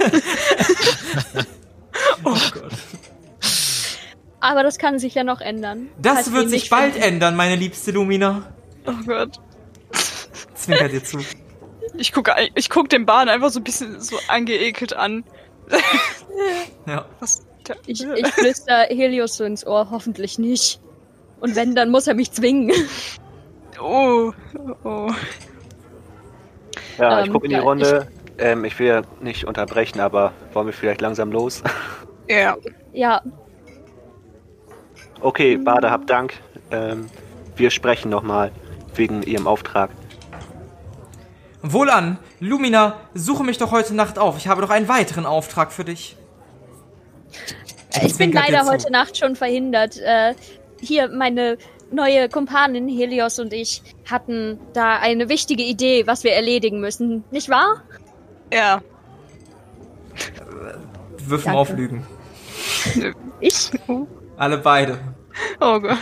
Oh 2.23 2.37
Gott. 2.53 2.71
Aber 4.39 4.63
das 4.63 4.79
kann 4.79 4.99
sich 4.99 5.13
ja 5.13 5.23
noch 5.23 5.41
ändern. 5.41 5.89
Das 5.99 6.33
wird 6.33 6.49
sich 6.49 6.69
bald 6.69 6.93
finden. 6.93 7.07
ändern, 7.07 7.35
meine 7.35 7.55
liebste 7.55 7.91
Lumina. 7.91 8.51
Oh 8.87 8.93
Gott. 9.05 9.39
Zwinkert 10.55 10.91
dir 10.91 11.03
zu. 11.03 11.19
Ich 11.95 12.11
gucke 12.11 12.33
ich 12.55 12.69
guck 12.69 12.89
den 12.89 13.05
Bahn 13.05 13.29
einfach 13.29 13.49
so 13.49 13.59
ein 13.59 13.63
bisschen 13.63 14.01
so 14.01 14.17
angeekelt 14.27 14.93
an. 14.93 15.23
Ja. 16.87 17.05
Was? 17.19 17.45
Ich, 17.85 18.03
ich 18.03 18.27
flüster 18.27 18.85
Helios 18.89 19.37
so 19.37 19.43
ins 19.43 19.65
Ohr, 19.65 19.89
hoffentlich 19.91 20.39
nicht. 20.39 20.79
Und 21.41 21.55
wenn, 21.55 21.75
dann 21.75 21.89
muss 21.89 22.07
er 22.07 22.13
mich 22.13 22.31
zwingen. 22.31 22.71
oh, 23.81 24.31
oh. 24.83 25.11
Ja, 26.97 27.21
ich 27.21 27.27
Ähm, 27.27 27.33
gucke 27.33 27.45
in 27.45 27.49
die 27.51 27.57
ja, 27.57 27.61
Runde. 27.63 28.07
Ähm, 28.37 28.63
ich 28.63 28.79
will 28.79 28.87
ja 28.87 29.01
nicht 29.19 29.45
unterbrechen, 29.45 29.99
aber 29.99 30.31
wollen 30.53 30.67
wir 30.67 30.73
vielleicht 30.73 31.01
langsam 31.01 31.31
los? 31.31 31.61
Ja. 32.29 32.55
Ja, 32.93 33.21
Okay, 35.21 35.57
Bade, 35.57 35.91
hab 35.91 36.07
Dank. 36.07 36.33
Ähm, 36.71 37.07
wir 37.55 37.69
sprechen 37.69 38.09
nochmal 38.09 38.51
wegen 38.95 39.21
Ihrem 39.21 39.47
Auftrag. 39.47 39.91
Wohlan, 41.61 42.17
Lumina, 42.39 42.95
suche 43.13 43.43
mich 43.43 43.59
doch 43.59 43.71
heute 43.71 43.93
Nacht 43.93 44.17
auf. 44.17 44.37
Ich 44.37 44.47
habe 44.47 44.61
doch 44.61 44.71
einen 44.71 44.87
weiteren 44.87 45.27
Auftrag 45.27 45.71
für 45.71 45.85
dich. 45.85 46.17
ich 47.93 48.01
bin 48.01 48.09
zwinkert 48.09 48.47
dir 48.47 48.53
leider 48.53 48.65
heute 48.65 48.91
Nacht 48.91 49.15
schon 49.15 49.35
verhindert. 49.35 49.97
Äh, 49.97 50.33
hier, 50.81 51.09
meine 51.09 51.57
neue 51.91 52.29
Kumpanin 52.29 52.87
Helios 52.87 53.39
und 53.39 53.53
ich 53.53 53.81
hatten 54.09 54.59
da 54.73 54.97
eine 54.97 55.29
wichtige 55.29 55.63
Idee, 55.63 56.07
was 56.07 56.23
wir 56.23 56.33
erledigen 56.33 56.79
müssen. 56.79 57.23
Nicht 57.31 57.49
wahr? 57.49 57.83
Ja. 58.53 58.81
Wirf 61.17 61.45
mal 61.45 61.53
Danke. 61.53 61.59
auf 61.59 61.69
Lügen. 61.73 62.07
Ich? 63.39 63.71
Alle 64.37 64.57
beide. 64.57 64.99
Oh 65.59 65.79
Gott. 65.79 65.97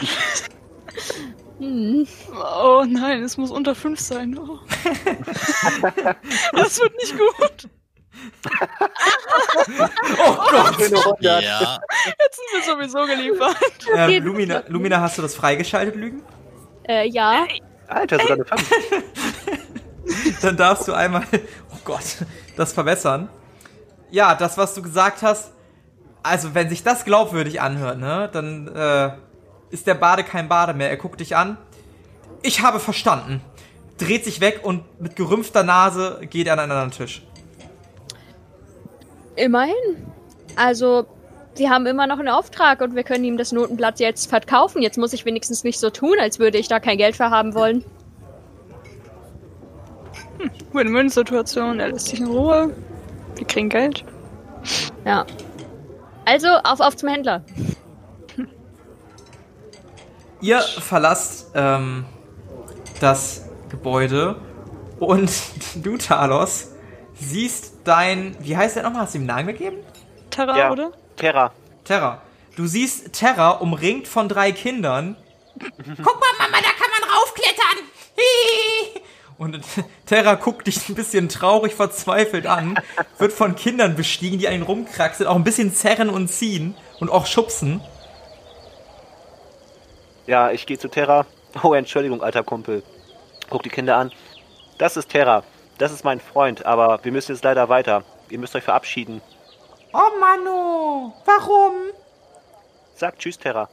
Hm. 1.59 2.07
Oh 2.33 2.85
nein, 2.87 3.21
es 3.21 3.37
muss 3.37 3.51
unter 3.51 3.75
5 3.75 3.99
sein. 3.99 4.37
Oh. 4.37 4.59
das 6.53 6.79
wird 6.79 6.95
nicht 6.95 7.17
gut. 7.17 7.69
Oh 10.19 10.35
Gott! 10.51 11.21
Ja, 11.21 11.39
Jetzt 11.39 12.35
sind 12.35 12.49
wir 12.53 12.63
sowieso 12.63 13.05
geliefert. 13.05 13.55
Ähm, 13.95 14.23
Lumina, 14.23 14.63
Lumina, 14.67 14.99
hast 15.01 15.17
du 15.17 15.21
das 15.21 15.35
freigeschaltet, 15.35 15.95
Lügen? 15.95 16.21
Äh, 16.87 17.07
ja. 17.09 17.45
Alter, 17.87 18.19
sogar 18.19 18.35
eine 18.35 18.45
5. 18.45 18.71
Dann 20.41 20.57
darfst 20.57 20.87
du 20.87 20.93
einmal, 20.93 21.23
oh 21.71 21.77
Gott, 21.83 22.25
das 22.55 22.73
verbessern. 22.73 23.29
Ja, 24.11 24.35
das, 24.35 24.57
was 24.57 24.73
du 24.73 24.81
gesagt 24.81 25.21
hast, 25.21 25.51
also 26.23 26.55
wenn 26.55 26.69
sich 26.69 26.83
das 26.83 27.05
glaubwürdig 27.05 27.61
anhört, 27.61 27.99
ne, 27.99 28.29
dann 28.31 28.67
äh, 28.67 29.11
ist 29.69 29.87
der 29.87 29.93
Bade 29.93 30.23
kein 30.23 30.49
Bade 30.49 30.73
mehr. 30.73 30.89
Er 30.89 30.97
guckt 30.97 31.19
dich 31.19 31.35
an. 31.35 31.57
Ich 32.41 32.61
habe 32.61 32.79
verstanden. 32.79 33.41
Dreht 33.97 34.23
sich 34.25 34.41
weg 34.41 34.61
und 34.63 34.99
mit 34.99 35.15
gerümpfter 35.15 35.63
Nase 35.63 36.21
geht 36.29 36.47
er 36.47 36.53
an 36.53 36.59
einen 36.59 36.71
anderen 36.71 36.91
Tisch. 36.91 37.21
Immerhin. 39.39 39.73
Also, 40.55 41.05
wir 41.55 41.69
haben 41.69 41.85
immer 41.85 42.07
noch 42.07 42.19
einen 42.19 42.27
Auftrag 42.27 42.81
und 42.81 42.95
wir 42.95 43.03
können 43.03 43.23
ihm 43.23 43.37
das 43.37 43.51
Notenblatt 43.51 43.99
jetzt 43.99 44.29
verkaufen. 44.29 44.81
Jetzt 44.81 44.97
muss 44.97 45.13
ich 45.13 45.25
wenigstens 45.25 45.63
nicht 45.63 45.79
so 45.79 45.89
tun, 45.89 46.15
als 46.19 46.39
würde 46.39 46.57
ich 46.57 46.67
da 46.67 46.79
kein 46.79 46.97
Geld 46.97 47.15
für 47.15 47.29
haben 47.29 47.53
wollen. 47.53 47.85
Win-Win-Situation. 50.73 51.79
Er 51.79 51.89
lässt 51.89 52.07
sich 52.07 52.19
in 52.19 52.27
Ruhe. 52.27 52.73
Wir 53.35 53.47
kriegen 53.47 53.69
Geld. 53.69 54.03
Ja. 55.05 55.25
Also, 56.25 56.47
auf, 56.63 56.81
auf 56.81 56.97
zum 56.97 57.09
Händler. 57.09 57.43
Ihr 60.41 60.59
verlasst 60.59 61.51
ähm, 61.55 62.05
das 62.99 63.49
Gebäude 63.69 64.35
und 64.99 65.31
du, 65.83 65.97
Talos, 65.97 66.71
siehst 67.13 67.78
dein, 67.89 68.35
wie 68.39 68.55
heißt 68.55 68.75
der 68.75 68.83
nochmal? 68.83 69.01
Hast 69.03 69.13
du 69.15 69.17
ihm 69.17 69.21
einen 69.21 69.27
Namen 69.45 69.47
gegeben? 69.47 69.77
Terra, 70.29 70.57
Ja, 70.57 70.71
oder? 70.71 70.91
Terra. 71.17 71.51
Terra. 71.83 72.21
Du 72.55 72.67
siehst 72.67 73.13
Terra 73.13 73.49
umringt 73.51 74.07
von 74.07 74.29
drei 74.29 74.51
Kindern. 74.51 75.15
Guck 75.59 75.67
mal, 76.19 76.33
Mama, 76.39 76.57
da 76.57 76.69
kann 76.69 76.91
man 76.99 77.09
raufklettern. 77.09 77.79
Hihi. 78.15 79.01
Und 79.37 79.59
Terra 80.05 80.35
guckt 80.35 80.67
dich 80.67 80.87
ein 80.89 80.95
bisschen 80.95 81.29
traurig, 81.29 81.73
verzweifelt 81.73 82.45
an, 82.45 82.77
wird 83.17 83.31
von 83.33 83.55
Kindern 83.55 83.95
bestiegen, 83.95 84.37
die 84.37 84.47
an 84.47 84.53
ihn 84.53 84.61
rumkraxeln, 84.63 85.27
auch 85.27 85.35
ein 85.35 85.43
bisschen 85.45 85.73
zerren 85.73 86.09
und 86.09 86.27
ziehen 86.27 86.75
und 86.99 87.09
auch 87.09 87.25
schubsen. 87.25 87.81
Ja, 90.27 90.51
ich 90.51 90.65
gehe 90.65 90.77
zu 90.77 90.89
Terra. 90.89 91.25
Oh, 91.63 91.73
Entschuldigung, 91.73 92.21
alter 92.21 92.43
Kumpel. 92.43 92.83
Guck 93.49 93.63
die 93.63 93.69
Kinder 93.69 93.97
an. 93.97 94.11
Das 94.77 94.95
ist 94.97 95.09
Terra. 95.09 95.43
Das 95.79 95.93
ist 95.93 96.03
mein 96.03 96.19
Freund, 96.19 96.65
aber 96.65 97.03
wir 97.03 97.11
müssen 97.11 97.31
jetzt 97.31 97.43
leider 97.43 97.69
weiter. 97.69 98.03
Ihr 98.29 98.37
müsst 98.37 98.53
euch 98.55 98.63
verabschieden. 98.65 99.21
Oh 99.93 100.19
Manu, 100.19 101.13
warum? 101.25 101.73
Sagt 102.95 103.19
Tschüss, 103.19 103.39
Terra. 103.39 103.69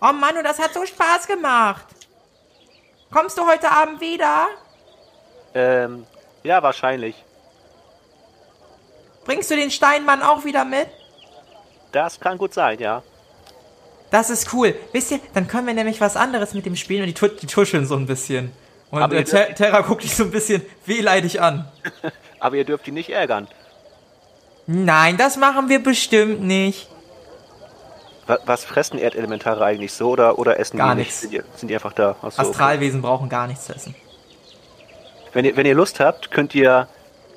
Oh 0.00 0.12
Manu, 0.12 0.42
das 0.42 0.58
hat 0.58 0.72
so 0.72 0.84
Spaß 0.84 1.26
gemacht. 1.26 1.84
Kommst 3.10 3.36
du 3.36 3.46
heute 3.46 3.70
Abend 3.70 4.00
wieder? 4.00 4.48
Ähm, 5.54 6.06
ja, 6.42 6.62
wahrscheinlich. 6.62 7.24
Bringst 9.26 9.50
du 9.50 9.54
den 9.54 9.70
Steinmann 9.70 10.22
auch 10.22 10.44
wieder 10.44 10.64
mit? 10.64 10.88
Das 11.92 12.18
kann 12.18 12.38
gut 12.38 12.54
sein, 12.54 12.78
ja. 12.78 13.02
Das 14.12 14.30
ist 14.30 14.52
cool. 14.52 14.74
Wisst 14.92 15.10
ihr, 15.10 15.18
dann 15.34 15.48
können 15.48 15.66
wir 15.66 15.74
nämlich 15.74 16.00
was 16.00 16.16
anderes 16.16 16.54
mit 16.54 16.64
dem 16.66 16.76
spielen 16.76 17.00
und 17.02 17.06
die, 17.08 17.14
tu 17.14 17.26
die 17.28 17.46
tuscheln 17.46 17.86
so 17.86 17.96
ein 17.96 18.06
bisschen. 18.06 18.52
Und 18.90 19.02
Aber 19.02 19.16
äh, 19.16 19.24
Ter 19.24 19.54
Terra 19.54 19.80
guckt 19.80 20.04
dich 20.04 20.14
so 20.14 20.22
ein 20.24 20.30
bisschen 20.30 20.62
wehleidig 20.86 21.40
an. 21.40 21.66
Aber 22.38 22.56
ihr 22.56 22.64
dürft 22.64 22.86
ihn 22.86 22.94
nicht 22.94 23.10
ärgern. 23.10 23.48
Nein, 24.66 25.16
das 25.16 25.36
machen 25.36 25.68
wir 25.68 25.82
bestimmt 25.82 26.42
nicht. 26.42 26.88
Wa- 28.26 28.38
Was 28.46 28.64
fressen 28.64 28.98
Erdelementare 28.98 29.64
eigentlich 29.64 29.92
so 29.92 30.10
oder, 30.10 30.38
oder 30.38 30.60
essen 30.60 30.76
Gar 30.76 30.94
die 30.94 31.00
nicht? 31.00 31.06
nichts. 31.08 31.20
Sind 31.22 31.32
die, 31.32 31.42
sind 31.56 31.68
die 31.68 31.74
einfach 31.74 31.92
da? 31.94 32.16
Ach 32.22 32.30
so, 32.30 32.42
okay. 32.42 32.50
Astralwesen 32.50 33.02
brauchen 33.02 33.28
gar 33.28 33.46
nichts 33.46 33.64
zu 33.66 33.74
essen. 33.74 33.94
Wenn 35.32 35.44
ihr, 35.46 35.56
wenn 35.56 35.66
ihr 35.66 35.74
Lust 35.74 35.98
habt, 36.00 36.30
könnt 36.30 36.54
ihr 36.54 36.86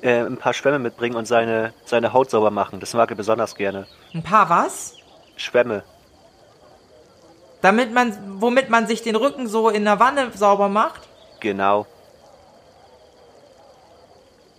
äh, 0.02 0.20
ein 0.20 0.36
paar 0.36 0.52
Schwämme 0.52 0.78
mitbringen 0.78 1.16
und 1.16 1.26
seine, 1.26 1.72
seine 1.86 2.12
Haut 2.12 2.30
sauber 2.30 2.50
machen. 2.50 2.78
Das 2.80 2.92
mag 2.94 3.08
er 3.10 3.16
besonders 3.16 3.54
gerne. 3.54 3.86
Ein 4.12 4.22
paar 4.22 4.48
was? 4.50 4.92
Schwämme. 5.36 5.82
Damit 7.62 7.92
man, 7.92 8.40
womit 8.40 8.68
man 8.70 8.86
sich 8.86 9.02
den 9.02 9.16
Rücken 9.16 9.46
so 9.48 9.68
in 9.68 9.84
der 9.84 9.98
Wanne 9.98 10.30
sauber 10.34 10.68
macht? 10.68 11.00
Genau. 11.40 11.86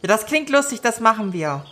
Ja, 0.02 0.08
das 0.10 0.26
klingt 0.26 0.50
lustig, 0.50 0.82
das 0.82 1.00
machen 1.00 1.34
wir. 1.34 1.66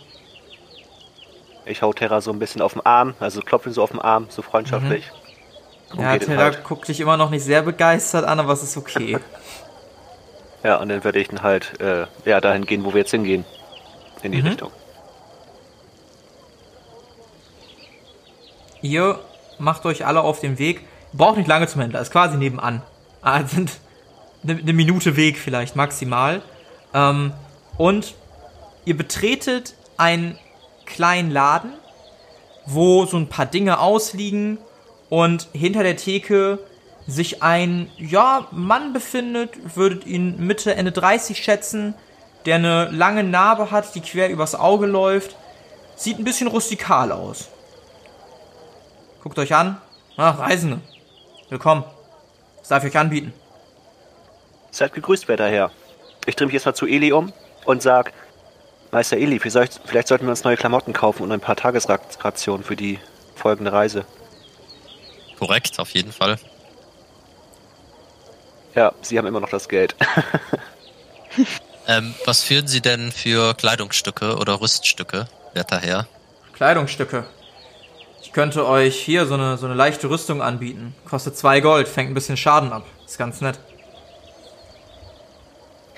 Ich 1.64 1.82
hau 1.82 1.92
Terra 1.92 2.20
so 2.20 2.30
ein 2.32 2.38
bisschen 2.38 2.62
auf 2.62 2.74
den 2.74 2.86
Arm, 2.86 3.14
also 3.20 3.40
klopfe 3.40 3.70
so 3.72 3.82
auf 3.82 3.90
den 3.90 4.00
Arm, 4.00 4.26
so 4.30 4.42
freundschaftlich. 4.42 5.10
Und 5.92 6.00
Ja, 6.00 6.16
Terra 6.18 6.42
halt. 6.44 6.64
guckt 6.64 6.86
dich 6.88 7.00
immer 7.00 7.16
noch 7.16 7.30
nicht 7.30 7.44
sehr 7.44 7.62
begeistert 7.62 8.24
an, 8.24 8.38
aber 8.40 8.52
es 8.52 8.62
ist 8.62 8.76
okay. 8.76 9.18
Ja, 10.62 10.76
und 10.78 10.88
dann 10.88 11.04
werde 11.04 11.20
ich 11.20 11.28
dann 11.28 11.42
halt 11.42 11.80
äh, 11.80 12.06
ja, 12.24 12.40
dahin 12.40 12.66
gehen, 12.66 12.84
wo 12.84 12.92
wir 12.92 13.00
jetzt 13.02 13.12
hingehen. 13.12 13.44
In 14.22 14.32
die 14.32 14.40
Mhm. 14.42 14.48
Richtung. 14.48 14.72
Ihr 18.82 19.20
macht 19.58 19.86
euch 19.86 20.04
alle 20.06 20.22
auf 20.22 20.40
den 20.40 20.58
Weg. 20.58 20.80
Braucht 21.16 21.38
nicht 21.38 21.48
lange 21.48 21.66
zum 21.66 21.80
Händler, 21.80 22.00
ist 22.00 22.10
quasi 22.10 22.36
nebenan. 22.36 22.82
Es 23.22 23.50
sind 23.50 23.72
eine 24.42 24.62
ne 24.62 24.72
Minute 24.72 25.16
Weg 25.16 25.38
vielleicht 25.38 25.76
maximal. 25.76 26.42
Ähm, 26.94 27.32
und 27.76 28.14
ihr 28.84 28.96
betretet 28.96 29.74
einen 29.96 30.38
kleinen 30.84 31.30
Laden, 31.30 31.72
wo 32.66 33.06
so 33.06 33.16
ein 33.16 33.28
paar 33.28 33.46
Dinge 33.46 33.80
ausliegen 33.80 34.58
und 35.08 35.48
hinter 35.52 35.82
der 35.82 35.96
Theke 35.96 36.58
sich 37.06 37.42
ein, 37.42 37.90
ja, 37.96 38.48
Mann 38.50 38.92
befindet, 38.92 39.76
würdet 39.76 40.06
ihn 40.06 40.44
Mitte, 40.44 40.74
Ende 40.74 40.92
30 40.92 41.42
schätzen, 41.42 41.94
der 42.46 42.56
eine 42.56 42.90
lange 42.90 43.22
Narbe 43.22 43.70
hat, 43.70 43.94
die 43.94 44.00
quer 44.00 44.28
übers 44.30 44.54
Auge 44.54 44.86
läuft. 44.86 45.36
Sieht 45.96 46.18
ein 46.18 46.24
bisschen 46.24 46.48
rustikal 46.48 47.12
aus. 47.12 47.48
Guckt 49.22 49.38
euch 49.38 49.54
an. 49.54 49.80
Ach, 50.16 50.38
Reisende. 50.38 50.80
Willkommen. 51.48 51.84
Was 52.58 52.68
darf 52.68 52.84
ich 52.84 52.90
euch 52.90 52.98
anbieten? 52.98 53.32
Seid 54.70 54.92
gegrüßt, 54.92 55.28
werter 55.28 55.48
Herr. 55.48 55.70
Ich 56.26 56.34
drehe 56.34 56.46
mich 56.46 56.54
jetzt 56.54 56.66
mal 56.66 56.74
zu 56.74 56.86
Eli 56.86 57.12
um 57.12 57.32
und 57.64 57.82
sag, 57.82 58.12
Meister 58.90 59.16
Eli, 59.16 59.38
vielleicht, 59.38 59.80
vielleicht 59.84 60.08
sollten 60.08 60.26
wir 60.26 60.30
uns 60.30 60.44
neue 60.44 60.56
Klamotten 60.56 60.92
kaufen 60.92 61.22
und 61.22 61.32
ein 61.32 61.40
paar 61.40 61.56
Tagesrationen 61.56 62.64
für 62.64 62.76
die 62.76 62.98
folgende 63.34 63.72
Reise. 63.72 64.04
korrekt, 65.38 65.78
auf 65.78 65.90
jeden 65.90 66.12
Fall. 66.12 66.38
Ja, 68.74 68.92
Sie 69.02 69.18
haben 69.18 69.26
immer 69.26 69.40
noch 69.40 69.50
das 69.50 69.68
Geld. 69.68 69.94
Ähm, 71.88 72.14
was 72.24 72.42
führen 72.42 72.66
Sie 72.66 72.80
denn 72.80 73.12
für 73.12 73.54
Kleidungsstücke 73.54 74.36
oder 74.38 74.60
Rüststücke, 74.60 75.28
werter 75.54 75.78
Herr? 75.78 76.08
Kleidungsstücke. 76.54 77.24
Ich 78.36 78.38
könnte 78.38 78.68
euch 78.68 79.00
hier 79.00 79.24
so 79.24 79.32
eine, 79.32 79.56
so 79.56 79.64
eine 79.64 79.74
leichte 79.74 80.10
Rüstung 80.10 80.42
anbieten. 80.42 80.94
Kostet 81.08 81.38
zwei 81.38 81.60
Gold, 81.60 81.88
fängt 81.88 82.10
ein 82.10 82.12
bisschen 82.12 82.36
Schaden 82.36 82.70
ab. 82.70 82.84
Ist 83.06 83.16
ganz 83.16 83.40
nett. 83.40 83.58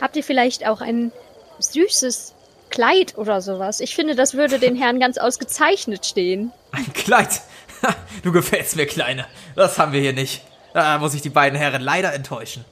Habt 0.01 0.15
ihr 0.15 0.23
vielleicht 0.23 0.65
auch 0.65 0.81
ein 0.81 1.11
süßes 1.59 2.35
Kleid 2.71 3.19
oder 3.19 3.41
sowas? 3.41 3.81
Ich 3.81 3.97
finde, 3.97 4.15
das 4.15 4.35
würde 4.35 4.61
den 4.61 4.77
Herrn 4.77 5.01
ganz 5.01 5.19
ausgezeichnet 5.19 6.07
stehen. 6.07 6.53
Ein 6.71 6.93
Kleid. 6.93 7.41
Du 8.23 8.31
gefällst 8.31 8.77
mir, 8.77 8.87
Kleine. 8.87 9.27
Das 9.57 9.77
haben 9.81 9.93
wir 9.93 10.01
hier 10.01 10.13
nicht. 10.13 10.43
Da 10.75 10.99
muss 10.99 11.15
ich 11.15 11.23
die 11.23 11.31
beiden 11.31 11.59
Herren 11.59 11.83
leider 11.83 12.13
enttäuschen. 12.13 12.65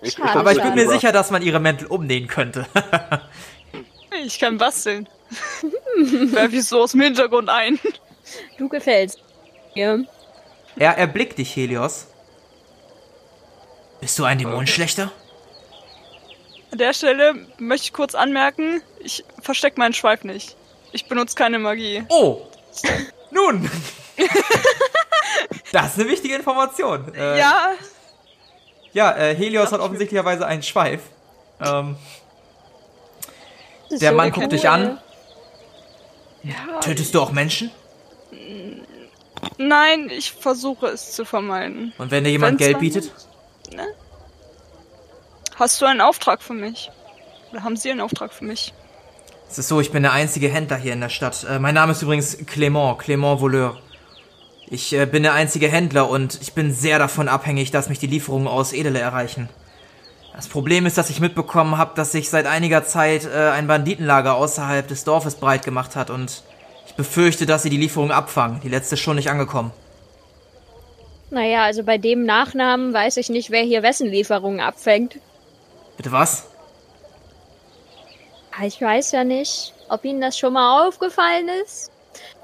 Ich, 0.00 0.14
Schade. 0.14 0.38
Aber 0.38 0.52
ich 0.52 0.62
bin 0.62 0.74
mir 0.74 0.88
sicher, 0.88 1.12
dass 1.12 1.30
man 1.30 1.42
ihre 1.42 1.60
Mäntel 1.60 1.88
umnähen 1.88 2.26
könnte. 2.26 2.64
Ich 4.24 4.38
kann 4.38 4.58
basteln. 4.58 5.08
Werf 6.32 6.52
ich 6.52 6.66
so 6.66 6.82
aus 6.82 6.92
dem 6.92 7.00
Hintergrund 7.00 7.48
ein. 7.48 7.80
Du 8.58 8.68
gefällst. 8.68 9.22
Ja. 9.74 9.98
Er 10.76 10.98
erblickt 10.98 11.38
dich, 11.38 11.54
Helios. 11.56 12.08
Bist 14.00 14.18
du 14.18 14.24
ein 14.24 14.38
Dämonenschlechter? 14.38 15.10
An 16.72 16.78
der 16.78 16.92
Stelle 16.92 17.34
möchte 17.58 17.84
ich 17.86 17.92
kurz 17.92 18.14
anmerken, 18.14 18.82
ich 18.98 19.24
verstecke 19.40 19.78
meinen 19.78 19.94
Schweif 19.94 20.24
nicht. 20.24 20.56
Ich 20.92 21.06
benutze 21.06 21.36
keine 21.36 21.58
Magie. 21.58 22.04
Oh! 22.08 22.42
Nun! 23.30 23.70
das 25.72 25.92
ist 25.92 26.00
eine 26.00 26.08
wichtige 26.10 26.34
Information. 26.34 27.14
Äh, 27.14 27.38
Ja, 27.38 27.72
Ja, 28.92 29.16
äh, 29.16 29.34
Helios 29.34 29.72
hat 29.72 29.80
offensichtlicherweise 29.80 30.46
einen 30.46 30.62
Schweif. 30.62 31.00
Ähm, 31.60 31.96
der 33.90 34.10
so 34.10 34.16
Mann 34.16 34.30
guckt 34.32 34.46
cool. 34.46 34.50
dich 34.50 34.68
an. 34.68 35.00
ja. 36.42 36.80
Tötest 36.80 37.14
du 37.14 37.20
auch 37.20 37.32
Menschen? 37.32 37.70
Nein, 39.58 40.10
ich 40.10 40.32
versuche 40.32 40.86
es 40.86 41.12
zu 41.12 41.24
vermeiden. 41.24 41.92
Und 41.98 42.10
wenn 42.10 42.24
dir 42.24 42.30
jemand 42.30 42.58
Wenn's 42.60 42.66
Geld 42.66 42.78
bietet? 42.80 43.12
Hast 45.56 45.80
du 45.80 45.86
einen 45.86 46.00
Auftrag 46.00 46.42
für 46.42 46.52
mich? 46.52 46.90
Oder 47.52 47.62
haben 47.62 47.76
Sie 47.76 47.90
einen 47.90 48.00
Auftrag 48.00 48.32
für 48.32 48.44
mich? 48.44 48.72
Es 49.48 49.58
ist 49.58 49.68
so, 49.68 49.80
ich 49.80 49.92
bin 49.92 50.02
der 50.02 50.12
einzige 50.12 50.48
Händler 50.48 50.76
hier 50.76 50.92
in 50.92 51.00
der 51.00 51.08
Stadt. 51.08 51.46
Äh, 51.48 51.60
mein 51.60 51.74
Name 51.74 51.92
ist 51.92 52.02
übrigens 52.02 52.36
Clément, 52.38 52.98
Clément 52.98 53.40
Voleur. 53.40 53.78
Ich 54.68 54.92
äh, 54.92 55.06
bin 55.06 55.22
der 55.22 55.34
einzige 55.34 55.68
Händler 55.68 56.08
und 56.08 56.40
ich 56.40 56.54
bin 56.54 56.74
sehr 56.74 56.98
davon 56.98 57.28
abhängig, 57.28 57.70
dass 57.70 57.88
mich 57.88 58.00
die 58.00 58.08
Lieferungen 58.08 58.48
aus 58.48 58.72
Edele 58.72 58.98
erreichen. 58.98 59.48
Das 60.34 60.48
Problem 60.48 60.86
ist, 60.86 60.98
dass 60.98 61.10
ich 61.10 61.20
mitbekommen 61.20 61.78
habe, 61.78 61.92
dass 61.94 62.10
sich 62.10 62.28
seit 62.28 62.46
einiger 62.46 62.84
Zeit 62.84 63.24
äh, 63.24 63.50
ein 63.50 63.68
Banditenlager 63.68 64.34
außerhalb 64.34 64.88
des 64.88 65.04
Dorfes 65.04 65.36
breit 65.36 65.64
gemacht 65.64 65.94
hat 65.94 66.10
und 66.10 66.42
ich 66.94 66.96
befürchte, 66.96 67.44
dass 67.44 67.64
sie 67.64 67.70
die 67.70 67.76
Lieferung 67.76 68.12
abfangen. 68.12 68.60
Die 68.62 68.68
letzte 68.68 68.94
ist 68.94 69.00
schon 69.00 69.16
nicht 69.16 69.28
angekommen. 69.28 69.72
Naja, 71.30 71.64
also 71.64 71.82
bei 71.82 71.98
dem 71.98 72.24
Nachnamen 72.24 72.92
weiß 72.94 73.16
ich 73.16 73.28
nicht, 73.28 73.50
wer 73.50 73.62
hier 73.62 73.82
wessen 73.82 74.06
Lieferungen 74.06 74.60
abfängt. 74.60 75.18
Bitte 75.96 76.12
was? 76.12 76.46
Ah, 78.56 78.64
Ich 78.64 78.80
weiß 78.80 79.10
ja 79.10 79.24
nicht, 79.24 79.74
ob 79.88 80.04
Ihnen 80.04 80.20
das 80.20 80.38
schon 80.38 80.52
mal 80.52 80.86
aufgefallen 80.86 81.48
ist. 81.64 81.90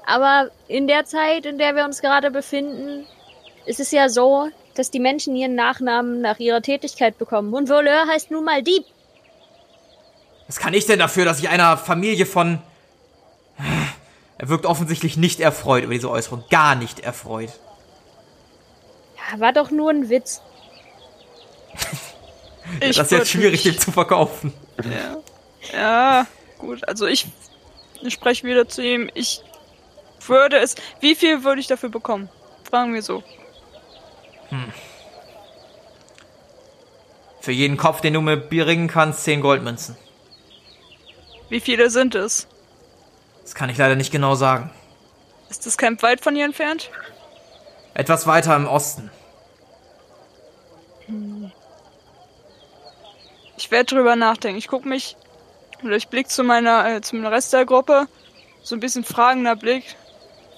Aber 0.05 0.49
in 0.67 0.87
der 0.87 1.05
Zeit, 1.05 1.45
in 1.45 1.57
der 1.57 1.75
wir 1.75 1.85
uns 1.85 2.01
gerade 2.01 2.31
befinden, 2.31 3.05
ist 3.65 3.79
es 3.79 3.91
ja 3.91 4.09
so, 4.09 4.49
dass 4.75 4.91
die 4.91 4.99
Menschen 4.99 5.35
ihren 5.35 5.55
Nachnamen 5.55 6.19
nach 6.19 6.39
ihrer 6.39 6.61
Tätigkeit 6.61 7.17
bekommen. 7.17 7.53
Und 7.53 7.69
Voleur 7.69 8.07
heißt 8.07 8.31
nun 8.31 8.43
mal 8.43 8.61
Dieb. 8.63 8.83
Was 10.47 10.59
kann 10.59 10.73
ich 10.73 10.85
denn 10.85 10.99
dafür, 10.99 11.23
dass 11.23 11.39
ich 11.39 11.47
einer 11.47 11.77
Familie 11.77 12.25
von... 12.25 12.61
Er 14.41 14.49
wirkt 14.49 14.65
offensichtlich 14.65 15.17
nicht 15.17 15.39
erfreut 15.39 15.83
über 15.83 15.93
diese 15.93 16.09
Äußerung. 16.09 16.43
Gar 16.49 16.73
nicht 16.73 17.01
erfreut. 17.01 17.51
Ja, 19.31 19.39
war 19.39 19.53
doch 19.53 19.69
nur 19.69 19.91
ein 19.91 20.09
Witz. 20.09 20.41
Ich 22.79 22.95
das 22.95 23.07
ist 23.07 23.17
jetzt 23.17 23.29
schwierig, 23.31 23.63
dem 23.63 23.73
mich- 23.73 23.81
zu 23.81 23.91
verkaufen. 23.91 24.53
Ja. 25.71 25.77
ja, 25.77 26.27
gut. 26.57 26.87
Also 26.87 27.05
ich, 27.05 27.27
ich 28.01 28.13
spreche 28.13 28.47
wieder 28.47 28.67
zu 28.67 28.81
ihm. 28.81 29.09
Ich 29.13 29.41
würde 30.25 30.57
es. 30.57 30.75
Wie 31.01 31.13
viel 31.15 31.43
würde 31.43 31.59
ich 31.59 31.67
dafür 31.67 31.89
bekommen? 31.89 32.29
Fragen 32.69 32.93
wir 32.93 33.01
so. 33.01 33.23
Für 37.41 37.51
jeden 37.51 37.75
Kopf, 37.77 38.01
den 38.01 38.13
du 38.13 38.21
mir 38.21 38.37
bringen 38.37 38.87
kannst, 38.87 39.23
10 39.25 39.41
Goldmünzen. 39.41 39.97
Wie 41.49 41.59
viele 41.59 41.89
sind 41.89 42.15
es? 42.15 42.47
Das 43.43 43.55
kann 43.55 43.69
ich 43.69 43.77
leider 43.77 43.95
nicht 43.95 44.11
genau 44.11 44.35
sagen. 44.35 44.69
Ist 45.49 45.65
das 45.65 45.77
Camp 45.77 46.01
weit 46.03 46.21
von 46.21 46.35
hier 46.35 46.45
entfernt? 46.45 46.89
Etwas 47.93 48.25
weiter 48.25 48.55
im 48.55 48.67
Osten. 48.67 49.11
Ich 53.57 53.69
werde 53.69 53.85
drüber 53.85 54.15
nachdenken. 54.15 54.57
Ich 54.57 54.67
gucke 54.67 54.87
mich, 54.87 55.17
oder 55.83 55.95
ich 55.95 56.07
blick 56.07 56.29
zu 56.29 56.43
meiner, 56.43 56.87
äh, 56.87 57.01
zum 57.01 57.25
Rest 57.25 57.53
der 57.53 57.65
Gruppe. 57.65 58.07
So 58.63 58.75
ein 58.75 58.79
bisschen 58.79 59.03
fragender 59.03 59.55
Blick. 59.55 59.83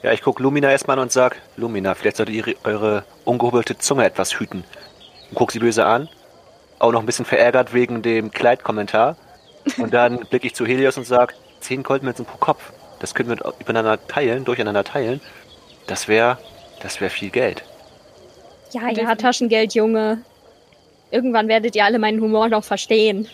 Ja, 0.03 0.11
ich 0.11 0.21
guck 0.21 0.39
Lumina 0.39 0.69
erstmal 0.69 0.97
an 0.97 1.03
und 1.03 1.11
sag, 1.11 1.41
Lumina, 1.55 1.95
vielleicht 1.95 2.17
solltet 2.17 2.36
ihr 2.36 2.55
eure 2.65 3.05
ungehobelte 3.23 3.77
Zunge 3.77 4.05
etwas 4.05 4.38
hüten. 4.38 4.65
Und 5.29 5.36
guck 5.36 5.51
sie 5.51 5.59
böse 5.59 5.86
an. 5.86 6.09
Auch 6.79 6.91
noch 6.91 6.99
ein 6.99 7.05
bisschen 7.05 7.25
verärgert 7.25 7.73
wegen 7.73 8.01
dem 8.01 8.31
Kleidkommentar. 8.31 9.15
Und 9.77 9.93
dann 9.93 10.19
blicke 10.29 10.47
ich 10.47 10.55
zu 10.55 10.65
Helios 10.65 10.97
und 10.97 11.05
sag, 11.05 11.34
10 11.64 11.84
Goldmünzen 11.84 12.26
pro 12.26 12.38
Kopf. 12.38 12.72
Das 12.99 13.16
können 13.16 13.30
wir 13.30 13.53
übereinander 13.59 14.05
teilen, 14.07 14.45
durcheinander 14.45 14.84
teilen. 14.84 15.20
Das 15.88 16.07
wäre, 16.07 16.38
das 16.82 17.01
wäre 17.01 17.09
viel 17.09 17.30
Geld. 17.30 17.64
Ja, 18.72 18.89
ja. 18.89 19.16
Taschengeld, 19.16 19.74
Junge. 19.74 20.24
Irgendwann 21.11 21.47
werdet 21.47 21.76
ihr 21.76 21.86
alle 21.86 21.99
meinen 21.99 22.22
Humor 22.22 22.49
noch 22.49 22.64
verstehen. 22.64 23.28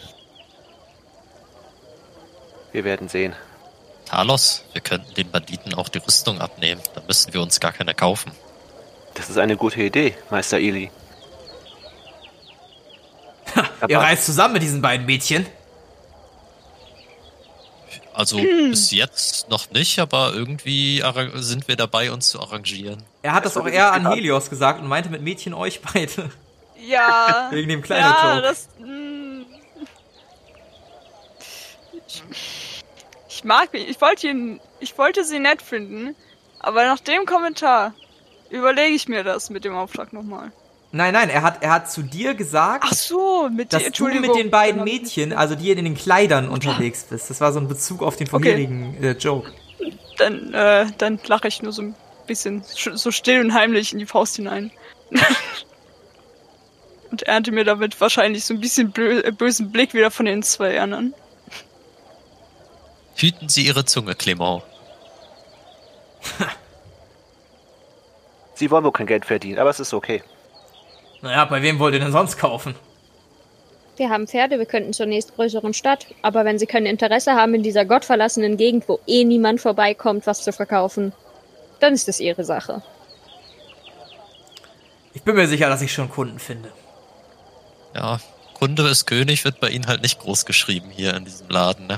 Wir 2.71 2.83
werden 2.83 3.07
sehen. 3.07 3.35
Talos, 4.05 4.65
wir 4.73 4.81
könnten 4.81 5.13
den 5.13 5.29
Banditen 5.29 5.73
auch 5.75 5.87
die 5.87 5.99
Rüstung 5.99 6.41
abnehmen. 6.41 6.81
Dann 6.95 7.05
müssten 7.05 7.33
wir 7.33 7.41
uns 7.41 7.59
gar 7.59 7.71
keine 7.71 7.93
kaufen. 7.93 8.31
Das 9.13 9.29
ist 9.29 9.37
eine 9.37 9.55
gute 9.55 9.81
Idee, 9.81 10.15
Meister 10.29 10.57
Eli. 10.57 10.91
Ihr 13.87 13.97
reist 13.99 14.25
zusammen 14.25 14.55
mit 14.55 14.63
diesen 14.63 14.81
beiden 14.81 15.05
Mädchen. 15.05 15.45
Also 18.19 18.35
bis 18.37 18.91
jetzt 18.91 19.49
noch 19.49 19.71
nicht, 19.71 19.97
aber 19.97 20.33
irgendwie 20.33 21.01
sind 21.35 21.69
wir 21.69 21.77
dabei, 21.77 22.11
uns 22.11 22.27
zu 22.27 22.41
arrangieren. 22.41 23.01
Er 23.21 23.31
hat 23.31 23.45
das 23.45 23.55
auch 23.55 23.65
eher 23.65 23.93
an. 23.93 24.11
Helios 24.11 24.49
gesagt 24.49 24.81
und 24.81 24.89
meinte 24.89 25.09
mit 25.09 25.21
Mädchen 25.21 25.53
euch 25.53 25.79
beide. 25.81 26.29
Ja. 26.85 27.47
Wegen 27.51 27.69
dem 27.69 27.79
ja, 27.79 27.85
Kleiderjoke. 27.85 28.41
das. 28.41 28.67
Ich, 32.07 32.23
ich 33.29 33.43
mag 33.45 33.73
ihn. 33.73 33.87
Ich 33.87 34.01
wollte 34.01 34.27
ihn. 34.27 34.59
Ich 34.81 34.97
wollte 34.97 35.23
sie 35.23 35.39
nett 35.39 35.61
finden. 35.61 36.13
Aber 36.59 36.83
nach 36.83 36.99
dem 36.99 37.25
Kommentar 37.25 37.93
überlege 38.49 38.95
ich 38.95 39.07
mir 39.07 39.23
das 39.23 39.49
mit 39.49 39.63
dem 39.63 39.77
Auftrag 39.77 40.11
nochmal. 40.11 40.51
Nein, 40.91 41.13
nein, 41.13 41.29
er 41.29 41.43
hat, 41.43 41.61
er 41.61 41.71
hat 41.71 41.91
zu 41.91 42.01
dir 42.01 42.33
gesagt, 42.33 42.83
Ach 42.87 42.93
so, 42.93 43.47
mit 43.51 43.71
dass 43.73 43.91
du 43.91 44.07
mit 44.07 44.33
den 44.35 44.49
beiden 44.49 44.85
ich- 44.87 45.01
Mädchen, 45.01 45.33
also 45.33 45.53
die 45.55 45.69
in 45.69 45.83
den 45.85 45.93
Kleidern 45.95 46.49
unterwegs 46.49 47.03
bist. 47.03 47.29
Das 47.29 47.39
war 47.41 47.51
so 47.53 47.59
ein 47.59 47.67
Bezug 47.67 48.01
auf 48.01 48.15
den 48.15 48.25
vorherigen 48.27 48.95
äh, 49.03 49.11
Joke. 49.11 49.51
Dann, 50.17 50.51
äh, 50.53 50.87
dann 50.97 51.19
lache 51.27 51.47
ich 51.47 51.61
nur 51.61 51.71
so 51.73 51.83
ein 51.83 51.95
bisschen 52.25 52.63
sch- 52.63 52.97
so 52.97 53.11
still 53.11 53.39
und 53.41 53.53
heimlich 53.53 53.93
in 53.93 53.99
die 53.99 54.07
Faust 54.07 54.37
hinein. 54.37 54.71
und 57.11 57.21
ernte 57.23 57.51
mir 57.51 57.65
damit 57.65 57.99
wahrscheinlich 58.01 58.43
so 58.45 58.55
ein 58.55 58.59
bisschen 58.59 58.89
blö 58.91 59.19
äh, 59.21 59.31
bösen 59.31 59.71
Blick 59.71 59.93
wieder 59.93 60.09
von 60.09 60.25
den 60.25 60.41
zwei 60.41 60.81
anderen. 60.81 61.13
Hüten 63.15 63.47
Sie 63.47 63.67
Ihre 63.67 63.85
Zunge, 63.85 64.15
Clement. 64.15 64.63
Sie 68.55 68.69
wollen 68.71 68.83
wohl 68.83 68.91
kein 68.91 69.07
Geld 69.07 69.25
verdienen, 69.25 69.59
aber 69.59 69.69
es 69.69 69.79
ist 69.79 69.93
okay. 69.93 70.21
Naja, 71.21 71.45
bei 71.45 71.61
wem 71.61 71.79
wollt 71.79 71.93
ihr 71.93 71.99
denn 71.99 72.11
sonst 72.11 72.37
kaufen? 72.37 72.75
Wir 73.97 74.09
haben 74.09 74.27
Pferde, 74.27 74.57
wir 74.59 74.65
könnten 74.65 74.93
zur 74.93 75.07
nächstgrößeren 75.07 75.73
Stadt. 75.73 76.07
Aber 76.21 76.45
wenn 76.45 76.57
Sie 76.57 76.65
kein 76.65 76.85
Interesse 76.85 77.33
haben, 77.33 77.53
in 77.53 77.63
dieser 77.63 77.83
gottverlassenen 77.83 78.55
Gegend, 78.55 78.87
wo 78.87 78.99
eh 79.05 79.25
niemand 79.25 79.59
vorbeikommt, 79.59 80.25
was 80.25 80.43
zu 80.43 80.53
verkaufen, 80.53 81.11
dann 81.81 81.93
ist 81.93 82.07
es 82.07 82.21
Ihre 82.21 82.45
Sache. 82.45 82.81
Ich 85.13 85.23
bin 85.23 85.35
mir 85.35 85.47
sicher, 85.47 85.67
dass 85.67 85.81
ich 85.81 85.91
schon 85.91 86.09
Kunden 86.09 86.39
finde. 86.39 86.71
Ja, 87.93 88.19
Kunde 88.53 88.87
ist 88.87 89.05
König 89.05 89.43
wird 89.43 89.59
bei 89.59 89.69
Ihnen 89.69 89.87
halt 89.87 90.01
nicht 90.01 90.19
groß 90.19 90.45
geschrieben 90.45 90.89
hier 90.91 91.13
in 91.15 91.25
diesem 91.25 91.49
Laden, 91.49 91.87
ne? 91.87 91.97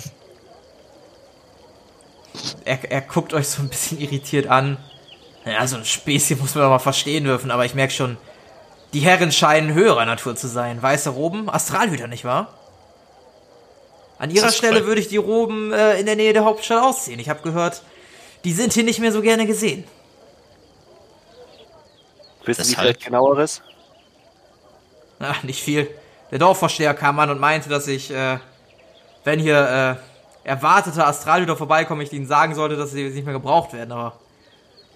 Er, 2.65 2.91
er 2.91 3.01
guckt 3.01 3.33
euch 3.33 3.47
so 3.47 3.61
ein 3.61 3.69
bisschen 3.69 3.99
irritiert 3.99 4.47
an. 4.47 4.77
Naja, 5.45 5.67
so 5.67 5.75
ein 5.75 5.85
Späßchen 5.85 6.39
muss 6.39 6.55
man 6.55 6.63
doch 6.63 6.69
mal 6.69 6.79
verstehen 6.79 7.25
dürfen, 7.25 7.51
aber 7.51 7.65
ich 7.65 7.75
merke 7.75 7.93
schon, 7.93 8.17
die 8.93 8.99
Herren 8.99 9.31
scheinen 9.31 9.73
höherer 9.73 10.05
Natur 10.05 10.35
zu 10.35 10.47
sein. 10.47 10.81
Weiße 10.81 11.09
Roben, 11.11 11.49
Astralhüter, 11.49 12.07
nicht 12.07 12.25
wahr? 12.25 12.53
An 14.17 14.29
ihrer 14.29 14.51
Stelle 14.51 14.85
würde 14.85 15.01
ich 15.01 15.07
die 15.07 15.17
Roben 15.17 15.73
äh, 15.73 15.99
in 15.99 16.05
der 16.05 16.15
Nähe 16.15 16.33
der 16.33 16.45
Hauptstadt 16.45 16.83
ausziehen. 16.83 17.19
Ich 17.19 17.29
habe 17.29 17.41
gehört, 17.41 17.81
die 18.43 18.53
sind 18.53 18.73
hier 18.73 18.83
nicht 18.83 18.99
mehr 18.99 19.11
so 19.11 19.21
gerne 19.21 19.47
gesehen. 19.47 19.83
Wissen 22.45 22.63
Sie 22.63 22.75
vielleicht 22.75 23.03
genaueres? 23.03 23.61
Ach, 25.19 25.43
nicht 25.43 25.63
viel. 25.63 25.87
Der 26.31 26.39
Dorfvorsteher 26.39 26.93
kam 26.93 27.19
an 27.19 27.29
und 27.29 27.39
meinte, 27.39 27.69
dass 27.69 27.87
ich, 27.87 28.11
äh, 28.11 28.37
wenn 29.23 29.39
hier 29.39 29.97
äh, 30.43 30.47
erwartete 30.47 31.05
Astralhüter 31.05 31.55
vorbeikommen, 31.55 32.01
ich 32.01 32.13
ihnen 32.13 32.27
sagen 32.27 32.55
sollte, 32.55 32.75
dass 32.75 32.91
sie 32.91 33.09
nicht 33.09 33.25
mehr 33.25 33.33
gebraucht 33.33 33.73
werden. 33.73 33.91
Aber 33.91 34.19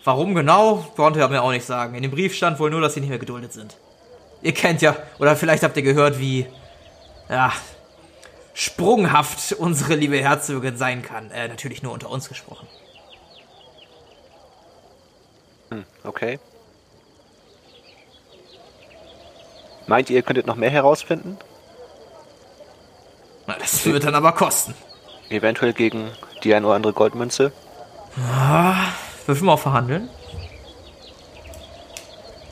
warum 0.04 0.34
genau, 0.34 0.86
konnte 0.96 1.20
er 1.20 1.30
mir 1.30 1.44
auch 1.44 1.52
nicht 1.52 1.66
sagen. 1.66 1.96
In 1.96 2.02
dem 2.02 2.12
Brief 2.12 2.34
stand 2.34 2.60
wohl 2.60 2.70
nur, 2.70 2.82
dass 2.82 2.94
sie 2.94 3.02
nicht 3.02 3.10
mehr 3.10 3.20
geduldet 3.20 3.54
sind. 3.54 3.76
Ihr 4.46 4.54
kennt 4.54 4.84
ja, 4.84 4.96
oder 5.18 5.36
vielleicht 5.36 5.64
habt 5.64 5.76
ihr 5.76 5.82
gehört, 5.82 6.20
wie, 6.20 6.46
ja, 7.30 7.52
sprunghaft 8.54 9.54
unsere 9.54 9.96
liebe 9.96 10.22
Herzogin 10.22 10.78
sein 10.78 11.02
kann. 11.02 11.32
Äh, 11.32 11.48
natürlich 11.48 11.82
nur 11.82 11.92
unter 11.92 12.12
uns 12.12 12.30
gesprochen. 12.30 12.68
Hm, 15.72 15.84
okay. 16.04 16.38
Meint 19.88 20.12
ihr, 20.12 20.18
ihr 20.18 20.22
könntet 20.22 20.46
noch 20.46 20.58
mehr 20.58 20.70
herausfinden? 20.70 21.40
Na, 23.48 23.56
das 23.58 23.84
wird 23.84 24.04
dann 24.04 24.14
aber 24.14 24.34
kosten. 24.34 24.76
Eventuell 25.30 25.74
gegen 25.74 26.12
die 26.44 26.54
ein 26.54 26.66
oder 26.66 26.76
andere 26.76 26.94
Goldmünze? 26.94 27.52
Würfeln 29.26 29.48
wir 29.48 29.54
auf 29.54 29.64
Verhandeln? 29.64 30.08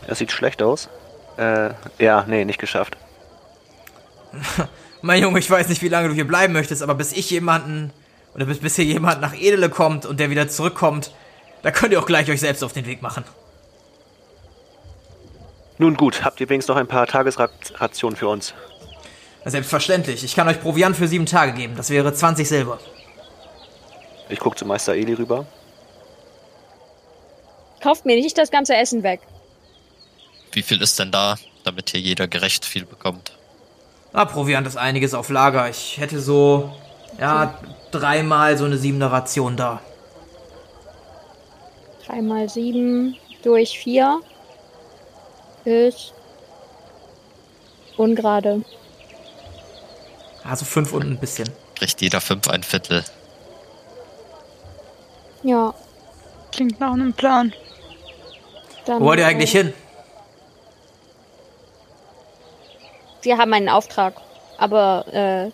Das 0.07 0.17
sieht 0.17 0.31
schlecht 0.31 0.63
aus. 0.63 0.89
Äh, 1.37 1.71
ja, 1.99 2.25
nee, 2.27 2.45
nicht 2.45 2.59
geschafft. 2.59 2.97
Mein 5.01 5.21
Junge, 5.21 5.39
ich 5.39 5.49
weiß 5.49 5.67
nicht, 5.69 5.81
wie 5.81 5.89
lange 5.89 6.09
du 6.09 6.13
hier 6.13 6.27
bleiben 6.27 6.53
möchtest, 6.53 6.81
aber 6.81 6.95
bis 6.95 7.11
ich 7.11 7.29
jemanden, 7.29 7.91
oder 8.35 8.45
bis, 8.45 8.59
bis 8.59 8.75
hier 8.75 8.85
jemand 8.85 9.21
nach 9.21 9.33
Edele 9.33 9.69
kommt 9.69 10.05
und 10.05 10.19
der 10.19 10.29
wieder 10.29 10.47
zurückkommt, 10.47 11.11
da 11.61 11.71
könnt 11.71 11.91
ihr 11.93 11.99
auch 11.99 12.05
gleich 12.05 12.29
euch 12.29 12.39
selbst 12.39 12.63
auf 12.63 12.73
den 12.73 12.85
Weg 12.85 13.01
machen. 13.01 13.23
Nun 15.77 15.95
gut, 15.97 16.23
habt 16.23 16.39
ihr 16.39 16.49
wenigstens 16.49 16.69
noch 16.69 16.79
ein 16.79 16.87
paar 16.87 17.07
Tagesrationen 17.07 18.15
für 18.15 18.27
uns? 18.27 18.53
Selbstverständlich. 19.45 20.23
Ich 20.23 20.35
kann 20.35 20.47
euch 20.47 20.61
Proviant 20.61 20.95
für 20.95 21.07
sieben 21.07 21.25
Tage 21.25 21.53
geben. 21.53 21.75
Das 21.75 21.89
wäre 21.89 22.13
20 22.13 22.47
Silber. 22.47 22.79
Ich 24.29 24.39
gucke 24.39 24.55
zu 24.55 24.65
Meister 24.65 24.93
Eli 24.93 25.13
rüber. 25.13 25.45
Kauft 27.81 28.05
mir 28.05 28.15
nicht 28.15 28.37
das 28.37 28.51
ganze 28.51 28.75
Essen 28.75 29.03
weg. 29.03 29.19
Wie 30.53 30.61
viel 30.61 30.81
ist 30.81 30.99
denn 30.99 31.11
da, 31.11 31.35
damit 31.63 31.89
hier 31.89 31.99
jeder 31.99 32.27
gerecht 32.27 32.65
viel 32.65 32.85
bekommt? 32.85 33.31
Ah, 34.13 34.25
Proviant 34.25 34.67
ist 34.67 34.77
einiges 34.77 35.13
auf 35.13 35.29
Lager. 35.29 35.69
Ich 35.69 35.97
hätte 35.97 36.19
so, 36.21 36.71
ja, 37.19 37.59
dreimal 37.91 38.57
so 38.57 38.65
eine 38.65 38.77
siebener 38.77 39.11
Ration 39.11 39.57
da. 39.57 39.81
Drei 42.05 42.21
mal 42.21 42.47
sieben 42.49 43.17
durch 43.43 43.79
vier 43.79 44.21
ist 45.65 46.13
ungerade. 47.97 48.61
Also 50.43 50.65
fünf 50.65 50.93
und 50.93 51.03
ein 51.03 51.17
bisschen. 51.19 51.49
Kriegt 51.75 52.01
jeder 52.01 52.21
fünf 52.21 52.47
ein 52.49 52.63
Viertel. 52.63 53.03
Ja, 55.43 55.73
Klingt 56.51 56.79
nach 56.79 56.93
einem 56.93 57.13
Plan. 57.13 57.51
dann. 58.85 59.01
Wo 59.01 59.05
wollt 59.05 59.19
ihr 59.19 59.25
eigentlich 59.25 59.51
hin? 59.51 59.73
Wir 63.23 63.37
haben 63.37 63.53
einen 63.53 63.69
Auftrag, 63.69 64.15
aber 64.57 65.07
äh, 65.13 65.51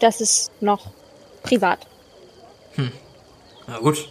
das 0.00 0.20
ist 0.20 0.50
noch 0.60 0.86
privat. 1.42 1.86
Na 3.66 3.78
gut. 3.78 4.08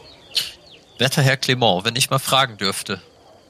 Werter 0.97 1.22
Herr 1.22 1.38
Clement, 1.38 1.86
wenn 1.86 1.95
ich 1.95 2.10
mal 2.10 2.20
fragen 2.20 2.57
dürfte, 2.57 3.01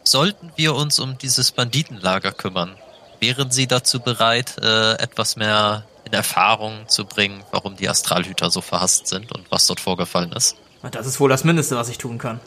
sollten 0.04 0.52
wir 0.56 0.76
uns 0.76 1.00
um 1.00 1.18
dieses 1.18 1.52
Banditenlager 1.52 2.32
kümmern? 2.32 2.76
Wären 3.20 3.52
Sie 3.52 3.68
dazu 3.68 4.00
bereit, 4.00 4.56
äh, 4.62 4.94
etwas 4.94 5.36
mehr 5.36 5.84
in 6.06 6.14
Erfahrung 6.14 6.88
zu 6.88 7.06
bringen, 7.06 7.44
warum 7.52 7.76
die 7.76 7.90
Astralhüter 7.90 8.50
so 8.50 8.62
verhasst 8.62 9.08
sind 9.08 9.32
und 9.32 9.52
was 9.52 9.68
dort 9.68 9.80
vorgefallen 9.80 10.32
ist? 10.32 10.56
Das 10.92 11.06
ist 11.06 11.20
wohl 11.20 11.30
das 11.30 11.44
Mindeste, 11.44 11.76
was 11.76 11.90
ich 11.90 11.98
tun 11.98 12.18
kann. 12.18 12.40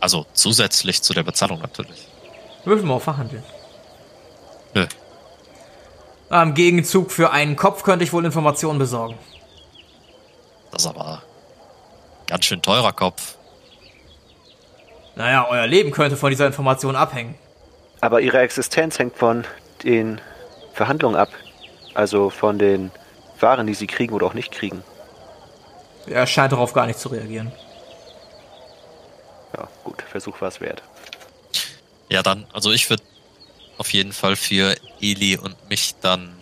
Also 0.00 0.26
zusätzlich 0.32 1.02
zu 1.02 1.12
der 1.12 1.24
Bezahlung 1.24 1.60
natürlich. 1.60 2.06
Würfeln 2.64 2.88
wir 2.88 2.94
auf 2.94 3.02
Verhandeln. 3.02 3.42
Nö. 4.74 4.86
Im 6.32 6.54
Gegenzug 6.54 7.12
für 7.12 7.30
einen 7.30 7.56
Kopf 7.56 7.82
könnte 7.82 8.04
ich 8.04 8.12
wohl 8.14 8.24
Informationen 8.24 8.78
besorgen. 8.78 9.18
Das 10.70 10.82
ist 10.82 10.88
aber 10.88 11.22
ganz 12.26 12.46
schön 12.46 12.62
teurer 12.62 12.92
Kopf. 12.94 13.36
Naja, 15.14 15.46
euer 15.50 15.66
Leben 15.66 15.90
könnte 15.90 16.16
von 16.16 16.30
dieser 16.30 16.46
Information 16.46 16.96
abhängen. 16.96 17.34
Aber 18.00 18.22
ihre 18.22 18.38
Existenz 18.38 18.98
hängt 18.98 19.18
von 19.18 19.44
den 19.84 20.22
Verhandlungen 20.72 21.16
ab. 21.16 21.28
Also 21.92 22.30
von 22.30 22.58
den 22.58 22.90
Waren, 23.38 23.66
die 23.66 23.74
sie 23.74 23.86
kriegen 23.86 24.14
oder 24.14 24.26
auch 24.26 24.34
nicht 24.34 24.52
kriegen. 24.52 24.82
Er 26.06 26.26
scheint 26.26 26.52
darauf 26.52 26.72
gar 26.72 26.86
nicht 26.86 26.98
zu 26.98 27.10
reagieren. 27.10 27.52
Ja, 29.54 29.68
gut, 29.84 30.00
Versuch 30.10 30.40
war 30.40 30.48
es 30.48 30.62
wert. 30.62 30.82
Ja, 32.08 32.22
dann, 32.22 32.46
also 32.54 32.72
ich 32.72 32.88
würde 32.88 33.02
auf 33.82 33.92
jeden 33.92 34.12
Fall 34.12 34.36
für 34.36 34.76
Eli 35.00 35.36
und 35.36 35.56
mich 35.68 35.96
dann 36.00 36.32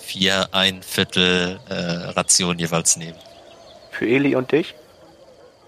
vier 0.00 0.48
ein 0.52 0.82
Viertel 0.82 1.60
äh, 1.68 1.74
Ration 1.74 2.58
jeweils 2.58 2.96
nehmen. 2.96 3.18
Für 3.90 4.08
Eli 4.08 4.34
und 4.34 4.50
dich? 4.52 4.74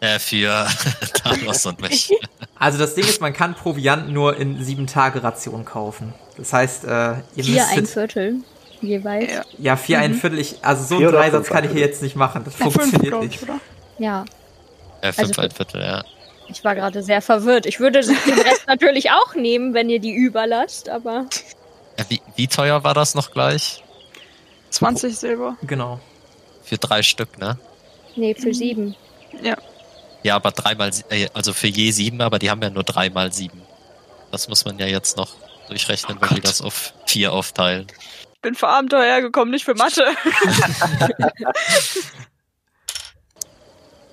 Äh, 0.01 0.18
für 0.18 0.66
Talos 1.23 1.66
und 1.66 1.79
mich. 1.83 2.11
Also 2.59 2.77
das 2.79 2.95
Ding 2.95 3.05
ist, 3.05 3.23
man 3.23 3.33
kann 3.33 3.55
Proviant 3.55 4.11
nur 4.11 4.37
in 4.37 4.62
sieben 4.62 4.87
Tage 4.87 5.23
Ration 5.23 5.64
kaufen. 5.64 6.12
Das 6.37 6.53
heißt, 6.53 6.85
äh, 6.85 7.14
ihr 7.35 7.45
Vier 7.45 7.66
ein. 7.66 7.87
Viertel 7.87 8.35
jeweils. 8.83 9.33
Ja. 9.33 9.43
Ja, 9.59 9.77
vier 9.79 9.99
ein 10.01 10.12
Viertel. 10.14 10.39
Ich, 10.39 10.57
also 10.62 10.85
so 10.85 10.97
einen 10.97 11.11
Dreisatz 11.11 11.47
fünf 11.47 11.51
kann 11.57 11.64
ich 11.64 11.71
hier 11.71 11.81
jetzt 11.81 12.03
nicht 12.03 12.16
machen. 12.16 12.45
Das 12.45 12.55
Fünf, 12.55 12.75
funktioniert 12.75 13.12
glaube 13.12 13.27
nicht. 13.27 13.37
ich, 13.43 13.49
oder? 13.49 13.61
Ja, 13.99 14.25
Äh, 15.01 15.12
fünf 15.12 15.29
Also- 15.31 15.41
ein 15.43 15.51
Viertel, 15.51 15.81
ja. 15.83 16.05
Ich 16.51 16.64
war 16.64 16.74
gerade 16.74 17.03
sehr 17.03 17.22
verwirrt. 17.22 17.66
Ich 17.66 17.80
würde 17.80 18.01
den 18.01 18.38
Rest 18.40 18.64
natürlich 18.66 19.11
auch 19.11 19.34
nehmen, 19.34 19.74
wenn 19.74 19.88
ihr 19.88 20.01
die 20.01 20.12
überlasst, 20.12 20.88
aber 20.88 21.26
Wie, 22.09 22.20
wie 22.36 22.48
teuer 22.48 22.82
war 22.84 22.94
das 22.94 23.14
noch 23.14 23.30
gleich? 23.30 23.82
20 24.70 25.16
Silber. 25.16 25.57
Genau. 25.62 26.01
Für 26.62 26.78
drei 26.78 27.03
Stück, 27.03 27.38
ne? 27.38 27.59
nee, 28.16 28.34
für 28.34 28.53
sieben. 28.53 28.94
Ja. 29.42 29.57
Ja, 30.22 30.36
aber 30.36 30.51
dreimal, 30.51 30.90
äh, 31.09 31.28
also 31.32 31.53
für 31.53 31.68
je 31.68 31.90
sieben, 31.92 32.20
aber 32.20 32.38
die 32.38 32.51
haben 32.51 32.61
ja 32.62 32.70
nur 32.70 32.84
dreimal 32.84 33.32
sieben. 33.32 33.62
Das 34.30 34.48
muss 34.48 34.64
man 34.64 34.78
ja 34.78 34.86
jetzt 34.86 35.16
noch 35.16 35.30
durchrechnen, 35.68 36.18
Oh 36.20 36.22
wenn 36.22 36.36
die 36.36 36.42
das 36.42 36.61
auf 36.61 36.92
vier 37.07 37.32
aufteilen. 37.32 37.86
Ich 38.34 38.40
bin 38.42 38.55
für 38.55 38.68
Abenteuer 38.68 39.05
hergekommen, 39.05 39.51
nicht 39.51 39.64
für 39.64 39.74
Mathe. 39.74 40.05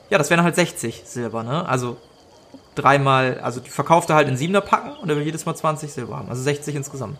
Ja, 0.10 0.18
das 0.18 0.30
wären 0.30 0.44
halt 0.44 0.56
60 0.56 1.02
Silber, 1.06 1.44
ne? 1.44 1.68
Also 1.68 1.98
dreimal, 2.78 3.40
also 3.42 3.60
die 3.60 3.70
verkaufte 3.70 4.14
halt 4.16 4.28
in 4.28 4.38
Siebener 4.38 4.62
packen 4.62 4.92
und 5.02 5.10
er 5.10 5.16
will 5.16 5.24
jedes 5.24 5.46
Mal 5.46 5.56
20 5.56 5.92
Silber 5.92 6.18
haben. 6.18 6.30
Also 6.30 6.42
60 6.44 6.76
insgesamt. 6.76 7.18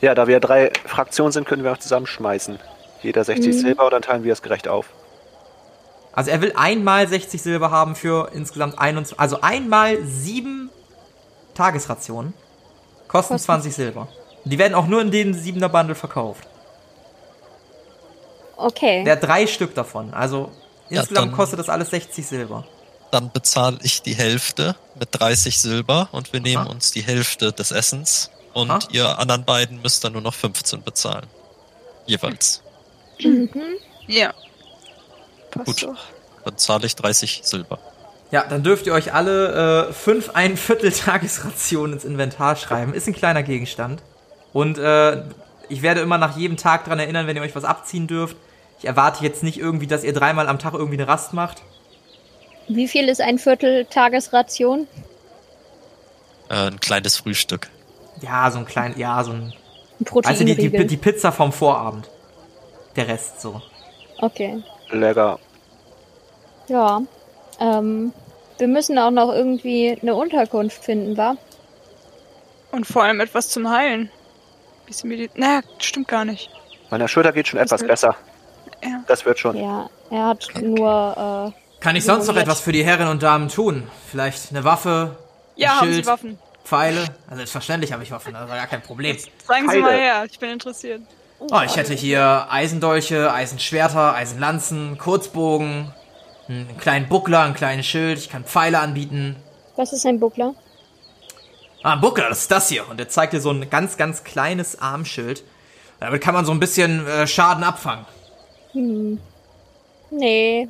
Ja, 0.00 0.14
da 0.14 0.26
wir 0.26 0.40
drei 0.40 0.72
Fraktionen 0.86 1.32
sind, 1.32 1.46
können 1.46 1.64
wir 1.64 1.72
auch 1.72 1.78
zusammenschmeißen. 1.78 2.58
Jeder 3.02 3.24
60 3.24 3.54
Mhm. 3.54 3.58
Silber 3.60 3.84
und 3.84 3.92
dann 3.92 4.02
teilen 4.02 4.24
wir 4.24 4.32
es 4.32 4.42
gerecht 4.42 4.68
auf. 4.68 4.86
Also 6.12 6.30
er 6.30 6.40
will 6.40 6.52
einmal 6.56 7.06
60 7.06 7.42
Silber 7.42 7.70
haben 7.70 7.94
für 7.94 8.30
insgesamt 8.32 8.78
21, 8.78 9.20
also 9.20 9.40
einmal 9.42 10.02
sieben 10.04 10.70
Tagesrationen. 11.54 12.32
Kosten 13.08 13.34
Kosten. 13.34 13.46
20 13.46 13.74
Silber. 13.74 14.08
Die 14.44 14.58
werden 14.58 14.74
auch 14.74 14.86
nur 14.86 15.00
in 15.02 15.10
dem 15.10 15.34
Siebener 15.34 15.68
Bundle 15.68 15.94
verkauft. 15.94 16.46
Okay. 18.56 19.04
Der 19.04 19.14
hat 19.16 19.22
drei 19.22 19.46
Stück 19.46 19.74
davon. 19.74 20.14
Also 20.14 20.50
Ja, 20.88 21.00
insgesamt 21.00 21.32
kostet 21.34 21.58
das 21.58 21.68
alles 21.68 21.90
60 21.90 22.26
Silber. 22.26 22.64
Dann 23.16 23.32
bezahle 23.32 23.78
ich 23.82 24.02
die 24.02 24.14
Hälfte 24.14 24.76
mit 25.00 25.08
30 25.12 25.58
Silber 25.58 26.10
und 26.12 26.34
wir 26.34 26.40
nehmen 26.40 26.66
Aha. 26.66 26.70
uns 26.70 26.90
die 26.90 27.00
Hälfte 27.00 27.50
des 27.50 27.70
Essens 27.70 28.30
und 28.52 28.70
Aha. 28.70 28.78
ihr 28.92 29.18
anderen 29.18 29.46
beiden 29.46 29.80
müsst 29.80 30.04
dann 30.04 30.12
nur 30.12 30.20
noch 30.20 30.34
15 30.34 30.82
bezahlen. 30.82 31.26
Jeweils. 32.04 32.60
Mhm. 33.18 33.48
Ja. 34.06 34.34
Passt 35.50 35.64
Gut. 35.64 35.82
doch. 35.84 35.96
Dann 36.44 36.58
zahle 36.58 36.84
ich 36.84 36.94
30 36.94 37.40
Silber. 37.42 37.78
Ja, 38.32 38.44
dann 38.46 38.62
dürft 38.62 38.86
ihr 38.86 38.92
euch 38.92 39.14
alle 39.14 39.86
äh, 39.88 39.92
fünf 39.94 40.32
ein 40.34 40.58
Viertel 40.58 40.92
Tagesrationen 40.92 41.94
ins 41.94 42.04
Inventar 42.04 42.56
schreiben. 42.56 42.92
Ist 42.92 43.06
ein 43.06 43.14
kleiner 43.14 43.42
Gegenstand. 43.42 44.02
Und 44.52 44.76
äh, 44.76 45.22
ich 45.70 45.80
werde 45.80 46.02
immer 46.02 46.18
nach 46.18 46.36
jedem 46.36 46.58
Tag 46.58 46.84
dran 46.84 46.98
erinnern, 46.98 47.26
wenn 47.26 47.36
ihr 47.36 47.42
euch 47.42 47.56
was 47.56 47.64
abziehen 47.64 48.08
dürft. 48.08 48.36
Ich 48.78 48.84
erwarte 48.84 49.24
jetzt 49.24 49.42
nicht 49.42 49.58
irgendwie, 49.58 49.86
dass 49.86 50.04
ihr 50.04 50.12
dreimal 50.12 50.50
am 50.50 50.58
Tag 50.58 50.74
irgendwie 50.74 50.98
eine 50.98 51.08
Rast 51.08 51.32
macht. 51.32 51.62
Wie 52.68 52.88
viel 52.88 53.08
ist 53.08 53.20
ein 53.20 53.38
Viertel 53.38 53.84
Tagesration? 53.86 54.86
Äh, 56.48 56.68
ein 56.68 56.80
kleines 56.80 57.16
Frühstück. 57.16 57.68
Ja, 58.20 58.50
so 58.50 58.58
ein 58.58 58.66
klein, 58.66 58.94
ja, 58.96 59.22
so 59.24 59.32
ein. 59.32 59.52
Ein 60.00 60.24
Also 60.24 60.44
die, 60.44 60.54
die, 60.56 60.86
die 60.86 60.96
Pizza 60.96 61.32
vom 61.32 61.52
Vorabend. 61.52 62.08
Der 62.96 63.08
Rest 63.08 63.40
so. 63.40 63.60
Okay. 64.18 64.62
Lecker. 64.90 65.38
Ja. 66.68 67.02
Ähm, 67.60 68.12
wir 68.58 68.68
müssen 68.68 68.98
auch 68.98 69.10
noch 69.10 69.32
irgendwie 69.32 69.98
eine 70.00 70.14
Unterkunft 70.14 70.82
finden, 70.84 71.16
wa? 71.16 71.36
Und 72.72 72.86
vor 72.86 73.04
allem 73.04 73.20
etwas 73.20 73.48
zum 73.48 73.68
Heilen. 73.70 74.10
Bisschen 74.86 75.08
Medi 75.10 75.30
Naja, 75.34 75.60
stimmt 75.78 76.08
gar 76.08 76.24
nicht. 76.24 76.50
Meiner 76.90 77.08
Schulter 77.08 77.32
geht 77.32 77.48
schon 77.48 77.58
Das 77.58 77.66
etwas 77.66 77.80
wird- 77.80 77.90
besser. 77.90 78.16
Ja. 78.82 79.02
Das 79.06 79.24
wird 79.24 79.38
schon. 79.38 79.56
Ja, 79.56 79.88
er 80.10 80.26
hat 80.26 80.48
nur, 80.60 81.52
äh, 81.54 81.65
Kann 81.80 81.94
ich 81.96 82.04
sonst 82.04 82.26
noch 82.26 82.36
etwas 82.36 82.60
für 82.60 82.72
die 82.72 82.84
Herren 82.84 83.08
und 83.08 83.22
Damen 83.22 83.48
tun? 83.48 83.88
Vielleicht 84.10 84.50
eine 84.50 84.64
Waffe, 84.64 85.16
Ja, 85.56 85.72
ein 85.72 85.76
haben 85.80 85.86
Sie 85.88 85.94
Schild, 85.94 86.06
Waffen. 86.06 86.38
Pfeile? 86.64 87.00
Also 87.26 87.36
selbstverständlich 87.36 87.92
habe 87.92 88.02
ich 88.02 88.10
Waffen, 88.10 88.32
das 88.32 88.48
war 88.48 88.56
gar 88.56 88.66
kein 88.66 88.82
Problem. 88.82 89.16
Zeigen 89.46 89.68
Sie 89.68 89.76
Pfeile. 89.76 89.82
mal 89.82 89.92
her, 89.92 90.24
ich 90.30 90.38
bin 90.38 90.50
interessiert. 90.50 91.02
Oh, 91.38 91.60
ich 91.64 91.76
hätte 91.76 91.92
hier 91.94 92.46
Eisendolche, 92.50 93.32
Eisenschwerter, 93.32 94.14
Eisenlanzen, 94.14 94.96
Kurzbogen, 94.98 95.92
einen 96.48 96.78
kleinen 96.78 97.08
Buckler, 97.08 97.42
ein 97.42 97.54
kleines 97.54 97.86
Schild. 97.86 98.18
Ich 98.18 98.30
kann 98.30 98.44
Pfeile 98.44 98.78
anbieten. 98.78 99.36
Was 99.76 99.92
ist 99.92 100.06
ein 100.06 100.18
Buckler? 100.18 100.54
Ah, 101.82 101.92
ein 101.92 102.00
Buckler, 102.00 102.30
das 102.30 102.40
ist 102.40 102.50
das 102.50 102.68
hier. 102.70 102.88
Und 102.88 102.98
er 102.98 103.08
zeigt 103.10 103.34
dir 103.34 103.40
so 103.40 103.50
ein 103.50 103.68
ganz, 103.68 103.98
ganz 103.98 104.24
kleines 104.24 104.80
Armschild. 104.80 105.44
Damit 106.00 106.22
kann 106.22 106.32
man 106.34 106.46
so 106.46 106.52
ein 106.52 106.58
bisschen 106.60 107.06
äh, 107.06 107.26
Schaden 107.26 107.62
abfangen. 107.64 108.06
Hm. 108.72 109.20
Nee. 110.10 110.68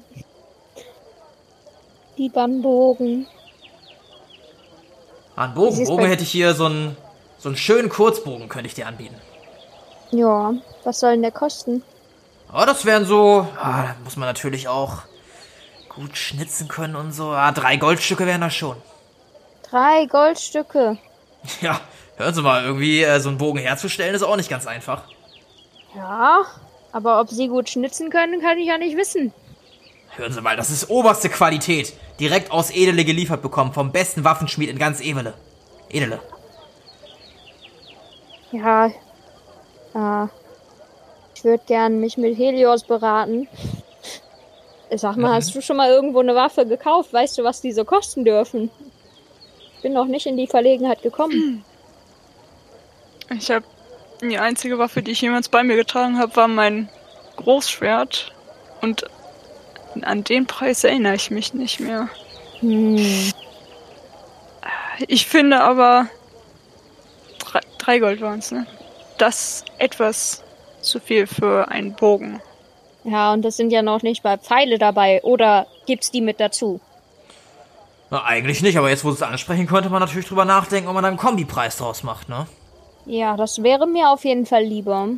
Lieber 2.16 2.44
ein 2.44 2.62
Bogen. 2.62 3.26
Ah, 5.34 5.44
ein 5.44 5.50
Wie 5.50 5.54
Bogen. 5.54 5.86
Bogen 5.86 6.06
hätte 6.06 6.22
ich 6.22 6.30
hier 6.30 6.54
so 6.54 6.66
einen, 6.66 6.96
so 7.38 7.48
einen 7.48 7.56
schönen 7.56 7.88
Kurzbogen, 7.88 8.48
könnte 8.48 8.68
ich 8.68 8.74
dir 8.74 8.86
anbieten. 8.86 9.16
Ja, 10.10 10.54
was 10.84 11.00
soll 11.00 11.12
denn 11.12 11.22
der 11.22 11.32
kosten? 11.32 11.82
Aber 12.48 12.64
das 12.64 12.84
wären 12.84 13.04
so, 13.04 13.46
ah, 13.60 13.82
da 13.82 13.96
muss 14.04 14.16
man 14.16 14.28
natürlich 14.28 14.68
auch 14.68 15.02
gut 15.88 16.16
schnitzen 16.16 16.68
können 16.68 16.96
und 16.96 17.12
so. 17.12 17.30
Ah, 17.30 17.52
drei 17.52 17.76
Goldstücke 17.76 18.26
wären 18.26 18.40
das 18.40 18.54
schon. 18.54 18.76
Drei 19.70 20.06
Goldstücke. 20.06 20.98
Ja, 21.60 21.80
hören 22.16 22.34
Sie 22.34 22.42
mal, 22.42 22.64
irgendwie 22.64 23.04
äh, 23.04 23.20
so 23.20 23.28
einen 23.28 23.38
Bogen 23.38 23.60
herzustellen 23.60 24.16
ist 24.16 24.24
auch 24.24 24.34
nicht 24.34 24.50
ganz 24.50 24.66
einfach. 24.66 25.02
Ja, 25.94 26.44
aber 26.90 27.20
ob 27.20 27.30
sie 27.30 27.46
gut 27.46 27.68
schnitzen 27.70 28.10
können, 28.10 28.40
kann 28.40 28.58
ich 28.58 28.66
ja 28.66 28.78
nicht 28.78 28.96
wissen. 28.96 29.32
Hören 30.16 30.32
Sie 30.32 30.40
mal, 30.40 30.56
das 30.56 30.70
ist 30.70 30.88
oberste 30.88 31.28
Qualität. 31.28 31.92
Direkt 32.18 32.50
aus 32.50 32.70
Edele 32.70 33.04
geliefert 33.04 33.42
bekommen, 33.42 33.74
vom 33.74 33.92
besten 33.92 34.24
Waffenschmied 34.24 34.70
in 34.70 34.78
ganz 34.78 35.00
Evele. 35.00 35.34
Edele. 35.90 36.20
Ja, 38.50 38.90
ja. 39.94 40.30
Ich 41.34 41.44
würde 41.44 41.62
gern 41.66 42.00
mich 42.00 42.16
mit 42.16 42.38
Helios 42.38 42.84
beraten. 42.84 43.46
Sag 44.90 45.16
mal, 45.16 45.34
hast 45.34 45.54
du 45.54 45.60
schon 45.60 45.76
mal 45.76 45.90
irgendwo 45.90 46.20
eine 46.20 46.34
Waffe 46.34 46.64
gekauft? 46.64 47.12
Weißt 47.12 47.36
du, 47.36 47.44
was 47.44 47.60
die 47.60 47.72
so 47.72 47.84
kosten 47.84 48.24
dürfen? 48.24 48.70
Bin 49.82 49.92
noch 49.92 50.06
nicht 50.06 50.26
in 50.26 50.38
die 50.38 50.46
Verlegenheit 50.46 51.02
gekommen. 51.02 51.64
Ich 53.36 53.50
habe 53.50 53.66
die 54.22 54.38
einzige 54.38 54.78
Waffe, 54.78 55.02
die 55.02 55.10
ich 55.10 55.20
jemals 55.20 55.48
bei 55.48 55.62
mir 55.62 55.76
getragen 55.76 56.18
habe, 56.18 56.34
war 56.36 56.48
mein 56.48 56.88
Großschwert. 57.36 58.32
Und 58.80 59.04
an 60.04 60.24
den 60.24 60.46
Preis 60.46 60.84
erinnere 60.84 61.14
ich 61.14 61.30
mich 61.30 61.54
nicht 61.54 61.80
mehr. 61.80 62.08
Hm. 62.60 63.32
Ich 65.08 65.26
finde 65.26 65.62
aber 65.62 66.06
drei, 67.38 67.60
drei 67.78 67.98
Gold 67.98 68.20
waren 68.20 68.38
es, 68.38 68.50
ne? 68.50 68.66
Das 69.18 69.64
etwas 69.78 70.42
zu 70.80 71.00
viel 71.00 71.26
für 71.26 71.68
einen 71.68 71.94
Bogen. 71.94 72.40
Ja, 73.04 73.32
und 73.32 73.42
das 73.42 73.56
sind 73.56 73.70
ja 73.70 73.82
noch 73.82 74.02
nicht 74.02 74.24
mal 74.24 74.38
Pfeile 74.38 74.78
dabei. 74.78 75.22
Oder 75.22 75.66
gibt's 75.86 76.10
die 76.10 76.20
mit 76.20 76.40
dazu? 76.40 76.80
Na, 78.10 78.24
eigentlich 78.24 78.62
nicht, 78.62 78.78
aber 78.78 78.90
jetzt, 78.90 79.04
wo 79.04 79.10
Sie 79.10 79.16
es 79.16 79.22
ansprechen, 79.22 79.66
könnte 79.66 79.90
man 79.90 80.00
natürlich 80.00 80.26
drüber 80.26 80.44
nachdenken, 80.44 80.88
ob 80.88 80.94
man 80.94 81.02
da 81.02 81.08
einen 81.08 81.16
Kombipreis 81.16 81.76
draus 81.76 82.02
macht, 82.02 82.28
ne? 82.28 82.46
Ja, 83.04 83.36
das 83.36 83.62
wäre 83.62 83.86
mir 83.86 84.10
auf 84.10 84.24
jeden 84.24 84.46
Fall 84.46 84.64
lieber. 84.64 85.08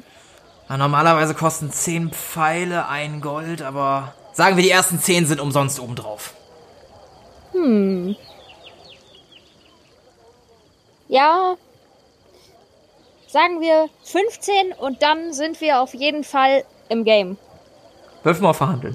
Na, 0.68 0.76
normalerweise 0.76 1.34
kosten 1.34 1.70
10 1.70 2.10
Pfeile 2.10 2.88
ein 2.88 3.20
Gold, 3.20 3.62
aber 3.62 4.14
sagen 4.38 4.56
wir, 4.56 4.62
die 4.62 4.70
ersten 4.70 5.00
10 5.00 5.26
sind 5.26 5.40
umsonst 5.40 5.80
obendrauf. 5.80 6.32
Hm. 7.50 8.14
Ja. 11.08 11.56
Sagen 13.26 13.60
wir 13.60 13.88
15 14.04 14.74
und 14.78 15.02
dann 15.02 15.32
sind 15.32 15.60
wir 15.60 15.80
auf 15.80 15.92
jeden 15.92 16.22
Fall 16.22 16.64
im 16.88 17.02
Game. 17.02 17.36
Wirf 18.22 18.38
mal 18.38 18.52
verhandeln. 18.52 18.94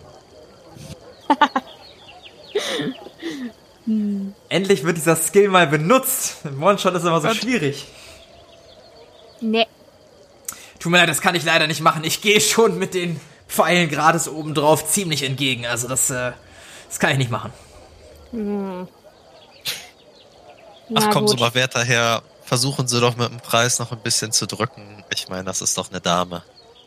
Endlich 4.47 4.85
wird 4.85 4.95
dieser 4.95 5.17
Skill 5.17 5.49
mal 5.49 5.67
benutzt. 5.67 6.37
Im 6.45 6.63
One-Shot 6.63 6.95
ist 6.95 7.03
immer 7.03 7.19
so 7.19 7.33
schwierig. 7.33 7.85
Nee. 9.41 9.67
Tut 10.79 10.89
mir 10.89 10.99
leid, 10.99 11.09
das 11.09 11.19
kann 11.19 11.35
ich 11.35 11.43
leider 11.43 11.67
nicht 11.67 11.81
machen. 11.81 12.05
Ich 12.05 12.21
gehe 12.21 12.39
schon 12.39 12.79
mit 12.79 12.93
den 12.93 13.19
Pfeilen 13.53 13.87
gratis 13.89 14.27
obendrauf 14.27 14.87
ziemlich 14.87 15.21
entgegen. 15.23 15.65
Also 15.67 15.87
das, 15.87 16.09
äh, 16.09 16.31
das 16.87 16.99
kann 16.99 17.11
ich 17.11 17.17
nicht 17.19 17.29
machen. 17.31 17.53
Ach 18.33 18.87
Na 20.89 21.07
kommen 21.11 21.27
Sie 21.27 21.35
gut. 21.35 21.41
mal, 21.41 21.53
werter 21.53 21.83
Herr, 21.83 22.23
versuchen 22.43 22.87
Sie 22.87 22.99
doch 22.99 23.15
mit 23.15 23.29
dem 23.29 23.39
Preis 23.39 23.77
noch 23.79 23.91
ein 23.91 23.99
bisschen 23.99 24.31
zu 24.31 24.47
drücken. 24.47 25.03
Ich 25.13 25.29
meine, 25.29 25.43
das 25.43 25.61
ist 25.61 25.77
doch 25.77 25.89
eine 25.91 26.01
Dame. 26.01 26.41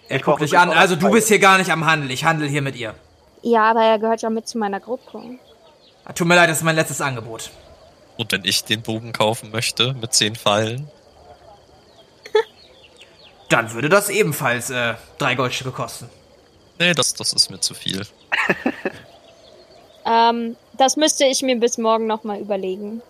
Er 0.09 0.19
guckt 0.21 0.41
dich 0.43 0.59
an. 0.59 0.71
Also 0.71 0.97
du 0.97 1.11
bist 1.11 1.29
hier 1.29 1.39
gar 1.39 1.59
nicht 1.59 1.71
am 1.71 1.87
Handel. 1.87 2.11
Ich 2.11 2.25
handel 2.25 2.49
hier 2.49 2.63
mit 2.63 2.77
ihr. 2.77 2.95
Ja, 3.43 3.71
aber 3.71 3.83
er 3.85 3.99
gehört 3.99 4.23
ja 4.23 4.31
mit 4.31 4.49
zu 4.49 4.59
meiner 4.59 4.81
Gruppe. 4.81 5.21
Ah, 6.05 6.13
Tut 6.13 6.27
mir 6.27 6.35
leid, 6.37 6.51
das 6.51 6.59
ist 6.59 6.65
mein 6.65 6.77
letztes 6.77 7.01
Angebot. 7.01 7.51
Und 8.17 8.33
wenn 8.33 8.45
ich 8.45 8.65
den 8.65 8.83
Bogen 8.83 9.13
kaufen 9.13 9.51
möchte 9.53 9.95
mit 9.95 10.13
zehn 10.15 10.35
Pfeilen, 10.35 10.89
Dann 13.49 13.73
würde 13.73 13.89
das 13.89 14.09
ebenfalls 14.09 14.71
äh, 14.71 14.95
drei 15.19 15.37
Goldstücke 15.37 15.71
kosten. 15.71 16.09
Nee, 16.79 16.95
das, 16.95 17.15
das 17.15 17.33
ist 17.33 17.51
mir 17.51 17.61
zu 17.61 17.75
viel. 17.75 18.03
Ähm, 20.07 20.57
das 20.75 20.97
müsste 20.97 21.25
ich 21.25 21.43
mir 21.43 21.59
bis 21.59 21.79
morgen 21.79 22.07
nochmal 22.07 22.39
überlegen. 22.39 23.03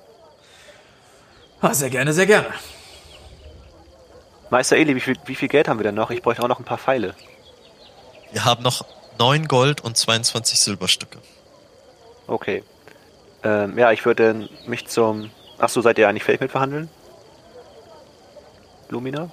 Ah, 1.60 1.74
sehr 1.74 1.90
gerne, 1.90 2.12
sehr 2.12 2.26
gerne. 2.26 2.48
Meister 4.48 4.76
Eli, 4.76 4.96
wie 4.96 5.00
viel, 5.00 5.16
wie 5.26 5.34
viel 5.34 5.48
Geld 5.48 5.68
haben 5.68 5.78
wir 5.78 5.84
denn 5.84 5.94
noch? 5.94 6.10
Ich 6.10 6.22
bräuchte 6.22 6.42
auch 6.42 6.48
noch 6.48 6.58
ein 6.58 6.64
paar 6.64 6.78
Pfeile. 6.78 7.14
Wir 8.32 8.44
haben 8.44 8.62
noch 8.62 8.86
neun 9.18 9.46
Gold 9.46 9.82
und 9.82 9.96
22 9.96 10.58
Silberstücke. 10.58 11.18
Okay. 12.26 12.62
Ähm, 13.42 13.78
ja, 13.78 13.92
ich 13.92 14.04
würde 14.06 14.48
mich 14.66 14.86
zum. 14.86 15.30
Ach 15.58 15.68
so, 15.68 15.80
seid 15.82 15.98
ihr 15.98 16.08
eigentlich 16.08 16.24
fähig 16.24 16.40
mit 16.40 16.50
verhandeln? 16.50 16.88
Lumina? 18.88 19.30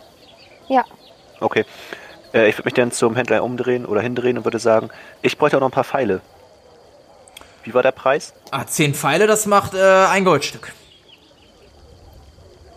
Ja. 0.68 0.84
Okay. 1.40 1.66
Äh, 2.34 2.50
ich 2.50 2.58
würde 2.58 2.66
mich 2.66 2.74
dann 2.74 2.92
zum 2.92 3.16
Händler 3.16 3.44
umdrehen 3.44 3.86
oder 3.86 4.02
hindrehen 4.02 4.38
und 4.38 4.46
würde 4.46 4.60
sagen, 4.60 4.90
ich 5.22 5.38
bräuchte 5.38 5.58
auch 5.58 5.62
noch 5.62 5.70
ein 5.70 5.72
paar 5.72 5.84
Pfeile. 5.84 6.22
Wie 7.64 7.74
war 7.74 7.84
der 7.84 7.92
Preis? 7.92 8.34
Ah, 8.52 8.66
zehn 8.66 8.94
Pfeile, 8.94 9.28
das 9.28 9.46
macht 9.46 9.74
äh, 9.74 10.06
ein 10.08 10.26
Goldstück. 10.26 10.74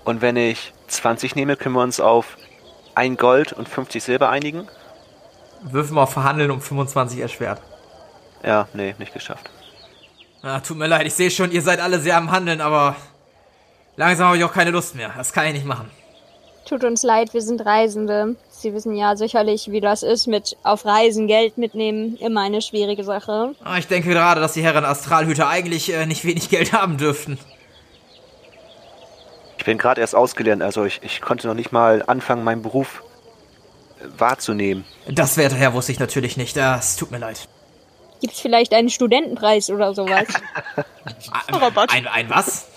Und 0.05 0.21
wenn 0.21 0.37
ich 0.37 0.73
20 0.87 1.35
nehme, 1.35 1.57
können 1.57 1.75
wir 1.75 1.83
uns 1.83 1.99
auf 1.99 2.37
ein 2.95 3.17
Gold 3.17 3.53
und 3.53 3.69
50 3.69 4.03
Silber 4.03 4.29
einigen? 4.31 4.69
Wirf 5.63 5.91
mal 5.91 6.05
auf 6.05 6.13
Verhandeln 6.13 6.51
um 6.53 6.61
25 6.61 7.19
erschwert. 7.19 7.61
Ja, 8.45 8.69
nee, 8.75 8.95
nicht 8.99 9.13
geschafft. 9.13 9.51
Ah, 10.43 10.61
tut 10.61 10.77
mir 10.77 10.87
leid, 10.87 11.07
ich 11.07 11.15
sehe 11.15 11.31
schon, 11.31 11.51
ihr 11.51 11.63
seid 11.63 11.81
alle 11.81 11.99
sehr 11.99 12.17
am 12.17 12.31
Handeln, 12.31 12.61
aber 12.61 12.95
langsam 13.97 14.29
habe 14.29 14.37
ich 14.37 14.45
auch 14.45 14.53
keine 14.53 14.71
Lust 14.71 14.95
mehr. 14.95 15.11
Das 15.17 15.33
kann 15.33 15.47
ich 15.47 15.55
nicht 15.55 15.67
machen. 15.67 15.91
Tut 16.69 16.85
uns 16.85 17.03
leid, 17.03 17.35
wir 17.35 17.43
sind 17.43 17.65
Reisende. 17.67 18.37
Sie 18.59 18.73
wissen 18.73 18.97
ja 18.97 19.17
sicherlich, 19.17 19.71
wie 19.71 19.83
das 19.83 20.03
ist 20.03 20.27
mit 20.27 20.57
auf 20.63 20.87
Reisen 20.87 21.27
Geld 21.27 21.59
mitnehmen. 21.59 22.17
Immer 22.17 22.41
eine 22.41 22.63
schwierige 22.63 23.05
Sache. 23.05 23.55
Ah, 23.63 23.77
ich 23.77 23.87
denke 23.87 24.09
gerade, 24.09 24.41
dass 24.41 24.55
die 24.55 24.63
Herren 24.63 24.85
Astralhüter 24.85 25.47
eigentlich 25.47 25.93
äh, 25.93 26.07
nicht 26.07 26.25
wenig 26.25 26.49
Geld 26.49 26.73
haben 26.73 26.97
dürften. 26.97 27.39
Ich 29.59 29.65
bin 29.65 29.77
gerade 29.77 30.01
erst 30.01 30.15
ausgelernt, 30.15 30.63
also 30.63 30.85
ich, 30.85 31.01
ich 31.03 31.21
konnte 31.21 31.47
noch 31.49 31.55
nicht 31.55 31.71
mal 31.71 32.03
anfangen, 32.07 32.45
meinen 32.45 32.63
Beruf 32.63 33.03
äh, 34.01 34.05
wahrzunehmen. 34.19 34.85
Das, 35.07 35.37
werter 35.37 35.57
Herr, 35.57 35.75
wusste 35.75 35.93
ich 35.93 35.99
natürlich 35.99 36.39
nicht. 36.39 36.57
Das 36.57 36.97
tut 36.97 37.11
mir 37.11 37.19
leid. 37.19 37.49
Gibt's 38.23 38.41
vielleicht 38.41 38.73
einen 38.73 38.89
Studentenpreis 38.89 39.69
oder 39.69 39.95
sowas? 39.95 40.29
Rabatt. 41.53 41.93
Ein, 41.93 42.07
ein 42.07 42.31
was? 42.31 42.69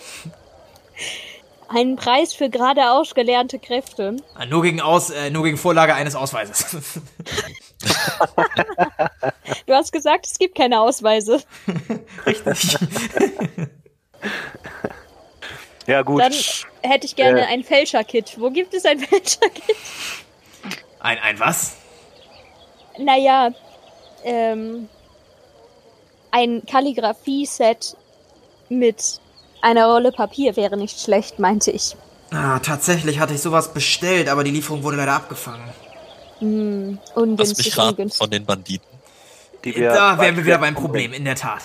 Einen 1.70 1.96
Preis 1.96 2.34
für 2.34 2.50
gerade 2.50 2.92
ausgelernte 2.92 3.60
Kräfte. 3.60 4.18
Ah, 4.36 4.46
Nur 4.46 4.64
gegen, 4.64 4.82
Aus, 4.82 5.10
äh, 5.12 5.30
nur 5.30 5.44
gegen 5.44 5.58
Vorlage 5.58 5.94
eines 5.94 6.16
Ausweises. 6.16 6.78
Du 9.66 9.74
hast 9.74 9.92
gesagt, 9.92 10.26
es 10.26 10.38
gibt 10.40 10.56
keine 10.58 10.82
Ausweise. 10.82 11.42
Richtig. 12.26 12.78
Ja, 15.88 16.02
gut. 16.02 16.22
Dann 16.22 16.34
hätte 16.84 17.06
ich 17.06 17.16
gerne 17.16 17.42
Äh. 17.42 17.46
ein 17.54 17.64
Fälscherkit. 17.64 18.40
Wo 18.40 18.50
gibt 18.52 18.74
es 18.74 18.86
ein 18.86 19.00
Fälscherkit? 19.00 19.76
Ein, 21.00 21.18
ein 21.20 21.40
was? 21.40 21.78
Naja, 22.98 23.52
ähm, 24.24 24.90
ein 26.32 26.64
Kalligrafie-Set 26.70 27.96
mit 28.70 29.20
einer 29.62 29.88
Rolle 29.88 30.12
Papier 30.12 30.56
wäre 30.56 30.78
nicht 30.78 31.00
schlecht, 31.00 31.40
meinte 31.40 31.72
ich. 31.72 31.96
Ah, 32.32 32.60
tatsächlich 32.60 33.20
hatte 33.20 33.34
ich 33.34 33.42
sowas 33.42 33.74
bestellt, 33.74 34.30
aber 34.30 34.44
die 34.44 34.52
Lieferung 34.52 34.84
wurde 34.84 34.98
leider 34.98 35.14
abgefangen. 35.14 35.68
Hm, 36.40 37.00
Lass 37.04 37.16
ungünstig, 37.16 37.66
mich 37.66 37.78
raten 37.78 37.90
ungünstig. 37.90 38.18
von 38.18 38.30
den 38.30 38.46
Banditen. 38.46 38.88
die 39.64 39.76
wir 39.76 39.90
da 39.90 40.18
wären 40.20 40.38
wir 40.38 40.46
wieder 40.46 40.60
beim 40.60 40.76
Problem, 40.76 41.12
in 41.12 41.26
der 41.26 41.36
Tat. 41.36 41.62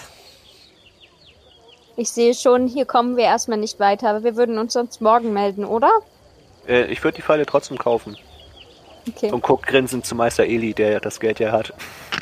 Ich 1.97 2.11
sehe 2.11 2.35
schon, 2.35 2.67
hier 2.67 2.87
kommen 2.87 3.17
wir 3.17 3.25
erstmal 3.25 3.59
nicht 3.59 3.79
weiter, 3.79 4.11
aber 4.11 4.25
wir 4.25 4.37
würden 4.37 4.59
uns 4.59 4.73
sonst 4.73 5.01
morgen 5.01 5.33
melden, 5.33 5.65
oder? 5.65 5.91
Äh, 6.67 6.87
ich 6.87 7.05
würde 7.05 7.17
die 7.17 7.23
Pfeile 7.23 7.47
trotzdem 7.47 7.79
kaufen. 7.79 8.17
Okay. 9.09 9.31
Und 9.31 9.43
guckt 9.43 9.67
grinsend 9.67 10.07
zu 10.07 10.15
Meister 10.15 10.45
Eli, 10.45 10.73
der 10.75 10.99
das 10.99 11.21
Geld 11.21 11.39
ja 11.39 11.53
hat. 11.53 11.73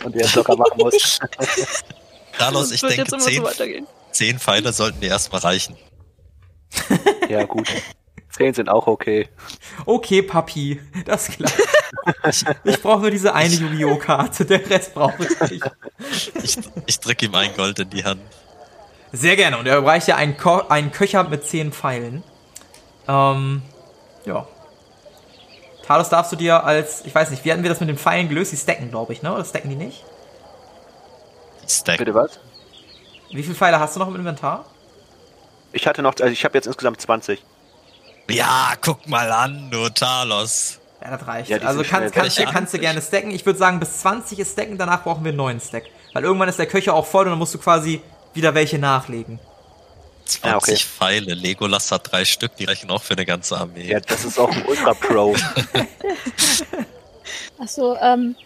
Und 0.05 0.14
der 0.14 0.25
es 0.25 0.35
locker 0.35 0.57
machen 0.57 0.79
muss. 0.79 1.20
Carlos, 2.33 2.73
ich 2.73 2.81
denke, 2.81 2.97
jetzt 2.97 3.12
immer 3.12 3.23
zehn, 3.23 3.37
so 3.37 3.45
weitergehen. 3.45 3.87
Zehn 4.13 4.39
Pfeile 4.39 4.73
sollten 4.73 5.01
dir 5.01 5.11
erstmal 5.11 5.41
reichen. 5.41 5.77
ja, 7.29 7.45
gut. 7.45 7.69
Zehn 8.31 8.55
sind 8.55 8.69
auch 8.69 8.87
okay. 8.87 9.29
Okay, 9.85 10.23
Papi, 10.23 10.81
das 11.05 11.29
klappt. 11.29 11.61
Ich 12.65 12.81
brauche 12.81 13.01
nur 13.01 13.11
diese 13.11 13.35
eine 13.35 13.55
Yu-Gi-Oh! 13.55 13.97
Karte, 13.97 14.45
der 14.45 14.69
Rest 14.69 14.95
brauche 14.95 15.25
ich 15.25 15.51
nicht. 15.51 15.65
Ich, 16.43 16.59
ich 16.87 17.01
drücke 17.01 17.27
ihm 17.27 17.35
ein 17.35 17.55
Gold 17.55 17.79
in 17.79 17.91
die 17.91 18.05
Hand. 18.05 18.23
Sehr 19.13 19.37
gerne. 19.37 19.59
Und 19.59 19.67
er 19.67 19.77
überreicht 19.77 20.09
ja 20.09 20.17
einen, 20.17 20.37
Ko 20.39 20.63
einen 20.69 20.91
Köcher 20.91 21.25
mit 21.25 21.45
zehn 21.45 21.73
Pfeilen. 21.73 22.23
Ähm, 23.07 23.63
ja. 24.25 24.47
Talos 25.87 26.09
darfst 26.09 26.33
du 26.33 26.37
dir 26.37 26.65
als, 26.65 27.05
ich 27.05 27.15
weiß 27.15 27.31
nicht, 27.31 27.45
wie 27.45 27.53
hatten 27.53 27.63
wir 27.63 27.71
das 27.71 27.81
mit 27.81 27.89
den 27.91 27.99
Pfeilen 27.99 28.29
gelöst? 28.29 28.53
Die 28.53 28.57
stacken, 28.57 28.91
glaube 28.91 29.13
ich, 29.13 29.23
ne? 29.23 29.35
Oder 29.35 29.45
stacken 29.45 29.69
die 29.69 29.77
nicht? 29.77 30.05
Die 31.63 31.71
Stack. 31.71 31.99
Bitte 31.99 32.15
was? 32.15 32.41
Wie 33.33 33.43
viele 33.43 33.55
Pfeile 33.55 33.80
hast 33.80 33.97
du 33.97 34.01
noch 34.01 34.09
im 34.09 34.16
Inventar? 34.16 34.64
Ich 35.72 35.87
hatte 35.87 36.03
noch, 36.03 36.12
also 36.20 36.26
ich 36.26 36.45
habe 36.45 36.57
jetzt 36.57 36.66
insgesamt 36.66 37.01
20. 37.01 37.43
Ja, 38.28 38.74
guck 38.80 39.09
mal 39.09 39.30
an, 39.33 39.70
du 39.70 39.89
Talos. 39.89 40.78
Ja, 41.03 41.16
das 41.16 41.26
reicht. 41.26 41.51
Ja, 41.51 41.59
also 41.59 41.80
sind 41.80 41.91
kannst, 41.91 42.14
schnell 42.14 42.22
kannst, 42.22 42.39
du, 42.39 42.43
weg. 42.43 42.49
kannst 42.53 42.74
du 42.74 42.78
gerne 42.78 43.03
stacken. 43.03 43.30
Ich 43.30 43.45
würde 43.45 43.59
sagen, 43.59 43.80
bis 43.80 44.01
20 44.01 44.39
ist 44.39 44.53
stacken, 44.53 44.78
danach 44.78 45.03
brauchen 45.03 45.24
wir 45.24 45.30
einen 45.30 45.39
neuen 45.39 45.61
Stack. 45.61 45.85
Weil 46.12 46.24
irgendwann 46.24 46.49
ist 46.49 46.59
der 46.59 46.66
Köcher 46.66 46.95
auch 46.95 47.07
voll 47.07 47.24
und 47.24 47.30
dann 47.30 47.39
musst 47.39 47.55
du 47.55 47.59
quasi 47.59 48.03
wieder 48.35 48.55
welche 48.55 48.78
nachlegen. 48.78 49.41
20 50.26 50.45
Ja, 50.45 50.57
okay. 50.57 50.76
Pfeile. 50.76 51.35
Legolas 51.35 51.91
hat 51.91 52.12
drei 52.12 52.24
Stück, 52.24 52.55
die 52.57 52.66
reichen 52.66 52.91
auch 52.91 53.03
für 53.03 53.14
eine 53.14 53.26
ganze 53.26 53.57
Armee. 53.57 53.89
Ja, 53.89 54.01
das 54.01 54.24
ist 54.24 54.39
auch 54.39 54.51
ein 54.51 54.64
Ultra 54.66 54.95
Pro. 54.95 55.35
Achso, 57.59 57.97
ähm, 58.01 58.37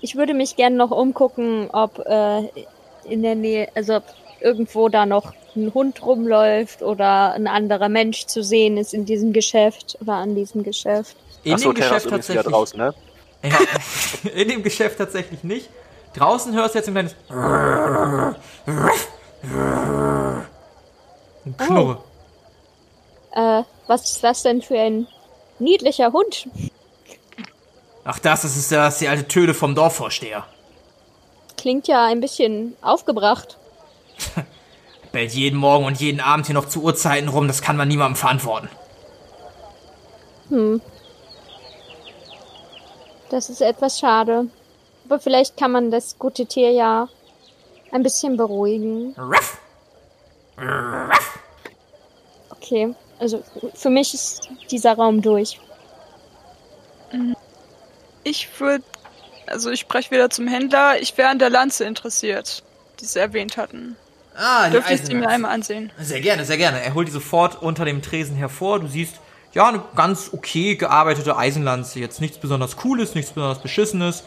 ich 0.00 0.16
würde 0.16 0.34
mich 0.34 0.56
gerne 0.56 0.76
noch 0.76 0.90
umgucken, 0.90 1.68
ob 1.70 1.98
äh, 2.06 2.48
in 3.04 3.22
der 3.22 3.34
Nähe, 3.34 3.68
also 3.74 3.96
ob 3.96 4.04
irgendwo 4.46 4.88
da 4.88 5.06
noch 5.06 5.34
ein 5.56 5.74
Hund 5.74 6.06
rumläuft 6.06 6.82
oder 6.82 7.32
ein 7.32 7.48
anderer 7.48 7.88
Mensch 7.88 8.26
zu 8.26 8.44
sehen 8.44 8.76
ist 8.76 8.94
in 8.94 9.04
diesem 9.04 9.32
Geschäft 9.32 9.98
oder 10.00 10.14
an 10.14 10.36
diesem 10.36 10.62
Geschäft. 10.62 11.16
In 11.42 11.54
Achso, 11.54 11.72
dem 11.72 11.80
Terras 11.80 12.04
Geschäft 12.04 12.10
tatsächlich. 12.10 12.46
draußen, 12.46 12.78
ne? 12.78 12.94
Ja, 13.42 13.58
in 14.34 14.48
dem 14.48 14.62
Geschäft 14.62 14.98
tatsächlich 14.98 15.42
nicht. 15.42 15.68
Draußen 16.14 16.54
hörst 16.54 16.74
du 16.74 16.78
jetzt 16.78 16.88
ein 16.88 16.94
kleines 16.94 17.16
ein 21.44 21.56
Knurre. 21.56 21.98
Äh, 23.32 23.62
was 23.88 24.12
ist 24.12 24.24
das 24.24 24.42
denn 24.42 24.62
für 24.62 24.78
ein 24.78 25.08
niedlicher 25.58 26.12
Hund? 26.12 26.48
Ach, 28.04 28.20
das, 28.20 28.42
das 28.42 28.56
ist, 28.56 28.70
das 28.70 28.94
ist 28.94 29.00
die 29.00 29.08
alte 29.08 29.26
Töle 29.26 29.54
vom 29.54 29.74
Dorfvorsteher. 29.74 30.44
Klingt 31.56 31.88
ja 31.88 32.04
ein 32.06 32.20
bisschen 32.20 32.76
aufgebracht. 32.80 33.58
Bellt 35.12 35.32
jeden 35.32 35.58
Morgen 35.58 35.84
und 35.84 36.00
jeden 36.00 36.20
Abend 36.20 36.46
hier 36.46 36.54
noch 36.54 36.68
zu 36.68 36.82
Uhrzeiten 36.82 37.28
rum, 37.28 37.46
das 37.46 37.62
kann 37.62 37.76
man 37.76 37.88
niemandem 37.88 38.16
verantworten. 38.16 38.68
Hm. 40.48 40.80
Das 43.30 43.50
ist 43.50 43.60
etwas 43.60 43.98
schade. 43.98 44.48
Aber 45.06 45.18
vielleicht 45.18 45.56
kann 45.56 45.72
man 45.72 45.90
das 45.90 46.18
gute 46.18 46.46
Tier 46.46 46.70
ja 46.72 47.08
ein 47.92 48.02
bisschen 48.02 48.36
beruhigen. 48.36 49.14
Ruff. 49.18 49.58
Okay, 52.50 52.94
also 53.18 53.42
für 53.74 53.90
mich 53.90 54.14
ist 54.14 54.48
dieser 54.70 54.94
Raum 54.94 55.22
durch. 55.22 55.60
Ich 58.24 58.48
würde, 58.58 58.84
also 59.46 59.70
ich 59.70 59.80
spreche 59.80 60.10
wieder 60.10 60.30
zum 60.30 60.48
Händler. 60.48 61.00
Ich 61.00 61.16
wäre 61.16 61.28
an 61.28 61.38
der 61.38 61.50
Lanze 61.50 61.84
interessiert, 61.84 62.62
die 63.00 63.04
sie 63.04 63.20
erwähnt 63.20 63.56
hatten. 63.56 63.96
Ah, 64.36 64.66
die 64.66 64.72
Dürfte 64.72 64.94
ich 64.94 65.02
sie 65.02 65.14
mir 65.14 65.28
einmal 65.28 65.52
ansehen? 65.52 65.90
Sehr 65.98 66.20
gerne, 66.20 66.44
sehr 66.44 66.58
gerne. 66.58 66.82
Er 66.82 66.94
holt 66.94 67.08
die 67.08 67.12
sofort 67.12 67.62
unter 67.62 67.84
dem 67.84 68.02
Tresen 68.02 68.36
hervor. 68.36 68.80
Du 68.80 68.86
siehst, 68.86 69.16
ja, 69.52 69.68
eine 69.68 69.82
ganz 69.94 70.30
okay 70.32 70.76
gearbeitete 70.76 71.36
Eisenlanze. 71.36 72.00
Jetzt 72.00 72.20
nichts 72.20 72.38
besonders 72.38 72.76
Cooles, 72.76 73.14
nichts 73.14 73.32
besonders 73.32 73.62
Beschissenes. 73.62 74.24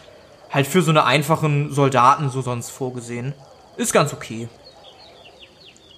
Halt 0.49 0.65
für 0.65 0.81
so 0.81 0.89
eine 0.89 1.05
einfachen 1.05 1.71
Soldaten 1.71 2.31
so 2.31 2.41
sonst 2.41 2.71
vorgesehen. 2.71 3.33
Ist 3.77 3.93
ganz 3.93 4.13
okay. 4.13 4.49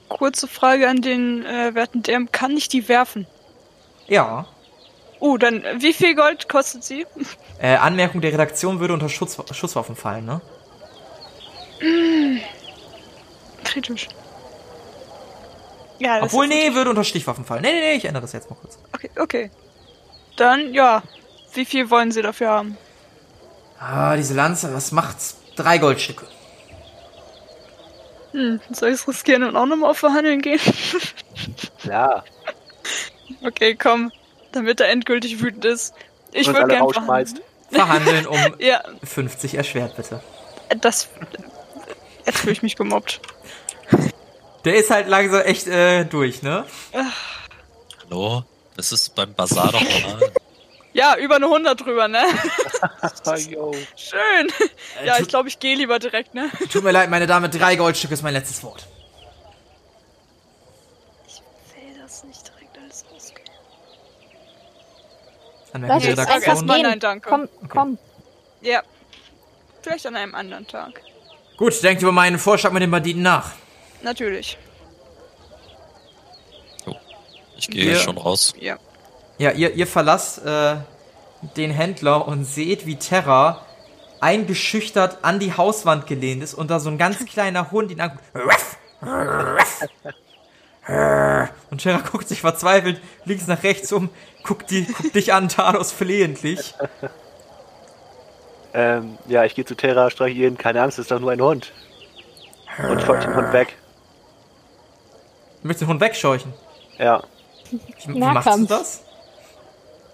Kurze 0.09 0.49
Frage 0.49 0.89
an 0.89 0.97
den 0.97 1.45
äh, 1.45 1.73
werten 1.73 2.03
DM. 2.03 2.31
Kann 2.33 2.57
ich 2.57 2.67
die 2.67 2.89
werfen? 2.89 3.25
Ja. 4.07 4.45
Uh, 5.21 5.37
dann 5.37 5.63
äh, 5.63 5.75
wie 5.79 5.93
viel 5.93 6.15
Gold 6.15 6.49
kostet 6.49 6.83
sie? 6.83 7.05
Äh, 7.59 7.75
Anmerkung 7.75 8.19
der 8.19 8.33
Redaktion 8.33 8.81
würde 8.81 8.93
unter 8.93 9.07
Schutz, 9.07 9.37
Schusswaffen 9.53 9.95
fallen, 9.95 10.25
ne? 10.25 10.41
Kritisch. 13.71 14.09
Ja, 15.99 16.23
Obwohl, 16.23 16.47
nee, 16.47 16.73
würde 16.73 16.89
unter 16.89 17.03
Stichwaffen 17.03 17.45
fallen. 17.45 17.61
Nee, 17.61 17.71
nee, 17.71 17.79
nee, 17.79 17.93
ich 17.93 18.05
ändere 18.05 18.23
das 18.23 18.33
jetzt 18.33 18.49
mal 18.49 18.55
kurz. 18.55 18.79
Okay, 18.91 19.09
okay. 19.19 19.51
Dann, 20.35 20.73
ja. 20.73 21.03
Wie 21.53 21.65
viel 21.65 21.89
wollen 21.89 22.11
Sie 22.11 22.21
dafür 22.21 22.49
haben? 22.49 22.77
Ah, 23.79 24.15
diese 24.15 24.33
Lanze, 24.33 24.73
was 24.73 24.91
macht's? 24.91 25.37
Drei 25.55 25.77
Goldstücke. 25.77 26.25
Hm, 28.31 28.59
soll 28.71 28.89
ich 28.89 28.95
es 28.95 29.07
riskieren 29.07 29.43
und 29.43 29.55
auch 29.55 29.65
nochmal 29.65 29.91
auf 29.91 29.97
Verhandeln 29.97 30.41
gehen? 30.41 30.59
Klar. 31.81 32.23
okay, 33.45 33.75
komm. 33.75 34.11
Damit 34.53 34.79
er 34.79 34.89
endgültig 34.89 35.41
wütend 35.41 35.65
ist. 35.65 35.93
Ich 36.31 36.47
würde 36.47 36.67
gerne. 36.67 36.89
Verhandeln 36.89 37.41
verhandeln. 37.71 38.27
um 38.27 38.37
Ja, 38.59 38.83
50 39.03 39.55
erschwert, 39.55 39.95
bitte. 39.95 40.21
das... 40.79 41.09
Jetzt 42.25 42.39
fühle 42.39 42.53
ich 42.53 42.61
mich 42.61 42.75
gemobbt. 42.75 43.19
Der 44.65 44.75
ist 44.75 44.89
halt 44.91 45.07
langsam 45.07 45.41
echt 45.41 45.67
äh, 45.67 46.05
durch, 46.05 46.41
ne? 46.43 46.65
Hallo? 48.03 48.43
Das 48.75 48.91
ist 48.91 49.13
beim 49.15 49.33
Bazar 49.33 49.71
doch 49.71 49.81
normal. 50.01 50.31
Ja, 50.93 51.15
über 51.17 51.35
eine 51.37 51.45
100 51.45 51.79
drüber, 51.79 52.07
ne? 52.07 52.21
Yo. 53.49 53.71
Schön. 53.95 54.51
Äh, 55.01 55.05
Ja, 55.07 55.17
ich 55.19 55.27
glaube, 55.29 55.47
ich 55.47 55.57
gehe 55.59 55.75
lieber 55.75 55.99
direkt, 55.99 56.33
ne? 56.33 56.51
Tut 56.71 56.83
mir 56.83 56.91
leid, 56.91 57.09
meine 57.09 57.27
Dame, 57.27 57.49
drei 57.49 57.75
Goldstücke 57.77 58.13
ist 58.13 58.23
mein 58.23 58.33
letztes 58.33 58.61
Wort. 58.63 58.85
will 61.73 62.01
das 62.01 62.23
nicht 62.25 62.45
direkt 62.47 62.77
alles. 62.77 63.05
Anmerkung 65.73 65.95
Lass 65.95 66.03
der 66.03 66.11
uns 66.11 66.19
sag 66.27 66.35
einfach 66.35 66.57
gehen. 66.75 66.81
nein, 66.83 66.99
danke. 66.99 67.29
Komm, 67.29 67.49
komm. 67.69 67.97
Ja. 68.61 68.83
Vielleicht 69.81 70.05
an 70.05 70.15
einem 70.17 70.35
anderen 70.35 70.67
Tag. 70.67 71.01
Gut, 71.57 71.81
denkt 71.81 72.01
über 72.03 72.11
meinen 72.11 72.37
Vorschlag 72.37 72.71
mit 72.71 72.81
den 72.83 72.91
Banditen 72.91 73.21
nach. 73.21 73.51
Natürlich. 74.03 74.57
Ich 77.57 77.69
gehe 77.69 77.93
Ja. 77.93 77.99
schon 77.99 78.17
raus. 78.17 78.53
Ja. 78.59 78.77
Ja, 79.37 79.51
ihr, 79.51 79.73
ihr 79.73 79.87
verlasst 79.87 80.43
äh, 80.45 80.75
den 81.55 81.71
Händler 81.71 82.27
und 82.27 82.45
seht, 82.45 82.85
wie 82.85 82.95
Terra 82.95 83.65
eingeschüchtert 84.19 85.19
an 85.23 85.39
die 85.39 85.55
Hauswand 85.55 86.05
gelehnt 86.07 86.43
ist 86.43 86.53
und 86.53 86.69
da 86.69 86.79
so 86.79 86.89
ein 86.89 86.97
ganz 86.97 87.23
kleiner 87.31 87.71
Hund 87.71 87.91
ihn 87.91 88.01
anguckt. 88.01 88.23
Und 91.71 91.81
Terra 91.81 91.99
guckt 92.11 92.27
sich 92.27 92.41
verzweifelt 92.41 93.01
links 93.25 93.47
nach 93.47 93.61
rechts 93.63 93.91
um, 93.91 94.09
guckt, 94.43 94.69
die, 94.71 94.85
guckt 94.85 95.15
dich 95.15 95.33
an, 95.33 95.49
Talos 95.49 95.91
flehentlich. 95.91 96.73
Ähm, 98.73 99.17
ja, 99.27 99.43
ich 99.43 99.53
gehe 99.55 99.65
zu 99.65 99.75
Terra, 99.75 100.09
streiche 100.09 100.35
ihn. 100.37 100.57
Keine 100.57 100.81
Angst, 100.81 100.97
es 100.97 101.03
ist 101.05 101.11
doch 101.11 101.19
nur 101.19 101.31
ein 101.31 101.41
Hund. 101.41 101.71
Und 102.89 103.01
scheuche 103.01 103.27
den 103.27 103.35
Hund 103.35 103.53
weg. 103.53 103.75
Du 105.61 105.67
möchtest 105.67 105.81
den 105.81 105.89
Hund 105.89 106.01
wegscheuchen. 106.01 106.53
Ja. 106.97 107.23
Wie, 107.69 107.79
wie 108.07 108.19
machst 108.19 108.47
du 108.47 108.51
Nahkampf. 108.51 108.69
das? 108.69 109.03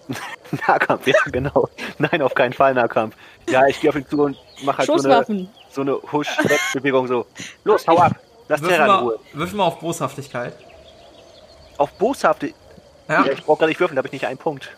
Nahkampf, 0.66 1.06
ja, 1.06 1.18
genau. 1.26 1.68
Nein, 1.98 2.22
auf 2.22 2.34
keinen 2.34 2.52
Fall 2.52 2.74
Nahkampf. 2.74 3.14
Ja, 3.48 3.66
ich 3.66 3.80
gehe 3.80 3.90
auf 3.90 3.96
ihn 3.96 4.06
zu 4.06 4.22
und 4.22 4.36
mache 4.62 4.78
halt 4.78 4.86
so 4.86 5.08
eine, 5.08 5.48
so 5.70 5.80
eine 5.82 6.00
Husch-Bewegung 6.12 7.06
so. 7.06 7.26
Los, 7.64 7.86
hau 7.86 7.98
ab! 7.98 8.14
Lass 8.48 8.62
Terra 8.62 8.84
in 8.84 8.90
Ruhe. 8.90 9.18
mal, 9.32 9.38
würfel 9.38 9.56
mal 9.56 9.64
auf 9.64 9.78
Boshaftigkeit. 9.80 10.54
Auf 11.76 11.92
boshafte. 11.92 12.54
Ja, 13.08 13.24
Ja, 13.26 13.32
ich 13.32 13.44
brauche 13.44 13.60
gar 13.60 13.66
nicht 13.66 13.78
würfeln, 13.80 13.96
da 13.96 14.00
habe 14.00 14.08
ich 14.08 14.12
nicht 14.12 14.26
einen 14.26 14.38
Punkt. 14.38 14.70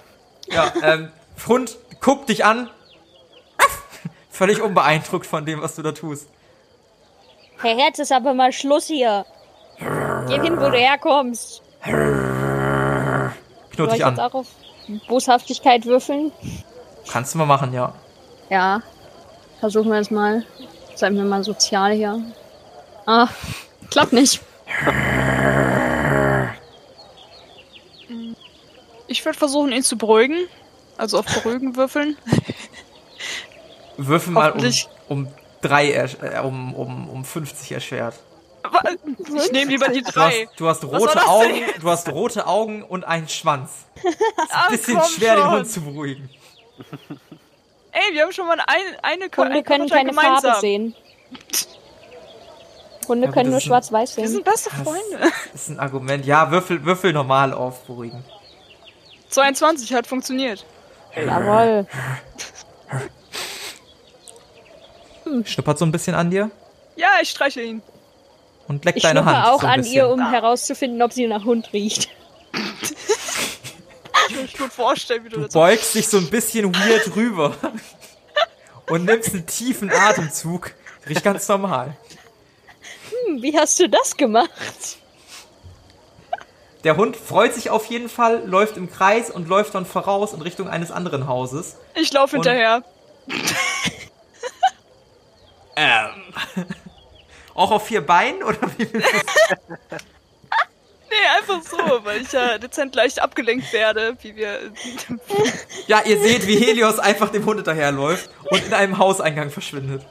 ja 0.49 0.73
ähm, 0.83 1.11
Hund 1.47 1.79
guckt 2.01 2.29
dich 2.29 2.45
an. 2.45 2.69
Völlig 4.31 4.61
unbeeindruckt 4.63 5.27
von 5.27 5.45
dem, 5.45 5.63
was 5.63 5.77
du 5.77 5.83
da 5.83 5.93
tust. 5.93 6.29
Herr 7.61 7.77
Herz 7.77 7.99
ist 7.99 8.11
aber 8.13 8.35
mal 8.35 8.53
Schluss 8.53 8.87
hier. 8.87 9.25
Geh 9.81 10.41
hin, 10.41 10.61
wo 10.61 10.69
du 10.69 10.77
herkommst. 10.77 11.63
Knurrt 11.83 13.33
dich 13.93 13.99
jetzt 13.99 14.03
an. 14.03 14.21
auch 14.21 14.35
auf 14.35 14.47
Boshaftigkeit 15.09 15.87
würfeln? 15.87 16.33
Kannst 17.11 17.35
du 17.35 17.39
mal 17.39 17.47
machen, 17.47 17.73
ja. 17.73 17.95
Ja. 18.51 18.83
Versuchen 19.61 19.91
wir 19.91 19.99
es 19.99 20.11
mal. 20.11 20.45
Seien 20.95 21.17
wir 21.17 21.25
mal 21.25 21.43
sozial 21.45 21.93
hier. 21.93 22.21
Ah, 23.07 23.29
klappt 23.91 24.13
nicht. 24.13 24.41
Ich 29.07 29.25
würde 29.25 29.39
versuchen, 29.39 29.73
ihn 29.73 29.83
zu 29.83 29.97
beruhigen. 29.97 30.47
Also 30.97 31.19
auf 31.19 31.27
Beruhigen 31.27 31.77
würfeln. 31.81 32.17
Würfel 33.97 34.33
mal 34.33 34.53
um, 34.53 34.71
um 35.09 35.29
drei, 35.63 35.93
äh, 35.93 36.41
um, 36.43 36.75
um, 36.75 37.09
um 37.09 37.25
50 37.25 37.73
erschwert. 37.73 38.15
Ich 39.35 39.53
nehme 39.53 39.71
lieber 39.71 39.89
die 39.89 40.03
Du 40.03 40.07
hast, 40.09 40.17
drei. 40.17 40.49
du 40.57 40.69
hast 40.69 40.83
Was 40.83 40.91
soll 40.91 41.01
rote 41.01 41.27
Augen, 41.27 41.55
denn 41.55 41.81
du 41.81 41.91
hast 41.91 42.09
rote 42.09 42.47
Augen 42.47 42.83
und 42.85 43.05
einen 43.05 43.29
Schwanz. 43.29 43.71
Ah, 44.51 44.69
Bisschen 44.71 45.01
schwer, 45.03 45.37
den 45.37 45.43
schon. 45.45 45.53
Hund 45.53 45.71
zu 45.71 45.81
beruhigen. 45.83 46.31
Ey, 47.93 48.15
wir 48.15 48.23
haben 48.23 48.33
schon 48.33 48.47
mal 48.47 48.59
ein, 48.67 48.83
eine 49.03 49.29
Ko- 49.31 49.43
Hunde 49.43 49.57
ein 49.59 49.65
können 49.65 49.89
keine 49.89 50.11
gemeinsam. 50.11 50.43
Farbe 50.53 50.61
sehen. 50.61 50.95
Hunde 53.09 53.27
Ja, 53.27 53.33
können 53.33 53.51
nur 53.51 53.59
ist 53.59 53.65
ein- 53.65 53.69
schwarz-weiß 53.69 54.17
Wir 54.17 54.25
sehen. 54.27 54.33
sind 54.35 54.45
beste 54.45 54.71
Das- 54.71 54.81
Freunde. 54.83 55.33
Das 55.53 55.55
ist 55.63 55.69
ein 55.71 55.81
Argument. 55.81 56.25
Ja, 56.27 56.51
Würfel, 56.51 56.85
Würfel 56.85 57.13
normal 57.13 57.53
auf 57.53 57.85
beruhigen. 57.87 58.25
22 59.31 59.93
hat 59.95 60.07
funktioniert. 60.07 60.65
Jawohl. 61.15 61.87
Schnuppert 65.45 65.79
so 65.79 65.85
ein 65.85 65.93
bisschen 65.93 66.15
an 66.15 66.31
dir 66.31 66.51
Ja, 66.97 67.11
ich 67.23 67.31
streiche 67.31 67.63
ihn. 67.63 67.83
Und 68.71 68.85
leckt 68.85 68.99
Ich 68.99 69.03
deine 69.03 69.25
Hand. 69.25 69.47
auch 69.49 69.61
so 69.63 69.67
an 69.67 69.81
bisschen. 69.81 69.95
ihr, 69.95 70.09
um 70.09 70.31
herauszufinden, 70.31 71.03
ob 71.03 71.13
sie 71.13 71.27
nach 71.27 71.45
Hund 71.45 71.73
riecht. 71.73 72.09
Ich 72.53 74.37
kann 74.37 74.43
mir 74.43 74.49
gut 74.59 74.73
vorstellen, 74.73 75.25
wie 75.25 75.29
du, 75.29 75.37
Du 75.39 75.43
das 75.43 75.53
beugst 75.53 75.95
dich 75.97 76.07
so 76.07 76.19
ein 76.19 76.31
bisschen 76.31 76.73
weird 76.73 77.17
rüber 77.17 77.57
und 78.89 79.07
nimmst 79.07 79.35
einen 79.35 79.47
tiefen 79.47 79.91
Atemzug. 79.93 80.73
Riecht 81.09 81.25
ganz 81.25 81.49
normal. 81.49 81.97
Hm, 83.27 83.43
wie 83.43 83.59
hast 83.59 83.81
du 83.81 83.89
das 83.89 84.17
gemacht? 84.17 84.51
Der 86.85 86.97
Hund 86.97 87.17
freut 87.17 87.55
sich 87.55 87.71
auf 87.71 87.87
jeden 87.87 88.09
Fall, 88.09 88.47
läuft 88.47 88.77
im 88.77 88.89
Kreis 88.89 89.31
und 89.31 89.49
läuft 89.49 89.75
dann 89.75 89.85
voraus 89.85 90.33
in 90.33 90.43
Richtung 90.43 90.69
eines 90.69 90.93
anderen 90.93 91.27
Hauses. 91.27 91.77
Ich 91.97 92.13
laufe 92.13 92.37
hinterher. 92.37 92.85
Ähm. 95.77 96.35
Auch 97.61 97.73
auf 97.73 97.87
vier 97.89 98.01
Beinen 98.01 98.43
oder 98.43 98.57
wie? 98.79 98.87
Nee, 101.11 101.27
einfach 101.39 101.61
so, 101.63 101.77
weil 102.05 102.23
ich 102.23 102.33
ja 102.33 102.57
dezent 102.57 102.95
leicht 102.95 103.21
abgelenkt 103.21 103.71
werde, 103.75 104.17
wie 104.23 104.35
wir. 104.35 104.61
Ja, 105.87 106.01
ihr 106.07 106.19
seht, 106.21 106.47
wie 106.47 106.57
Helios 106.57 106.99
einfach 106.99 107.29
dem 107.29 107.45
Hund 107.45 107.57
hinterherläuft 107.57 108.31
und 108.51 108.65
in 108.65 108.73
einem 108.73 108.97
Hauseingang 108.97 109.51
verschwindet. 109.51 110.07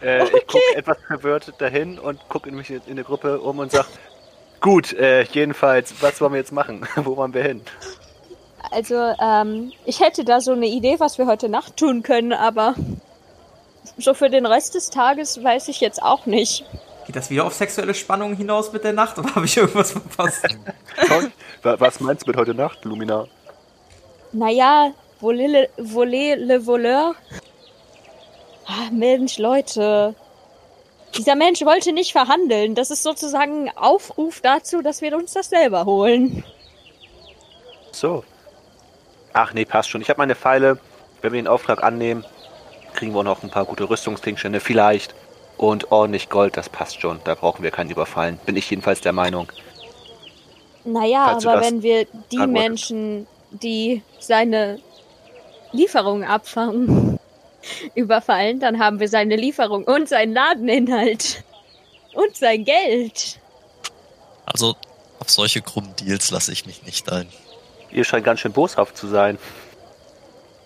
Äh, 0.00 0.22
Ich 0.24 0.46
gucke 0.46 0.76
etwas 0.76 0.98
verwirrt 1.08 1.52
dahin 1.58 1.98
und 1.98 2.20
gucke 2.28 2.48
in 2.50 2.54
mich 2.54 2.70
in 2.70 2.94
der 2.94 3.04
Gruppe 3.04 3.40
um 3.40 3.58
und 3.58 3.72
sag, 3.72 3.86
gut, 4.60 4.92
äh, 4.92 5.22
jedenfalls, 5.24 5.94
was 6.02 6.20
wollen 6.20 6.34
wir 6.34 6.38
jetzt 6.38 6.52
machen? 6.52 6.86
Wo 6.94 7.16
wollen 7.16 7.34
wir 7.34 7.42
hin? 7.42 7.62
Also, 8.70 8.94
ähm, 9.20 9.72
ich 9.86 9.98
hätte 9.98 10.24
da 10.24 10.40
so 10.40 10.52
eine 10.52 10.66
Idee, 10.66 11.00
was 11.00 11.18
wir 11.18 11.26
heute 11.26 11.48
Nacht 11.48 11.76
tun 11.76 12.04
können, 12.04 12.32
aber 12.32 12.76
so 13.98 14.14
für 14.14 14.30
den 14.30 14.46
Rest 14.46 14.74
des 14.74 14.90
Tages 14.90 15.42
weiß 15.42 15.68
ich 15.68 15.80
jetzt 15.80 16.02
auch 16.02 16.26
nicht. 16.26 16.64
Geht 17.06 17.16
das 17.16 17.30
wieder 17.30 17.44
auf 17.44 17.54
sexuelle 17.54 17.94
Spannungen 17.94 18.36
hinaus 18.36 18.72
mit 18.72 18.84
der 18.84 18.92
Nacht 18.92 19.18
oder 19.18 19.34
habe 19.34 19.46
ich 19.46 19.56
irgendwas 19.56 19.92
verpasst? 19.92 20.46
Was 21.62 22.00
meinst 22.00 22.26
du 22.26 22.30
mit 22.30 22.36
heute 22.36 22.54
Nacht, 22.54 22.84
Lumina? 22.84 23.26
Naja, 24.32 24.92
voler 25.20 25.48
le, 25.48 25.68
voler 25.78 26.36
le 26.36 26.66
voleur. 26.66 27.14
Ah, 28.66 28.90
Mensch, 28.90 29.38
Leute. 29.38 30.14
Dieser 31.16 31.36
Mensch 31.36 31.62
wollte 31.62 31.92
nicht 31.92 32.12
verhandeln. 32.12 32.74
Das 32.74 32.90
ist 32.90 33.02
sozusagen 33.02 33.68
ein 33.68 33.76
Aufruf 33.76 34.40
dazu, 34.40 34.82
dass 34.82 35.00
wir 35.00 35.16
uns 35.16 35.32
das 35.32 35.50
selber 35.50 35.84
holen. 35.84 36.42
So. 37.92 38.24
Ach 39.32 39.52
nee, 39.52 39.64
passt 39.64 39.90
schon. 39.90 40.00
Ich 40.00 40.08
habe 40.08 40.18
meine 40.18 40.34
Pfeile. 40.34 40.78
Wenn 41.20 41.32
wir 41.32 41.40
den 41.40 41.48
Auftrag 41.48 41.82
annehmen, 41.82 42.24
kriegen 42.94 43.12
wir 43.12 43.20
auch 43.20 43.24
noch 43.24 43.42
ein 43.42 43.50
paar 43.50 43.64
gute 43.64 43.88
Rüstungsgegenstände 43.88 44.60
vielleicht. 44.60 45.14
Und 45.56 45.92
ordentlich 45.92 46.28
Gold, 46.28 46.56
das 46.56 46.68
passt 46.68 47.00
schon. 47.00 47.20
Da 47.24 47.34
brauchen 47.34 47.62
wir 47.62 47.70
keinen 47.70 47.90
überfallen. 47.90 48.38
Bin 48.44 48.56
ich 48.56 48.68
jedenfalls 48.70 49.00
der 49.00 49.12
Meinung. 49.12 49.52
Naja, 50.84 51.26
Falls 51.30 51.46
aber 51.46 51.60
wenn 51.60 51.82
wir 51.82 52.06
die 52.32 52.38
wolltest. 52.38 52.52
Menschen, 52.52 53.26
die 53.50 54.02
seine 54.18 54.80
Lieferung 55.72 56.24
abfangen, 56.24 57.18
überfallen, 57.94 58.60
dann 58.60 58.78
haben 58.78 59.00
wir 59.00 59.08
seine 59.08 59.36
Lieferung 59.36 59.84
und 59.84 60.08
seinen 60.08 60.32
Ladeninhalt. 60.32 61.42
Und 62.14 62.36
sein 62.36 62.64
Geld. 62.64 63.40
Also 64.46 64.76
auf 65.18 65.28
solche 65.28 65.62
krummen 65.62 65.96
Deals 65.96 66.30
lasse 66.30 66.52
ich 66.52 66.64
mich 66.64 66.84
nicht 66.84 67.10
ein. 67.10 67.26
Ihr 67.90 68.04
scheint 68.04 68.24
ganz 68.24 68.38
schön 68.38 68.52
boshaft 68.52 68.96
zu 68.96 69.08
sein. 69.08 69.36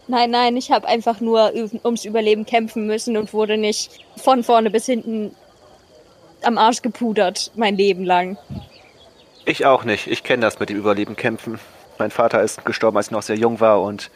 Nein, 0.08 0.30
nein, 0.30 0.56
ich 0.56 0.70
habe 0.70 0.88
einfach 0.88 1.20
nur 1.20 1.52
ums 1.84 2.06
Überleben 2.06 2.46
kämpfen 2.46 2.86
müssen 2.86 3.16
und 3.18 3.34
wurde 3.34 3.58
nicht 3.58 3.90
von 4.16 4.42
vorne 4.42 4.70
bis 4.70 4.86
hinten 4.86 5.34
am 6.42 6.56
Arsch 6.56 6.80
gepudert, 6.80 7.50
mein 7.56 7.76
Leben 7.76 8.04
lang. 8.04 8.38
Ich 9.44 9.66
auch 9.66 9.84
nicht. 9.84 10.06
Ich 10.06 10.24
kenne 10.24 10.42
das 10.42 10.58
mit 10.60 10.70
dem 10.70 10.78
Überleben 10.78 11.14
kämpfen. 11.14 11.60
Mein 11.98 12.10
Vater 12.10 12.42
ist 12.42 12.64
gestorben, 12.64 12.96
als 12.96 13.06
ich 13.08 13.12
noch 13.12 13.22
sehr 13.22 13.36
jung 13.36 13.60
war 13.60 13.82
und 13.82 14.10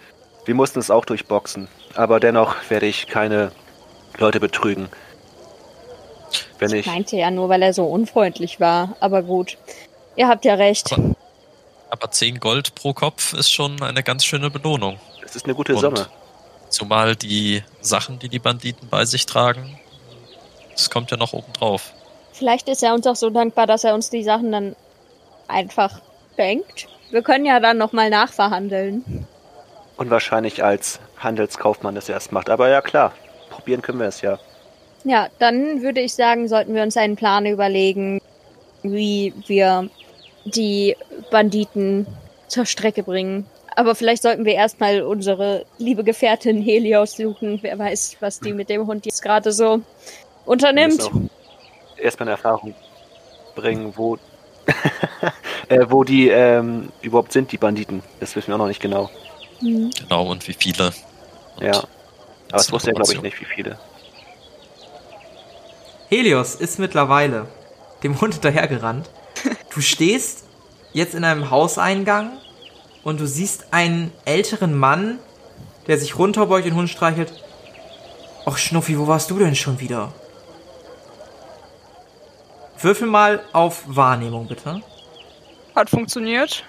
wir 0.45 0.55
mussten 0.55 0.79
es 0.79 0.91
auch 0.91 1.05
durchboxen. 1.05 1.69
Aber 1.95 2.21
dennoch 2.21 2.57
werde 2.69 2.87
ich 2.87 3.07
keine 3.07 3.53
Leute 4.19 4.41
betrügen. 4.41 4.89
Wenn 6.59 6.73
ich. 6.73 6.87
Meinte 6.87 7.17
ja 7.17 7.31
nur, 7.31 7.49
weil 7.49 7.63
er 7.63 7.75
so 7.75 7.85
unfreundlich 7.85 8.61
war. 8.61 8.97
Aber 9.01 9.23
gut. 9.23 9.59
Ihr 10.17 10.29
habt 10.29 10.45
ja 10.45 10.55
recht. 10.55 10.93
Aber, 10.93 11.15
aber 11.91 12.11
10 12.11 12.41
Gold 12.41 12.75
pro 12.75 12.93
Kopf 12.93 13.35
ist 13.35 13.53
schon 13.53 13.83
eine 13.83 14.03
ganz 14.03 14.25
schöne 14.25 14.51
Belohnung. 14.51 14.99
Es 15.25 15.37
ist 15.37 15.45
eine 15.45 15.55
gute 15.55 15.75
Und 15.75 15.81
Summe. 15.81 16.07
Zumal 16.69 17.17
die 17.17 17.63
Sachen, 17.81 18.19
die 18.19 18.29
die 18.29 18.39
Banditen 18.39 18.89
bei 18.89 19.05
sich 19.05 19.27
tragen, 19.27 19.79
das 20.73 20.91
kommt 20.91 21.11
ja 21.11 21.17
noch 21.17 21.33
oben 21.33 21.53
drauf. 21.53 21.93
Vielleicht 22.33 22.69
ist 22.69 22.83
er 22.83 22.95
uns 22.95 23.07
auch 23.07 23.17
so 23.17 23.31
dankbar, 23.31 23.67
dass 23.67 23.85
er 23.85 23.95
uns 23.95 24.09
die 24.11 24.25
Sachen 24.25 24.53
dann 24.53 24.77
einfach 25.49 26.01
schenkt. 26.35 26.89
Wir 27.11 27.23
können 27.23 27.45
ja 27.45 27.61
dann 27.61 27.77
nochmal 27.77 28.09
nachverhandeln. 28.09 29.27
Unwahrscheinlich 29.99 30.65
als 30.65 30.99
Handelskaufmann 31.19 31.95
das 31.95 32.09
erst 32.09 32.33
macht. 32.33 32.49
Aber 32.49 32.69
ja 32.69 32.81
klar, 32.81 33.13
probieren 33.51 33.83
können 33.83 33.99
wir 34.01 34.07
es 34.07 34.23
ja. 34.23 34.39
Ja, 35.05 35.29
dann 35.39 35.83
würde 35.83 36.01
ich 36.01 36.15
sagen, 36.15 36.49
sollten 36.49 36.75
wir 36.75 36.83
uns 36.83 36.97
einen 36.97 37.17
Plan 37.17 37.45
überlegen, 37.45 38.21
wie 38.83 39.35
wir 39.47 39.89
die 40.45 40.97
Banditen 41.31 42.07
zur 42.49 42.67
Strecke 42.67 43.03
bringen. 43.03 43.47
Aber 43.77 43.95
vielleicht 43.95 44.23
sollten 44.23 44.45
wir 44.45 44.55
erstmal 44.55 45.03
unsere 45.03 45.65
liebe 45.79 46.05
Gefährtin 46.05 46.61
Helios 46.61 47.17
suchen. 47.17 47.59
Wer 47.63 47.79
weiß, 47.79 48.17
was 48.21 48.41
die 48.41 48.53
mit 48.53 48.69
dem 48.69 48.87
Hund 48.87 49.07
jetzt 49.07 49.23
gerade 49.23 49.53
so 49.53 49.81
unternimmt. 50.45 51.11
erstmal 51.97 52.29
eine 52.29 52.37
Erfahrung 52.37 52.75
bringen, 53.55 53.93
wo, 53.97 54.19
äh, 55.69 55.87
wo 55.89 56.05
die 56.05 56.29
ähm, 56.29 56.91
überhaupt 57.01 57.33
sind, 57.33 57.53
die 57.53 57.59
Banditen. 57.59 58.03
Das 58.21 58.37
wissen 58.37 58.49
wir 58.49 58.55
auch 58.55 58.59
noch 58.59 58.67
nicht 58.67 58.83
genau. 58.83 59.11
Hm. 59.61 59.91
Genau, 59.91 60.31
und 60.31 60.47
wie 60.49 60.55
viele. 60.55 60.93
Und 61.57 61.65
Ja. 61.65 61.73
Aber 61.73 62.59
das 62.59 62.73
wusste 62.73 62.91
er, 62.91 62.95
glaube 62.95 63.13
ich, 63.13 63.23
nicht, 63.23 63.41
wie 63.41 63.47
viele. 63.47 63.79
Helios 66.09 66.57
ist 66.57 66.79
mittlerweile 66.79 67.47
dem 68.03 68.21
Hund 68.21 68.35
hinterhergerannt. 68.35 69.09
Du 69.73 69.81
stehst 69.81 70.45
jetzt 70.93 71.15
in 71.15 71.25
einem 71.25 71.51
Hauseingang 71.51 72.33
und 73.05 73.21
du 73.21 73.27
siehst 73.27 73.73
einen 73.73 74.13
älteren 74.25 74.77
Mann, 74.77 75.19
der 75.87 75.99
sich 75.99 76.19
runterbeugt, 76.19 76.67
den 76.67 76.75
Hund 76.75 76.89
streichelt. 76.89 77.33
Och, 78.47 78.59
Schnuffi, 78.59 78.99
wo 78.99 79.07
warst 79.07 79.31
du 79.31 79.39
denn 79.39 79.55
schon 79.55 79.81
wieder? 79.81 80.13
Würfel 82.81 83.07
mal 83.07 83.43
auf 83.53 83.85
Wahrnehmung, 83.87 84.49
bitte. 84.49 84.83
Hat 85.75 85.91
funktioniert. 85.91 86.65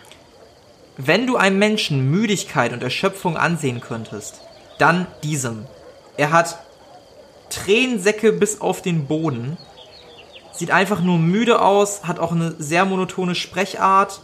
Wenn 0.97 1.25
du 1.25 1.37
einem 1.37 1.57
Menschen 1.57 2.11
Müdigkeit 2.11 2.71
und 2.71 2.83
Erschöpfung 2.83 3.35
ansehen 3.35 3.81
könntest, 3.81 4.41
dann 4.77 5.07
diesem. 5.23 5.65
Er 6.17 6.31
hat 6.31 6.59
Tränensäcke 7.49 8.31
bis 8.31 8.61
auf 8.61 8.81
den 8.83 9.07
Boden, 9.07 9.57
sieht 10.51 10.69
einfach 10.69 11.01
nur 11.01 11.17
müde 11.17 11.61
aus, 11.61 12.03
hat 12.03 12.19
auch 12.19 12.31
eine 12.31 12.55
sehr 12.59 12.85
monotone 12.85 13.33
Sprechart. 13.33 14.21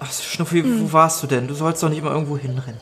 Ach, 0.00 0.12
Schnuffi, 0.12 0.64
wo 0.80 0.92
warst 0.92 1.22
du 1.22 1.26
denn? 1.26 1.46
Du 1.48 1.54
sollst 1.54 1.82
doch 1.82 1.88
nicht 1.88 1.98
immer 1.98 2.10
irgendwo 2.10 2.36
hinrennen. 2.36 2.80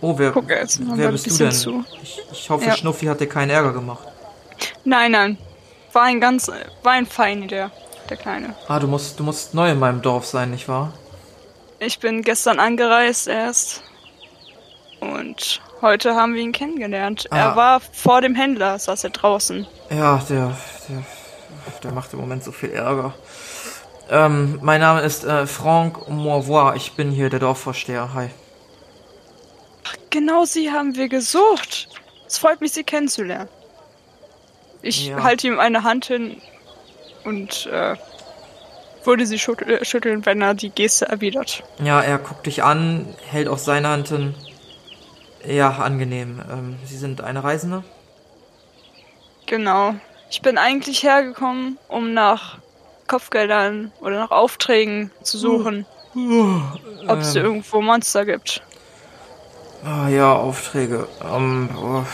Oh, 0.00 0.18
wer, 0.18 0.32
Guck 0.32 0.50
jetzt 0.50 0.80
mal 0.80 0.98
wer 0.98 1.12
bist 1.12 1.30
du 1.30 1.36
denn? 1.36 1.52
zu. 1.52 1.84
Ich, 2.02 2.20
ich 2.32 2.50
hoffe, 2.50 2.64
Ja. 2.66 2.76
Schnuffi 2.76 3.06
hat 3.06 3.20
dir 3.20 3.28
keinen 3.28 3.50
Ärger 3.50 3.72
gemacht. 3.72 4.04
Nein, 4.84 5.12
nein. 5.12 5.38
War 5.92 6.02
ein 6.02 6.20
ganz, 6.20 6.50
war 6.82 6.92
ein 6.92 7.06
Feini, 7.06 7.46
der, 7.46 7.70
der 8.10 8.16
Kleine. 8.16 8.54
Ah, 8.66 8.80
du 8.80 8.88
musst, 8.88 9.20
du 9.20 9.24
musst 9.24 9.54
neu 9.54 9.70
in 9.70 9.78
meinem 9.78 10.02
Dorf 10.02 10.26
sein, 10.26 10.50
nicht 10.50 10.66
wahr? 10.68 10.92
Ich 11.78 11.98
bin 12.00 12.22
gestern 12.22 12.58
angereist 12.58 13.28
erst. 13.28 13.82
Und 15.00 15.60
heute 15.80 16.14
haben 16.14 16.34
wir 16.34 16.42
ihn 16.42 16.52
kennengelernt. 16.52 17.26
Ah. 17.30 17.36
Er 17.38 17.56
war 17.56 17.80
vor 17.80 18.20
dem 18.20 18.34
Händler, 18.34 18.78
saß 18.78 19.04
er 19.04 19.10
draußen. 19.10 19.66
Ja, 19.90 20.20
der, 20.28 20.56
der, 20.88 21.02
der 21.82 21.92
macht 21.92 22.12
im 22.12 22.20
Moment 22.20 22.42
so 22.44 22.52
viel 22.52 22.70
Ärger. 22.70 23.14
Ähm, 24.12 24.58
mein 24.60 24.80
Name 24.82 25.00
ist 25.00 25.24
äh, 25.24 25.46
Franck 25.46 26.06
Morvois. 26.08 26.74
Ich 26.76 26.92
bin 26.92 27.10
hier 27.10 27.30
der 27.30 27.40
Dorfvorsteher. 27.40 28.12
Hi. 28.12 28.28
genau 30.10 30.44
sie 30.44 30.70
haben 30.70 30.94
wir 30.96 31.08
gesucht. 31.08 31.88
Es 32.26 32.36
freut 32.38 32.60
mich, 32.60 32.72
Sie 32.72 32.84
kennenzulernen. 32.84 33.48
Ich 34.82 35.06
Ja. 35.06 35.22
halte 35.22 35.46
ihm 35.46 35.58
eine 35.58 35.82
Hand 35.82 36.04
hin 36.06 36.42
und 37.24 37.66
äh, 37.72 37.96
würde 39.04 39.24
sie 39.26 39.36
schüt- 39.38 39.62
äh, 39.66 39.82
schütteln, 39.84 40.26
wenn 40.26 40.42
er 40.42 40.52
die 40.54 40.68
Geste 40.70 41.06
erwidert. 41.06 41.62
Ja, 41.82 42.02
er 42.02 42.18
guckt 42.18 42.44
dich 42.46 42.62
an, 42.62 43.14
hält 43.30 43.48
auch 43.48 43.58
seine 43.58 43.88
Hand 43.88 44.08
hin. 44.08 44.34
Ja, 45.46 45.70
angenehm. 45.70 46.42
Ähm, 46.52 46.76
Sie 46.84 46.98
sind 46.98 47.22
eine 47.22 47.42
Reisende? 47.42 47.82
Genau. 49.46 49.94
Ich 50.30 50.42
bin 50.42 50.58
eigentlich 50.58 51.02
hergekommen, 51.02 51.78
um 51.88 52.12
nach 52.12 52.58
Kopfgeldern 53.06 53.92
oder 54.00 54.18
nach 54.18 54.30
Aufträgen 54.30 55.10
zu 55.22 55.38
suchen, 55.38 55.86
ob 57.08 57.18
es 57.18 57.34
Ähm. 57.36 57.44
irgendwo 57.44 57.80
Monster 57.80 58.24
gibt. 58.24 58.62
Ah, 59.84 60.08
ja, 60.08 60.32
Aufträge. 60.34 61.08
Ähm, 61.24 61.68
oh. 61.76 62.04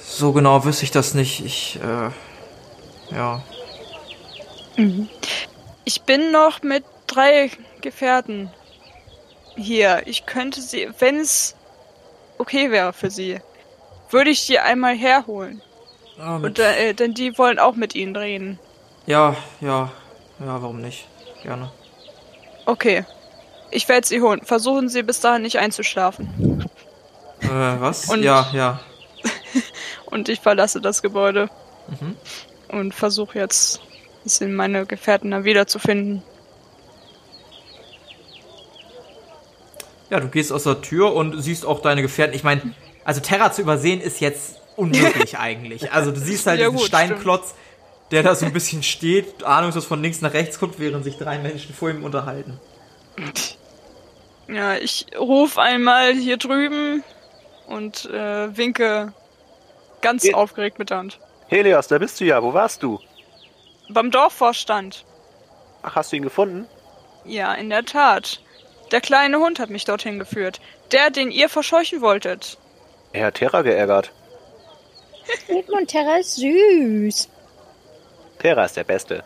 So 0.00 0.32
genau 0.32 0.64
wüsste 0.64 0.84
ich 0.84 0.90
das 0.90 1.14
nicht. 1.14 1.44
Ich, 1.44 1.80
äh, 1.82 2.10
ja. 3.14 3.42
Ich 5.84 6.02
bin 6.02 6.30
noch 6.30 6.62
mit 6.62 6.84
drei 7.06 7.50
Gefährten 7.80 8.50
hier. 9.56 10.02
Ich 10.06 10.26
könnte 10.26 10.60
sie, 10.60 10.88
wenn 10.98 11.18
es 11.18 11.56
okay 12.38 12.70
wäre 12.70 12.92
für 12.92 13.10
sie, 13.10 13.40
würde 14.10 14.30
ich 14.30 14.46
die 14.46 14.58
einmal 14.58 14.94
herholen. 14.96 15.60
Ah, 16.18 16.36
Und 16.36 16.58
äh, 16.58 16.92
denn 16.94 17.14
die 17.14 17.36
wollen 17.38 17.58
auch 17.58 17.74
mit 17.74 17.94
ihnen 17.94 18.14
reden. 18.16 18.58
ja, 19.06 19.34
ja, 19.60 19.90
ja, 20.40 20.62
warum 20.62 20.80
nicht? 20.80 21.06
Gerne. 21.42 21.70
Okay. 22.66 23.04
Ich 23.70 23.88
werde 23.88 24.06
sie 24.06 24.20
holen. 24.20 24.42
Versuchen 24.44 24.88
Sie 24.88 25.02
bis 25.02 25.20
dahin 25.20 25.42
nicht 25.42 25.58
einzuschlafen. 25.58 26.64
Äh, 27.40 27.48
was? 27.48 28.08
Und- 28.10 28.22
ja, 28.22 28.46
ja. 28.52 28.80
Und 30.06 30.28
ich 30.28 30.40
verlasse 30.40 30.80
das 30.80 31.00
Gebäude. 31.02 31.48
Mhm. 31.88 32.16
Und 32.68 32.94
versuche 32.94 33.38
jetzt, 33.38 33.80
ein 33.80 34.22
bisschen 34.24 34.54
meine 34.54 34.84
Gefährten 34.86 35.30
da 35.30 35.42
wiederzufinden. 35.44 36.22
Ja, 40.10 40.20
du 40.20 40.28
gehst 40.28 40.52
aus 40.52 40.64
der 40.64 40.82
Tür 40.82 41.14
und 41.14 41.40
siehst 41.40 41.64
auch 41.64 41.80
deine 41.80 42.02
Gefährten. 42.02 42.34
Ich 42.36 42.44
meine, 42.44 42.74
also 43.04 43.20
Terra 43.20 43.50
zu 43.50 43.62
übersehen 43.62 44.00
ist 44.00 44.20
jetzt 44.20 44.56
unmöglich 44.76 45.38
eigentlich. 45.38 45.92
Also 45.92 46.10
du 46.10 46.20
siehst 46.20 46.46
halt 46.46 46.60
Ja, 46.60 46.66
diesen 46.66 46.78
gut, 46.78 46.86
Steinklotz, 46.88 47.54
der 48.10 48.22
da 48.22 48.34
so 48.34 48.46
ein 48.46 48.52
bisschen 48.52 48.82
steht, 48.82 49.42
ahnungslos 49.44 49.84
von 49.86 50.02
links 50.02 50.20
nach 50.20 50.32
rechts 50.34 50.58
guckt, 50.58 50.78
während 50.78 51.04
sich 51.04 51.16
drei 51.18 51.38
Menschen 51.38 51.74
vor 51.74 51.90
ihm 51.90 52.04
unterhalten. 52.04 52.60
Ja, 54.48 54.74
ich 54.76 55.06
rufe 55.18 55.60
einmal 55.60 56.12
hier 56.14 56.36
drüben 56.36 57.02
und 57.66 58.06
äh, 58.06 58.56
winke 58.56 59.12
ganz 60.00 60.24
Ja. 60.24 60.34
aufgeregt 60.34 60.78
mit 60.78 60.90
der 60.90 60.98
Hand. 60.98 61.18
Helios, 61.48 61.88
da 61.88 61.98
bist 61.98 62.20
du 62.20 62.24
ja. 62.24 62.42
Wo 62.42 62.52
warst 62.52 62.82
du? 62.82 62.98
Beim 63.88 64.10
Dorfvorstand. 64.10 65.04
Ach, 65.82 65.96
hast 65.96 66.12
du 66.12 66.16
ihn 66.16 66.22
gefunden? 66.22 66.66
Ja, 67.24 67.52
in 67.54 67.70
der 67.70 67.84
Tat. 67.84 68.40
Der 68.90 69.00
kleine 69.00 69.38
Hund 69.38 69.58
hat 69.58 69.70
mich 69.70 69.84
dorthin 69.84 70.18
geführt. 70.18 70.60
Der, 70.92 71.10
den 71.10 71.30
ihr 71.30 71.48
verscheuchen 71.48 72.00
wolltet. 72.00 72.58
Er 73.12 73.26
hat 73.26 73.34
Terra 73.34 73.62
geärgert. 73.62 74.12
Edmund 75.48 75.88
Terra 75.88 76.16
ist 76.16 76.36
süß. 76.36 77.28
Terra 78.38 78.64
ist 78.64 78.76
der 78.76 78.84
Beste. 78.84 79.22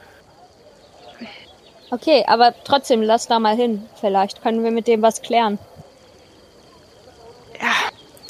Okay, 1.91 2.25
aber 2.27 2.53
trotzdem, 2.65 3.01
lass 3.03 3.29
da 3.29 3.39
mal 3.39 3.55
hin. 3.57 3.87
Vielleicht 4.01 4.43
können 4.43 4.65
wir 4.65 4.71
mit 4.73 4.87
dem 4.89 5.03
was 5.03 5.23
klären. 5.23 5.59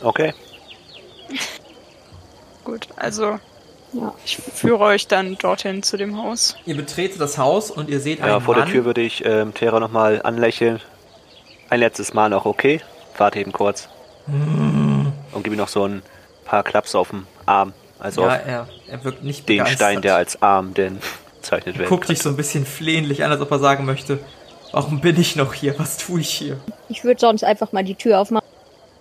Okay. 0.02 0.34
Gut, 2.64 2.86
also 2.96 3.38
Ja. 3.92 4.14
ich 4.24 4.36
führe 4.36 4.84
euch 4.84 5.08
dann 5.08 5.36
dorthin 5.38 5.82
zu 5.82 5.96
dem 5.96 6.22
Haus. 6.22 6.56
Ihr 6.66 6.76
betretet 6.76 7.20
das 7.20 7.38
Haus 7.38 7.70
und 7.70 7.88
ihr 7.88 8.00
seht 8.00 8.18
Ja, 8.18 8.26
einen 8.36 8.40
vor 8.42 8.54
Mann. 8.56 8.64
der 8.66 8.72
Tür 8.72 8.84
würde 8.84 9.00
ich 9.00 9.24
ähm, 9.24 9.54
Terra 9.54 9.80
nochmal 9.80 10.20
anlächeln. 10.22 10.80
Ein 11.70 11.80
letztes 11.80 12.12
Mal 12.12 12.28
noch, 12.28 12.44
okay? 12.44 12.80
Warte 13.16 13.40
eben 13.40 13.52
kurz. 13.52 13.88
Und 14.26 15.42
gebe 15.42 15.54
ihm 15.56 15.58
noch 15.58 15.68
so 15.68 15.84
ein 15.86 16.02
paar 16.44 16.62
Klaps 16.62 16.94
auf 16.94 17.10
den 17.10 17.26
Arm. 17.46 17.72
Also 17.98 18.22
ja, 18.22 18.34
er, 18.34 18.68
er 18.88 19.04
wirkt 19.04 19.24
nicht 19.24 19.48
den 19.48 19.58
begeistert. 19.58 19.76
Stein, 19.78 20.02
der 20.02 20.16
als 20.16 20.42
Arm 20.42 20.74
denn 20.74 20.98
bezeichnet 21.40 21.78
wird. 21.78 21.88
Guckt 21.88 22.08
dich 22.08 22.20
so 22.20 22.28
ein 22.28 22.36
bisschen 22.36 22.66
flehentlich 22.66 23.24
an, 23.24 23.30
als 23.30 23.40
ob 23.40 23.50
er 23.50 23.58
sagen 23.58 23.84
möchte, 23.86 24.18
warum 24.72 25.00
bin 25.00 25.18
ich 25.18 25.36
noch 25.36 25.54
hier? 25.54 25.78
Was 25.78 25.96
tue 25.96 26.20
ich 26.20 26.28
hier? 26.30 26.58
Ich 26.88 27.04
würde 27.04 27.20
sonst 27.20 27.42
einfach 27.44 27.72
mal 27.72 27.84
die 27.84 27.94
Tür 27.94 28.20
aufmachen 28.20 28.42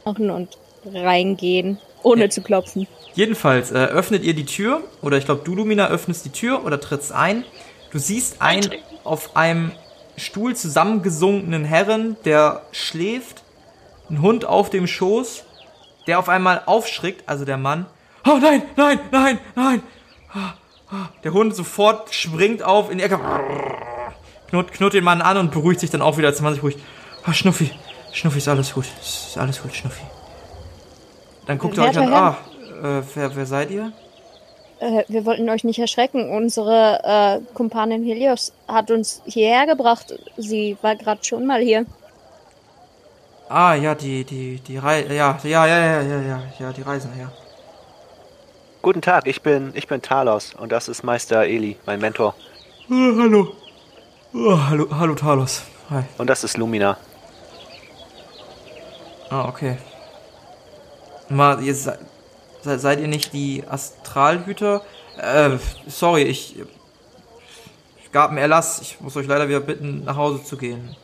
und 0.06 0.50
reingehen, 0.94 1.80
ohne 2.04 2.24
Ja. 2.26 2.30
zu 2.30 2.42
klopfen. 2.42 2.88
Jedenfalls 3.16 3.72
äh, 3.72 3.76
öffnet 3.76 4.24
ihr 4.24 4.34
die 4.34 4.46
Tür, 4.46 4.82
oder 5.02 5.18
ich 5.18 5.26
glaube, 5.26 5.42
du, 5.44 5.56
Lumina, 5.56 5.88
öffnest 5.88 6.26
die 6.26 6.32
Tür 6.32 6.66
oder 6.66 6.80
trittst 6.80 7.12
ein. 7.12 7.44
Du 7.92 8.00
siehst 8.00 8.42
einen 8.42 8.72
auf 9.04 9.36
einem 9.36 9.72
Stuhl 10.18 10.56
zusammengesunkenen 10.56 11.66
Herren, 11.66 12.16
der 12.26 12.62
schläft, 12.72 13.44
ein 14.10 14.22
Hund 14.22 14.46
auf 14.46 14.70
dem 14.70 14.86
Schoß, 14.88 15.44
der 16.08 16.20
auf 16.20 16.30
einmal 16.30 16.62
aufschrickt, 16.66 17.24
also 17.28 17.44
der 17.46 17.58
Mann. 17.58 17.86
Oh 18.28 18.38
nein, 18.42 18.64
nein, 18.76 19.00
nein, 19.12 19.40
nein! 19.56 19.84
Ah, 20.34 20.54
ah. 20.92 21.10
Der 21.24 21.32
Hund 21.32 21.56
sofort 21.56 22.14
springt 22.14 22.64
auf 22.64 22.90
in 22.90 22.98
die 22.98 23.04
Ecke, 23.04 23.20
knurrt, 24.48 24.72
knurrt 24.72 24.94
den 24.94 25.04
Mann 25.04 25.22
an 25.22 25.38
und 25.38 25.52
beruhigt 25.52 25.80
sich 25.80 25.92
dann 25.92 26.02
auch 26.02 26.18
wieder, 26.18 26.30
als 26.30 26.42
Mann 26.42 26.54
sich 26.54 26.62
beruhigt. 26.62 26.80
Ah, 27.24 27.34
Schnuffi, 27.34 27.72
Schnuffi, 28.12 28.40
ist 28.40 28.48
alles 28.48 28.74
gut, 28.74 28.86
ist 29.00 29.38
alles 29.38 29.62
gut, 29.62 29.76
Schnuffi. 29.76 30.04
Dann 31.46 31.60
guckt 31.60 31.78
er 31.78 31.86
euch 31.86 31.96
Werter 31.96 32.16
an, 32.16 32.36
ah, 32.84 33.00
äh, 33.00 33.04
wer, 33.14 33.36
wer 33.36 33.46
seid 33.46 33.70
ihr? 33.70 33.92
Äh, 34.80 35.04
wir 35.08 35.26
wollten 35.26 35.48
euch 35.50 35.64
nicht 35.64 35.80
erschrecken. 35.80 36.30
Unsere 36.30 37.02
äh, 37.04 37.54
Kumpanin 37.54 38.04
Helios 38.04 38.54
hat 38.68 38.90
uns 38.90 39.22
hierher 39.26 39.68
gebracht. 39.68 40.14
Sie 40.36 40.78
war 40.82 40.96
gerade 40.96 41.24
schon 41.24 41.46
mal 41.46 41.62
hier. 41.62 41.86
Ah, 43.48 43.76
ja, 43.76 43.94
die, 43.94 44.24
die, 44.24 44.60
die 44.60 44.78
Rei, 44.78 45.06
ja, 45.06 45.38
ja, 45.44 45.68
ja, 45.68 45.68
ja, 45.68 46.02
ja, 46.02 46.22
ja, 46.22 46.44
ja, 46.60 46.74
die 46.74 46.82
Reisende, 46.82 47.20
ja. 47.20 47.32
Guten 48.86 49.02
Tag, 49.02 49.26
ich 49.26 49.42
bin, 49.42 49.72
ich 49.74 49.88
bin 49.88 50.04
Talos 50.04 50.54
und 50.54 50.72
das 50.72 50.90
ist 50.90 51.04
Meister 51.04 51.44
Eli, 51.44 51.76
mein 51.88 52.00
Mentor. 52.00 52.36
Oh, 52.88 52.94
hallo. 52.94 53.56
Oh, 54.32 54.60
hallo, 54.70 54.88
hallo, 54.92 55.16
Talos. 55.16 55.64
Hi. 55.90 56.04
Und 56.20 56.30
das 56.30 56.44
ist 56.44 56.56
Lumina. 56.56 56.96
Ah, 59.32 59.48
okay. 59.48 59.80
Mal, 61.30 61.64
ihr 61.64 61.74
seid, 61.74 61.98
seid, 62.62 62.80
seid 62.80 63.00
ihr 63.00 63.08
nicht 63.08 63.34
die 63.34 63.64
Astralhüter? 63.68 64.84
Äh, 65.18 65.58
sorry, 65.88 66.22
ich, 66.22 66.56
ich 68.04 68.12
gab 68.12 68.30
einen 68.30 68.38
Erlass. 68.38 68.82
Ich 68.82 69.02
muss 69.02 69.18
euch 69.18 69.26
leider 69.26 69.50
wieder 69.50 69.62
bitten, 69.62 70.04
nach 70.04 70.16
Hause 70.16 70.44
zu 70.44 70.58
gehen. 70.58 70.96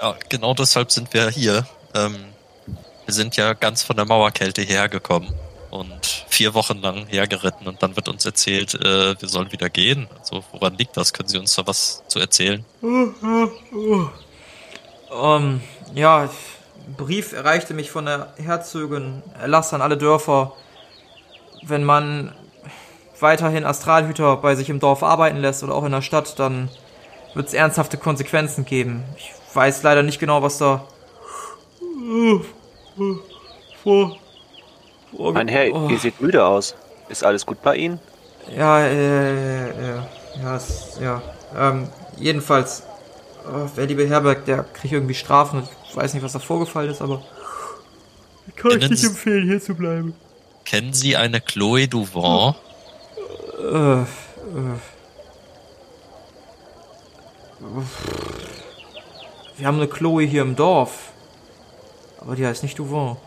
Ja, 0.00 0.16
genau 0.30 0.54
deshalb 0.54 0.90
sind 0.90 1.12
wir 1.12 1.28
hier. 1.28 1.66
Ähm, 1.94 2.16
wir 3.04 3.12
sind 3.12 3.36
ja 3.36 3.52
ganz 3.52 3.82
von 3.82 3.94
der 3.94 4.06
Mauerkälte 4.06 4.62
hierher 4.62 4.88
gekommen 4.88 5.34
und 5.76 6.24
vier 6.28 6.54
Wochen 6.54 6.78
lang 6.78 7.06
hergeritten 7.06 7.66
und 7.66 7.82
dann 7.82 7.96
wird 7.96 8.08
uns 8.08 8.24
erzählt, 8.24 8.74
äh, 8.74 9.20
wir 9.20 9.28
sollen 9.28 9.52
wieder 9.52 9.70
gehen. 9.70 10.08
Also 10.18 10.44
woran 10.52 10.74
liegt 10.74 10.96
das? 10.96 11.12
Können 11.12 11.28
Sie 11.28 11.38
uns 11.38 11.54
da 11.54 11.66
was 11.66 12.02
zu 12.08 12.18
erzählen? 12.18 12.64
Ähm, 12.82 13.14
ja, 15.94 16.22
ein 16.22 16.30
Brief 16.96 17.32
erreichte 17.32 17.74
mich 17.74 17.90
von 17.90 18.06
der 18.06 18.32
Herzogin. 18.36 19.22
Erlass 19.40 19.72
an 19.72 19.82
alle 19.82 19.96
Dörfer. 19.96 20.52
Wenn 21.62 21.84
man 21.84 22.32
weiterhin 23.20 23.64
Astralhüter 23.64 24.36
bei 24.36 24.54
sich 24.54 24.68
im 24.68 24.80
Dorf 24.80 25.02
arbeiten 25.02 25.38
lässt 25.38 25.62
oder 25.62 25.74
auch 25.74 25.84
in 25.84 25.92
der 25.92 26.02
Stadt, 26.02 26.38
dann 26.38 26.68
wird 27.34 27.48
es 27.48 27.54
ernsthafte 27.54 27.98
Konsequenzen 27.98 28.64
geben. 28.64 29.04
Ich 29.16 29.32
weiß 29.54 29.82
leider 29.82 30.02
nicht 30.02 30.18
genau, 30.18 30.42
was 30.42 30.58
da 30.58 30.84
vor. 33.82 34.16
Vor 35.14 35.32
Mein 35.32 35.48
Herr, 35.48 35.72
oh. 35.72 35.88
ihr 35.90 35.98
seht 35.98 36.20
müde 36.20 36.44
aus. 36.44 36.74
Ist 37.08 37.24
alles 37.24 37.46
gut 37.46 37.62
bei 37.62 37.76
Ihnen? 37.76 38.00
Ja, 38.56 38.80
äh, 38.80 39.70
äh, 39.70 40.00
ja, 40.42 40.56
es, 40.56 40.98
ja. 41.00 41.22
Ähm, 41.56 41.88
jedenfalls, 42.16 42.80
äh, 42.80 43.68
wer 43.74 43.86
die 43.86 43.94
beherbergt, 43.94 44.48
der 44.48 44.64
kriegt 44.64 44.92
irgendwie 44.92 45.14
Strafen 45.14 45.60
und 45.60 45.68
ich 45.88 45.96
weiß 45.96 46.14
nicht, 46.14 46.22
was 46.22 46.32
da 46.32 46.38
vorgefallen 46.38 46.90
ist, 46.90 47.00
aber 47.00 47.22
ich 48.48 48.56
kann 48.56 48.72
euch 48.72 48.78
Kennen 48.78 48.92
nicht 48.92 49.04
empfehlen, 49.04 49.46
hier 49.46 49.60
zu 49.60 49.74
bleiben. 49.74 50.14
Kennen 50.64 50.92
Sie 50.92 51.16
eine 51.16 51.40
Chloe 51.40 51.88
Duvant? 51.88 52.56
Äh, 53.58 54.00
äh. 54.00 54.04
Wir 59.56 59.66
haben 59.66 59.76
eine 59.76 59.88
Chloe 59.88 60.24
hier 60.24 60.42
im 60.42 60.56
Dorf. 60.56 61.12
Aber 62.20 62.36
die 62.36 62.46
heißt 62.46 62.62
nicht 62.62 62.78
Duvant. 62.78 63.18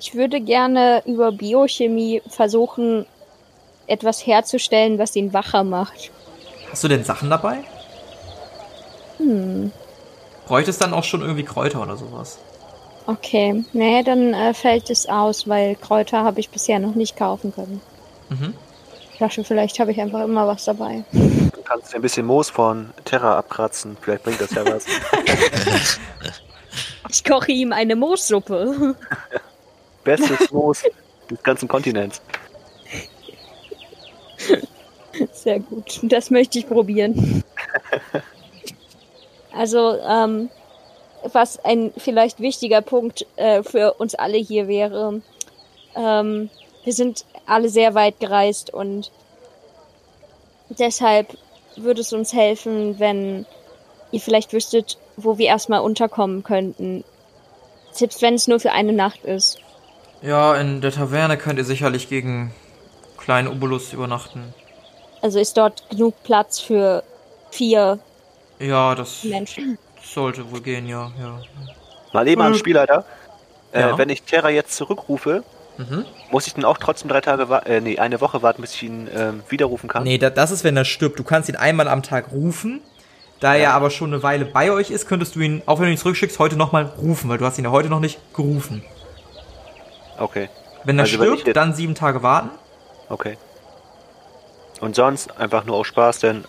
Ich 0.00 0.14
würde 0.14 0.40
gerne 0.40 1.02
über 1.04 1.30
Biochemie 1.30 2.22
versuchen, 2.26 3.06
etwas 3.86 4.26
herzustellen, 4.26 4.98
was 4.98 5.14
ihn 5.14 5.32
wacher 5.32 5.62
macht. 5.62 6.10
Hast 6.70 6.82
du 6.82 6.88
denn 6.88 7.04
Sachen 7.04 7.28
dabei? 7.28 7.58
Hm. 9.18 9.70
Bräuchtest 10.46 10.80
dann 10.80 10.94
auch 10.94 11.04
schon 11.04 11.20
irgendwie 11.20 11.44
Kräuter 11.44 11.82
oder 11.82 11.96
sowas? 11.96 12.38
Okay. 13.06 13.64
Nee, 13.72 14.02
dann 14.02 14.32
äh, 14.32 14.54
fällt 14.54 14.88
es 14.88 15.06
aus, 15.06 15.46
weil 15.48 15.76
Kräuter 15.76 16.24
habe 16.24 16.40
ich 16.40 16.48
bisher 16.48 16.78
noch 16.78 16.94
nicht 16.94 17.16
kaufen 17.16 17.52
können. 17.54 17.80
Mhm. 18.30 18.54
Ich 19.12 19.18
dachte, 19.18 19.44
vielleicht 19.44 19.78
habe 19.80 19.92
ich 19.92 20.00
einfach 20.00 20.24
immer 20.24 20.46
was 20.46 20.64
dabei. 20.64 21.04
Du 21.12 21.62
kannst 21.62 21.92
dir 21.92 21.96
ein 21.96 22.02
bisschen 22.02 22.24
Moos 22.24 22.48
von 22.48 22.90
Terra 23.04 23.36
abkratzen. 23.36 23.98
Vielleicht 24.00 24.24
bringt 24.24 24.40
das 24.40 24.52
ja 24.52 24.64
was. 24.64 24.86
Ich 27.10 27.24
koche 27.24 27.50
ihm 27.50 27.72
eine 27.72 27.96
Moossuppe. 27.96 28.94
Bestes 30.04 30.52
Moos 30.52 30.84
des 31.28 31.42
ganzen 31.42 31.66
Kontinents. 31.66 32.22
Sehr 35.32 35.58
gut. 35.58 35.98
Das 36.02 36.30
möchte 36.30 36.60
ich 36.60 36.68
probieren. 36.68 37.42
Also, 39.52 39.98
ähm, 39.98 40.50
was 41.32 41.62
ein 41.64 41.92
vielleicht 41.96 42.38
wichtiger 42.38 42.80
Punkt 42.80 43.26
äh, 43.34 43.64
für 43.64 43.94
uns 43.94 44.14
alle 44.14 44.38
hier 44.38 44.68
wäre, 44.68 45.20
ähm, 45.96 46.48
wir 46.84 46.92
sind 46.92 47.26
alle 47.44 47.68
sehr 47.68 47.94
weit 47.94 48.20
gereist 48.20 48.72
und 48.72 49.10
deshalb 50.68 51.36
würde 51.76 52.00
es 52.02 52.12
uns 52.12 52.32
helfen, 52.32 53.00
wenn 53.00 53.46
ihr 54.12 54.20
vielleicht 54.20 54.52
wüsstet, 54.52 54.98
wo 55.16 55.38
wir 55.38 55.46
erstmal 55.46 55.80
unterkommen 55.80 56.42
könnten. 56.42 57.04
Selbst 57.92 58.22
wenn 58.22 58.34
es 58.34 58.46
nur 58.48 58.60
für 58.60 58.72
eine 58.72 58.92
Nacht 58.92 59.24
ist. 59.24 59.58
Ja, 60.22 60.54
in 60.56 60.80
der 60.80 60.92
Taverne 60.92 61.36
könnt 61.36 61.58
ihr 61.58 61.64
sicherlich 61.64 62.08
gegen 62.08 62.52
kleinen 63.16 63.48
Obolus 63.48 63.92
übernachten. 63.92 64.54
Also 65.22 65.38
ist 65.38 65.56
dort 65.56 65.88
genug 65.90 66.14
Platz 66.22 66.60
für 66.60 67.02
vier 67.50 67.98
Ja, 68.58 68.94
das 68.94 69.24
Menschen. 69.24 69.78
sollte 70.02 70.50
wohl 70.50 70.60
gehen, 70.60 70.86
ja, 70.86 71.10
ja. 71.18 71.40
Mal 72.12 72.28
eben 72.28 72.40
an 72.42 72.52
Mhm. 72.52 72.56
Spielleiter. 72.56 73.04
Äh, 73.72 73.80
Ja. 73.80 73.98
Wenn 73.98 74.08
ich 74.08 74.22
Terra 74.22 74.50
jetzt 74.50 74.74
zurückrufe, 74.76 75.42
Mhm. 75.78 76.04
muss 76.30 76.46
ich 76.46 76.54
dann 76.54 76.64
auch 76.64 76.76
trotzdem 76.78 77.08
drei 77.08 77.20
Tage 77.20 77.44
äh, 77.66 77.80
nee, 77.80 77.98
eine 77.98 78.20
Woche 78.20 78.42
warten, 78.42 78.60
bis 78.62 78.74
ich 78.74 78.82
ihn 78.82 79.08
ähm, 79.14 79.42
widerrufen 79.48 79.88
kann? 79.88 80.02
Nee, 80.04 80.18
da, 80.18 80.28
das 80.30 80.50
ist, 80.50 80.64
wenn 80.64 80.76
er 80.76 80.84
stirbt. 80.84 81.18
Du 81.18 81.24
kannst 81.24 81.48
ihn 81.48 81.56
einmal 81.56 81.88
am 81.88 82.02
Tag 82.02 82.32
rufen. 82.32 82.80
Da 83.40 83.54
er 83.54 83.60
Ja. 83.62 83.72
aber 83.72 83.90
schon 83.90 84.12
eine 84.12 84.22
Weile 84.22 84.44
bei 84.44 84.70
euch 84.70 84.90
ist, 84.90 85.06
könntest 85.08 85.34
du 85.34 85.40
ihn, 85.40 85.62
auch 85.66 85.78
wenn 85.78 85.86
du 85.86 85.92
ihn 85.92 85.98
zurückschickst, 85.98 86.38
heute 86.38 86.56
nochmal 86.56 86.84
rufen, 87.00 87.28
weil 87.30 87.38
du 87.38 87.44
hast 87.46 87.58
ihn 87.58 87.64
ja 87.64 87.70
heute 87.70 87.88
noch 87.88 88.00
nicht 88.00 88.18
gerufen. 88.34 88.84
Okay, 90.18 90.48
Wenn 90.84 90.98
er 90.98 91.02
Also 91.04 91.18
wenn 91.18 91.26
stirbt, 91.28 91.46
jetzt- 91.46 91.56
dann 91.56 91.72
sieben 91.74 91.94
Tage 91.94 92.22
warten. 92.22 92.50
okay. 93.08 93.36
Und 94.80 94.94
sonst 94.96 95.36
einfach 95.38 95.64
nur 95.64 95.76
aus 95.76 95.86
Spaß, 95.88 96.20
denn 96.20 96.44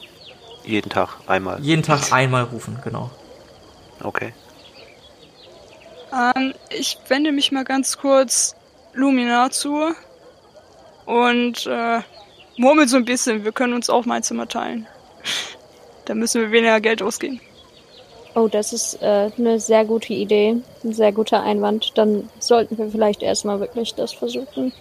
jeden 0.63 0.89
Tag 0.89 1.09
einmal. 1.27 1.59
Jeden 1.61 1.83
Tag 1.83 2.11
einmal 2.13 2.43
rufen, 2.43 2.79
genau. 2.83 3.09
Okay. 4.03 4.33
Ähm, 6.13 6.53
ich 6.69 6.97
wende 7.09 7.31
mich 7.31 7.51
mal 7.51 7.63
ganz 7.65 7.97
kurz 7.97 8.55
Lumina 8.93 9.49
zu 9.49 9.93
und 11.05 11.65
äh, 11.67 11.99
murmel 12.57 12.87
so 12.87 12.97
ein 12.97 13.05
bisschen. 13.05 13.43
Wir 13.43 13.51
können 13.51 13.73
uns 13.73 13.89
auch 13.89 14.05
mein 14.05 14.23
Zimmer 14.23 14.47
teilen. 14.47 14.87
Da 16.11 16.15
müssen 16.15 16.41
wir 16.41 16.51
weniger 16.51 16.81
Geld 16.81 17.01
ausgeben. 17.01 17.39
Oh, 18.35 18.49
das 18.49 18.73
ist 18.73 19.01
äh, 19.01 19.31
eine 19.37 19.61
sehr 19.61 19.85
gute 19.85 20.11
Idee. 20.11 20.57
Ein 20.83 20.91
sehr 20.93 21.13
guter 21.13 21.41
Einwand. 21.41 21.97
Dann 21.97 22.29
sollten 22.37 22.77
wir 22.77 22.89
vielleicht 22.89 23.23
erstmal 23.23 23.61
wirklich 23.61 23.95
das 23.95 24.11
versuchen. 24.11 24.73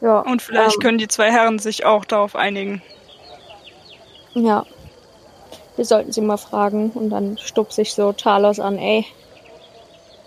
Ja. 0.00 0.20
Und 0.20 0.40
vielleicht 0.40 0.76
ähm, 0.76 0.80
können 0.80 0.96
die 0.96 1.08
zwei 1.08 1.30
Herren 1.30 1.58
sich 1.58 1.84
auch 1.84 2.06
darauf 2.06 2.36
einigen. 2.36 2.80
Ja. 4.32 4.64
Wir 5.76 5.84
sollten 5.84 6.10
sie 6.10 6.22
mal 6.22 6.38
fragen 6.38 6.92
und 6.94 7.10
dann 7.10 7.36
stupse 7.36 7.82
ich 7.82 7.92
so 7.92 8.14
Talos 8.14 8.58
an, 8.58 8.78
ey. 8.78 9.04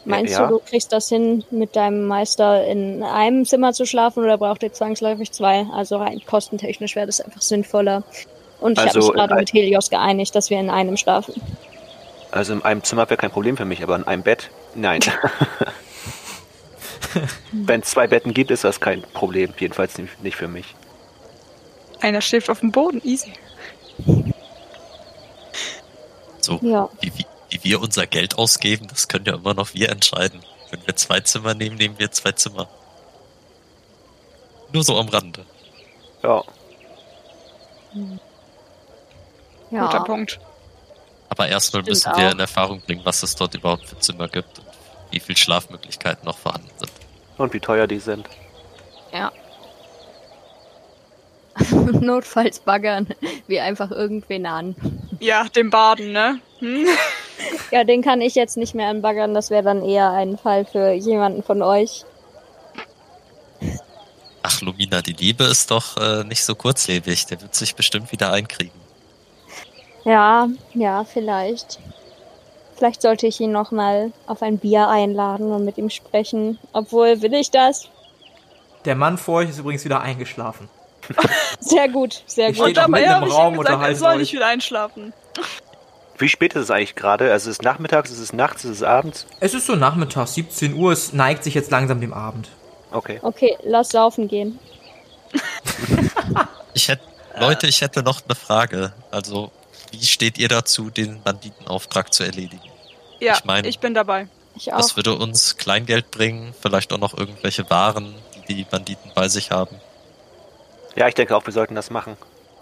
Meinst 0.06 0.34
Ja. 0.34 0.46
du, 0.46 0.60
du 0.60 0.64
kriegst 0.64 0.94
das 0.94 1.10
hin, 1.10 1.44
mit 1.50 1.76
deinem 1.76 2.06
Meister 2.06 2.68
in 2.68 3.02
einem 3.02 3.46
Zimmer 3.46 3.74
zu 3.74 3.88
schlafen 3.88 4.24
oder 4.24 4.38
braucht 4.38 4.62
ihr 4.62 4.74
zwangsläufig 4.74 5.32
zwei? 5.32 5.66
Also 5.74 5.98
rein 5.98 6.22
kostentechnisch 6.24 6.96
wäre 6.96 7.08
das 7.08 7.20
einfach 7.20 7.42
sinnvoller. 7.42 8.04
Und 8.60 8.74
ich 8.74 8.80
habe 8.80 8.88
Also, 8.90 9.08
mich 9.08 9.16
gerade 9.16 9.36
mit 9.36 9.54
Helios 9.54 9.90
geeinigt, 9.90 10.36
dass 10.36 10.50
wir 10.50 10.60
in 10.60 10.70
einem 10.70 10.98
schlafen. 10.98 11.34
Also 12.32 12.54
in 12.54 12.62
einem 12.64 12.84
Zimmer 12.84 13.10
wäre 13.10 13.18
kein 13.18 13.32
Problem 13.32 13.58
für 13.58 13.66
mich, 13.66 13.82
aber 13.82 13.96
in 13.96 14.04
einem 14.06 14.24
Bett? 14.24 14.52
Nein. 14.76 15.02
Wenn 17.52 17.82
es 17.82 17.90
zwei 17.90 18.08
Betten 18.08 18.34
gibt, 18.34 18.52
ist 18.52 18.64
das 18.64 18.80
kein 18.80 19.02
Problem. 19.02 19.54
Jedenfalls 19.58 19.98
nicht 19.98 20.36
für 20.36 20.48
mich. 20.48 20.76
Einer 22.02 22.22
schläft 22.22 22.50
auf 22.50 22.60
dem 22.60 22.72
Boden, 22.72 23.02
easy. 23.04 23.34
So, 26.40 26.60
Ja. 26.62 26.90
wie, 27.02 27.12
wie, 27.50 27.64
wir 27.64 27.82
unser 27.82 28.06
Geld 28.08 28.38
ausgeben, 28.38 28.88
das 28.88 29.08
können 29.08 29.26
ja 29.26 29.36
immer 29.36 29.54
noch 29.54 29.74
wir 29.74 29.90
entscheiden. 29.90 30.42
Wenn 30.70 30.86
wir 30.86 30.96
zwei 30.96 31.20
Zimmer 31.22 31.56
nehmen, 31.56 31.78
nehmen 31.78 31.98
wir 31.98 32.12
zwei 32.12 32.32
Zimmer. 32.32 32.68
Nur 34.72 34.84
so 34.84 34.98
am 34.98 35.10
Rande. 35.10 35.46
Ja. 36.24 36.44
Guter 37.94 38.29
Ja. 39.72 40.00
Punkt. 40.04 40.40
Aber 41.30 41.48
erstmal 41.48 41.84
Stimmt 41.84 41.90
müssen 41.90 42.12
wir 42.18 42.28
auch. 42.28 42.32
in 42.32 42.40
Erfahrung 42.40 42.82
bringen, 42.82 43.02
was 43.04 43.24
es 43.24 43.36
dort 43.36 43.54
überhaupt 43.56 43.86
für 43.86 44.00
Zimmer 44.00 44.28
gibt 44.28 44.60
und 44.60 44.68
wie 45.12 45.20
viel 45.20 45.38
Schlafmöglichkeiten 45.38 46.26
noch 46.26 46.38
vorhanden 46.38 46.70
sind. 46.78 46.92
Und 47.38 47.54
wie 47.54 47.60
teuer 47.60 47.88
die 47.88 48.00
sind. 48.00 48.28
Ja. 49.14 49.32
Notfalls 52.00 52.60
baggern 52.60 53.08
wir 53.48 53.64
einfach 53.64 53.92
irgendwen 53.92 54.46
an. 54.46 54.76
Ja, 55.20 55.46
dem 55.50 55.70
Baden, 55.70 56.12
ne? 56.12 56.40
Hm? 56.60 56.88
Ja, 57.72 57.86
den 57.86 58.02
kann 58.02 58.20
ich 58.20 58.36
jetzt 58.36 58.58
nicht 58.58 58.76
mehr 58.76 58.90
anbaggern. 58.90 59.34
Das 59.34 59.50
wäre 59.50 59.64
dann 59.64 59.82
eher 59.84 60.10
ein 60.12 60.38
Fall 60.38 60.66
für 60.66 60.92
jemanden 60.92 61.42
von 61.42 61.62
euch. 61.62 62.04
Ach, 64.42 64.62
Lumina, 64.62 65.02
die 65.02 65.14
Liebe 65.14 65.46
ist 65.46 65.72
doch 65.72 65.96
äh, 65.98 66.24
nicht 66.26 66.44
so 66.44 66.56
kurzlebig. 66.56 67.28
Der 67.28 67.42
wird 67.42 67.56
sich 67.56 67.76
bestimmt 67.76 68.12
wieder 68.12 68.34
einkriegen. 68.34 68.79
Ja, 70.06 70.48
ja, 70.74 71.04
vielleicht. 71.04 71.80
Vielleicht 72.76 73.02
sollte 73.02 73.28
ich 73.28 73.40
ihn 73.42 73.52
noch 73.52 73.72
mal 73.72 74.12
auf 74.28 74.42
ein 74.42 74.58
Bier 74.58 74.88
einladen 74.88 75.52
und 75.52 75.66
mit 75.66 75.78
ihm 75.78 75.90
sprechen. 75.90 76.58
Obwohl, 76.72 77.22
will 77.22 77.34
ich 77.34 77.52
das? 77.52 77.90
Der 78.86 78.96
Mann 78.96 79.18
vor 79.18 79.40
euch 79.40 79.50
ist 79.50 79.60
übrigens 79.60 79.84
wieder 79.84 80.00
eingeschlafen. 80.02 80.70
Sehr 81.60 81.90
gut, 81.90 82.24
sehr 82.28 82.50
Ich 82.50 82.58
gut. 82.58 82.68
steht 82.68 82.78
noch 82.78 82.88
mitten 82.88 83.06
im 83.06 83.12
hab 83.12 83.26
ich 83.28 83.34
Raum, 83.34 83.54
gesagt, 83.54 83.70
er 83.70 83.74
unterhalten 83.76 84.00
soll 84.00 84.12
euch. 84.14 84.18
nicht 84.20 84.34
wieder 84.34 84.46
einschlafen. 84.48 85.14
Wie 86.18 86.30
spät 86.30 86.54
ist 86.56 86.64
es 86.64 86.72
eigentlich 86.72 86.96
gerade? 86.96 87.32
Also 87.32 87.50
ist 87.50 87.58
es 87.60 87.62
nachmittags, 87.64 88.12
ist 88.12 88.20
es 88.20 88.32
nachts, 88.34 88.64
ist 88.64 88.72
es 88.72 88.84
abends? 88.84 89.26
Es 89.40 89.54
ist 89.54 89.66
so 89.66 89.76
Nachmittag, 89.76 90.28
17 90.28 90.76
Uhr, 90.76 90.92
es 90.92 91.12
neigt 91.14 91.44
sich 91.44 91.54
jetzt 91.56 91.72
langsam 91.72 92.00
dem 92.00 92.14
Abend. 92.14 92.50
Okay. 92.92 93.20
Okay, 93.24 93.58
lass 93.64 93.90
saufen 93.90 94.28
gehen. 94.28 94.60
Ich 96.74 96.88
hätte, 96.88 97.02
Leute, 97.40 97.68
ich 97.68 97.82
hätte 97.82 98.04
noch 98.04 98.22
eine 98.26 98.36
Frage. 98.36 98.94
Also, 99.12 99.52
wie 99.92 100.06
steht 100.06 100.38
ihr 100.38 100.48
dazu, 100.48 100.90
den 100.90 101.22
Banditenauftrag 101.22 102.14
zu 102.14 102.24
erledigen? 102.24 102.62
Ja, 103.20 103.34
Ich 103.38 103.44
mein- 103.46 103.66
ich 103.66 103.80
bin 103.80 103.94
dabei. 103.94 104.28
Ich 104.56 104.74
auch. 104.74 104.78
Das 104.78 104.96
würde 104.96 105.16
uns 105.16 105.58
Kleingeld 105.58 106.12
bringen, 106.12 106.54
vielleicht 106.60 106.92
auch 106.94 106.98
noch 106.98 107.18
irgendwelche 107.18 107.70
Waren, 107.70 108.16
die 108.48 108.56
die 108.56 108.64
Banditen 108.64 109.12
bei 109.16 109.28
sich 109.30 109.52
haben. 109.52 109.76
Ja, 110.96 111.08
ich 111.08 111.16
denke 111.16 111.36
auch, 111.36 111.46
wir 111.46 111.54
sollten 111.54 111.76
das 111.76 111.90
machen. 111.92 112.18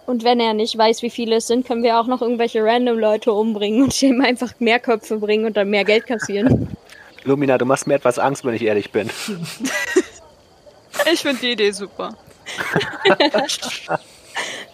Und 0.06 0.24
wenn 0.24 0.40
er 0.40 0.54
nicht 0.54 0.78
weiß, 0.78 1.02
wie 1.02 1.10
viele 1.10 1.38
es 1.38 1.48
sind, 1.48 1.66
können 1.68 1.84
wir 1.84 2.00
auch 2.00 2.08
noch 2.08 2.22
irgendwelche 2.22 2.64
random 2.64 2.98
Leute 3.00 3.34
umbringen 3.34 3.84
und 3.84 4.02
ihm 4.02 4.22
einfach 4.22 4.54
mehr 4.60 4.80
Köpfe 4.80 5.18
bringen 5.18 5.46
und 5.46 5.58
dann 5.58 5.70
mehr 5.70 5.84
Geld 5.86 6.06
kassieren. 6.08 6.76
Lumina, 7.24 7.58
du 7.58 7.66
machst 7.66 7.88
mir 7.88 7.96
etwas 7.96 8.20
Angst, 8.20 8.46
wenn 8.46 8.54
ich 8.54 8.62
ehrlich 8.62 8.92
bin. 8.92 9.10
Ich 11.12 11.22
finde 11.22 11.42
die 11.42 11.52
Idee 11.52 11.72
super. 11.72 12.16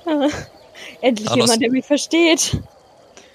Endlich 1.03 1.27
das- 1.27 1.35
jemand, 1.35 1.61
der 1.61 1.69
mich 1.71 1.85
versteht. 1.85 2.57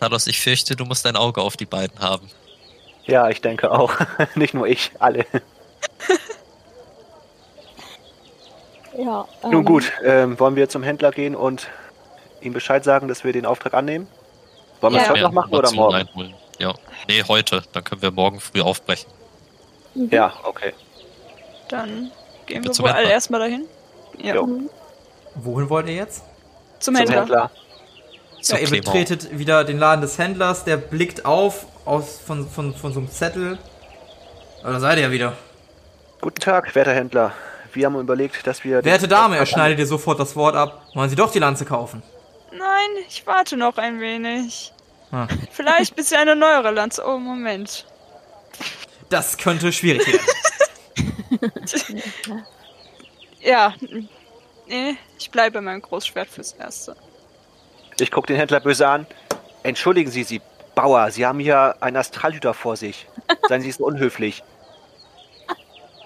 Carlos, 0.00 0.26
ich 0.26 0.40
fürchte, 0.40 0.74
du 0.74 0.84
musst 0.86 1.04
ein 1.06 1.16
Auge 1.16 1.42
auf 1.42 1.56
die 1.56 1.66
beiden 1.66 1.98
haben. 2.00 2.30
Ja, 3.04 3.28
ich 3.28 3.40
denke 3.40 3.70
auch. 3.70 3.92
Nicht 4.34 4.54
nur 4.54 4.66
ich, 4.66 4.90
alle. 4.98 5.24
Ja. 8.96 9.28
Nun 9.44 9.52
ähm, 9.52 9.64
gut, 9.64 9.92
ähm, 10.04 10.40
wollen 10.40 10.56
wir 10.56 10.68
zum 10.68 10.82
Händler 10.82 11.12
gehen 11.12 11.36
und 11.36 11.68
ihm 12.40 12.52
Bescheid 12.52 12.82
sagen, 12.82 13.06
dass 13.06 13.22
wir 13.22 13.32
den 13.32 13.46
Auftrag 13.46 13.74
annehmen? 13.74 14.08
Wollen 14.80 14.94
wir 14.94 15.00
es 15.02 15.06
Ja. 15.06 15.12
heute 15.12 15.22
noch 15.22 15.32
machen 15.32 15.54
oder 15.54 15.70
morgen? 15.72 15.94
einholen. 15.94 16.34
Ja. 16.58 16.74
Nee, 17.06 17.22
heute. 17.28 17.62
Dann 17.72 17.84
können 17.84 18.02
wir 18.02 18.10
morgen 18.10 18.40
früh 18.40 18.60
aufbrechen. 18.60 19.08
Ja, 19.94 20.32
okay. 20.42 20.72
Dann 21.68 22.10
gehen 22.46 22.64
wir 22.64 22.72
wir 22.76 22.78
wohl 22.80 22.90
alle 22.90 23.08
erstmal 23.10 23.40
dahin. 23.40 23.66
Ja, 24.20 24.34
Jo. 24.34 24.48
Wohin 25.36 25.70
wollt 25.70 25.86
ihr 25.86 25.94
jetzt? 25.94 26.24
Zum, 26.78 26.94
Zum 26.94 26.96
Händler. 26.96 27.20
Händler. 27.20 27.50
Zu 28.40 28.54
ja, 28.54 28.60
ihr 28.60 28.70
betretet 28.70 29.38
wieder 29.38 29.64
den 29.64 29.78
Laden 29.78 30.00
des 30.00 30.18
Händlers, 30.18 30.64
der 30.64 30.76
blickt 30.76 31.24
auf 31.24 31.66
aus, 31.84 32.20
von, 32.24 32.48
von, 32.48 32.74
von 32.74 32.92
so 32.92 33.00
einem 33.00 33.10
Zettel. 33.10 33.58
Aber 34.62 34.74
da 34.74 34.80
seid 34.80 34.98
ihr 34.98 35.04
ja 35.04 35.10
wieder. 35.10 35.36
Guten 36.20 36.40
Tag, 36.40 36.74
werter 36.74 36.94
Händler. 36.94 37.32
Wir 37.72 37.86
haben 37.86 37.98
überlegt, 37.98 38.46
dass 38.46 38.64
wir... 38.64 38.84
Werte 38.84 39.08
Dame, 39.08 39.36
er 39.36 39.46
schneidet 39.46 39.78
dir 39.78 39.86
sofort 39.86 40.18
das 40.18 40.36
Wort 40.36 40.56
ab. 40.56 40.82
Wollen 40.94 41.10
Sie 41.10 41.16
doch 41.16 41.30
die 41.30 41.38
Lanze 41.38 41.64
kaufen? 41.64 42.02
Nein, 42.50 43.04
ich 43.08 43.26
warte 43.26 43.56
noch 43.56 43.76
ein 43.76 44.00
wenig. 44.00 44.72
Ah. 45.12 45.26
Vielleicht 45.52 45.96
bis 45.96 46.10
sie 46.10 46.16
eine 46.16 46.34
neuere 46.34 46.70
Lanze. 46.70 47.04
Oh, 47.06 47.18
Moment. 47.18 47.86
Das 49.10 49.36
könnte 49.36 49.72
schwierig 49.72 50.06
werden. 50.06 50.20
Ja. 53.40 53.72
Nee, 54.68 54.96
ich 55.18 55.30
bleibe 55.30 55.60
meinem 55.60 55.80
Großschwert 55.82 56.28
fürs 56.28 56.52
Erste. 56.52 56.94
Ich 57.98 58.10
gucke 58.10 58.26
den 58.28 58.36
Händler 58.36 58.60
böse 58.60 58.86
an. 58.86 59.06
Entschuldigen 59.62 60.10
Sie, 60.10 60.22
Sie 60.24 60.40
Bauer, 60.74 61.10
Sie 61.10 61.26
haben 61.26 61.40
hier 61.40 61.76
einen 61.80 61.96
Astralhüter 61.96 62.54
vor 62.54 62.76
sich. 62.76 63.06
Seien 63.48 63.62
Sie 63.62 63.72
so 63.72 63.84
unhöflich. 63.84 64.42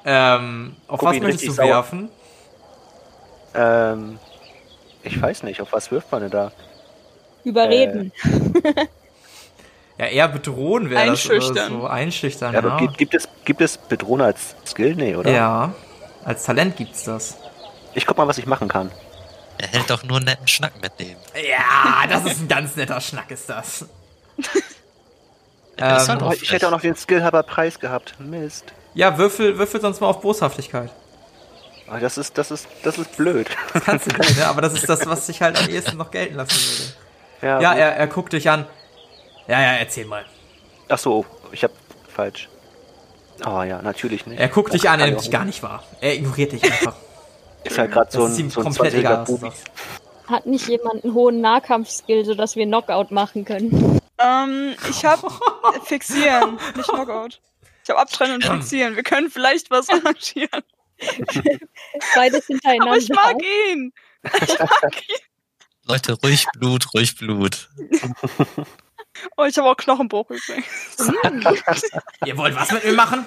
ähm, 0.04 0.76
auf 0.88 1.00
Guck 1.00 1.10
was 1.10 1.20
möchtest 1.20 1.48
du 1.48 1.52
sauer. 1.52 1.68
werfen? 1.68 2.08
Ähm, 3.54 4.18
ich 5.02 5.20
weiß 5.20 5.42
nicht, 5.42 5.60
auf 5.60 5.72
was 5.72 5.90
wirft 5.90 6.10
man 6.10 6.22
denn 6.22 6.30
da? 6.30 6.52
Überreden. 7.44 8.12
Ja, 9.98 10.06
eher 10.06 10.28
bedrohen 10.28 10.88
wäre 10.90 11.06
das 11.06 11.26
oder 11.26 11.34
Einschüchtern. 11.34 11.68
so. 11.80 11.86
Einschüchtern, 11.86 12.54
Ja, 12.54 12.60
ja. 12.60 12.66
aber 12.66 12.76
gibt, 12.78 12.98
gibt 12.98 13.14
es, 13.14 13.28
gibt 13.44 13.60
es 13.60 13.76
Bedrohung 13.76 14.22
als 14.22 14.54
Skill? 14.66 14.94
Nee, 14.94 15.16
oder? 15.16 15.30
ja. 15.30 15.74
Als 16.24 16.44
Talent 16.44 16.76
gibt's 16.76 17.04
das. 17.04 17.36
Ich 17.94 18.06
guck 18.06 18.16
mal, 18.18 18.26
was 18.26 18.38
ich 18.38 18.46
machen 18.46 18.68
kann. 18.68 18.90
Er 19.58 19.68
hält 19.68 19.90
doch 19.90 20.02
nur 20.02 20.16
einen 20.16 20.26
netten 20.26 20.48
Schnack 20.48 20.72
mit 20.80 20.98
dem. 20.98 21.16
Ja, 21.34 22.06
das 22.08 22.24
ist 22.24 22.40
ein 22.40 22.48
ganz 22.48 22.74
netter 22.76 23.00
Schnack, 23.00 23.30
ist 23.30 23.48
das. 23.48 23.86
Ist 25.76 25.78
Ähm, 25.78 26.08
halt 26.08 26.22
Oh, 26.22 26.26
auch 26.26 26.32
ich 26.34 26.52
hätte 26.52 26.66
auch 26.66 26.70
noch 26.70 26.82
den 26.82 26.94
Skillhaber 26.94 27.42
Preis 27.42 27.80
gehabt. 27.80 28.14
Mist. 28.20 28.66
Ja, 28.94 29.16
würfel, 29.16 29.56
würfel 29.58 29.80
sonst 29.80 30.00
mal 30.00 30.08
auf 30.08 30.20
Boshaftigkeit. 30.20 30.90
Oh, 31.90 31.96
das 31.98 32.18
ist, 32.18 32.36
das 32.38 32.50
ist, 32.50 32.68
das 32.84 32.98
ist 32.98 33.16
blöd. 33.16 33.48
Das 33.72 33.84
kannst 33.86 34.12
du 34.12 34.16
nicht, 34.16 34.36
ne? 34.36 34.46
aber 34.46 34.60
das 34.60 34.74
ist 34.74 34.88
das, 34.88 35.06
was 35.06 35.26
sich 35.26 35.40
halt 35.42 35.58
am 35.58 35.68
ehesten 35.68 35.96
noch 35.96 36.10
gelten 36.10 36.34
lassen 36.36 36.52
würde. 36.52 36.92
Ja, 37.40 37.60
Ja, 37.60 37.74
er, 37.74 37.96
er 37.96 38.06
guckt 38.06 38.32
dich 38.34 38.48
an. 38.50 38.66
Ja, 39.48 39.60
ja, 39.60 39.72
erzähl 39.78 40.04
mal. 40.04 40.24
Ach 40.88 40.98
so, 40.98 41.24
ich 41.52 41.64
hab 41.64 41.72
falsch. 42.14 42.48
Oh 43.44 43.62
ja, 43.62 43.80
natürlich 43.82 44.26
nicht. 44.26 44.38
Er 44.38 44.48
guckt 44.48 44.74
dich 44.74 44.82
Das 44.82 44.92
an, 44.92 45.00
er 45.00 45.06
nimmt 45.06 45.18
ich 45.20 45.24
dich 45.24 45.32
gar 45.32 45.44
nicht 45.46 45.62
wahr. 45.62 45.82
Er 46.00 46.14
ignoriert 46.14 46.52
dich 46.52 46.62
einfach. 46.64 46.94
Ist 47.64 47.78
halt 47.78 47.92
gerade 47.92 48.10
so 48.10 48.24
ein, 48.24 48.50
so 48.50 48.60
ein 48.60 48.64
komplett 48.64 48.94
20er 48.94 48.98
egal. 48.98 49.18
was 49.20 49.28
du 49.28 49.38
Bubi. 49.38 49.52
Hat 50.28 50.46
nicht 50.46 50.68
jemand 50.68 51.04
einen 51.04 51.14
hohen 51.14 51.40
Nahkampfskill, 51.40 52.24
sodass 52.24 52.56
wir 52.56 52.66
Knockout 52.66 53.10
machen 53.10 53.44
können? 53.44 54.00
Ähm, 54.18 54.74
ich 54.88 55.04
hab 55.04 55.20
Fixieren, 55.84 56.58
nicht 56.76 56.88
Knockout. 56.88 57.40
Ich 57.84 57.90
hab 57.90 57.98
Abtrennen 57.98 58.36
und 58.36 58.44
Fixieren. 58.44 58.96
Wir 58.96 59.02
können 59.02 59.30
vielleicht 59.30 59.70
was 59.70 59.88
arrangieren. 59.88 60.62
Beides 62.14 62.46
hintereinander. 62.46 62.86
Aber 62.92 62.96
ich 62.98 63.08
mag 63.08 63.36
ihn. 63.72 63.92
Ich 64.40 64.56
mag 64.58 65.02
ihn. 65.08 65.16
Leute, 65.84 66.12
ruhig 66.22 66.46
Blut, 66.54 66.94
ruhig 66.94 67.16
Blut. 67.16 67.68
Oh, 69.36 69.44
ich 69.44 69.58
habe 69.58 69.68
auch 69.68 69.76
Knochenbruch 69.76 70.30
übrigens. 70.30 71.12
Ihr 72.24 72.36
wollt 72.38 72.54
was 72.54 72.70
mit 72.70 72.84
mir 72.84 72.92
machen? 72.92 73.26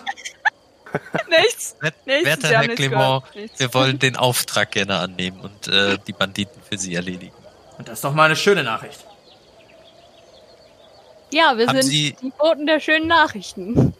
Nichts. 1.29 1.75
Nichts, 1.81 2.25
Werter 2.25 2.47
Sie 2.47 2.53
Herr 2.53 2.61
nichts 2.61 2.75
Clement, 2.75 3.23
wir 3.57 3.73
wollen 3.73 3.99
den 3.99 4.15
Auftrag 4.15 4.71
gerne 4.71 4.97
annehmen 4.99 5.39
und 5.41 5.67
äh, 5.67 5.97
die 6.07 6.13
Banditen 6.13 6.61
für 6.69 6.77
Sie 6.77 6.95
erledigen. 6.95 7.35
Und 7.77 7.87
das 7.87 7.95
ist 7.95 8.03
doch 8.03 8.13
mal 8.13 8.25
eine 8.25 8.35
schöne 8.35 8.63
Nachricht. 8.63 9.05
Ja, 11.31 11.57
wir 11.57 11.67
Haben 11.67 11.81
sind 11.81 11.91
Sie- 11.91 12.15
die 12.21 12.31
Boten 12.37 12.65
der 12.65 12.79
schönen 12.79 13.07
Nachrichten. 13.07 13.93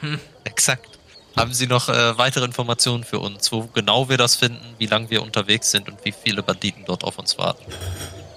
Exakt. 0.44 0.88
Haben 1.36 1.54
Sie 1.54 1.66
noch 1.66 1.88
äh, 1.88 2.18
weitere 2.18 2.44
Informationen 2.44 3.04
für 3.04 3.18
uns, 3.18 3.50
wo 3.52 3.62
genau 3.62 4.08
wir 4.08 4.18
das 4.18 4.36
finden, 4.36 4.74
wie 4.78 4.86
lange 4.86 5.08
wir 5.10 5.22
unterwegs 5.22 5.70
sind 5.70 5.88
und 5.88 6.04
wie 6.04 6.12
viele 6.12 6.42
Banditen 6.42 6.84
dort 6.84 7.04
auf 7.04 7.18
uns 7.18 7.38
warten? 7.38 7.64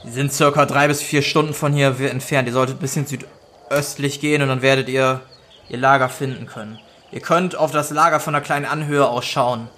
Die 0.05 0.11
sind 0.11 0.31
circa 0.31 0.65
drei 0.65 0.87
bis 0.87 1.01
vier 1.01 1.21
Stunden 1.21 1.53
von 1.53 1.73
hier 1.73 1.87
entfernt. 1.99 2.47
Ihr 2.47 2.53
solltet 2.53 2.77
ein 2.77 2.79
bisschen 2.79 3.05
südöstlich 3.05 4.21
gehen 4.21 4.41
und 4.41 4.47
dann 4.49 4.61
werdet 4.61 4.87
ihr 4.87 5.21
ihr 5.67 5.77
Lager 5.77 6.09
finden 6.09 6.45
können. 6.45 6.79
Ihr 7.15 7.21
könnt 7.21 7.55
auf 7.55 7.71
das 7.71 7.91
Lager 7.91 8.19
von 8.19 8.35
einer 8.35 8.43
kleinen 8.43 8.65
Anhöhe 8.65 9.07
aus 9.07 9.23
schauen. 9.25 9.69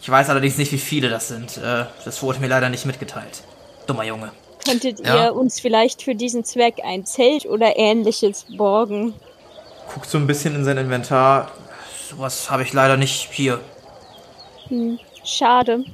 Ich 0.00 0.08
weiß 0.10 0.30
allerdings 0.30 0.56
nicht, 0.56 0.72
wie 0.72 0.78
viele 0.78 1.10
das 1.10 1.28
sind. 1.28 1.58
Äh, 1.58 1.84
das 2.06 2.22
wurde 2.22 2.40
mir 2.40 2.46
leider 2.48 2.70
nicht 2.70 2.86
mitgeteilt. 2.86 3.42
Dummer 3.86 4.04
Junge. 4.04 4.32
Könntet 4.64 5.06
Ja. 5.06 5.26
ihr 5.26 5.34
uns 5.34 5.60
vielleicht 5.60 6.02
für 6.02 6.14
diesen 6.14 6.42
Zweck 6.42 6.76
ein 6.82 7.04
Zelt 7.04 7.44
oder 7.44 7.76
ähnliches 7.76 8.46
borgen? 8.56 9.12
Guckt 9.92 10.08
so 10.08 10.16
ein 10.16 10.26
bisschen 10.26 10.54
in 10.54 10.64
sein 10.64 10.78
Inventar. 10.78 11.50
Sowas 12.08 12.50
habe 12.50 12.62
ich 12.62 12.72
leider 12.72 12.96
nicht 12.96 13.28
hier. 13.30 13.60
Hm, 14.68 14.98
schade. 15.22 15.84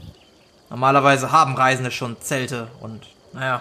Normalerweise 0.70 1.32
haben 1.32 1.56
Reisende 1.56 1.90
schon 1.90 2.16
Zelte 2.20 2.68
und 2.80 3.02
naja. 3.32 3.60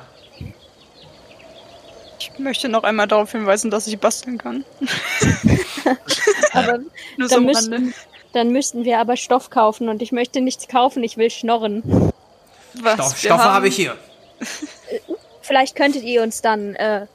Ich 2.34 2.40
möchte 2.40 2.70
noch 2.70 2.84
einmal 2.84 3.08
darauf 3.08 3.32
hinweisen, 3.32 3.70
dass 3.72 3.88
ich 3.88 4.00
basteln 4.00 4.38
kann. 4.38 4.66
Aber 6.54 6.80
Nur 7.18 7.30
so 7.30 7.36
dann 7.36 7.46
müssten, 7.46 7.94
dann 8.34 8.50
müssten 8.52 8.84
wir 8.84 9.00
aber 9.00 9.16
Stoff 9.18 9.50
kaufen 9.50 9.90
und 9.90 10.02
ich 10.02 10.12
möchte 10.12 10.42
nichts 10.42 10.68
kaufen, 10.68 11.04
ich 11.04 11.18
will 11.18 11.30
schnorren. 11.30 12.12
Was? 12.82 12.96
Stoff, 12.96 13.18
Stoffe 13.18 13.44
haben- 13.44 13.54
habe 13.54 13.68
ich 13.68 13.76
hier. 13.76 13.96
Vielleicht 15.42 15.76
könntet 15.76 16.04
ihr 16.04 16.24
uns 16.24 16.42
dann 16.42 16.76
äh, 16.76 17.06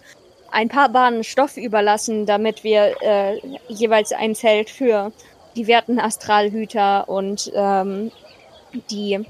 ein 0.51 0.69
paar 0.69 0.89
Bahnen 0.89 1.25
Stoff 1.25 1.57
überlassen, 1.57 2.27
damit 2.27 2.63
wir 2.65 2.95
äh, 3.03 3.41
jeweils 3.69 4.13
ein 4.13 4.35
Zelt 4.35 4.71
für 4.71 5.13
die 5.57 5.67
werten 5.67 5.99
Astralhüter 5.99 7.09
und 7.09 7.51
ähm, 7.55 8.13
die 8.91 9.21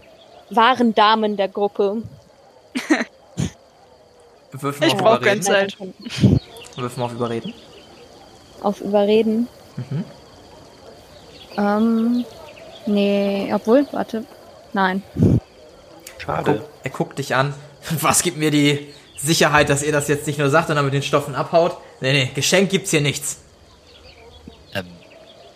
wahren 0.50 0.94
Damen 0.94 1.36
der 1.36 1.48
Gruppe. 1.48 2.02
Wirf 4.52 4.80
mal 4.80 4.86
Ich 4.86 4.92
auf 4.94 4.98
brauch 5.00 5.20
kein 5.20 5.40
Überreden. 5.40 5.42
Zelt. 5.42 5.76
Wirf 6.76 6.96
mal 6.96 7.04
auf 7.04 7.12
Überreden. 7.12 7.54
Auf 8.62 8.80
Überreden. 8.80 9.48
Mhm. 9.76 10.04
Ähm, 11.56 12.24
nee, 12.86 13.50
obwohl, 13.54 13.86
warte. 13.92 14.24
Nein. 14.72 15.02
Schade. 16.18 16.54
Guck, 16.60 16.68
er 16.84 16.90
guckt 16.90 17.18
dich 17.18 17.34
an. 17.34 17.54
Was 18.00 18.22
gibt 18.22 18.36
mir 18.36 18.50
die 18.50 18.92
Sicherheit, 19.16 19.68
dass 19.68 19.82
ihr 19.82 19.92
das 19.92 20.08
jetzt 20.08 20.26
nicht 20.26 20.38
nur 20.38 20.50
sagt 20.50 20.70
und 20.70 20.76
dann 20.76 20.84
mit 20.84 20.94
den 20.94 21.02
Stoffen 21.02 21.34
abhaut? 21.34 21.76
Nee, 22.00 22.12
nee, 22.12 22.30
Geschenk 22.34 22.70
gibt's 22.70 22.90
hier 22.90 23.00
nichts. 23.00 23.40
Ähm, 24.74 24.86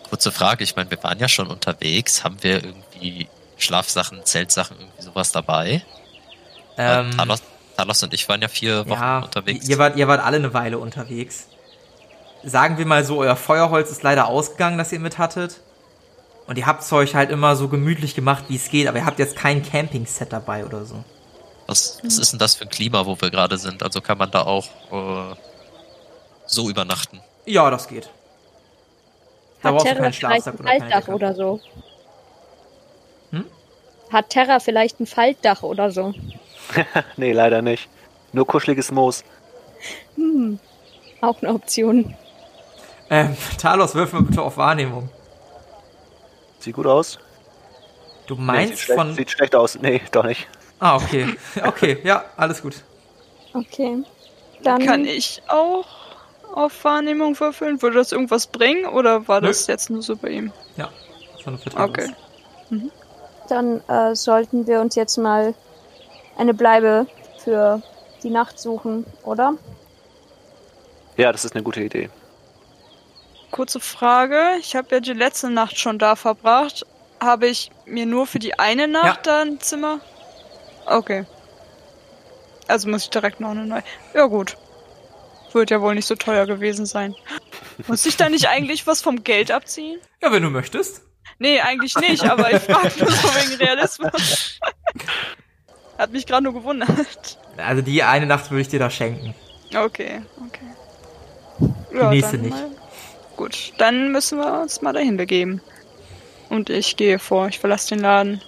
kurze 0.09 0.31
Frage, 0.31 0.63
ich 0.63 0.75
meine, 0.75 0.89
wir 0.91 1.01
waren 1.03 1.17
ja 1.19 1.27
schon 1.27 1.47
unterwegs. 1.47 2.23
Haben 2.23 2.37
wir 2.41 2.63
irgendwie 2.63 3.27
Schlafsachen, 3.57 4.23
Zeltsachen, 4.25 4.77
irgendwie 4.79 5.01
sowas 5.01 5.31
dabei? 5.31 5.83
Ähm, 6.77 7.09
Äh, 7.11 7.15
Talos, 7.15 7.41
Talos 7.77 8.03
und 8.03 8.13
ich 8.13 8.27
waren 8.29 8.41
ja 8.41 8.47
vier 8.47 8.87
Wochen 8.87 9.01
ja, 9.01 9.19
unterwegs. 9.19 9.67
ihr 9.67 9.77
wart, 9.77 9.95
ihr 9.97 10.07
wart 10.07 10.23
alle 10.23 10.37
eine 10.37 10.53
Weile 10.53 10.77
unterwegs. 10.77 11.47
Sagen 12.43 12.77
wir 12.77 12.85
mal 12.85 13.03
so, 13.03 13.19
euer 13.19 13.35
Feuerholz 13.35 13.89
ist 13.89 14.03
leider 14.03 14.27
ausgegangen, 14.27 14.77
das 14.77 14.91
ihr 14.91 14.99
mit 14.99 15.17
hattet. 15.17 15.61
Und 16.47 16.57
ihr 16.57 16.67
habt's 16.67 16.91
euch 16.93 17.15
halt 17.15 17.31
immer 17.31 17.55
so 17.55 17.67
gemütlich 17.69 18.13
gemacht, 18.13 18.45
wie 18.49 18.55
es 18.55 18.69
geht, 18.69 18.87
aber 18.87 18.99
ihr 18.99 19.05
habt 19.05 19.17
jetzt 19.17 19.35
kein 19.35 19.63
Camping-Set 19.63 20.31
dabei 20.31 20.65
oder 20.65 20.85
so. 20.85 21.03
was, 21.65 21.99
was 22.03 22.19
ist 22.19 22.33
denn 22.33 22.39
das 22.39 22.55
für 22.55 22.65
ein 22.65 22.69
Klima, 22.69 23.05
wo 23.05 23.19
wir 23.19 23.31
gerade 23.31 23.57
sind? 23.57 23.81
Also 23.81 23.99
kann 23.99 24.17
man 24.19 24.29
da 24.29 24.43
auch 24.43 24.67
äh, 24.91 25.35
so 26.45 26.69
übernachten? 26.69 27.19
Ja, 27.45 27.69
das 27.71 27.87
geht. 27.87 28.09
Da 29.61 29.69
Hat 29.69 29.75
brauchst 29.75 29.85
du 29.85 29.89
Terra 29.89 30.01
keinen 30.03 30.13
vielleicht 30.13 30.43
Schlafsack 30.43 30.53
ein 30.53 30.59
oder 30.59 30.69
keine 30.69 30.91
Faltdach 30.91 31.13
oder 31.13 31.33
so? 31.35 31.59
Hm? 33.31 33.45
Hat 34.11 34.29
Terra 34.29 34.59
vielleicht 34.59 34.99
ein 34.99 35.07
Faltdach 35.07 35.63
oder 35.63 35.89
so? 35.89 36.13
Nee, 37.17 37.31
leider 37.31 37.61
nicht. 37.61 37.89
Nur 38.33 38.45
kuscheliges 38.47 38.91
Moos. 38.91 39.23
Hm, 40.15 40.59
auch 41.21 41.41
eine 41.41 41.53
Option. 41.53 42.13
Ähm, 43.09 43.35
Talos, 43.59 43.93
wirf 43.95 44.13
mal 44.13 44.23
bitte 44.23 44.41
auf 44.41 44.57
Wahrnehmung. 44.57 45.09
Sieht 46.59 46.75
gut 46.75 46.87
aus. 46.87 47.19
Du 48.27 48.33
Nee, 48.33 48.39
sieht, 48.39 48.45
meinst 48.45 48.79
schlecht, 48.79 48.99
von... 48.99 49.15
sieht 49.15 49.31
schlecht 49.31 49.55
aus. 49.55 49.77
Nee, 49.79 50.01
doch 50.11 50.23
nicht. 50.23 50.47
Ah, 50.79 50.95
okay. 50.95 51.35
Okay, 51.63 51.99
ja, 52.03 52.25
alles 52.37 52.61
gut. 52.61 52.83
Okay. 53.53 54.03
Dann 54.63 54.83
Kann 54.85 55.05
ich 55.05 55.41
auch 55.47 55.85
auf 56.53 56.83
Wahrnehmung 56.83 57.39
würfeln? 57.39 57.81
Würde 57.81 57.97
das 57.97 58.11
irgendwas 58.11 58.47
bringen 58.47 58.85
oder 58.85 59.27
war 59.27 59.41
Nö. 59.41 59.47
das 59.47 59.67
jetzt 59.67 59.89
nur 59.89 60.01
so 60.01 60.15
bei 60.15 60.29
ihm? 60.29 60.51
Ja, 60.75 60.89
schon 61.43 61.57
für 61.59 61.69
Talos. 61.69 61.89
Okay. 61.89 62.11
Dann 63.47 63.81
äh, 63.87 64.15
sollten 64.15 64.65
wir 64.65 64.81
uns 64.81 64.95
jetzt 64.95 65.17
mal 65.17 65.53
eine 66.37 66.53
Bleibe 66.53 67.07
für 67.43 67.81
die 68.23 68.29
Nacht 68.29 68.59
suchen, 68.59 69.05
oder? 69.23 69.55
Ja, 71.17 71.31
das 71.31 71.45
ist 71.45 71.55
eine 71.55 71.63
gute 71.63 71.81
Idee. 71.81 72.09
Kurze 73.51 73.79
Frage. 73.79 74.57
Ich 74.59 74.75
habe 74.75 74.87
ja 74.91 74.99
die 74.99 75.13
letzte 75.13 75.49
Nacht 75.49 75.79
schon 75.79 75.97
da 75.97 76.15
verbracht. 76.15 76.85
Habe 77.21 77.47
ich 77.47 77.71
mir 77.85 78.05
nur 78.05 78.27
für 78.27 78.39
die 78.39 78.59
eine 78.59 78.87
Nacht 78.87 79.27
da 79.27 79.41
ein 79.41 79.59
Zimmer? 79.61 80.01
Okay. 80.85 81.25
Also 82.67 82.89
muss 82.89 83.03
ich 83.03 83.09
direkt 83.09 83.39
noch 83.39 83.51
eine 83.51 83.65
neue. 83.65 83.83
Ja 84.13 84.25
gut. 84.25 84.57
Wird 85.53 85.71
ja 85.71 85.81
wohl 85.81 85.95
nicht 85.95 86.07
so 86.07 86.15
teuer 86.15 86.45
gewesen 86.45 86.85
sein. 86.85 87.15
Muss 87.87 88.05
ich 88.05 88.17
da 88.17 88.27
nicht 88.27 88.49
eigentlich 88.49 88.85
was 88.87 89.01
vom 89.01 89.23
Geld 89.23 89.51
abziehen? 89.51 90.01
Ja, 90.21 90.31
wenn 90.31 90.43
du 90.43 90.49
möchtest. 90.49 91.01
Nee, 91.39 91.61
eigentlich 91.61 91.95
nicht, 91.95 92.23
aber 92.23 92.51
ich 92.53 92.61
frage 92.61 92.91
nur 92.99 93.11
so 93.11 93.27
wegen 93.29 93.55
Realismus. 93.55 94.59
Hat 95.97 96.11
mich 96.11 96.25
gerade 96.25 96.43
nur 96.43 96.53
gewundert. 96.53 97.37
Also 97.57 97.81
die 97.81 98.03
eine 98.03 98.25
Nacht 98.25 98.51
würde 98.51 98.61
ich 98.61 98.67
dir 98.67 98.79
da 98.79 98.89
schenken. 98.89 99.33
Okay, 99.73 100.21
okay. 100.45 101.69
Ja, 101.93 102.09
nächste 102.09 102.37
nicht. 102.37 102.51
Mal. 102.51 102.71
Gut, 103.37 103.73
dann 103.77 104.11
müssen 104.11 104.37
wir 104.37 104.61
uns 104.61 104.81
mal 104.81 104.93
dahin 104.93 105.17
begeben. 105.17 105.61
Und 106.49 106.69
ich 106.69 106.95
gehe 106.97 107.19
vor, 107.19 107.47
ich 107.47 107.59
verlasse 107.59 107.95
den 107.95 107.99
Laden. 107.99 108.41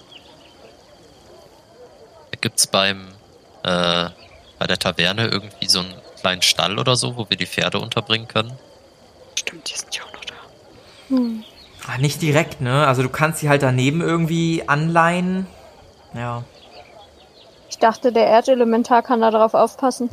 Gibt's 2.40 2.66
beim, 2.66 3.08
äh, 3.64 4.10
bei 4.58 4.66
der 4.68 4.78
Taverne 4.78 5.26
irgendwie 5.26 5.66
so 5.66 5.80
einen 5.80 5.94
kleinen 6.20 6.42
Stall 6.42 6.78
oder 6.78 6.94
so, 6.94 7.16
wo 7.16 7.28
wir 7.28 7.36
die 7.36 7.46
Pferde 7.46 7.80
unterbringen 7.80 8.28
können? 8.28 8.52
Stimmt, 9.34 9.68
die 9.70 9.74
sind 9.76 9.94
ja 9.96 10.04
auch 10.04 10.12
noch 10.12 10.24
da. 10.24 10.34
Ah, 11.88 11.98
nicht 11.98 12.22
direkt, 12.22 12.60
ne? 12.60 12.86
Also 12.86 13.02
du 13.02 13.08
kannst 13.08 13.40
sie 13.40 13.48
halt 13.48 13.62
daneben 13.62 14.00
irgendwie 14.00 14.62
anleihen. 14.68 15.46
Ja. 16.14 16.44
Ich 17.78 17.80
dachte, 17.80 18.10
der 18.10 18.26
Erdelementar 18.26 19.04
kann 19.04 19.20
da 19.20 19.30
drauf 19.30 19.54
aufpassen. 19.54 20.10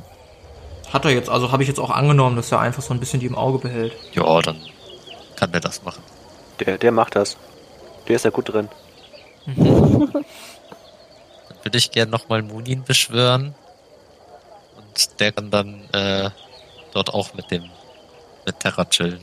Hat 0.94 1.04
er 1.04 1.10
jetzt, 1.10 1.32
also 1.32 1.52
habe 1.52 1.64
ich 1.64 1.68
jetzt 1.68 1.80
auch 1.80 1.90
angenommen, 1.90 2.36
dass 2.36 2.52
er 2.52 2.60
einfach 2.60 2.84
so 2.84 2.94
ein 2.94 3.00
bisschen 3.00 3.20
die 3.20 3.26
im 3.26 3.36
Auge 3.36 3.58
behält. 3.58 3.92
Ja, 4.14 4.40
dann 4.42 4.62
kann 5.36 5.52
der 5.52 5.62
das 5.62 5.82
machen. 5.82 6.04
Der, 6.60 6.78
der 6.78 6.92
macht 6.92 7.16
das. 7.16 7.38
Der 8.08 8.18
ist 8.18 8.24
ja 8.26 8.30
gut 8.30 8.54
drin. 8.54 8.70
Dann 9.48 10.24
würde 11.64 11.78
ich 11.80 11.90
gern 11.90 12.12
nochmal 12.12 12.44
Munin 12.44 12.84
beschwören. 12.84 13.56
Und 14.78 15.20
der 15.20 15.32
kann 15.32 15.50
dann 15.50 15.90
äh, 15.92 16.30
dort 16.94 17.12
auch 17.16 17.34
mit 17.34 17.50
dem 17.50 17.64
mit 18.46 18.60
Terra 18.60 18.86
chillen. 18.86 19.22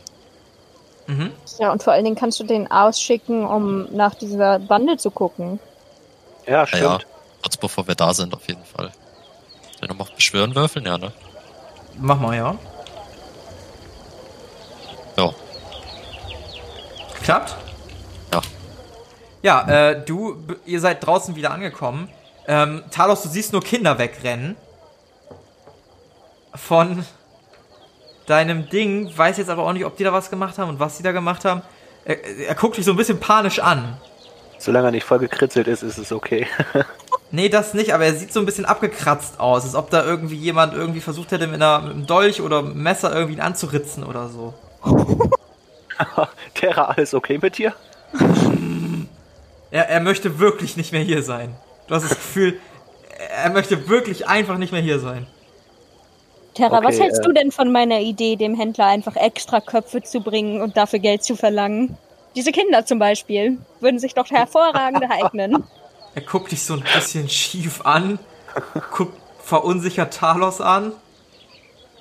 Mhm. 1.06 1.30
Ja, 1.60 1.70
und 1.70 1.80
vor 1.84 1.92
allen 1.92 2.02
Dingen 2.04 2.16
kannst 2.16 2.40
du 2.40 2.44
den 2.44 2.68
ausschicken, 2.68 3.46
um 3.46 3.86
nach 3.94 4.16
dieser 4.16 4.58
Bande 4.58 4.96
zu 4.96 5.12
gucken. 5.12 5.60
Ja, 6.44 6.52
Ja, 6.52 6.66
stimmt. 6.66 6.82
ja. 6.82 6.98
Kurz 7.42 7.56
bevor 7.56 7.86
wir 7.88 7.94
da 7.94 8.14
sind, 8.14 8.34
auf 8.34 8.46
jeden 8.46 8.64
Fall. 8.64 8.92
Soll 9.72 9.82
ich 9.82 9.88
nochmal 9.88 10.06
auf 10.06 10.14
beschwören 10.14 10.54
würfeln? 10.54 10.86
Ja, 10.86 10.96
ne? 10.96 11.12
Mach 11.98 12.18
mal, 12.18 12.36
ja. 12.36 12.56
Ja. 15.16 15.30
Klappt? 17.22 17.56
Ja. 18.32 18.40
Ja, 19.42 19.68
äh, 19.68 20.04
du, 20.04 20.36
ihr 20.64 20.80
seid 20.80 21.04
draußen 21.04 21.34
wieder 21.34 21.50
angekommen. 21.50 22.08
Ähm, 22.46 22.82
Talos, 22.90 23.22
du 23.22 23.28
siehst 23.28 23.52
nur 23.52 23.62
Kinder 23.62 23.98
wegrennen. 23.98 24.56
Von 26.54 27.04
deinem 28.26 28.68
Ding, 28.68 29.10
weiß 29.16 29.38
jetzt 29.38 29.50
aber 29.50 29.64
auch 29.64 29.72
nicht, 29.72 29.84
ob 29.84 29.96
die 29.96 30.04
da 30.04 30.12
was 30.12 30.30
gemacht 30.30 30.58
haben 30.58 30.68
und 30.68 30.80
was 30.80 30.96
die 30.96 31.02
da 31.02 31.12
gemacht 31.12 31.44
haben. 31.44 31.62
Er, 32.04 32.22
er 32.24 32.54
guckt 32.54 32.76
dich 32.76 32.84
so 32.84 32.92
ein 32.92 32.96
bisschen 32.96 33.20
panisch 33.20 33.58
an. 33.58 33.96
Solange 34.58 34.88
er 34.88 34.90
nicht 34.92 35.04
voll 35.04 35.18
gekritzelt 35.18 35.66
ist, 35.66 35.82
ist 35.82 35.98
es 35.98 36.12
okay. 36.12 36.46
Nee, 37.34 37.48
das 37.48 37.72
nicht, 37.72 37.94
aber 37.94 38.04
er 38.04 38.14
sieht 38.14 38.30
so 38.30 38.40
ein 38.40 38.46
bisschen 38.46 38.66
abgekratzt 38.66 39.40
aus, 39.40 39.64
als 39.64 39.74
ob 39.74 39.88
da 39.88 40.04
irgendwie 40.04 40.36
jemand 40.36 40.74
irgendwie 40.74 41.00
versucht 41.00 41.32
hätte, 41.32 41.46
mit, 41.46 41.62
einer, 41.62 41.80
mit 41.80 41.94
einem 41.94 42.06
Dolch 42.06 42.42
oder 42.42 42.58
einem 42.58 42.82
Messer 42.82 43.10
irgendwie 43.12 43.32
ihn 43.34 43.40
anzuritzen 43.40 44.04
oder 44.04 44.28
so. 44.28 44.52
Terra, 46.54 46.84
alles 46.84 47.14
okay 47.14 47.38
mit 47.40 47.56
dir? 47.56 47.74
Er, 49.70 49.88
er 49.88 50.00
möchte 50.00 50.38
wirklich 50.38 50.76
nicht 50.76 50.92
mehr 50.92 51.00
hier 51.00 51.22
sein. 51.22 51.54
Du 51.86 51.94
hast 51.94 52.02
das 52.02 52.10
Gefühl, 52.10 52.60
er 53.34 53.48
möchte 53.48 53.88
wirklich 53.88 54.28
einfach 54.28 54.58
nicht 54.58 54.72
mehr 54.72 54.82
hier 54.82 54.98
sein. 54.98 55.26
Terra, 56.52 56.78
Okay, 56.78 56.86
was 56.86 57.00
hältst 57.00 57.20
äh, 57.20 57.24
du 57.24 57.32
denn 57.32 57.50
von 57.50 57.72
meiner 57.72 58.00
Idee, 58.00 58.36
dem 58.36 58.54
Händler 58.54 58.86
einfach 58.86 59.16
extra 59.16 59.62
Köpfe 59.62 60.02
zu 60.02 60.20
bringen 60.20 60.60
und 60.60 60.76
dafür 60.76 60.98
Geld 60.98 61.24
zu 61.24 61.34
verlangen? 61.34 61.96
Diese 62.36 62.52
Kinder 62.52 62.84
zum 62.84 62.98
Beispiel 62.98 63.56
würden 63.80 63.98
sich 63.98 64.12
doch 64.12 64.30
hervorragend 64.30 65.04
eignen. 65.10 65.64
Er 66.14 66.22
guckt 66.22 66.52
dich 66.52 66.62
so 66.62 66.74
ein 66.74 66.84
bisschen 66.94 67.28
schief 67.28 67.82
an, 67.82 68.18
guckt 68.90 69.16
verunsichert 69.42 70.14
Talos 70.14 70.60
an 70.60 70.92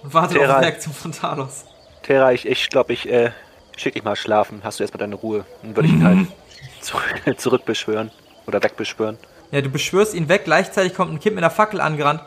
und 0.03 0.13
wartet 0.13 0.38
auf 0.38 0.43
die 0.43 0.65
Reaktion 0.65 0.93
von 0.93 1.11
Talos. 1.11 1.65
Terra, 2.03 2.31
ich, 2.31 2.47
ich 2.47 2.69
glaube, 2.69 2.93
ich 2.93 3.09
äh, 3.09 3.31
schick 3.77 3.93
dich 3.93 4.03
mal 4.03 4.15
schlafen. 4.15 4.61
Hast 4.63 4.79
du 4.79 4.83
erstmal 4.83 4.99
deine 4.99 5.15
Ruhe. 5.15 5.45
Dann 5.61 5.75
würde 5.75 5.88
ich 5.88 5.93
ihn 5.93 6.03
halt 6.03 6.27
zurück, 6.81 7.21
zurückbeschwören. 7.38 8.11
Oder 8.47 8.63
wegbeschwören. 8.63 9.17
Ja, 9.51 9.61
du 9.61 9.69
beschwörst 9.69 10.13
ihn 10.13 10.29
weg, 10.29 10.45
gleichzeitig 10.45 10.93
kommt 10.93 11.11
ein 11.11 11.19
Kind 11.19 11.35
mit 11.35 11.43
einer 11.43 11.51
Fackel 11.51 11.81
angerannt. 11.81 12.21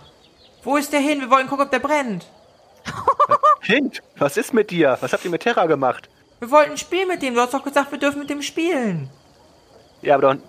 Wo 0.63 0.77
ist 0.77 0.93
der 0.93 1.01
hin? 1.01 1.21
Wir 1.21 1.31
wollten 1.31 1.49
gucken, 1.49 1.65
ob 1.65 1.71
der 1.71 1.81
brennt. 1.81 2.27
Kind, 3.63 4.03
was 4.17 4.37
ist 4.37 4.53
mit 4.53 4.71
dir? 4.71 4.99
Was 5.01 5.13
habt 5.13 5.25
ihr 5.25 5.31
mit 5.31 5.43
Terra 5.43 5.67
gemacht? 5.67 6.09
Wir 6.39 6.51
wollten 6.51 6.73
ein 6.73 6.79
Spiel 6.79 7.07
mit 7.07 7.23
dem. 7.23 7.35
Du 7.35 7.41
hast 7.41 7.55
doch 7.55 7.65
gesagt, 7.65 7.91
wir 7.91 7.99
dürfen 7.99 8.19
mit 8.19 8.31
dem 8.31 8.43
spielen. 8.43 9.11
Ja, 10.03 10.17
aber 10.17 10.35
doch, 10.35 10.43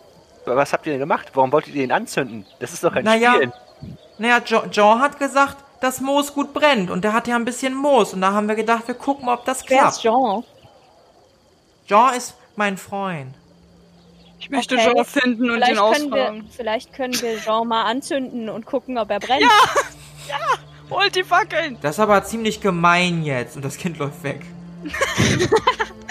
was 0.46 0.74
habt 0.74 0.86
ihr 0.86 0.94
denn 0.94 1.00
gemacht? 1.00 1.28
Warum 1.34 1.52
wolltet 1.52 1.76
ihr 1.76 1.84
ihn 1.84 1.92
anzünden? 1.92 2.46
Das 2.60 2.74
ist 2.74 2.84
doch 2.84 2.94
kein 2.94 3.04
Naja. 3.06 3.34
Spiel. 3.36 3.54
Naja, 4.18 4.42
Jo- 4.46 4.68
Jean 4.70 5.00
hat 5.02 5.20
gesagt, 5.20 5.58
dass 5.82 6.00
Moos 6.02 6.34
gut 6.34 6.54
brennt. 6.54 6.90
Und 6.90 7.04
der 7.04 7.14
hat 7.14 7.28
ja 7.28 7.36
ein 7.36 7.46
bisschen 7.46 7.74
Moos. 7.74 8.14
Und 8.14 8.22
da 8.22 8.32
haben 8.32 8.48
wir 8.48 8.56
gedacht, 8.56 8.88
wir 8.88 8.96
gucken, 8.96 9.28
ob 9.30 9.46
das 9.46 9.64
Wer 9.70 9.88
ist 9.90 10.02
klappt. 10.02 10.02
Jean? 10.02 10.44
Jean 11.88 12.14
ist 12.16 12.36
mein 12.56 12.78
Freund. 12.78 13.36
Ich 14.40 14.50
möchte 14.50 14.76
Okay. 14.76 14.92
Jean 14.94 15.06
finden 15.06 15.50
und 15.50 15.58
ihn 15.58 15.64
Vielleicht 15.64 15.76
können, 15.78 16.14
ausfragen. 16.14 16.44
wir, 16.44 16.52
vielleicht 16.52 16.94
können 16.94 17.22
wir 17.22 17.38
Jean 17.40 17.68
mal 17.68 17.84
anzünden 17.84 18.50
und 18.50 18.66
gucken, 18.66 18.98
ob 18.98 19.10
er 19.10 19.20
brennt. 19.20 19.44
Holt 20.90 21.16
die 21.16 21.24
Fackeln! 21.24 21.78
Das 21.82 21.96
ist 21.96 22.00
aber 22.00 22.24
ziemlich 22.24 22.62
gemein 22.62 23.24
jetzt. 23.24 23.56
Und 23.56 23.66
das 23.66 23.78
Kind 23.78 23.98
läuft 23.98 24.22
weg. 24.24 24.46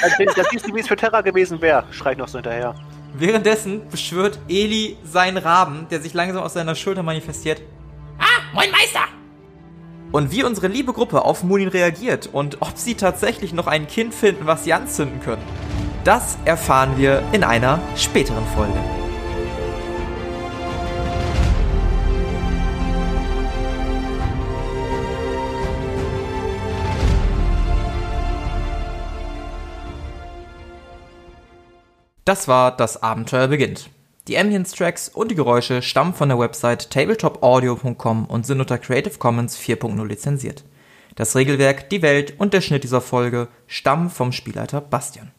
Also, 0.02 0.24
das 0.36 0.46
siehst 0.50 0.68
du, 0.68 0.74
wie 0.74 0.80
es 0.80 0.88
für 0.88 0.96
Terra 0.96 1.20
gewesen 1.20 1.60
wäre. 1.60 1.84
Schreit 1.92 2.18
noch 2.18 2.26
so 2.28 2.38
hinterher. 2.38 2.74
Währenddessen 3.16 3.88
beschwört 3.90 4.40
Eli 4.48 4.96
seinen 5.04 5.36
Raben, 5.36 5.86
der 5.88 6.00
sich 6.00 6.14
langsam 6.14 6.42
aus 6.42 6.54
seiner 6.54 6.74
Schulter 6.74 7.04
manifestiert. 7.04 7.62
Ah, 8.18 8.42
moin 8.52 8.70
Meister! 8.72 9.04
Und 10.10 10.32
wie 10.32 10.42
unsere 10.42 10.66
liebe 10.66 10.92
Gruppe 10.92 11.24
auf 11.24 11.44
Munin 11.44 11.68
reagiert 11.68 12.28
und 12.32 12.60
ob 12.60 12.76
sie 12.76 12.94
tatsächlich 12.94 13.52
noch 13.52 13.68
ein 13.68 13.86
Kind 13.86 14.14
finden, 14.14 14.46
was 14.46 14.64
sie 14.64 14.72
anzünden 14.72 15.20
können, 15.20 15.42
das 16.02 16.38
erfahren 16.44 16.98
wir 16.98 17.22
in 17.32 17.44
einer 17.44 17.78
späteren 17.96 18.44
Folge. 18.56 19.03
Das 32.24 32.48
war 32.48 32.74
Das 32.74 33.02
Abenteuer 33.02 33.48
beginnt. 33.48 33.90
Die 34.28 34.38
Ambience-Tracks 34.38 35.10
und 35.10 35.30
die 35.30 35.34
Geräusche 35.34 35.82
stammen 35.82 36.14
von 36.14 36.30
der 36.30 36.38
Website 36.38 36.88
tabletopaudio.com 36.90 38.24
und 38.24 38.46
sind 38.46 38.60
unter 38.60 38.78
Creative 38.78 39.18
Commons 39.18 39.58
4.0 39.58 40.06
lizenziert. 40.06 40.64
Das 41.16 41.36
Regelwerk, 41.36 41.90
die 41.90 42.00
Welt 42.00 42.32
und 42.38 42.54
der 42.54 42.62
Schnitt 42.62 42.82
dieser 42.82 43.02
Folge 43.02 43.48
stammen 43.66 44.08
vom 44.08 44.32
Spielleiter 44.32 44.80
Bastian. 44.80 45.32